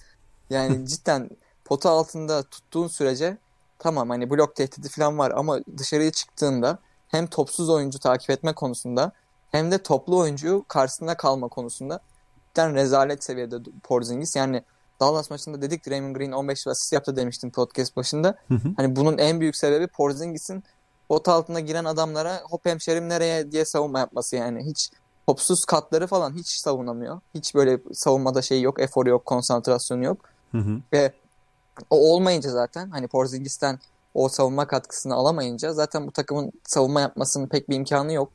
Yani 0.50 0.88
cidden 0.88 1.30
pota 1.68 1.90
altında 1.90 2.44
tuttuğun 2.44 2.88
sürece 2.88 3.38
tamam 3.80 4.10
hani 4.10 4.30
blok 4.30 4.56
tehdidi 4.56 4.90
falan 4.90 5.18
var 5.18 5.32
ama 5.36 5.60
dışarıya 5.78 6.12
çıktığında 6.12 6.80
hem 7.08 7.28
topsuz 7.28 7.70
oyuncu 7.70 8.00
takip 8.00 8.30
etme 8.30 8.54
konusunda 8.54 9.12
hem 9.52 9.72
de 9.72 9.78
toplu 9.78 10.18
oyuncuyu 10.18 10.66
karşısında 10.68 11.18
kalma 11.18 11.48
konusunda 11.48 12.00
cidden 12.58 12.76
rezalet 12.76 13.24
seviyede 13.24 13.56
Porzingis. 13.84 14.36
Yani 14.36 14.64
Dallas 15.00 15.30
maçında 15.30 15.62
dedik 15.62 15.88
Draymond 15.88 16.16
Green 16.16 16.32
15 16.32 16.68
asist 16.68 16.94
yaptı 16.94 17.16
demiştim 17.16 17.52
podcast 17.52 17.96
başında. 17.96 18.36
Hı 18.48 18.54
hı. 18.54 18.70
Hani 18.78 18.96
bunun 18.96 19.18
en 19.18 19.40
büyük 19.40 19.56
sebebi 19.56 19.88
Porzingis'in 19.88 20.64
pot 21.10 21.28
altına 21.28 21.60
giren 21.60 21.86
adamlara 21.86 22.42
hop 22.50 22.66
hemşerim 22.66 23.10
nereye 23.10 23.52
diye 23.52 23.66
savunma 23.66 24.00
yapması 24.00 24.36
yani. 24.36 24.66
Hiç 24.66 24.92
topsuz 25.28 25.66
katları 25.66 26.08
falan 26.08 26.34
hiç 26.34 26.48
savunamıyor. 26.48 27.20
Hiç 27.36 27.56
böyle 27.56 27.80
savunmada 27.94 28.42
şey 28.42 28.62
yok, 28.62 28.80
eforu 28.80 29.10
yok, 29.10 29.26
konsantrasyonu 29.26 30.04
yok. 30.04 30.18
Hı 30.52 30.58
hı. 30.58 30.80
Ve 30.94 31.14
o 31.90 32.14
olmayınca 32.14 32.50
zaten 32.50 32.90
hani 32.90 33.08
Porzingis'ten 33.08 33.80
o 34.14 34.30
savunma 34.30 34.68
katkısını 34.68 35.14
alamayınca 35.16 35.74
zaten 35.74 36.08
bu 36.08 36.12
takımın 36.12 36.52
savunma 36.64 37.02
yapmasının 37.02 37.48
pek 37.48 37.70
bir 37.70 37.76
imkanı 37.76 38.14
yok. 38.14 38.32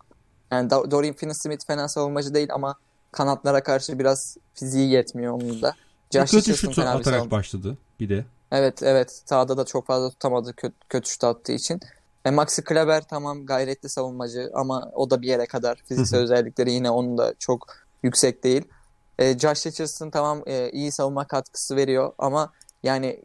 Yani 0.51 0.69
Do- 0.69 0.90
Dorian 0.90 1.14
Finney-Smith 1.14 1.66
fena 1.66 1.89
savunmacı 1.89 2.35
değil 2.35 2.48
ama 2.52 2.74
kanatlara 3.12 3.62
karşı 3.62 3.98
biraz 3.98 4.36
fiziği 4.55 4.90
yetmiyor 4.90 5.32
onun 5.32 5.62
da. 5.62 5.74
Josh 6.10 6.31
kötü 6.31 6.56
şut 6.56 6.78
atarak 6.78 7.20
savun- 7.20 7.31
başladı 7.31 7.78
bir 8.01 8.09
de. 8.09 8.24
Evet 8.52 8.82
evet 8.82 9.23
sahada 9.27 9.56
da 9.56 9.64
çok 9.64 9.86
fazla 9.86 10.10
tutamadı 10.10 10.52
kötü, 10.56 10.74
kötü 10.89 11.10
şut 11.10 11.24
attığı 11.24 11.52
için. 11.52 11.81
E, 12.24 12.31
Maxi 12.31 12.64
Kleber 12.64 13.02
tamam 13.09 13.47
gayretli 13.47 13.89
savunmacı 13.89 14.51
ama 14.55 14.90
o 14.94 15.10
da 15.10 15.23
bir 15.23 15.28
yere 15.28 15.47
kadar. 15.47 15.82
Fiziksel 15.89 16.20
özellikleri 16.20 16.73
yine 16.73 16.90
onun 16.90 17.19
da 17.19 17.35
çok 17.39 17.66
yüksek 18.02 18.44
değil. 18.44 18.64
E, 19.19 19.39
Josh 19.39 19.66
Richardson 19.66 20.10
tamam 20.10 20.43
e, 20.47 20.70
iyi 20.70 20.93
savunma 20.93 21.27
katkısı 21.27 21.77
veriyor 21.77 22.12
ama 22.19 22.52
yani 22.82 23.23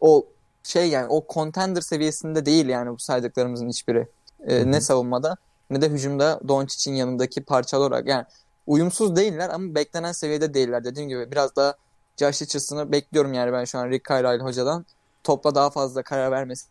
o 0.00 0.26
şey 0.62 0.88
yani 0.88 1.06
o 1.08 1.24
contender 1.28 1.80
seviyesinde 1.80 2.46
değil 2.46 2.66
yani 2.66 2.90
bu 2.90 2.98
saydıklarımızın 2.98 3.68
hiçbiri. 3.68 4.08
E, 4.46 4.70
ne 4.70 4.80
savunmada 4.80 5.36
ne 5.70 5.80
de 5.80 5.88
hücumda 5.88 6.40
Doncic'in 6.48 6.94
yanındaki 6.94 7.44
parçalar 7.44 7.88
olarak 7.88 8.06
yani 8.06 8.24
uyumsuz 8.66 9.16
değiller 9.16 9.48
ama 9.48 9.74
beklenen 9.74 10.12
seviyede 10.12 10.54
değiller. 10.54 10.84
Dediğim 10.84 11.08
gibi 11.08 11.30
biraz 11.30 11.56
daha 11.56 11.74
Josh 12.16 12.42
Richardson'ı 12.42 12.92
bekliyorum 12.92 13.32
yani 13.32 13.52
ben 13.52 13.64
şu 13.64 13.78
an 13.78 13.90
Rick 13.90 14.10
Carlisle 14.10 14.44
hocadan. 14.44 14.86
Topla 15.24 15.54
daha 15.54 15.70
fazla 15.70 16.02
karar 16.02 16.30
vermesi. 16.30 16.66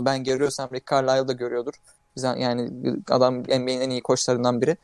Ben 0.00 0.24
görüyorsam 0.24 0.70
Rick 0.72 0.90
Carlisle 0.90 1.28
da 1.28 1.32
görüyordur. 1.32 1.74
Yani 2.16 2.70
adam 3.10 3.38
NBA'nin 3.38 3.80
en 3.80 3.90
iyi 3.90 4.02
koçlarından 4.02 4.60
biri. 4.62 4.76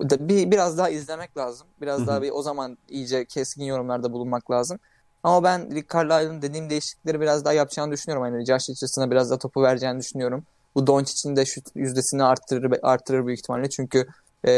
Bir, 0.00 0.50
biraz 0.50 0.78
daha 0.78 0.88
izlemek 0.90 1.36
lazım. 1.36 1.66
Biraz 1.80 2.06
daha 2.06 2.22
bir 2.22 2.30
o 2.30 2.42
zaman 2.42 2.78
iyice 2.88 3.24
keskin 3.24 3.64
yorumlarda 3.64 4.12
bulunmak 4.12 4.50
lazım. 4.50 4.78
Ama 5.24 5.44
ben 5.44 5.74
Rick 5.74 5.94
Carlisle'ın 5.94 6.42
dediğim 6.42 6.70
değişiklikleri 6.70 7.20
biraz 7.20 7.44
daha 7.44 7.52
yapacağını 7.52 7.92
düşünüyorum. 7.92 8.32
Hani 8.32 8.46
Josh 8.46 8.70
Richardson'a 8.70 9.10
biraz 9.10 9.30
da 9.30 9.38
topu 9.38 9.62
vereceğini 9.62 10.00
düşünüyorum. 10.00 10.44
Bu 10.74 10.86
Doncic'in 10.86 11.36
de 11.36 11.46
şut 11.46 11.64
yüzdesini 11.74 12.24
arttırır, 12.24 12.78
arttırır 12.82 13.26
büyük 13.26 13.38
ihtimalle. 13.38 13.70
Çünkü 13.70 14.06
e, 14.46 14.50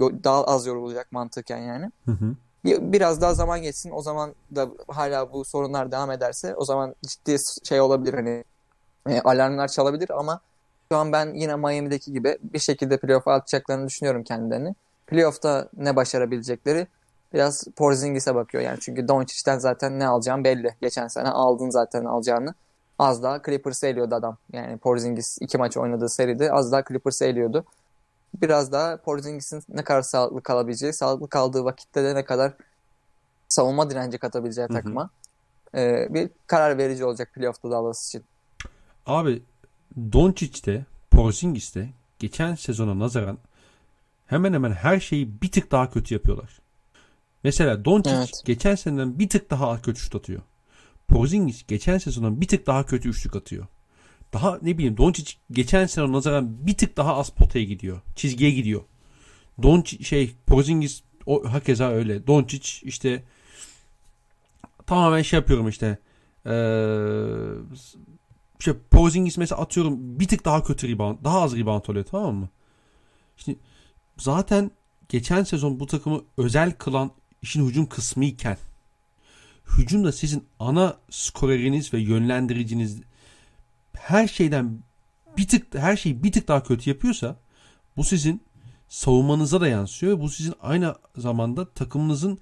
daha 0.00 0.44
az 0.44 0.66
yorulacak 0.66 1.12
mantıken 1.12 1.58
yani. 1.58 1.90
Hı 2.06 2.12
hı. 2.12 2.34
Biraz 2.64 3.20
daha 3.20 3.34
zaman 3.34 3.62
geçsin. 3.62 3.90
O 3.90 4.02
zaman 4.02 4.34
da 4.54 4.68
hala 4.88 5.32
bu 5.32 5.44
sorunlar 5.44 5.92
devam 5.92 6.10
ederse 6.10 6.54
o 6.54 6.64
zaman 6.64 6.94
ciddi 7.06 7.36
şey 7.62 7.80
olabilir 7.80 8.14
hani 8.14 8.44
e, 9.08 9.20
alarmlar 9.20 9.68
çalabilir 9.68 10.10
ama 10.18 10.40
şu 10.92 10.98
an 10.98 11.12
ben 11.12 11.34
yine 11.34 11.56
Miami'deki 11.56 12.12
gibi 12.12 12.38
bir 12.42 12.58
şekilde 12.58 12.96
playoff'a 12.96 13.32
atacaklarını 13.32 13.86
düşünüyorum 13.86 14.22
kendilerini. 14.22 14.74
Playoff'ta 15.06 15.68
ne 15.76 15.96
başarabilecekleri 15.96 16.86
biraz 17.34 17.64
Porzingis'e 17.76 18.34
bakıyor 18.34 18.62
yani. 18.62 18.80
Çünkü 18.80 19.08
Doncic'ten 19.08 19.58
zaten 19.58 19.98
ne 19.98 20.06
alacağım 20.06 20.44
belli. 20.44 20.76
Geçen 20.80 21.08
sene 21.08 21.28
aldın 21.28 21.70
zaten 21.70 22.04
alacağını. 22.04 22.54
Az 22.98 23.22
daha 23.22 23.42
Clippers'ı 23.42 23.86
eliyordu 23.86 24.14
adam. 24.14 24.36
Yani 24.52 24.78
Porzingis 24.78 25.38
iki 25.40 25.58
maç 25.58 25.76
oynadığı 25.76 26.08
seride 26.08 26.52
az 26.52 26.72
daha 26.72 26.84
Clippers'ı 26.84 27.24
eliyordu. 27.24 27.64
Biraz 28.42 28.72
daha 28.72 28.96
Porzingis'in 28.96 29.62
ne 29.68 29.84
kadar 29.84 30.02
sağlıklı 30.02 30.42
kalabileceği, 30.42 30.92
sağlıklı 30.92 31.28
kaldığı 31.28 31.64
vakitte 31.64 32.04
de 32.04 32.14
ne 32.14 32.24
kadar 32.24 32.52
savunma 33.48 33.90
direnci 33.90 34.18
katabileceği 34.18 34.68
hı 34.68 34.72
hı. 34.72 34.76
takıma 34.76 35.10
e, 35.74 36.06
bir 36.10 36.30
karar 36.46 36.78
verici 36.78 37.04
olacak 37.04 37.32
playoff'ta 37.34 37.70
Dallas 37.70 38.08
için. 38.08 38.24
Abi 39.06 39.42
Doncic'te, 40.12 40.86
Porzingis'te 41.10 41.88
geçen 42.18 42.54
sezona 42.54 42.98
nazaran 42.98 43.38
hemen 44.26 44.52
hemen 44.52 44.72
her 44.72 45.00
şeyi 45.00 45.42
bir 45.42 45.52
tık 45.52 45.70
daha 45.70 45.90
kötü 45.90 46.14
yapıyorlar. 46.14 46.61
Mesela 47.44 47.84
Doncic 47.84 48.14
evet. 48.14 48.42
geçen 48.44 48.74
seneden 48.74 49.18
bir 49.18 49.28
tık 49.28 49.50
daha 49.50 49.82
kötü 49.82 50.00
şut 50.00 50.14
atıyor. 50.14 50.42
Porzingis 51.08 51.66
geçen 51.66 51.98
sezondan 51.98 52.40
bir 52.40 52.48
tık 52.48 52.66
daha 52.66 52.86
kötü 52.86 53.08
üçlük 53.08 53.36
atıyor. 53.36 53.66
Daha 54.32 54.58
ne 54.62 54.78
bileyim 54.78 54.96
Doncic 54.96 55.32
geçen 55.50 55.86
sene 55.86 56.12
nazaran 56.12 56.66
bir 56.66 56.76
tık 56.76 56.96
daha 56.96 57.16
az 57.16 57.30
potaya 57.30 57.64
gidiyor. 57.64 58.00
Çizgiye 58.16 58.50
gidiyor. 58.50 58.82
Doncic 59.62 60.04
şey 60.04 60.34
Porzingis 60.46 61.02
o 61.26 61.52
hakeza 61.52 61.90
öyle. 61.90 62.26
Doncic 62.26 62.86
işte 62.86 63.24
tamamen 64.86 65.22
şey 65.22 65.38
yapıyorum 65.38 65.68
işte. 65.68 65.98
Ee, 66.46 66.52
işte 68.60 68.76
Porzingis 68.90 69.38
mesela 69.38 69.60
atıyorum 69.60 70.20
bir 70.20 70.28
tık 70.28 70.44
daha 70.44 70.62
kötü 70.62 70.88
rebound, 70.88 71.24
daha 71.24 71.42
az 71.42 71.56
rebound 71.56 71.84
oluyor 71.88 72.04
tamam 72.04 72.34
mı? 72.34 72.48
Şimdi 73.36 73.58
zaten 74.18 74.70
geçen 75.08 75.44
sezon 75.44 75.80
bu 75.80 75.86
takımı 75.86 76.20
özel 76.36 76.72
kılan 76.72 77.10
işin 77.42 77.68
hücum 77.68 77.86
kısmı 77.86 78.24
iken 78.24 78.56
hücumda 79.78 80.12
sizin 80.12 80.44
ana 80.58 80.96
skoreriniz 81.10 81.94
ve 81.94 81.98
yönlendiriciniz 82.00 83.00
her 83.92 84.28
şeyden 84.28 84.78
bir 85.36 85.48
tık 85.48 85.74
her 85.74 85.96
şeyi 85.96 86.22
bir 86.22 86.32
tık 86.32 86.48
daha 86.48 86.62
kötü 86.62 86.90
yapıyorsa 86.90 87.36
bu 87.96 88.04
sizin 88.04 88.42
savunmanıza 88.88 89.60
da 89.60 89.68
yansıyor 89.68 90.18
ve 90.18 90.20
bu 90.20 90.28
sizin 90.30 90.54
aynı 90.60 90.94
zamanda 91.16 91.70
takımınızın 91.70 92.38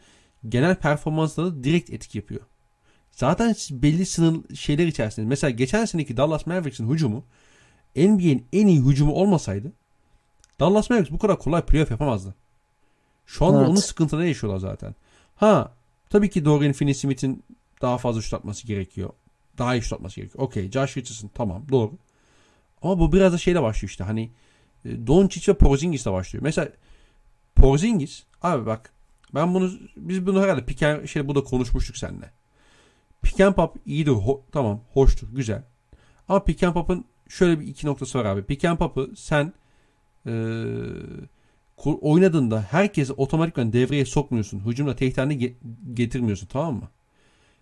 genel 0.49 0.77
performansına 0.77 1.47
da 1.47 1.65
direkt 1.65 1.91
etki 1.91 2.19
yapıyor. 2.19 2.41
Zaten 3.11 3.55
belli 3.71 4.07
sınır 4.07 4.55
şeyler 4.55 4.87
içerisinde. 4.87 5.27
Mesela 5.27 5.51
geçen 5.51 5.85
seneki 5.85 6.17
Dallas 6.17 6.47
Mavericks'in 6.47 6.91
hücumu 6.91 7.25
NBA'in 7.97 8.47
en 8.53 8.67
iyi 8.67 8.81
hücumu 8.81 9.13
olmasaydı 9.13 9.73
Dallas 10.61 10.91
Mavericks 10.91 11.11
bu 11.11 11.19
kadar 11.19 11.39
kolay 11.39 11.63
playoff 11.63 11.91
yapamazdı. 11.91 12.35
Şu 13.31 13.47
anda 13.47 13.59
evet. 13.59 13.69
onun 13.69 13.77
sıkıntıları 13.77 14.27
yaşıyorlar 14.27 14.59
zaten. 14.59 14.95
Ha 15.35 15.75
tabii 16.09 16.31
ki 16.31 16.45
Dorian 16.45 16.73
Finney-Smith'in 16.73 17.45
daha 17.83 17.99
fazla 17.99 18.23
şut 18.23 18.35
atması 18.35 18.67
gerekiyor. 18.67 19.11
Daha 19.59 19.75
iyi 19.75 19.83
şut 19.83 19.93
atması 19.93 20.17
gerekiyor. 20.17 20.45
Okey 20.45 20.71
Josh 20.71 20.97
Richardson 20.97 21.31
tamam 21.35 21.69
doğru. 21.69 21.93
Ama 22.83 22.99
bu 22.99 23.13
biraz 23.13 23.33
da 23.33 23.39
şeyle 23.39 23.63
başlıyor 23.63 23.91
işte 23.91 24.05
hani 24.05 24.31
e, 24.85 25.07
Doncic 25.07 25.53
ve 25.53 25.57
Porzingis 25.57 26.03
ile 26.03 26.13
başlıyor. 26.13 26.43
Mesela 26.43 26.69
Porzingis 27.55 28.23
abi 28.43 28.67
bak 28.67 28.93
ben 29.35 29.55
bunu 29.55 29.71
biz 29.97 30.27
bunu 30.27 30.43
herhalde 30.43 30.65
piken 30.65 31.05
şey 31.05 31.29
burada 31.29 31.45
konuşmuştuk 31.45 31.97
seninle. 31.97 32.31
Pick 33.23 33.41
and 33.41 33.55
pop 33.55 33.77
iyidir. 33.87 34.11
Ho, 34.11 34.45
tamam 34.53 34.81
hoştur. 34.93 35.29
Güzel. 35.33 35.63
Ama 36.29 36.45
pick 36.45 36.63
and 36.63 36.75
pop'ın 36.75 37.05
şöyle 37.29 37.61
bir 37.61 37.67
iki 37.67 37.87
noktası 37.87 38.19
var 38.19 38.25
abi. 38.25 38.43
Pick 38.43 38.65
and 38.65 38.79
pop'ı 38.79 39.11
sen 39.17 39.53
e, 40.27 40.33
oynadığında 41.87 42.63
herkesi 42.63 43.13
otomatikman 43.13 43.73
devreye 43.73 44.05
sokmuyorsun. 44.05 44.67
Hücumda 44.67 44.97
tehditlerini 44.97 45.57
getirmiyorsun 45.95 46.47
tamam 46.47 46.75
mı? 46.75 46.89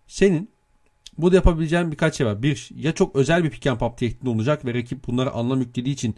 Senin 0.07 0.51
burada 1.19 1.37
yapabileceğin 1.37 1.93
birkaç 1.93 2.15
şey 2.17 2.27
var. 2.27 2.43
Bir, 2.43 2.69
ya 2.75 2.95
çok 2.95 3.17
özel 3.17 3.45
bir 3.45 3.51
pick 3.51 3.67
and 3.67 3.79
pop 3.79 3.99
tehdidi 3.99 4.29
olacak 4.29 4.65
ve 4.65 4.75
rakip 4.75 5.07
bunları 5.07 5.31
anlam 5.31 5.61
yüklediği 5.61 5.95
için 5.95 6.17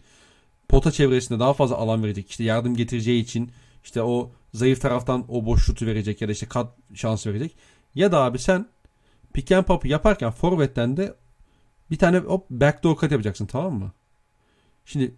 pota 0.68 0.93
çevresinde 0.93 1.40
daha 1.40 1.52
fazla 1.52 1.77
alan 1.77 2.02
verecek. 2.02 2.31
İşte 2.31 2.44
yardım 2.44 2.77
getireceği 2.77 3.22
için 3.22 3.51
işte 3.85 4.02
o 4.02 4.32
zayıf 4.55 4.81
taraftan 4.81 5.24
o 5.28 5.47
boş 5.47 5.66
şutu 5.66 5.86
verecek 5.86 6.20
ya 6.20 6.28
da 6.28 6.32
işte 6.32 6.47
kat 6.47 6.74
şans 6.94 7.27
verecek. 7.27 7.56
Ya 7.94 8.12
da 8.12 8.18
abi 8.18 8.39
sen 8.39 8.66
pick 9.32 9.52
and 9.52 9.64
pop'u 9.64 9.89
yaparken 9.89 10.31
forvetten 10.31 10.97
de 10.97 11.14
bir 11.90 11.98
tane 11.98 12.18
hop 12.18 12.51
backdoor 12.51 12.97
cut 12.97 13.12
yapacaksın 13.12 13.47
tamam 13.47 13.74
mı? 13.78 13.93
Şimdi 14.91 15.15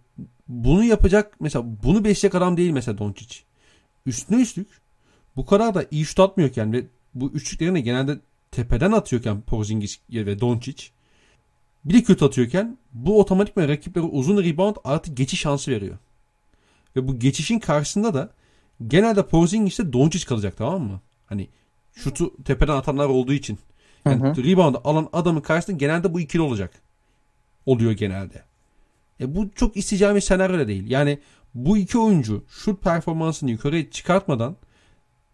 bunu 0.47 0.83
yapacak 0.83 1.35
mesela 1.39 1.65
bunu 1.83 2.03
besleyecek 2.03 2.35
adam 2.35 2.57
değil 2.57 2.71
mesela 2.71 2.97
Doncic. 2.97 3.39
Üstüne 4.05 4.41
üstlük 4.41 4.67
bu 5.35 5.45
kadar 5.45 5.75
da 5.75 5.85
iyi 5.91 6.05
şut 6.05 6.19
atmıyorken 6.19 6.73
ve 6.73 6.85
bu 7.13 7.31
üçlüklerini 7.31 7.83
genelde 7.83 8.19
tepeden 8.51 8.91
atıyorken 8.91 9.41
Porzingis 9.41 9.99
ve 10.09 10.39
Doncic 10.39 10.83
bir 11.85 11.93
de 11.93 12.03
kötü 12.03 12.25
atıyorken 12.25 12.77
bu 12.93 13.19
otomatikman 13.19 13.67
rakiplere 13.67 14.05
uzun 14.05 14.43
rebound 14.43 14.75
artı 14.83 15.11
geçiş 15.11 15.39
şansı 15.39 15.71
veriyor. 15.71 15.97
Ve 16.95 17.07
bu 17.07 17.19
geçişin 17.19 17.59
karşısında 17.59 18.13
da 18.13 18.29
genelde 18.87 19.27
Porzingis'te 19.27 19.93
Doncic 19.93 20.25
kalacak 20.25 20.57
tamam 20.57 20.81
mı? 20.81 21.01
Hani 21.25 21.47
şutu 21.93 22.43
tepeden 22.43 22.73
atanlar 22.73 23.05
olduğu 23.05 23.33
için. 23.33 23.59
Yani 24.05 24.21
hı 24.21 24.27
hı. 24.27 24.43
rebound 24.43 24.75
alan 24.83 25.09
adamın 25.13 25.41
karşısında 25.41 25.77
genelde 25.77 26.13
bu 26.13 26.19
ikili 26.19 26.41
olacak. 26.41 26.81
Oluyor 27.65 27.91
genelde. 27.91 28.52
E 29.23 29.35
bu 29.35 29.49
çok 29.55 29.77
isteyeceğim 29.77 30.15
bir 30.15 30.21
senaryo 30.21 30.59
da 30.59 30.67
değil. 30.67 30.89
Yani 30.89 31.19
bu 31.55 31.77
iki 31.77 31.97
oyuncu 31.97 32.43
şut 32.49 32.81
performansını 32.81 33.51
yukarıya 33.51 33.91
çıkartmadan 33.91 34.55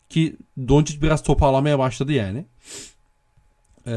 ki 0.09 0.35
Doncic 0.67 1.01
biraz 1.01 1.23
toparlamaya 1.23 1.79
başladı 1.79 2.11
yani. 2.11 2.45
Ee, 3.87 3.93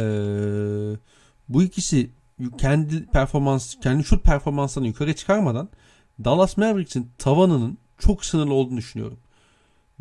bu 1.48 1.62
ikisi 1.62 2.10
kendi 2.59 3.06
performans, 3.06 3.74
kendi 3.82 4.05
şut 4.05 4.24
performanslarını 4.24 4.89
yukarı 4.89 5.14
çıkarmadan 5.14 5.69
Dallas 6.24 6.56
Mavericks'in 6.56 7.10
tavanının 7.19 7.78
çok 7.98 8.24
sınırlı 8.24 8.55
olduğunu 8.55 8.77
düşünüyorum. 8.77 9.19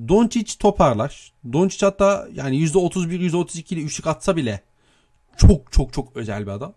Doncic 0.07 0.57
toparlar. 0.59 1.31
Doncic 1.53 1.85
hatta 1.85 2.27
yani 2.33 2.57
%31, 2.65 3.29
%32 3.31 3.73
ile 3.73 3.81
üçlük 3.81 4.07
atsa 4.07 4.35
bile 4.35 4.61
çok 5.37 5.71
çok 5.71 5.93
çok 5.93 6.15
özel 6.15 6.41
bir 6.41 6.51
adam. 6.51 6.73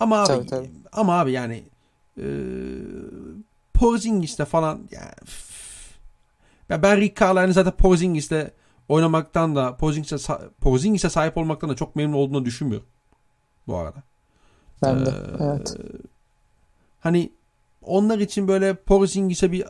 Ama 0.00 0.18
abi, 0.18 0.26
tabii, 0.26 0.46
tabii. 0.46 0.70
ama 0.92 1.20
abi 1.20 1.32
yani 1.32 1.64
e, 2.18 2.28
Porzingis'te 3.74 4.44
falan 4.44 4.88
yani 4.90 5.12
ya 6.68 6.82
ben 6.82 7.00
Rick 7.00 7.20
Carlisle'ın 7.20 7.52
zaten 7.52 7.72
Porzingis'te 7.72 8.54
oynamaktan 8.88 9.56
da 9.56 9.76
Porzingis'e, 9.76 10.34
Porzingis'e 10.60 11.10
sahip 11.10 11.36
olmaktan 11.36 11.70
da 11.70 11.76
çok 11.76 11.96
memnun 11.96 12.16
olduğunu 12.16 12.44
düşünmüyorum. 12.44 12.86
Bu 13.66 13.76
arada. 13.76 14.02
Ben 14.82 15.06
de. 15.06 15.10
Ee, 15.10 15.44
evet. 15.44 15.76
Hani 17.00 17.32
onlar 17.82 18.18
için 18.18 18.48
böyle 18.48 18.74
Porzingis'e 18.74 19.52
bir 19.52 19.64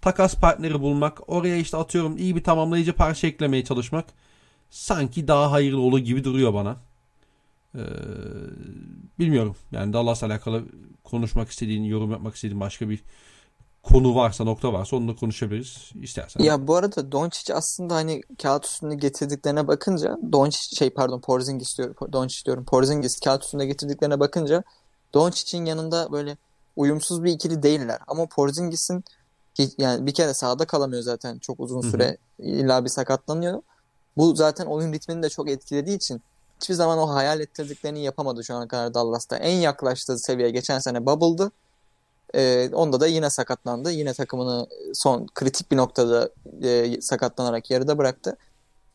takas 0.00 0.34
partneri 0.34 0.80
bulmak, 0.80 1.30
oraya 1.30 1.56
işte 1.56 1.76
atıyorum 1.76 2.18
iyi 2.18 2.36
bir 2.36 2.44
tamamlayıcı 2.44 2.92
parça 2.92 3.26
eklemeye 3.26 3.64
çalışmak 3.64 4.04
sanki 4.70 5.28
daha 5.28 5.52
hayırlı 5.52 5.80
olur 5.80 5.98
gibi 5.98 6.24
duruyor 6.24 6.54
bana. 6.54 6.76
Ee, 7.74 7.80
bilmiyorum. 9.18 9.56
Yani 9.72 9.92
Dallas'la 9.92 10.26
alakalı 10.26 10.64
konuşmak 11.04 11.48
istediğin, 11.48 11.84
yorum 11.84 12.10
yapmak 12.10 12.34
istediğin 12.34 12.60
başka 12.60 12.88
bir 12.88 13.02
konu 13.82 14.14
varsa, 14.14 14.44
nokta 14.44 14.72
varsa 14.72 14.96
onunla 14.96 15.16
konuşabiliriz 15.16 15.92
istersen. 16.02 16.44
Ya 16.44 16.66
bu 16.66 16.76
arada 16.76 17.12
Doncic 17.12 17.54
aslında 17.54 17.94
hani 17.94 18.22
kağıt 18.42 18.64
üstünde 18.66 18.94
getirdiklerine 18.94 19.68
bakınca 19.68 20.18
Doncic 20.32 20.76
şey 20.76 20.90
pardon 20.90 21.20
Porzingis 21.20 21.78
diyorum. 21.78 21.96
Doncic 22.12 22.44
diyorum. 22.44 22.64
Porzingis 22.64 23.20
kağıt 23.20 23.44
üstünde 23.44 23.66
getirdiklerine 23.66 24.20
bakınca 24.20 24.62
Doncic'in 25.14 25.64
yanında 25.64 26.12
böyle 26.12 26.36
uyumsuz 26.76 27.24
bir 27.24 27.32
ikili 27.32 27.62
değiller. 27.62 27.98
Ama 28.06 28.26
Porzingis'in 28.26 29.04
yani 29.78 30.06
bir 30.06 30.14
kere 30.14 30.34
sahada 30.34 30.64
kalamıyor 30.64 31.02
zaten 31.02 31.38
çok 31.38 31.60
uzun 31.60 31.80
süre. 31.80 32.06
Hı-hı. 32.06 32.46
illa 32.46 32.84
bir 32.84 32.90
sakatlanıyor. 32.90 33.62
Bu 34.16 34.36
zaten 34.36 34.66
oyun 34.66 34.92
ritmini 34.92 35.22
de 35.22 35.28
çok 35.28 35.50
etkilediği 35.50 35.96
için 35.96 36.22
hiçbir 36.64 36.74
zaman 36.74 36.98
o 36.98 37.14
hayal 37.14 37.40
ettirdiklerini 37.40 38.02
yapamadı 38.02 38.44
şu 38.44 38.54
ana 38.54 38.68
kadar 38.68 38.94
Dallas'ta. 38.94 39.36
En 39.36 39.56
yaklaştığı 39.56 40.18
seviye 40.18 40.50
geçen 40.50 40.78
sene 40.78 41.06
Bubble'dı. 41.06 41.52
Ee, 42.34 42.70
onda 42.72 43.00
da 43.00 43.06
yine 43.06 43.30
sakatlandı. 43.30 43.90
Yine 43.90 44.14
takımını 44.14 44.66
son 44.94 45.26
kritik 45.34 45.70
bir 45.70 45.76
noktada 45.76 46.30
e, 46.62 47.00
sakatlanarak 47.00 47.70
yarıda 47.70 47.98
bıraktı. 47.98 48.36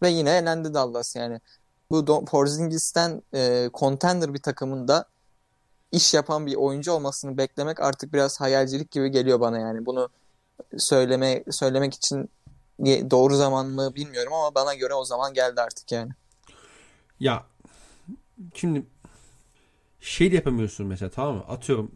Ve 0.02 0.10
yine 0.10 0.38
elendi 0.38 0.74
Dallas 0.74 1.16
yani. 1.16 1.40
bu 1.92 2.26
Porzingis'ten 2.26 3.22
e, 3.34 3.70
contender 3.74 4.34
bir 4.34 4.42
takımında 4.42 5.06
iş 5.92 6.14
yapan 6.14 6.46
bir 6.46 6.56
oyuncu 6.56 6.92
olmasını 6.92 7.38
beklemek 7.38 7.80
artık 7.80 8.14
biraz 8.14 8.42
hayalcilik 8.42 8.92
gibi 8.92 9.12
geliyor 9.12 9.40
bana 9.40 9.60
yani. 9.60 9.86
Bunu 9.86 10.10
söyleme 10.78 11.44
söylemek 11.52 11.94
için 11.94 12.30
doğru 13.12 13.36
zaman 13.36 13.66
mı 13.66 13.96
bilmiyorum 13.96 14.34
ama 14.34 14.56
bana 14.56 14.74
göre 14.74 14.94
o 14.94 15.06
zaman 15.06 15.34
geldi 15.34 15.62
artık 15.62 15.92
yani. 15.92 16.12
Ya 17.20 17.49
şimdi 18.54 18.86
şey 20.00 20.32
de 20.32 20.36
yapamıyorsun 20.36 20.88
mesela 20.88 21.10
tamam 21.10 21.36
mı? 21.36 21.44
Atıyorum 21.48 21.92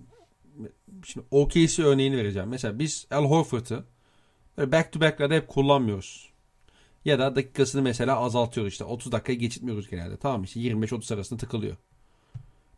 şimdi 1.05 1.27
OKC 1.31 1.83
örneğini 1.83 2.17
vereceğim. 2.17 2.49
Mesela 2.49 2.79
biz 2.79 3.07
Al 3.11 3.25
Horford'u 3.25 3.85
back 4.57 4.91
to 4.91 5.01
back'lerde 5.01 5.35
hep 5.35 5.47
kullanmıyoruz. 5.47 6.33
Ya 7.05 7.19
da 7.19 7.35
dakikasını 7.35 7.81
mesela 7.81 8.19
azaltıyoruz 8.19 8.73
işte. 8.73 8.83
30 8.83 9.11
dakikayı 9.11 9.39
geçitmiyoruz 9.39 9.89
genelde. 9.89 10.17
Tamam 10.17 10.39
mı? 10.39 10.45
İşte 10.45 10.59
25-30 10.59 11.13
arasında 11.13 11.39
tıkılıyor. 11.39 11.77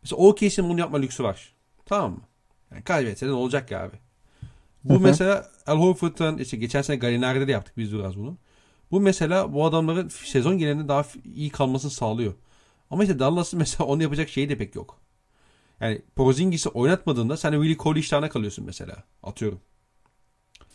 Mesela 0.02 0.22
OKC'nin 0.22 0.68
bunu 0.68 0.80
yapma 0.80 0.98
lüksü 0.98 1.24
var. 1.24 1.54
Tamam 1.86 2.12
mı? 2.12 2.20
Yani 2.70 2.82
kaybetse 2.84 3.26
ne 3.26 3.32
olacak 3.32 3.70
ya 3.70 3.82
abi? 3.82 3.96
Bu 4.84 4.94
Hı-hı. 4.94 5.00
mesela 5.00 5.50
Al 5.66 5.78
Horford'dan 5.78 6.38
işte 6.38 6.56
geçen 6.56 6.82
sene 6.82 6.96
Gallinari'de 6.96 7.48
de 7.48 7.52
yaptık 7.52 7.76
biz 7.76 7.92
biraz 7.92 8.16
bunu. 8.16 8.36
Bu 8.90 9.00
mesela 9.00 9.52
bu 9.52 9.64
adamların 9.64 10.08
sezon 10.08 10.58
genelinde 10.58 10.88
daha 10.88 11.06
iyi 11.34 11.50
kalmasını 11.50 11.90
sağlıyor. 11.90 12.34
Ama 12.90 13.02
işte 13.02 13.18
Dallas'ın 13.18 13.58
mesela 13.58 13.84
onu 13.84 14.02
yapacak 14.02 14.28
şeyi 14.28 14.48
de 14.48 14.58
pek 14.58 14.74
yok. 14.74 15.00
Yani 15.80 16.02
Porzingis'i 16.16 16.68
oynatmadığında 16.68 17.36
sen 17.36 17.52
Willie 17.52 17.76
Cole 17.76 18.00
iştahına 18.00 18.28
kalıyorsun 18.28 18.64
mesela. 18.64 19.04
Atıyorum. 19.22 19.60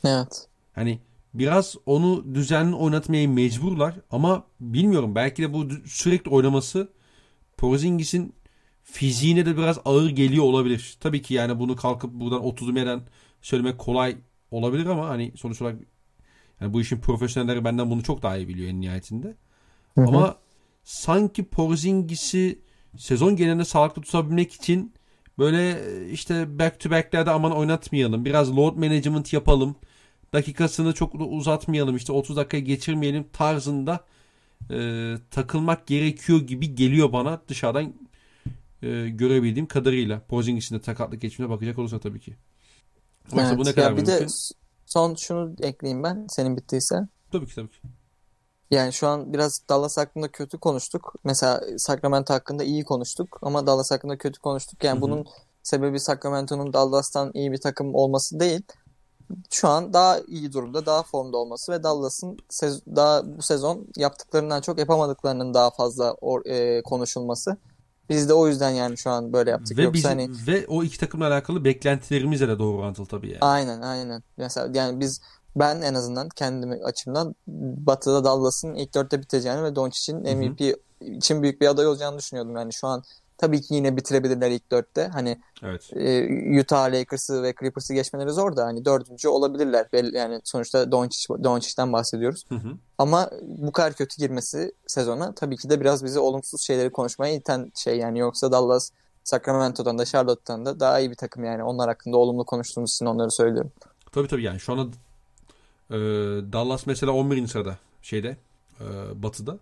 Evet. 0.05 0.47
Hani 0.73 0.99
biraz 1.33 1.75
onu 1.85 2.35
düzenli 2.35 2.75
oynatmaya 2.75 3.27
mecburlar 3.27 3.95
ama 4.11 4.43
bilmiyorum 4.59 5.15
belki 5.15 5.43
de 5.43 5.53
bu 5.53 5.69
sürekli 5.85 6.31
oynaması 6.31 6.89
Porzingis'in 7.57 8.33
fiziğine 8.83 9.45
de 9.45 9.57
biraz 9.57 9.79
ağır 9.85 10.09
geliyor 10.09 10.43
olabilir. 10.43 10.97
Tabii 10.99 11.21
ki 11.21 11.33
yani 11.33 11.59
bunu 11.59 11.75
kalkıp 11.75 12.13
buradan 12.13 12.45
30 12.45 12.75
yerden 12.75 13.01
söylemek 13.41 13.77
kolay 13.77 14.17
olabilir 14.51 14.85
ama 14.85 15.07
hani 15.09 15.31
sonuç 15.35 15.61
olarak 15.61 15.79
yani 16.61 16.73
bu 16.73 16.81
işin 16.81 16.99
profesyonelleri 16.99 17.65
benden 17.65 17.91
bunu 17.91 18.03
çok 18.03 18.23
daha 18.23 18.37
iyi 18.37 18.47
biliyor 18.47 18.69
en 18.69 18.81
nihayetinde. 18.81 19.35
Hı 19.95 20.01
hı. 20.01 20.07
Ama 20.07 20.35
sanki 20.83 21.43
Porzingis'i 21.43 22.61
sezon 22.97 23.35
genelinde 23.35 23.65
sağlıklı 23.65 24.01
tutabilmek 24.01 24.53
için 24.53 24.93
böyle 25.37 25.81
işte 26.11 26.59
back 26.59 26.79
to 26.79 26.91
back'lerde 26.91 27.31
aman 27.31 27.51
oynatmayalım. 27.51 28.25
Biraz 28.25 28.57
load 28.57 28.75
management 28.75 29.33
yapalım. 29.33 29.75
Dakikasını 30.33 30.93
çok 30.93 31.19
da 31.19 31.23
uzatmayalım. 31.23 31.95
işte 31.95 32.13
30 32.13 32.35
dakika 32.35 32.59
geçirmeyelim 32.59 33.25
tarzında 33.33 34.05
e, 34.71 35.15
takılmak 35.31 35.87
gerekiyor 35.87 36.41
gibi 36.41 36.75
geliyor 36.75 37.13
bana 37.13 37.41
dışarıdan 37.47 37.93
e, 38.81 39.09
görebildiğim 39.09 39.67
kadarıyla. 39.67 40.19
Porzingis'in 40.19 40.75
de 40.75 40.81
takatlık 40.81 41.21
geçimine 41.21 41.51
bakacak 41.51 41.79
olursa 41.79 41.99
tabii 41.99 42.19
ki. 42.19 42.35
Ama 43.31 43.47
evet, 43.47 43.57
bu 43.57 43.65
ne 43.65 43.73
kadar 43.73 43.91
ya 43.91 43.97
bir 43.97 44.07
mümkün? 44.07 44.25
de 44.25 44.27
son 44.85 45.15
şunu 45.15 45.55
ekleyeyim 45.61 46.03
ben 46.03 46.25
senin 46.29 46.57
bittiyse. 46.57 46.95
Tabii 47.31 47.45
ki 47.45 47.55
tabii 47.55 47.69
ki. 47.69 47.77
Yani 48.71 48.93
şu 48.93 49.07
an 49.07 49.33
biraz 49.33 49.61
Dallas 49.69 49.97
hakkında 49.97 50.27
kötü 50.31 50.57
konuştuk. 50.57 51.13
Mesela 51.23 51.61
Sacramento 51.77 52.33
hakkında 52.33 52.63
iyi 52.63 52.83
konuştuk 52.83 53.39
ama 53.41 53.67
Dallas 53.67 53.91
hakkında 53.91 54.17
kötü 54.17 54.39
konuştuk. 54.39 54.83
Yani 54.83 54.95
Hı-hı. 54.95 55.01
bunun 55.01 55.25
sebebi 55.63 55.99
Sacramento'nun 55.99 56.73
Dallas'tan 56.73 57.31
iyi 57.33 57.51
bir 57.51 57.61
takım 57.61 57.95
olması 57.95 58.39
değil. 58.39 58.61
Şu 59.49 59.67
an 59.67 59.93
daha 59.93 60.19
iyi 60.19 60.53
durumda, 60.53 60.85
daha 60.85 61.03
formda 61.03 61.37
olması 61.37 61.71
ve 61.71 61.83
Dallas'ın 61.83 62.37
sez- 62.49 62.95
daha 62.95 63.37
bu 63.37 63.41
sezon 63.41 63.87
yaptıklarından 63.97 64.61
çok 64.61 64.79
yapamadıklarının 64.79 65.53
daha 65.53 65.69
fazla 65.71 66.09
or- 66.09 66.49
e, 66.49 66.81
konuşulması. 66.83 67.57
Biz 68.09 68.29
de 68.29 68.33
o 68.33 68.47
yüzden 68.47 68.69
yani 68.69 68.97
şu 68.97 69.09
an 69.09 69.33
böyle 69.33 69.49
yaptık. 69.49 69.77
Ve, 69.77 69.83
Yoksa 69.83 69.93
bizim, 69.93 70.09
hani... 70.09 70.29
ve 70.47 70.67
o 70.67 70.83
iki 70.83 70.99
takımla 70.99 71.27
alakalı 71.27 71.65
beklentilerimizle 71.65 72.47
de 72.47 72.59
doğru 72.59 72.77
orantılı 72.77 73.05
tabii 73.05 73.27
yani. 73.27 73.39
Aynen 73.41 73.81
aynen. 73.81 74.23
Mesela 74.37 74.69
yani 74.73 74.99
biz 74.99 75.21
ben 75.55 75.81
en 75.81 75.93
azından 75.93 76.29
kendimi 76.29 76.83
açımdan 76.83 77.35
Batı'da 77.87 78.23
Dallas'ın 78.23 78.75
ilk 78.75 78.95
dörtte 78.95 79.21
biteceğini 79.21 79.63
ve 79.63 79.75
Doncic'in 79.75 80.19
MVP 80.19 80.59
Hı-hı. 80.59 81.15
için 81.17 81.41
büyük 81.43 81.61
bir 81.61 81.67
aday 81.67 81.87
olacağını 81.87 82.17
düşünüyordum. 82.17 82.55
Yani 82.55 82.73
şu 82.73 82.87
an 82.87 83.03
tabii 83.41 83.61
ki 83.61 83.73
yine 83.73 83.97
bitirebilirler 83.97 84.51
ilk 84.51 84.71
dörtte. 84.71 85.07
Hani 85.07 85.41
evet. 85.63 85.89
e, 85.95 86.59
Utah, 86.59 86.91
Lakers'ı 86.91 87.43
ve 87.43 87.53
Clippers'ı 87.59 87.93
geçmeleri 87.93 88.31
zor 88.31 88.55
da 88.55 88.65
hani 88.65 88.85
dördüncü 88.85 89.27
olabilirler. 89.27 89.87
Yani 90.13 90.41
sonuçta 90.43 90.91
Doncic, 90.91 91.43
Doncic'ten 91.43 91.93
bahsediyoruz. 91.93 92.45
Hı 92.49 92.55
hı. 92.55 92.67
Ama 92.97 93.29
bu 93.41 93.71
kadar 93.71 93.93
kötü 93.93 94.17
girmesi 94.17 94.71
sezona 94.87 95.35
tabii 95.35 95.57
ki 95.57 95.69
de 95.69 95.81
biraz 95.81 96.03
bizi 96.05 96.19
olumsuz 96.19 96.61
şeyleri 96.61 96.91
konuşmaya 96.91 97.33
iten 97.33 97.71
şey 97.75 97.97
yani 97.97 98.19
yoksa 98.19 98.51
Dallas 98.51 98.91
Sacramento'dan 99.23 99.97
da 99.97 100.05
Charlotte'dan 100.05 100.65
da 100.65 100.79
daha 100.79 100.99
iyi 100.99 101.09
bir 101.11 101.15
takım 101.15 101.43
yani. 101.43 101.63
Onlar 101.63 101.87
hakkında 101.87 102.17
olumlu 102.17 102.45
konuştuğumuz 102.45 102.93
için 102.93 103.05
onları 103.05 103.31
söylüyorum. 103.31 103.71
Tabii 104.11 104.27
tabii 104.27 104.43
yani 104.43 104.59
şu 104.59 104.73
anda 104.73 104.97
e, 105.91 105.95
Dallas 106.53 106.87
mesela 106.87 107.11
11. 107.11 107.47
sırada 107.47 107.77
şeyde 108.01 108.37
e, 108.79 108.85
batıda. 109.23 109.59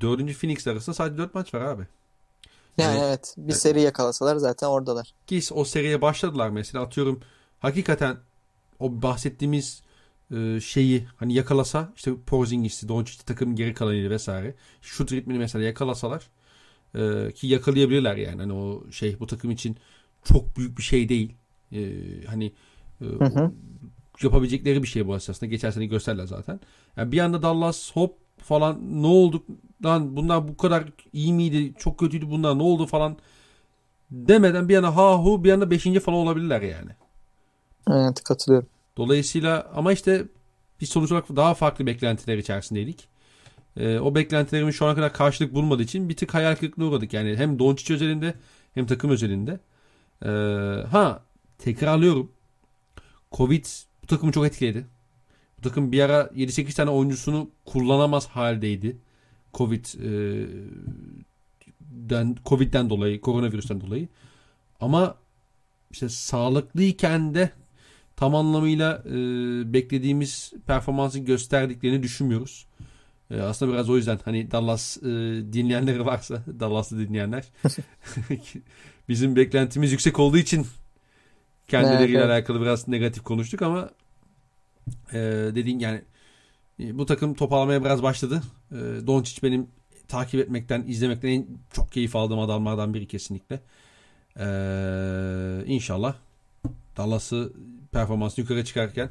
4. 0.00 0.32
Phoenix 0.32 0.66
arasında 0.66 0.94
sadece 0.94 1.18
4 1.18 1.34
maç 1.34 1.54
var 1.54 1.60
abi. 1.60 1.82
Yani, 2.78 2.96
yani 2.96 3.04
evet 3.04 3.34
bir 3.38 3.52
seri 3.52 3.80
yakalasalar 3.80 4.36
zaten 4.36 4.66
oradalar. 4.66 5.14
Ki 5.26 5.40
o 5.50 5.64
seriye 5.64 6.02
başladılar 6.02 6.50
mesela 6.50 6.84
atıyorum 6.84 7.20
hakikaten 7.58 8.16
o 8.78 9.02
bahsettiğimiz 9.02 9.82
e, 10.34 10.60
şeyi 10.60 11.06
hani 11.16 11.34
yakalasa 11.34 11.92
işte 11.96 12.12
Porzingis'i, 12.26 12.88
Doncic'i 12.88 13.24
takım 13.24 13.56
geri 13.56 13.74
kalanıyla 13.74 14.10
vesaire 14.10 14.54
şut 14.80 15.12
ritmini 15.12 15.38
mesela 15.38 15.64
yakalasalar 15.64 16.30
e, 16.94 17.32
ki 17.32 17.46
yakalayabilirler 17.46 18.16
yani 18.16 18.40
hani 18.40 18.52
o 18.52 18.90
şey 18.90 19.20
bu 19.20 19.26
takım 19.26 19.50
için 19.50 19.76
çok 20.24 20.56
büyük 20.56 20.78
bir 20.78 20.82
şey 20.82 21.08
değil. 21.08 21.34
E, 21.72 21.80
hani 22.26 22.52
e, 23.00 23.04
hı 23.04 23.24
hı. 23.24 23.52
Yapabilecekleri 24.22 24.82
bir 24.82 24.88
şey 24.88 25.06
bu 25.06 25.14
aslında. 25.14 25.46
Geçen 25.46 25.70
sene 25.70 25.86
gösterler 25.86 26.26
zaten. 26.26 26.60
Yani 26.96 27.12
bir 27.12 27.18
anda 27.18 27.42
Dallas 27.42 27.92
hop 27.92 28.18
falan 28.38 29.02
ne 29.02 29.06
oldu 29.06 29.42
lan 29.84 30.16
bunlar 30.16 30.48
bu 30.48 30.56
kadar 30.56 30.84
iyi 31.12 31.32
miydi 31.32 31.74
çok 31.78 31.98
kötüydü 31.98 32.30
bunlar 32.30 32.58
ne 32.58 32.62
oldu 32.62 32.86
falan 32.86 33.16
demeden 34.10 34.68
bir 34.68 34.74
yana 34.74 34.96
ha 34.96 35.18
hu 35.18 35.44
bir 35.44 35.48
yana 35.48 35.70
beşinci 35.70 36.00
falan 36.00 36.18
olabilirler 36.18 36.62
yani. 36.62 36.90
Evet 37.90 38.24
katılıyorum. 38.24 38.68
Dolayısıyla 38.96 39.70
ama 39.74 39.92
işte 39.92 40.24
biz 40.80 40.88
sonuç 40.88 41.12
olarak 41.12 41.28
daha 41.28 41.54
farklı 41.54 41.86
beklentiler 41.86 42.38
içerisindeydik. 42.38 43.08
Ee, 43.76 43.98
o 43.98 44.14
beklentilerimin 44.14 44.70
şu 44.70 44.86
ana 44.86 44.94
kadar 44.94 45.12
karşılık 45.12 45.54
bulmadığı 45.54 45.82
için 45.82 46.08
bir 46.08 46.16
tık 46.16 46.34
hayal 46.34 46.56
kırıklığına 46.56 46.88
uğradık. 46.88 47.12
Yani 47.12 47.36
hem 47.36 47.58
Doncic 47.58 47.94
özelinde 47.94 48.34
hem 48.74 48.86
takım 48.86 49.10
özelinde. 49.10 49.60
Ee, 50.24 50.28
ha 50.90 51.22
tekrarlıyorum. 51.58 52.32
Covid 53.32 53.64
takımı 54.14 54.32
çok 54.32 54.46
etkiledi. 54.46 54.86
Bu 55.58 55.62
takım 55.62 55.92
bir 55.92 56.00
ara 56.00 56.22
7-8 56.22 56.74
tane 56.74 56.90
oyuncusunu 56.90 57.50
kullanamaz 57.64 58.26
haldeydi. 58.26 58.96
Covid 59.54 59.84
e, 59.84 60.46
den, 61.80 62.36
Covid'den 62.46 62.90
dolayı, 62.90 63.20
koronavirüsten 63.20 63.80
dolayı. 63.80 64.08
Ama 64.80 65.14
işte 65.90 66.08
sağlıklıyken 66.08 67.34
de 67.34 67.50
tam 68.16 68.34
anlamıyla 68.34 69.02
e, 69.06 69.12
beklediğimiz 69.72 70.52
performansı 70.66 71.18
gösterdiklerini 71.18 72.02
düşünmüyoruz. 72.02 72.66
E, 73.30 73.40
aslında 73.40 73.72
biraz 73.72 73.90
o 73.90 73.96
yüzden 73.96 74.18
hani 74.24 74.50
Dallas 74.50 74.96
e, 74.96 75.10
dinleyenleri 75.52 76.06
varsa, 76.06 76.42
Dallas'ı 76.60 76.98
dinleyenler 76.98 77.44
bizim 79.08 79.36
beklentimiz 79.36 79.92
yüksek 79.92 80.18
olduğu 80.18 80.38
için 80.38 80.66
kendileriyle 81.68 82.18
evet, 82.18 82.30
alakalı 82.30 82.60
biraz 82.60 82.88
negatif 82.88 83.22
konuştuk 83.22 83.62
ama 83.62 83.90
e, 85.12 85.18
dediğin 85.54 85.78
yani 85.78 86.02
e, 86.80 86.98
bu 86.98 87.06
takım 87.06 87.34
toparlamaya 87.34 87.84
biraz 87.84 88.02
başladı. 88.02 88.42
E, 88.72 88.76
Doncic 89.06 89.42
benim 89.42 89.66
takip 90.08 90.40
etmekten, 90.40 90.84
izlemekten 90.86 91.28
en 91.28 91.46
çok 91.72 91.92
keyif 91.92 92.16
aldığım 92.16 92.38
adamlardan 92.38 92.94
biri 92.94 93.08
kesinlikle. 93.08 93.60
E, 94.38 94.44
inşallah 95.66 96.14
Dallas'ı 96.96 97.52
performansını 97.92 98.42
yukarı 98.42 98.64
çıkarken 98.64 99.10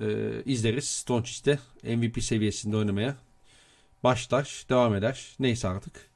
e, 0.00 0.06
izleriz. 0.44 1.04
Doncic 1.08 1.44
de 1.44 1.58
MVP 1.96 2.22
seviyesinde 2.22 2.76
oynamaya 2.76 3.16
başlar, 4.04 4.66
devam 4.68 4.94
eder. 4.94 5.36
Neyse 5.38 5.68
artık. 5.68 6.10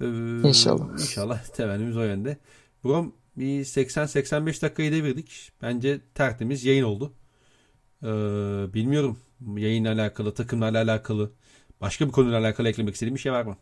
E, 0.00 0.04
inşallah. 0.48 0.92
İnşallah 0.92 1.44
temennimiz 1.44 1.96
o 1.96 2.02
yönde. 2.02 2.38
Brom 2.84 3.14
bir 3.36 3.64
80-85 3.64 4.62
dakikayı 4.62 4.92
devirdik. 4.92 5.52
Bence 5.62 6.00
tertemiz 6.14 6.64
yayın 6.64 6.84
oldu. 6.84 7.12
Ee, 8.02 8.74
bilmiyorum 8.74 9.18
yayınla 9.56 9.92
alakalı, 9.92 10.34
takımla 10.34 10.64
alakalı, 10.64 11.32
başka 11.80 12.06
bir 12.06 12.12
konuyla 12.12 12.40
alakalı 12.40 12.68
eklemek 12.68 12.94
istediğim 12.94 13.14
bir 13.14 13.20
şey 13.20 13.32
var 13.32 13.44
mı? 13.44 13.56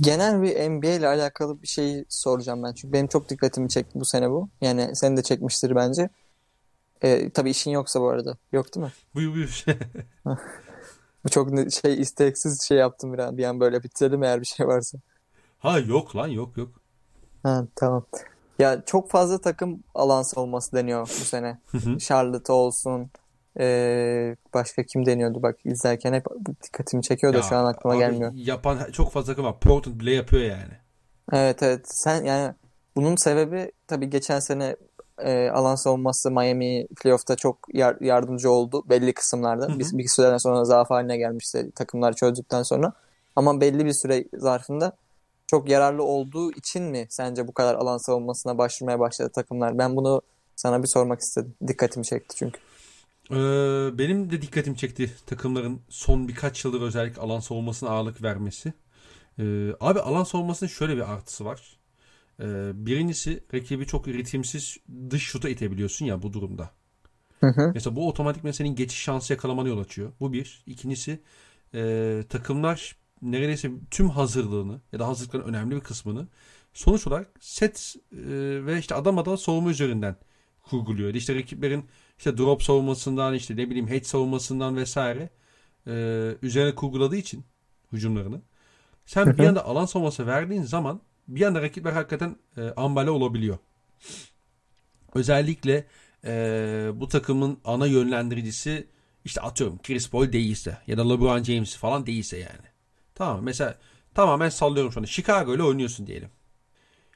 Genel 0.00 0.42
bir 0.42 0.70
NBA 0.70 0.86
ile 0.86 1.08
alakalı 1.08 1.62
bir 1.62 1.66
şey 1.66 2.04
soracağım 2.08 2.62
ben. 2.62 2.72
Çünkü 2.72 2.92
benim 2.92 3.06
çok 3.06 3.28
dikkatimi 3.28 3.68
çekti 3.68 4.00
bu 4.00 4.04
sene 4.04 4.30
bu. 4.30 4.48
Yani 4.60 4.96
seni 4.96 5.16
de 5.16 5.22
çekmiştir 5.22 5.74
bence. 5.74 6.08
Ee, 7.02 7.30
tabii 7.30 7.50
işin 7.50 7.70
yoksa 7.70 8.00
bu 8.00 8.08
arada. 8.08 8.36
Yok 8.52 8.74
değil 8.74 8.86
mi? 8.86 8.92
Buyur 9.14 9.34
buyur. 9.34 9.64
Bu 11.24 11.28
çok 11.28 11.72
şey 11.72 12.00
isteksiz 12.00 12.62
şey 12.62 12.78
yaptım 12.78 13.12
bir 13.12 13.18
an, 13.18 13.38
bir 13.38 13.44
an 13.44 13.60
böyle 13.60 13.82
bitirelim 13.82 14.22
eğer 14.22 14.40
bir 14.40 14.46
şey 14.46 14.66
varsa. 14.66 14.98
Ha 15.58 15.78
yok 15.78 16.16
lan 16.16 16.28
yok 16.28 16.56
yok. 16.56 16.80
Ha, 17.42 17.66
tamam. 17.76 18.06
Ya 18.58 18.82
çok 18.86 19.10
fazla 19.10 19.40
takım 19.40 19.82
alan 19.94 20.22
savunması 20.22 20.72
deniyor 20.76 21.00
bu 21.02 21.24
sene. 21.24 21.58
Hı 21.70 21.78
hı. 21.78 21.98
Charlotte 21.98 22.52
olsun. 22.52 23.10
ee, 23.60 24.36
başka 24.54 24.82
kim 24.82 25.06
deniyordu 25.06 25.42
bak 25.42 25.56
izlerken 25.64 26.12
hep 26.12 26.26
dikkatimi 26.64 27.02
çekiyor 27.02 27.32
da 27.32 27.36
Ya 27.36 27.42
şu 27.42 27.56
an 27.56 27.64
aklıma 27.64 27.96
gelmiyor. 27.96 28.32
yapan 28.34 28.78
çok 28.92 29.12
fazla 29.12 29.32
takım 29.32 29.44
var. 29.44 29.60
Portland 29.60 30.00
bile 30.00 30.12
yapıyor 30.14 30.42
yani. 30.42 30.72
Evet 31.32 31.62
evet 31.62 31.80
sen 31.84 32.24
yani 32.24 32.54
bunun 32.96 33.16
sebebi 33.16 33.72
tabii 33.86 34.10
geçen 34.10 34.40
sene 34.40 34.76
e, 35.18 35.48
alan 35.50 35.74
savunması 35.74 36.30
Miami 36.30 36.86
playoff'ta 37.02 37.36
çok 37.36 37.58
yar- 37.72 38.00
yardımcı 38.00 38.50
oldu 38.50 38.82
belli 38.88 39.10
Hı 39.10 39.14
kısımlarda. 39.14 39.68
hı. 39.68 39.78
Bir, 39.78 39.98
bir 39.98 40.08
süreden 40.08 40.38
sonra 40.38 40.64
zaaf 40.64 40.90
haline 40.90 41.16
gelmişti 41.16 41.70
takımlar 41.74 42.12
çözdükten 42.12 42.62
sonra. 42.62 42.92
Ama 43.36 43.60
belli 43.60 43.84
bir 43.86 43.92
süre 43.92 44.24
zarfında 44.34 44.92
çok 45.52 45.68
yararlı 45.68 46.02
olduğu 46.02 46.52
için 46.52 46.82
mi 46.82 47.06
sence 47.08 47.48
bu 47.48 47.52
kadar 47.52 47.74
alan 47.74 47.98
savunmasına 47.98 48.58
başvurmaya 48.58 48.98
başladı 48.98 49.30
takımlar? 49.34 49.78
Ben 49.78 49.96
bunu 49.96 50.22
sana 50.56 50.82
bir 50.82 50.88
sormak 50.88 51.20
istedim. 51.20 51.54
Dikkatimi 51.68 52.04
çekti 52.04 52.36
çünkü. 52.36 52.60
Ee, 53.30 53.34
benim 53.98 54.30
de 54.30 54.42
dikkatimi 54.42 54.76
çekti 54.76 55.10
takımların 55.26 55.80
son 55.88 56.28
birkaç 56.28 56.64
yıldır 56.64 56.80
özellikle 56.80 57.22
alan 57.22 57.40
savunmasına 57.40 57.90
ağırlık 57.90 58.22
vermesi. 58.22 58.72
Ee, 59.38 59.70
abi 59.80 60.00
alan 60.00 60.24
savunmasının 60.24 60.68
şöyle 60.68 60.96
bir 60.96 61.12
artısı 61.12 61.44
var. 61.44 61.78
Ee, 62.40 62.44
birincisi 62.74 63.44
rakibi 63.54 63.86
çok 63.86 64.08
ritimsiz 64.08 64.76
dış 65.10 65.22
şuta 65.22 65.48
itebiliyorsun 65.48 66.06
ya 66.06 66.22
bu 66.22 66.32
durumda. 66.32 66.70
Hı 67.40 67.46
hı. 67.46 67.70
Mesela 67.74 67.96
bu 67.96 68.08
otomatik 68.08 68.54
senin 68.54 68.74
geçiş 68.74 69.00
şansı 69.00 69.32
yakalamanı 69.32 69.68
yol 69.68 69.78
açıyor. 69.78 70.12
Bu 70.20 70.32
bir. 70.32 70.62
İkincisi 70.66 71.20
e, 71.74 72.22
takımlar 72.28 73.01
neredeyse 73.22 73.70
tüm 73.90 74.08
hazırlığını 74.08 74.80
ya 74.92 74.98
da 74.98 75.08
hazırlıkların 75.08 75.44
önemli 75.44 75.76
bir 75.76 75.80
kısmını 75.80 76.28
sonuç 76.72 77.06
olarak 77.06 77.30
set 77.40 77.96
e, 78.12 78.16
ve 78.66 78.78
işte 78.78 78.94
adam 78.94 79.18
adama 79.18 79.36
savunma 79.36 79.70
üzerinden 79.70 80.16
kurguluyor. 80.62 81.14
İşte 81.14 81.34
rakiplerin 81.34 81.84
işte 82.18 82.38
drop 82.38 82.62
savunmasından 82.62 83.34
işte 83.34 83.56
ne 83.56 83.70
bileyim 83.70 83.88
hedge 83.88 84.04
savunmasından 84.04 84.76
vesaire 84.76 85.30
e, 85.86 85.92
üzerine 86.42 86.74
kurguladığı 86.74 87.16
için 87.16 87.44
hücumlarını. 87.92 88.42
Sen 89.06 89.38
bir 89.38 89.44
anda 89.44 89.64
alan 89.64 89.86
savunması 89.86 90.26
verdiğin 90.26 90.62
zaman 90.62 91.00
bir 91.28 91.42
anda 91.46 91.62
rakipler 91.62 91.92
hakikaten 91.92 92.36
e, 92.56 92.62
ambale 92.76 93.10
olabiliyor. 93.10 93.58
Özellikle 95.14 95.86
e, 96.24 96.90
bu 96.94 97.08
takımın 97.08 97.58
ana 97.64 97.86
yönlendiricisi 97.86 98.86
işte 99.24 99.40
atıyorum 99.40 99.78
Chris 99.82 100.10
Paul 100.10 100.32
değilse 100.32 100.78
ya 100.86 100.98
da 100.98 101.08
LeBron 101.08 101.42
James 101.42 101.76
falan 101.76 102.06
değilse 102.06 102.36
yani. 102.36 102.71
Tamam 103.14 103.42
mesela 103.42 103.78
tamamen 104.14 104.48
sallıyorum 104.48 104.92
şu 104.92 105.00
anda. 105.00 105.06
Chicago 105.06 105.54
ile 105.54 105.62
oynuyorsun 105.62 106.06
diyelim. 106.06 106.30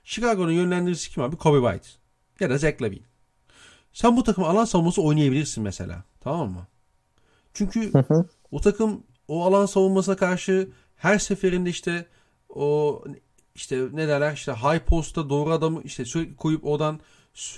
Chicago'nun 0.05 0.53
yönlendiricisi 0.53 1.11
kim 1.11 1.23
abi? 1.23 1.37
Kobe 1.37 1.73
White 1.73 1.89
ya 2.41 2.51
da 2.51 2.59
Zach 2.59 2.83
Lavine. 2.83 3.05
Sen 3.93 4.17
bu 4.17 4.23
takımı 4.23 4.47
alan 4.47 4.65
savunması 4.65 5.03
oynayabilirsin 5.03 5.65
mesela. 5.65 6.05
Tamam 6.21 6.51
mı? 6.51 6.67
Çünkü 7.55 7.93
Hı 7.93 7.99
hı. 7.99 8.29
o 8.51 8.61
takım 8.61 9.03
o 9.29 9.45
alan 9.45 9.67
savunmasına 9.67 10.17
karşı 10.17 10.69
her 10.97 11.19
seferinde 11.19 11.71
işte 11.71 12.07
o 12.49 13.05
işte 13.55 13.89
ne 13.93 14.09
derler 14.09 14.33
işte 14.33 14.53
high 14.53 14.81
post'a 14.81 15.29
doğru 15.31 15.53
adamı 15.53 15.83
işte 15.83 16.05
sürekli 16.05 16.37
koyup 16.37 16.65
oradan 16.65 17.01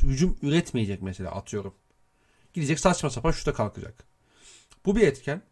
hücum 0.02 0.38
üretmeyecek 0.42 1.02
mesela 1.02 1.30
atıyorum. 1.30 1.74
Gidecek 2.52 2.80
saçma 2.80 3.10
sapan 3.10 3.30
şuta 3.30 3.52
kalkacak. 3.52 4.04
Bu 4.86 4.96
bir 4.96 5.06
etken. 5.06 5.42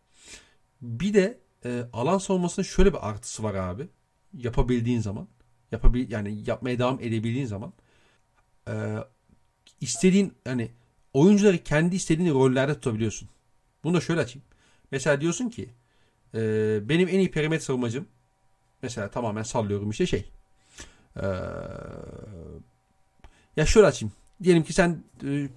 Bir 0.82 1.14
de 1.14 1.38
e, 1.64 1.84
alan 1.92 2.18
savunmasının 2.18 2.64
şöyle 2.64 2.92
bir 2.92 3.08
artısı 3.08 3.42
var 3.42 3.54
abi. 3.54 3.88
Yapabildiğin 4.34 5.00
zaman. 5.00 5.28
Yapabil 5.72 6.10
yani 6.10 6.42
yapmaya 6.46 6.78
devam 6.78 7.00
edebildiğin 7.00 7.46
zaman 7.46 7.72
e, 8.68 8.96
istediğin 9.80 10.32
yani 10.46 10.70
oyuncuları 11.12 11.58
kendi 11.58 11.96
istediğin 11.96 12.34
rollerde 12.34 12.74
tutabiliyorsun. 12.74 13.28
Bunu 13.84 13.96
da 13.96 14.00
şöyle 14.00 14.20
açayım. 14.20 14.46
Mesela 14.90 15.20
diyorsun 15.20 15.48
ki 15.48 15.70
e, 16.34 16.40
benim 16.88 17.08
en 17.08 17.18
iyi 17.18 17.30
perimetre 17.30 17.64
savunmacım 17.64 18.08
mesela 18.82 19.10
tamamen 19.10 19.42
sallıyorum 19.42 19.90
işte 19.90 20.06
şey 20.06 20.30
e, 21.16 21.26
ya 23.56 23.66
şöyle 23.66 23.86
açayım. 23.86 24.12
Diyelim 24.42 24.62
ki 24.62 24.72
sen 24.72 25.02
e, 25.24 25.48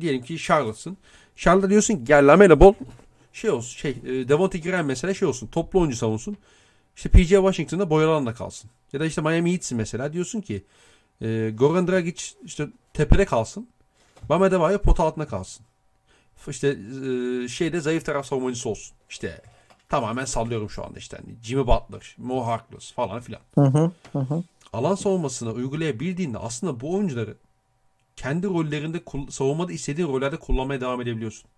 diyelim 0.00 0.22
ki 0.22 0.38
Charlotte'sın. 0.38 0.96
Charlotte 1.36 1.70
diyorsun 1.70 1.96
ki 1.96 2.04
gel 2.04 2.26
Lamela 2.26 2.60
bol 2.60 2.74
şey 3.32 3.50
olsun 3.50 3.78
şey 3.78 3.90
e, 3.90 4.28
Devontae 4.28 4.60
Graham 4.60 4.86
mesela 4.86 5.14
şey 5.14 5.28
olsun 5.28 5.46
toplu 5.46 5.80
oyuncu 5.80 5.96
savunsun. 5.96 6.36
İşte 6.96 7.08
PJ 7.08 7.28
Washington'da 7.28 7.90
boyalı 7.90 8.12
alanda 8.12 8.34
kalsın. 8.34 8.70
Ya 8.92 9.00
da 9.00 9.06
işte 9.06 9.20
Miami 9.20 9.52
Heat'sin 9.52 9.78
mesela 9.78 10.12
diyorsun 10.12 10.40
ki 10.40 10.64
e, 11.22 11.50
Goran 11.54 11.88
Dragic 11.88 12.22
işte 12.44 12.68
tepede 12.92 13.24
kalsın. 13.24 13.68
Bam 14.28 14.42
Adebayo 14.42 14.78
pota 14.78 15.04
altında 15.04 15.26
kalsın. 15.26 15.66
İşte 16.48 16.68
e, 16.68 17.48
şeyde 17.48 17.80
zayıf 17.80 18.04
taraf 18.04 18.26
savunmacısı 18.26 18.68
olsun. 18.68 18.96
İşte 19.10 19.40
tamamen 19.88 20.24
sallıyorum 20.24 20.70
şu 20.70 20.84
anda 20.84 20.98
işte. 20.98 21.16
Hani 21.16 21.36
Jimmy 21.42 21.66
Butler, 21.66 22.14
Mo 22.18 22.46
Harkless 22.46 22.92
falan 22.92 23.20
filan. 23.20 23.40
Hı 23.54 23.64
hı. 23.64 23.90
Hı. 24.12 24.42
Alan 24.72 24.94
savunmasını 24.94 25.52
uygulayabildiğinde 25.52 26.38
aslında 26.38 26.80
bu 26.80 26.94
oyuncuları 26.94 27.36
kendi 28.16 28.46
rollerinde 28.46 29.02
savunmada 29.30 29.72
istediğin 29.72 30.08
rollerde 30.08 30.36
kullanmaya 30.36 30.80
devam 30.80 31.00
edebiliyorsun. 31.00 31.50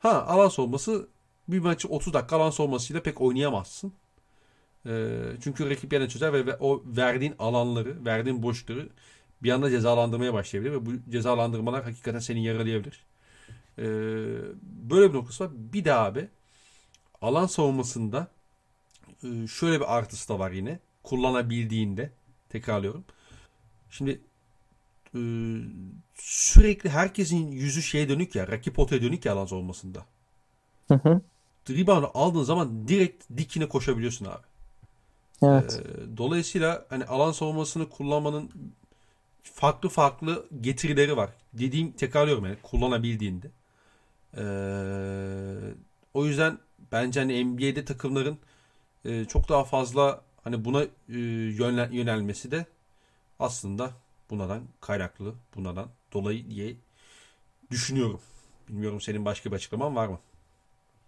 Ha 0.00 0.26
alan 0.26 0.48
savunması 0.48 1.08
bir 1.48 1.58
maçı 1.58 1.88
30 1.88 2.14
dakika 2.14 2.36
alan 2.36 2.50
savunmasıyla 2.50 3.02
pek 3.02 3.20
oynayamazsın. 3.20 3.92
Ee, 4.86 5.22
çünkü 5.42 5.70
rakip 5.70 5.92
yerine 5.92 6.08
çözer 6.08 6.32
ve, 6.32 6.46
ve 6.46 6.56
o 6.56 6.82
verdiğin 6.86 7.34
alanları, 7.38 8.04
verdiğin 8.04 8.42
boşlukları 8.42 8.88
bir 9.42 9.50
anda 9.50 9.70
cezalandırmaya 9.70 10.34
başlayabilir 10.34 10.72
ve 10.72 10.86
bu 10.86 10.90
cezalandırmalar 11.10 11.84
hakikaten 11.84 12.18
seni 12.18 12.44
yaralayabilir. 12.44 13.06
Ee, 13.78 13.84
böyle 14.62 15.10
bir 15.10 15.14
noktası 15.14 15.44
var. 15.44 15.52
Bir 15.54 15.84
de 15.84 15.94
abi 15.94 16.28
alan 17.22 17.46
savunmasında 17.46 18.28
e, 19.24 19.46
şöyle 19.46 19.80
bir 19.80 19.96
artısı 19.96 20.28
da 20.28 20.38
var 20.38 20.50
yine. 20.50 20.78
Kullanabildiğinde 21.02 22.12
tekrarlıyorum. 22.48 23.04
Şimdi 23.90 24.20
e, 25.14 25.20
sürekli 26.14 26.90
herkesin 26.90 27.52
yüzü 27.52 27.82
şeye 27.82 28.08
dönük 28.08 28.34
ya 28.34 28.48
rakip 28.48 28.74
potaya 28.74 29.02
dönük 29.02 29.24
ya 29.24 29.32
alan 29.32 29.46
savunmasında. 29.46 30.06
Hı 30.88 30.94
hı. 30.94 31.20
Rebound'u 31.70 32.10
aldığın 32.14 32.42
zaman 32.42 32.88
direkt 32.88 33.24
dikine 33.36 33.68
koşabiliyorsun 33.68 34.24
abi. 34.24 34.46
Evet. 35.42 35.82
Ee, 35.82 36.16
dolayısıyla 36.16 36.86
hani 36.88 37.04
alan 37.04 37.32
savunmasını 37.32 37.88
kullanmanın 37.88 38.50
farklı 39.42 39.88
farklı 39.88 40.46
getirileri 40.60 41.16
var. 41.16 41.30
Dediğim 41.52 41.92
tekrarlıyorum 41.92 42.44
yani 42.46 42.56
kullanabildiğinde. 42.62 43.50
Ee, 44.38 45.74
o 46.14 46.26
yüzden 46.26 46.58
bence 46.92 47.20
hani 47.20 47.44
NBA'de 47.44 47.84
takımların 47.84 48.38
e, 49.04 49.24
çok 49.24 49.48
daha 49.48 49.64
fazla 49.64 50.22
hani 50.44 50.64
buna 50.64 50.82
e, 50.82 50.88
yönel- 51.08 51.92
yönelmesi 51.94 52.50
de 52.50 52.66
aslında 53.40 53.92
bundan 54.30 54.62
kaynaklı, 54.80 55.34
bundan 55.56 55.88
dolayı 56.12 56.50
diye 56.50 56.76
düşünüyorum. 57.70 58.20
Bilmiyorum 58.68 59.00
senin 59.00 59.24
başka 59.24 59.50
bir 59.50 59.56
açıklaman 59.56 59.96
var 59.96 60.08
mı? 60.08 60.18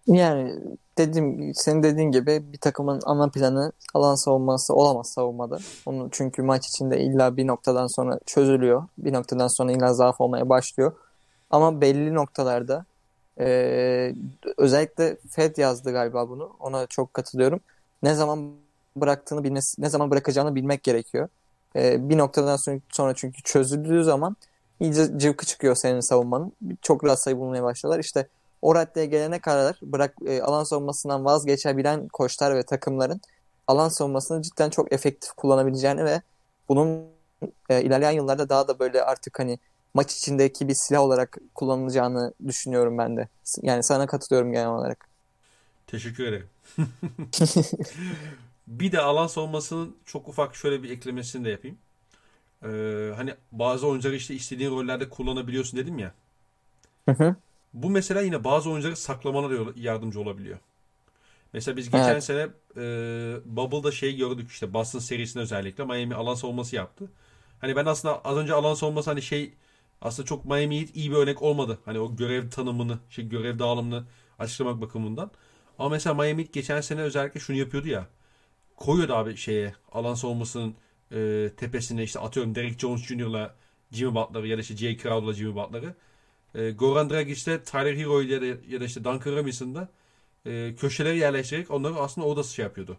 Yani 0.06 0.54
dediğim, 0.98 1.54
senin 1.54 1.82
dediğin 1.82 2.10
gibi 2.10 2.52
bir 2.52 2.58
takımın 2.58 3.00
ana 3.06 3.28
planı 3.28 3.72
alan 3.94 4.14
savunması 4.14 4.74
olamaz 4.74 5.10
savunmada. 5.12 5.58
Onu 5.86 6.08
çünkü 6.12 6.42
maç 6.42 6.68
içinde 6.68 7.00
illa 7.00 7.36
bir 7.36 7.46
noktadan 7.46 7.86
sonra 7.86 8.18
çözülüyor. 8.26 8.88
Bir 8.98 9.12
noktadan 9.12 9.48
sonra 9.48 9.72
illa 9.72 9.94
zaaf 9.94 10.20
olmaya 10.20 10.48
başlıyor. 10.48 10.92
Ama 11.50 11.80
belli 11.80 12.14
noktalarda 12.14 12.84
eee, 13.40 14.14
özellikle 14.58 15.16
Fed 15.30 15.56
yazdı 15.56 15.92
galiba 15.92 16.28
bunu. 16.28 16.56
Ona 16.60 16.86
çok 16.86 17.14
katılıyorum. 17.14 17.60
Ne 18.02 18.14
zaman 18.14 18.52
bıraktığını 18.96 19.44
bilme, 19.44 19.60
ne 19.78 19.88
zaman 19.88 20.10
bırakacağını 20.10 20.54
bilmek 20.54 20.82
gerekiyor. 20.82 21.28
Eee, 21.76 21.96
bir 22.00 22.18
noktadan 22.18 22.56
sonra, 22.56 22.78
sonra 22.92 23.14
çünkü 23.14 23.42
çözüldüğü 23.42 24.04
zaman 24.04 24.36
iyice 24.80 25.18
cıvkı 25.18 25.46
çıkıyor 25.46 25.74
senin 25.74 26.00
savunmanın. 26.00 26.52
Çok 26.82 27.04
rahat 27.04 27.22
sayı 27.22 27.38
bulmaya 27.38 27.62
başlıyorlar. 27.62 28.00
İşte 28.00 28.28
o 28.62 28.74
raddeye 28.74 29.06
gelene 29.06 29.38
kadar 29.40 29.78
bırak 29.82 30.14
e, 30.26 30.42
alan 30.42 30.64
savunmasından 30.64 31.24
vazgeçebilen 31.24 32.08
koçlar 32.08 32.54
ve 32.54 32.62
takımların 32.62 33.20
alan 33.66 33.88
savunmasını 33.88 34.42
cidden 34.42 34.70
çok 34.70 34.92
efektif 34.92 35.32
kullanabileceğini 35.32 36.04
ve 36.04 36.22
bunun 36.68 37.06
e, 37.68 37.82
ilerleyen 37.82 38.12
yıllarda 38.12 38.48
daha 38.48 38.68
da 38.68 38.78
böyle 38.78 39.02
artık 39.02 39.38
hani 39.38 39.58
maç 39.94 40.16
içindeki 40.16 40.68
bir 40.68 40.74
silah 40.74 41.00
olarak 41.00 41.38
kullanılacağını 41.54 42.34
düşünüyorum 42.46 42.98
ben 42.98 43.16
de. 43.16 43.28
Yani 43.62 43.82
sana 43.82 44.06
katılıyorum 44.06 44.52
genel 44.52 44.68
olarak. 44.68 45.08
Teşekkür 45.86 46.24
ederim. 46.24 46.48
Bir 48.66 48.93
de 48.93 49.01
alan 49.01 49.26
savunmasının 49.26 49.97
çok 50.06 50.28
ufak 50.28 50.56
şöyle 50.56 50.82
bir 50.82 50.90
eklemesini 50.90 51.44
de 51.44 51.51
yapayım. 51.51 51.78
Ee, 52.64 53.12
hani 53.16 53.34
bazı 53.52 53.86
oyuncuları 53.89 54.16
işte 54.16 54.34
istediğin 54.34 54.70
rollerde 54.70 55.09
kullanabiliyorsun 55.09 55.80
dedim 55.80 55.98
ya. 55.98 56.14
Hı 57.06 57.12
hı. 57.12 57.36
Bu 57.72 57.90
mesela 57.90 58.20
yine 58.20 58.44
bazı 58.44 58.70
oyuncuları 58.70 58.97
saklamana 58.97 59.72
yardımcı 59.76 60.20
olabiliyor. 60.20 60.59
Mesela 61.52 61.76
biz 61.76 61.90
geçen 61.90 62.20
Evet. 62.20 62.20
sene 62.20 62.48
e, 62.76 62.82
Bubble'da 63.47 63.93
şey 63.93 64.16
gördük 64.16 64.51
işte 64.51 64.74
Boston 64.74 64.98
serisinde 64.98 65.43
özellikle 65.43 65.84
Miami 65.84 66.14
alan 66.14 66.34
savunması 66.34 66.76
yaptı. 66.76 67.10
Hani 67.60 67.76
ben 67.76 67.86
aslında 67.86 68.22
az 68.24 68.36
önce 68.39 68.55
alan 68.55 68.74
savunması 68.74 69.10
hani 69.10 69.22
şey 69.22 69.55
aslında 70.02 70.26
çok 70.26 70.44
Miami 70.44 70.80
Heat 70.80 70.97
iyi 70.97 71.10
bir 71.10 71.16
örnek 71.16 71.43
olmadı. 71.43 71.78
Hani 71.84 72.01
o 72.01 72.16
görev 72.16 72.51
tanımını, 72.51 72.98
şey 73.10 73.28
görev 73.28 73.59
dağılımını 73.59 74.05
açıklamak 74.39 74.80
bakımından. 74.80 75.30
Ama 75.78 75.89
mesela 75.89 76.14
Miami 76.14 76.43
Heat 76.43 76.52
geçen 76.52 76.80
sene 76.80 77.01
özellikle 77.02 77.40
şunu 77.40 77.56
yapıyordu 77.56 77.89
ya. 77.89 78.06
Koyuyordu 78.82 79.14
abi 79.14 79.36
şeye 79.36 79.74
alan 79.92 80.14
savunmasının 80.14 80.74
e, 81.12 81.50
tepesine 81.56 82.02
işte 82.02 82.20
atıyorum 82.20 82.54
Derek 82.54 82.78
Jones 82.78 83.06
Jr.'la 83.06 83.54
Jimmy 83.92 84.14
Butler'ı 84.14 84.46
ya 84.46 84.56
da 84.56 84.60
işte 84.60 84.76
Jay 84.76 84.96
Crowder'la 84.96 85.32
Jimmy 85.32 85.54
Butler'ı. 85.54 85.94
E, 86.54 86.70
Goran 86.70 87.10
Dragic'te 87.10 87.62
Tyler 87.62 87.96
Hero 87.96 88.20
ya 88.20 88.40
da, 88.40 88.46
ya 88.46 88.80
da 88.80 88.84
işte 88.84 89.04
Duncan 89.04 89.36
Robinson'da 89.36 89.88
e, 90.46 90.74
köşeleri 90.74 91.18
yerleştirerek 91.18 91.70
onları 91.70 91.94
aslında 91.94 92.26
orada 92.26 92.42
şey 92.42 92.62
yapıyordu. 92.62 92.96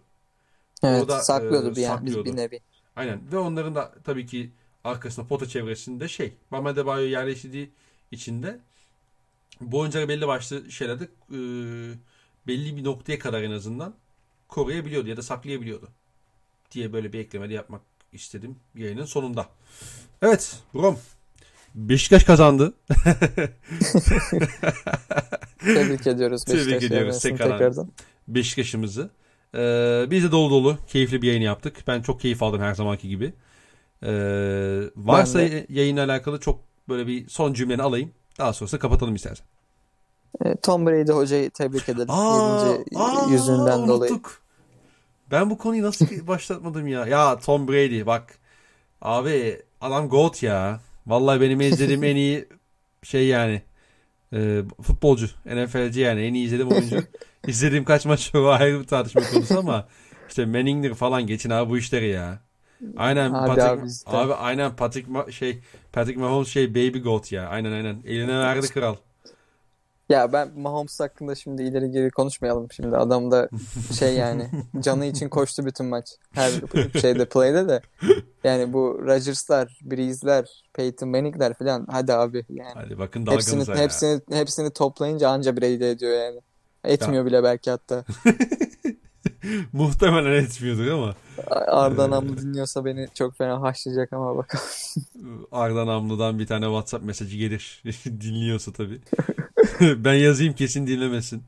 Evet, 0.83 1.01
Orada, 1.01 1.19
saklıyordu 1.19 1.71
e, 1.71 1.75
bir, 1.75 1.81
yani, 1.81 1.97
saklıyordu. 1.97 2.25
bir 2.25 2.35
nevi. 2.35 2.59
Aynen 2.95 3.19
ve 3.31 3.37
onların 3.37 3.75
da 3.75 3.93
tabii 4.03 4.25
ki 4.25 4.51
arkasında 4.83 5.27
pota 5.27 5.45
çevresinde 5.45 6.07
şey 6.07 6.33
Bam 6.51 6.65
Adebayo 6.65 7.05
yerleştirdiği 7.05 7.69
içinde 8.11 8.59
bu 9.61 9.79
oyuncuları 9.79 10.09
belli 10.09 10.27
başlı 10.27 10.71
şeylerde 10.71 11.03
e, 11.03 11.37
belli 12.47 12.77
bir 12.77 12.83
noktaya 12.83 13.19
kadar 13.19 13.41
en 13.41 13.51
azından 13.51 13.95
koruyabiliyordu 14.53 15.09
ya 15.09 15.17
da 15.17 15.21
saklayabiliyordu 15.21 15.89
diye 16.71 16.93
böyle 16.93 17.13
bir 17.13 17.19
ekleme 17.19 17.49
de 17.49 17.53
yapmak 17.53 17.81
istedim 18.11 18.55
yayının 18.75 19.05
sonunda. 19.05 19.47
Evet 20.21 20.55
Rom 20.75 20.97
Beşiktaş 21.75 22.23
kazandı. 22.23 22.73
Tebrik 25.59 26.07
ediyoruz 26.07 26.43
Tebrik 26.43 26.59
Beşiktaş 26.59 26.83
ediyoruz 26.83 27.07
evresini 27.07 27.37
tekrardan. 27.37 27.91
Beşiktaş'ımızı. 28.27 29.09
Ee, 29.55 30.05
biz 30.09 30.23
de 30.23 30.31
dolu 30.31 30.51
dolu 30.51 30.77
keyifli 30.87 31.21
bir 31.21 31.27
yayın 31.27 31.41
yaptık. 31.41 31.83
Ben 31.87 32.01
çok 32.01 32.21
keyif 32.21 32.43
aldım 32.43 32.61
her 32.61 32.73
zamanki 32.75 33.07
gibi. 33.09 33.33
Ee, 34.03 34.81
varsa 34.95 35.41
yayınla 35.69 36.03
alakalı 36.03 36.39
çok 36.39 36.59
böyle 36.89 37.07
bir 37.07 37.29
son 37.29 37.53
cümleni 37.53 37.81
alayım. 37.81 38.11
Daha 38.39 38.53
sonrasında 38.53 38.81
kapatalım 38.81 39.15
istersen. 39.15 39.45
E, 40.45 40.55
Tom 40.55 40.85
Brady 40.85 41.11
hocayı 41.11 41.49
tebrik 41.49 41.89
edelim. 41.89 42.07
Aa, 42.09 42.67
20. 42.91 43.03
aa, 43.03 43.29
yüzünden 43.31 43.87
dolayı. 43.87 44.19
Ben 45.31 45.49
bu 45.49 45.57
konuyu 45.57 45.83
nasıl 45.83 46.27
başlatmadım 46.27 46.87
ya? 46.87 47.05
Ya 47.07 47.39
Tom 47.39 47.67
Brady 47.67 48.05
bak. 48.05 48.39
Abi 49.01 49.61
adam 49.81 50.09
GOAT 50.09 50.43
ya. 50.43 50.81
Vallahi 51.07 51.41
benim 51.41 51.61
izlediğim 51.61 52.03
en 52.03 52.15
iyi 52.15 52.49
şey 53.03 53.27
yani. 53.27 53.61
Ee, 54.33 54.63
futbolcu. 54.83 55.29
NFL'ci 55.45 55.99
yani. 56.01 56.21
En 56.21 56.33
iyi 56.33 56.45
izlediğim 56.45 56.71
oyuncu. 56.71 57.03
İzlediğim 57.47 57.85
kaç 57.85 58.05
maç 58.05 58.35
var 58.35 58.61
ayrı 58.61 58.81
bir 58.81 58.87
tartışma 58.87 59.27
konusu 59.27 59.59
ama 59.59 59.87
işte 60.29 60.45
Manning'dir 60.45 60.93
falan 60.95 61.27
geçin 61.27 61.49
abi 61.49 61.69
bu 61.69 61.77
işleri 61.77 62.09
ya. 62.09 62.39
Aynen 62.97 63.33
Abi 63.33 63.45
Patrick, 63.45 63.69
abi 63.81 63.87
işte. 63.87 64.11
abi 64.11 64.33
aynen 64.33 64.75
Patrick 64.75 65.11
Ma- 65.11 65.31
şey 65.31 65.61
Patrick 65.93 66.19
Mahomes 66.21 66.47
şey 66.47 66.71
baby 66.75 66.99
goat 66.99 67.31
ya. 67.31 67.47
Aynen 67.49 67.71
aynen. 67.71 68.01
Eline 68.05 68.39
verdi 68.39 68.69
kral. 68.69 68.95
Ya 70.09 70.33
ben 70.33 70.59
Mahomes 70.59 70.99
hakkında 70.99 71.35
şimdi 71.35 71.63
ileri 71.63 71.91
geri 71.91 72.09
konuşmayalım 72.09 72.71
şimdi. 72.71 72.97
Adam 72.97 73.31
da 73.31 73.49
şey 73.99 74.15
yani 74.15 74.49
canı 74.79 75.05
için 75.05 75.29
koştu 75.29 75.65
bütün 75.65 75.85
maç. 75.85 76.05
Her 76.31 76.51
şeyde 77.01 77.25
play'de 77.25 77.67
de. 77.67 77.81
Yani 78.43 78.73
bu 78.73 79.01
Rodgers'lar, 79.05 79.79
Breeze'ler, 79.81 80.63
Peyton 80.73 81.09
Manning'ler 81.09 81.53
falan 81.53 81.87
hadi 81.91 82.13
abi 82.13 82.45
yani. 82.49 82.73
Hadi 82.73 82.97
bakın 82.99 83.25
Hepsini 83.27 83.69
ya. 83.69 83.75
hepsini 83.75 84.21
hepsini 84.31 84.69
toplayınca 84.69 85.29
anca 85.29 85.57
Brady 85.57 85.91
ediyor 85.91 86.11
yani. 86.11 86.39
Etmiyor 86.83 87.25
bile 87.25 87.43
belki 87.43 87.71
hatta. 87.71 88.05
Muhtemelen 89.73 90.43
etmiyordur 90.43 90.87
ama 90.87 91.15
Arda 91.67 92.05
Ee. 92.05 92.09
Namlı 92.09 92.37
dinliyorsa 92.37 92.85
beni 92.85 93.07
çok 93.13 93.37
fena 93.37 93.61
haşlayacak 93.61 94.13
ama 94.13 94.37
bakalım. 94.37 94.65
Arda 95.51 95.87
Namlı'dan 95.87 96.39
bir 96.39 96.47
tane 96.47 96.65
WhatsApp 96.65 97.05
mesajı 97.05 97.37
gelir. 97.37 97.83
Dinliyorsa 98.05 98.71
tabii. 98.73 99.01
ben 99.81 100.13
yazayım 100.13 100.53
kesin 100.53 100.87
dinlemesin. 100.87 101.43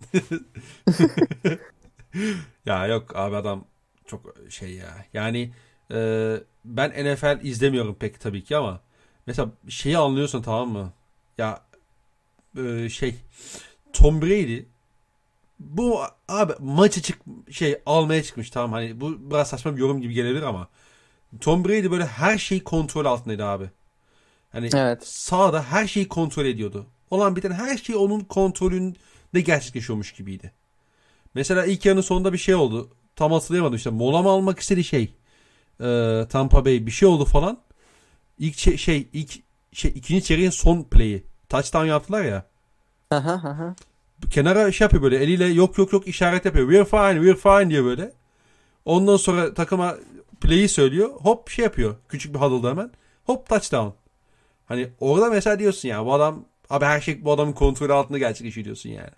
ya 2.65 2.87
yok 2.87 3.15
abi 3.15 3.35
adam 3.35 3.65
çok 4.05 4.35
şey 4.49 4.73
ya. 4.73 5.05
Yani 5.13 5.51
e, 5.91 5.97
ben 6.65 6.89
NFL 6.89 7.45
izlemiyorum 7.45 7.95
pek 7.95 8.19
tabii 8.19 8.43
ki 8.43 8.57
ama 8.57 8.81
mesela 9.27 9.49
şeyi 9.69 9.97
anlıyorsun 9.97 10.41
tamam 10.41 10.69
mı? 10.69 10.93
Ya 11.37 11.61
e, 12.57 12.89
şey 12.89 13.15
Tom 13.93 14.21
Brady 14.21 14.63
bu 15.59 16.01
abi 16.27 16.53
maçı 16.59 17.01
çık 17.01 17.19
şey 17.51 17.81
almaya 17.85 18.23
çıkmış 18.23 18.49
tamam 18.49 18.71
hani 18.71 19.01
bu 19.01 19.31
biraz 19.31 19.49
saçma 19.49 19.75
bir 19.75 19.81
yorum 19.81 20.01
gibi 20.01 20.13
gelebilir 20.13 20.43
ama 20.43 20.67
Tom 21.41 21.65
Brady 21.65 21.91
böyle 21.91 22.05
her 22.05 22.37
şeyi 22.37 22.63
kontrol 22.63 23.05
altındaydı 23.05 23.45
abi. 23.45 23.69
Hani 24.51 24.69
Evet. 24.75 25.07
sahada 25.07 25.63
her 25.63 25.87
şeyi 25.87 26.07
kontrol 26.07 26.45
ediyordu. 26.45 26.87
Olan 27.11 27.35
biten 27.35 27.51
her 27.51 27.77
şey 27.77 27.95
onun 27.95 28.19
kontrolünde 28.19 29.41
gerçekleşiyormuş 29.41 30.11
gibiydi. 30.11 30.51
Mesela 31.33 31.65
ilk 31.65 31.85
yarının 31.85 32.01
sonunda 32.01 32.33
bir 32.33 32.37
şey 32.37 32.55
oldu. 32.55 32.89
Tam 33.15 33.31
hatırlayamadım 33.31 33.75
işte. 33.75 33.89
Mola 33.89 34.21
mı 34.21 34.29
almak 34.29 34.59
istedi 34.59 34.83
şey. 34.83 35.13
Ee, 35.81 36.25
Tampa 36.29 36.65
Bay 36.65 36.85
bir 36.85 36.91
şey 36.91 37.07
oldu 37.07 37.25
falan. 37.25 37.57
İlk 38.39 38.57
şey, 38.57 38.77
şey 38.77 39.07
ilk 39.13 39.31
şey 39.71 39.91
ikinci 39.95 40.23
çeyreğin 40.23 40.49
son 40.49 40.83
play'i. 40.83 41.23
Touchdown 41.49 41.85
yaptılar 41.85 42.23
ya. 42.23 42.45
Aha, 43.11 43.31
aha. 43.31 43.75
Kenara 44.31 44.71
şey 44.71 44.85
yapıyor 44.85 45.03
böyle 45.03 45.17
eliyle 45.17 45.45
yok 45.45 45.77
yok 45.77 45.93
yok 45.93 46.07
işaret 46.07 46.45
yapıyor. 46.45 46.71
We're 46.71 46.85
fine, 46.85 47.25
we're 47.25 47.35
fine 47.35 47.69
diye 47.69 47.83
böyle. 47.83 48.13
Ondan 48.85 49.17
sonra 49.17 49.53
takıma 49.53 49.95
play'i 50.41 50.69
söylüyor. 50.69 51.09
Hop 51.09 51.49
şey 51.49 51.63
yapıyor. 51.63 51.95
Küçük 52.09 52.33
bir 52.33 52.39
huddle'da 52.39 52.69
hemen. 52.69 52.91
Hop 53.25 53.49
touchdown. 53.49 53.89
Hani 54.65 54.89
orada 54.99 55.29
mesela 55.29 55.59
diyorsun 55.59 55.89
ya 55.89 56.05
bu 56.05 56.13
adam 56.13 56.45
abi 56.69 56.85
her 56.85 57.01
şey 57.01 57.25
bu 57.25 57.31
adamın 57.31 57.53
kontrolü 57.53 57.93
altında 57.93 58.17
gerçekleşiyor 58.17 58.65
diyorsun 58.65 58.89
yani. 58.89 59.09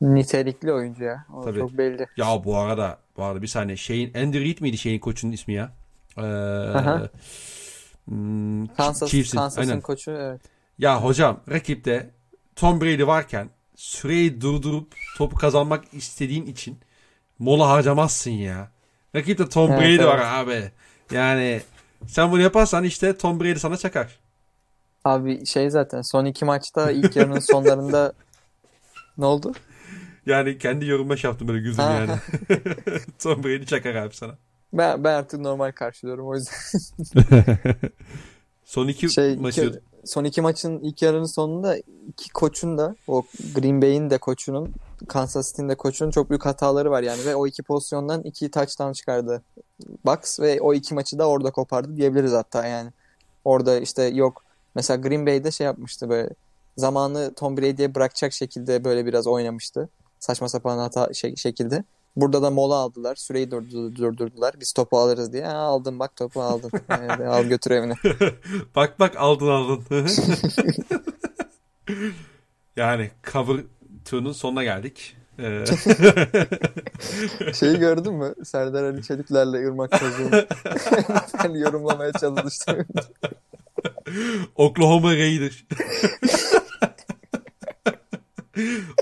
Nitelikli 0.00 0.72
oyuncu 0.72 1.04
ya. 1.04 1.26
O 1.34 1.44
Tabii. 1.44 1.58
çok 1.58 1.78
belli. 1.78 2.06
Ya 2.16 2.44
bu 2.44 2.56
arada 2.58 2.98
bu 3.16 3.24
arada 3.24 3.42
bir 3.42 3.46
saniye 3.46 3.76
şeyin 3.76 4.14
Andy 4.14 4.40
Reid 4.40 4.60
miydi 4.60 4.78
şeyin 4.78 4.98
koçunun 4.98 5.32
ismi 5.32 5.54
ya? 5.54 5.72
Ee, 6.18 6.22
Aha. 6.22 7.08
hmm, 8.04 8.66
Kansas, 8.66 9.10
Chiefs'in, 9.10 9.38
Kansas'ın 9.38 9.80
koçu 9.80 10.10
evet. 10.10 10.40
Ya 10.78 11.02
hocam 11.04 11.40
rakipte 11.50 12.10
Tom 12.56 12.80
Brady 12.80 13.06
varken 13.06 13.50
süreyi 13.76 14.40
durdurup 14.40 14.94
topu 15.16 15.36
kazanmak 15.36 15.84
istediğin 15.92 16.46
için 16.46 16.78
mola 17.38 17.68
harcamazsın 17.68 18.30
ya. 18.30 18.68
Rakipte 19.16 19.48
Tom 19.48 19.72
Evet, 19.72 19.80
Brady 19.80 20.04
var 20.06 20.18
evet. 20.18 20.26
abi. 20.26 20.70
Yani 21.16 21.60
sen 22.06 22.32
bunu 22.32 22.40
yaparsan 22.40 22.84
işte 22.84 23.16
Tom 23.16 23.40
Brady 23.40 23.58
sana 23.58 23.76
çakar. 23.76 24.18
Abi 25.04 25.46
şey 25.46 25.70
zaten 25.70 26.02
son 26.02 26.24
iki 26.24 26.44
maçta 26.44 26.90
ilk 26.90 27.16
yarının 27.16 27.38
sonlarında 27.38 28.12
ne 29.18 29.24
oldu? 29.24 29.52
Yani 30.26 30.58
kendi 30.58 30.86
yorumuma 30.86 31.16
şey 31.16 31.30
yaptım 31.30 31.48
böyle 31.48 31.60
güldüm 31.60 31.76
Ha, 31.84 31.92
yani. 31.92 32.10
Tom 33.22 33.44
Brady 33.44 33.64
çakar 33.66 33.94
abi 33.94 34.14
sana. 34.14 34.34
Ben, 34.72 35.04
ben 35.04 35.14
artık 35.14 35.40
normal 35.40 35.72
karşılıyorum 35.72 36.26
o 36.28 36.34
yüzden. 36.34 36.54
Son 38.64 38.88
iki 38.88 39.08
Şey, 39.10 39.32
iki- 39.32 39.42
maçı 39.42 39.80
son 40.04 40.24
iki 40.24 40.40
maçın 40.40 40.78
ilk 40.80 41.02
yarının 41.02 41.24
sonunda 41.24 41.76
iki 42.08 42.32
koçun 42.32 42.78
da 42.78 42.96
o 43.08 43.22
Green 43.54 43.82
Bay'in 43.82 44.10
de 44.10 44.18
koçunun 44.18 44.74
Kansas 45.08 45.48
City'nin 45.50 45.68
de 45.68 45.74
koçunun 45.74 46.10
çok 46.10 46.30
büyük 46.30 46.46
hataları 46.46 46.90
var 46.90 47.02
yani 47.02 47.24
ve 47.26 47.34
o 47.36 47.46
iki 47.46 47.62
pozisyondan 47.62 48.22
iki 48.22 48.50
touchdown 48.50 48.92
çıkardı 48.92 49.42
Bucks 50.04 50.40
ve 50.40 50.60
o 50.60 50.74
iki 50.74 50.94
maçı 50.94 51.18
da 51.18 51.28
orada 51.28 51.50
kopardı 51.50 51.96
diyebiliriz 51.96 52.32
hatta 52.32 52.66
yani. 52.66 52.90
Orada 53.44 53.80
işte 53.80 54.02
yok 54.02 54.43
mesela 54.74 55.00
Green 55.08 55.26
Bay'de 55.26 55.50
şey 55.50 55.64
yapmıştı 55.64 56.08
böyle 56.08 56.28
zamanı 56.76 57.34
Tom 57.34 57.56
Brady'ye 57.56 57.94
bırakacak 57.94 58.32
şekilde 58.32 58.84
böyle 58.84 59.06
biraz 59.06 59.26
oynamıştı. 59.26 59.88
Saçma 60.18 60.48
sapan 60.48 60.78
hata 60.78 61.12
şey- 61.12 61.36
şekilde. 61.36 61.84
Burada 62.16 62.42
da 62.42 62.50
mola 62.50 62.74
aldılar. 62.74 63.16
Süreyi 63.16 63.50
durdur- 63.50 63.96
durdurdular. 63.96 64.54
Biz 64.60 64.72
topu 64.72 64.98
alırız 64.98 65.32
diye. 65.32 65.44
Ha, 65.44 65.52
aldın 65.56 65.98
bak 65.98 66.16
topu 66.16 66.42
aldın. 66.42 66.70
Evet, 66.88 67.20
al 67.20 67.44
götür 67.44 67.70
evine. 67.70 67.94
bak 68.76 69.00
bak 69.00 69.14
aldın 69.16 69.46
aldın. 69.48 69.84
yani 72.76 73.10
cover 73.32 73.64
2'nun 74.04 74.32
sonuna 74.34 74.64
geldik. 74.64 75.16
Ee, 75.38 75.64
Şeyi 77.54 77.78
gördün 77.78 78.14
mü? 78.14 78.34
Serdar 78.44 78.84
Ali 78.84 79.02
Çelikler'le 79.02 79.54
Irmak 79.54 79.90
Kazı'nın 79.90 81.54
yorumlamaya 81.54 82.12
çalıştı. 82.12 82.86
Oklahoma 84.54 85.16
Raider. 85.16 85.64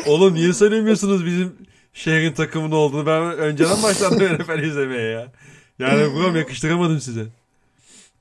Oğlum 0.07 0.35
niye 0.35 0.53
söylemiyorsunuz 0.53 1.27
bizim 1.27 1.57
şehrin 1.93 2.33
takımının 2.33 2.73
olduğunu? 2.73 3.07
Ben 3.07 3.23
önceden 3.23 3.83
başladım 3.83 4.39
NFL 4.39 4.63
izlemeye 4.63 5.11
ya. 5.11 5.33
Yani 5.79 6.15
buram 6.15 6.37
yakıştıramadım 6.37 7.01
size. 7.01 7.27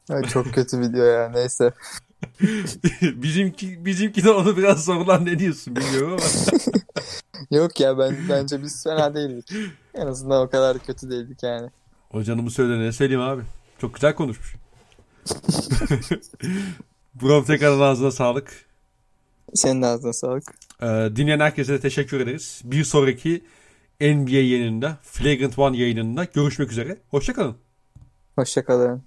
Ay, 0.10 0.24
çok 0.24 0.54
kötü 0.54 0.80
video 0.80 1.06
ya. 1.06 1.30
Neyse. 1.30 1.74
bizimki 3.02 3.86
bizimki 3.86 4.24
de 4.24 4.32
onu 4.32 4.58
biraz 4.58 4.86
sorulan 4.86 5.26
ne 5.26 5.40
diyorsun 5.40 5.76
bilmiyorum 5.76 6.12
ama. 6.12 6.60
Yok 7.52 7.80
ya 7.80 7.98
ben 7.98 8.18
bence 8.30 8.64
biz 8.64 8.84
fena 8.84 9.16
değildik. 9.16 9.52
En 9.94 10.08
azından 10.08 10.42
o 10.42 10.50
kadar 10.50 10.80
kötü 10.80 11.10
değildik 11.10 11.44
yani. 11.44 11.70
Hocanın 12.10 12.46
bu 12.46 12.52
söylediğine 12.52 12.92
söyleyeyim 12.92 13.22
abi. 13.22 13.42
Çok 13.82 13.94
güzel 13.94 14.16
konuşmuş. 14.16 14.56
Brom 17.22 17.44
tekrar 17.44 17.80
ağzına 17.82 18.12
sağlık. 18.12 18.66
Senin 19.54 19.82
de 19.82 19.86
ağzına 19.86 20.14
sağlık. 20.14 20.44
Ee, 20.82 20.86
dinleyen 21.16 21.40
herkese 21.40 21.80
teşekkür 21.80 22.20
ederiz. 22.20 22.62
Bir 22.64 22.84
sonraki 22.84 23.44
NBA 24.02 24.32
yayınında, 24.32 24.98
Flagrant 25.02 25.60
One 25.60 25.78
yayınında 25.78 26.24
görüşmek 26.24 26.72
üzere. 26.72 26.98
Hoşçakalın. 27.10 27.56
Hoşçakalın. 28.36 29.04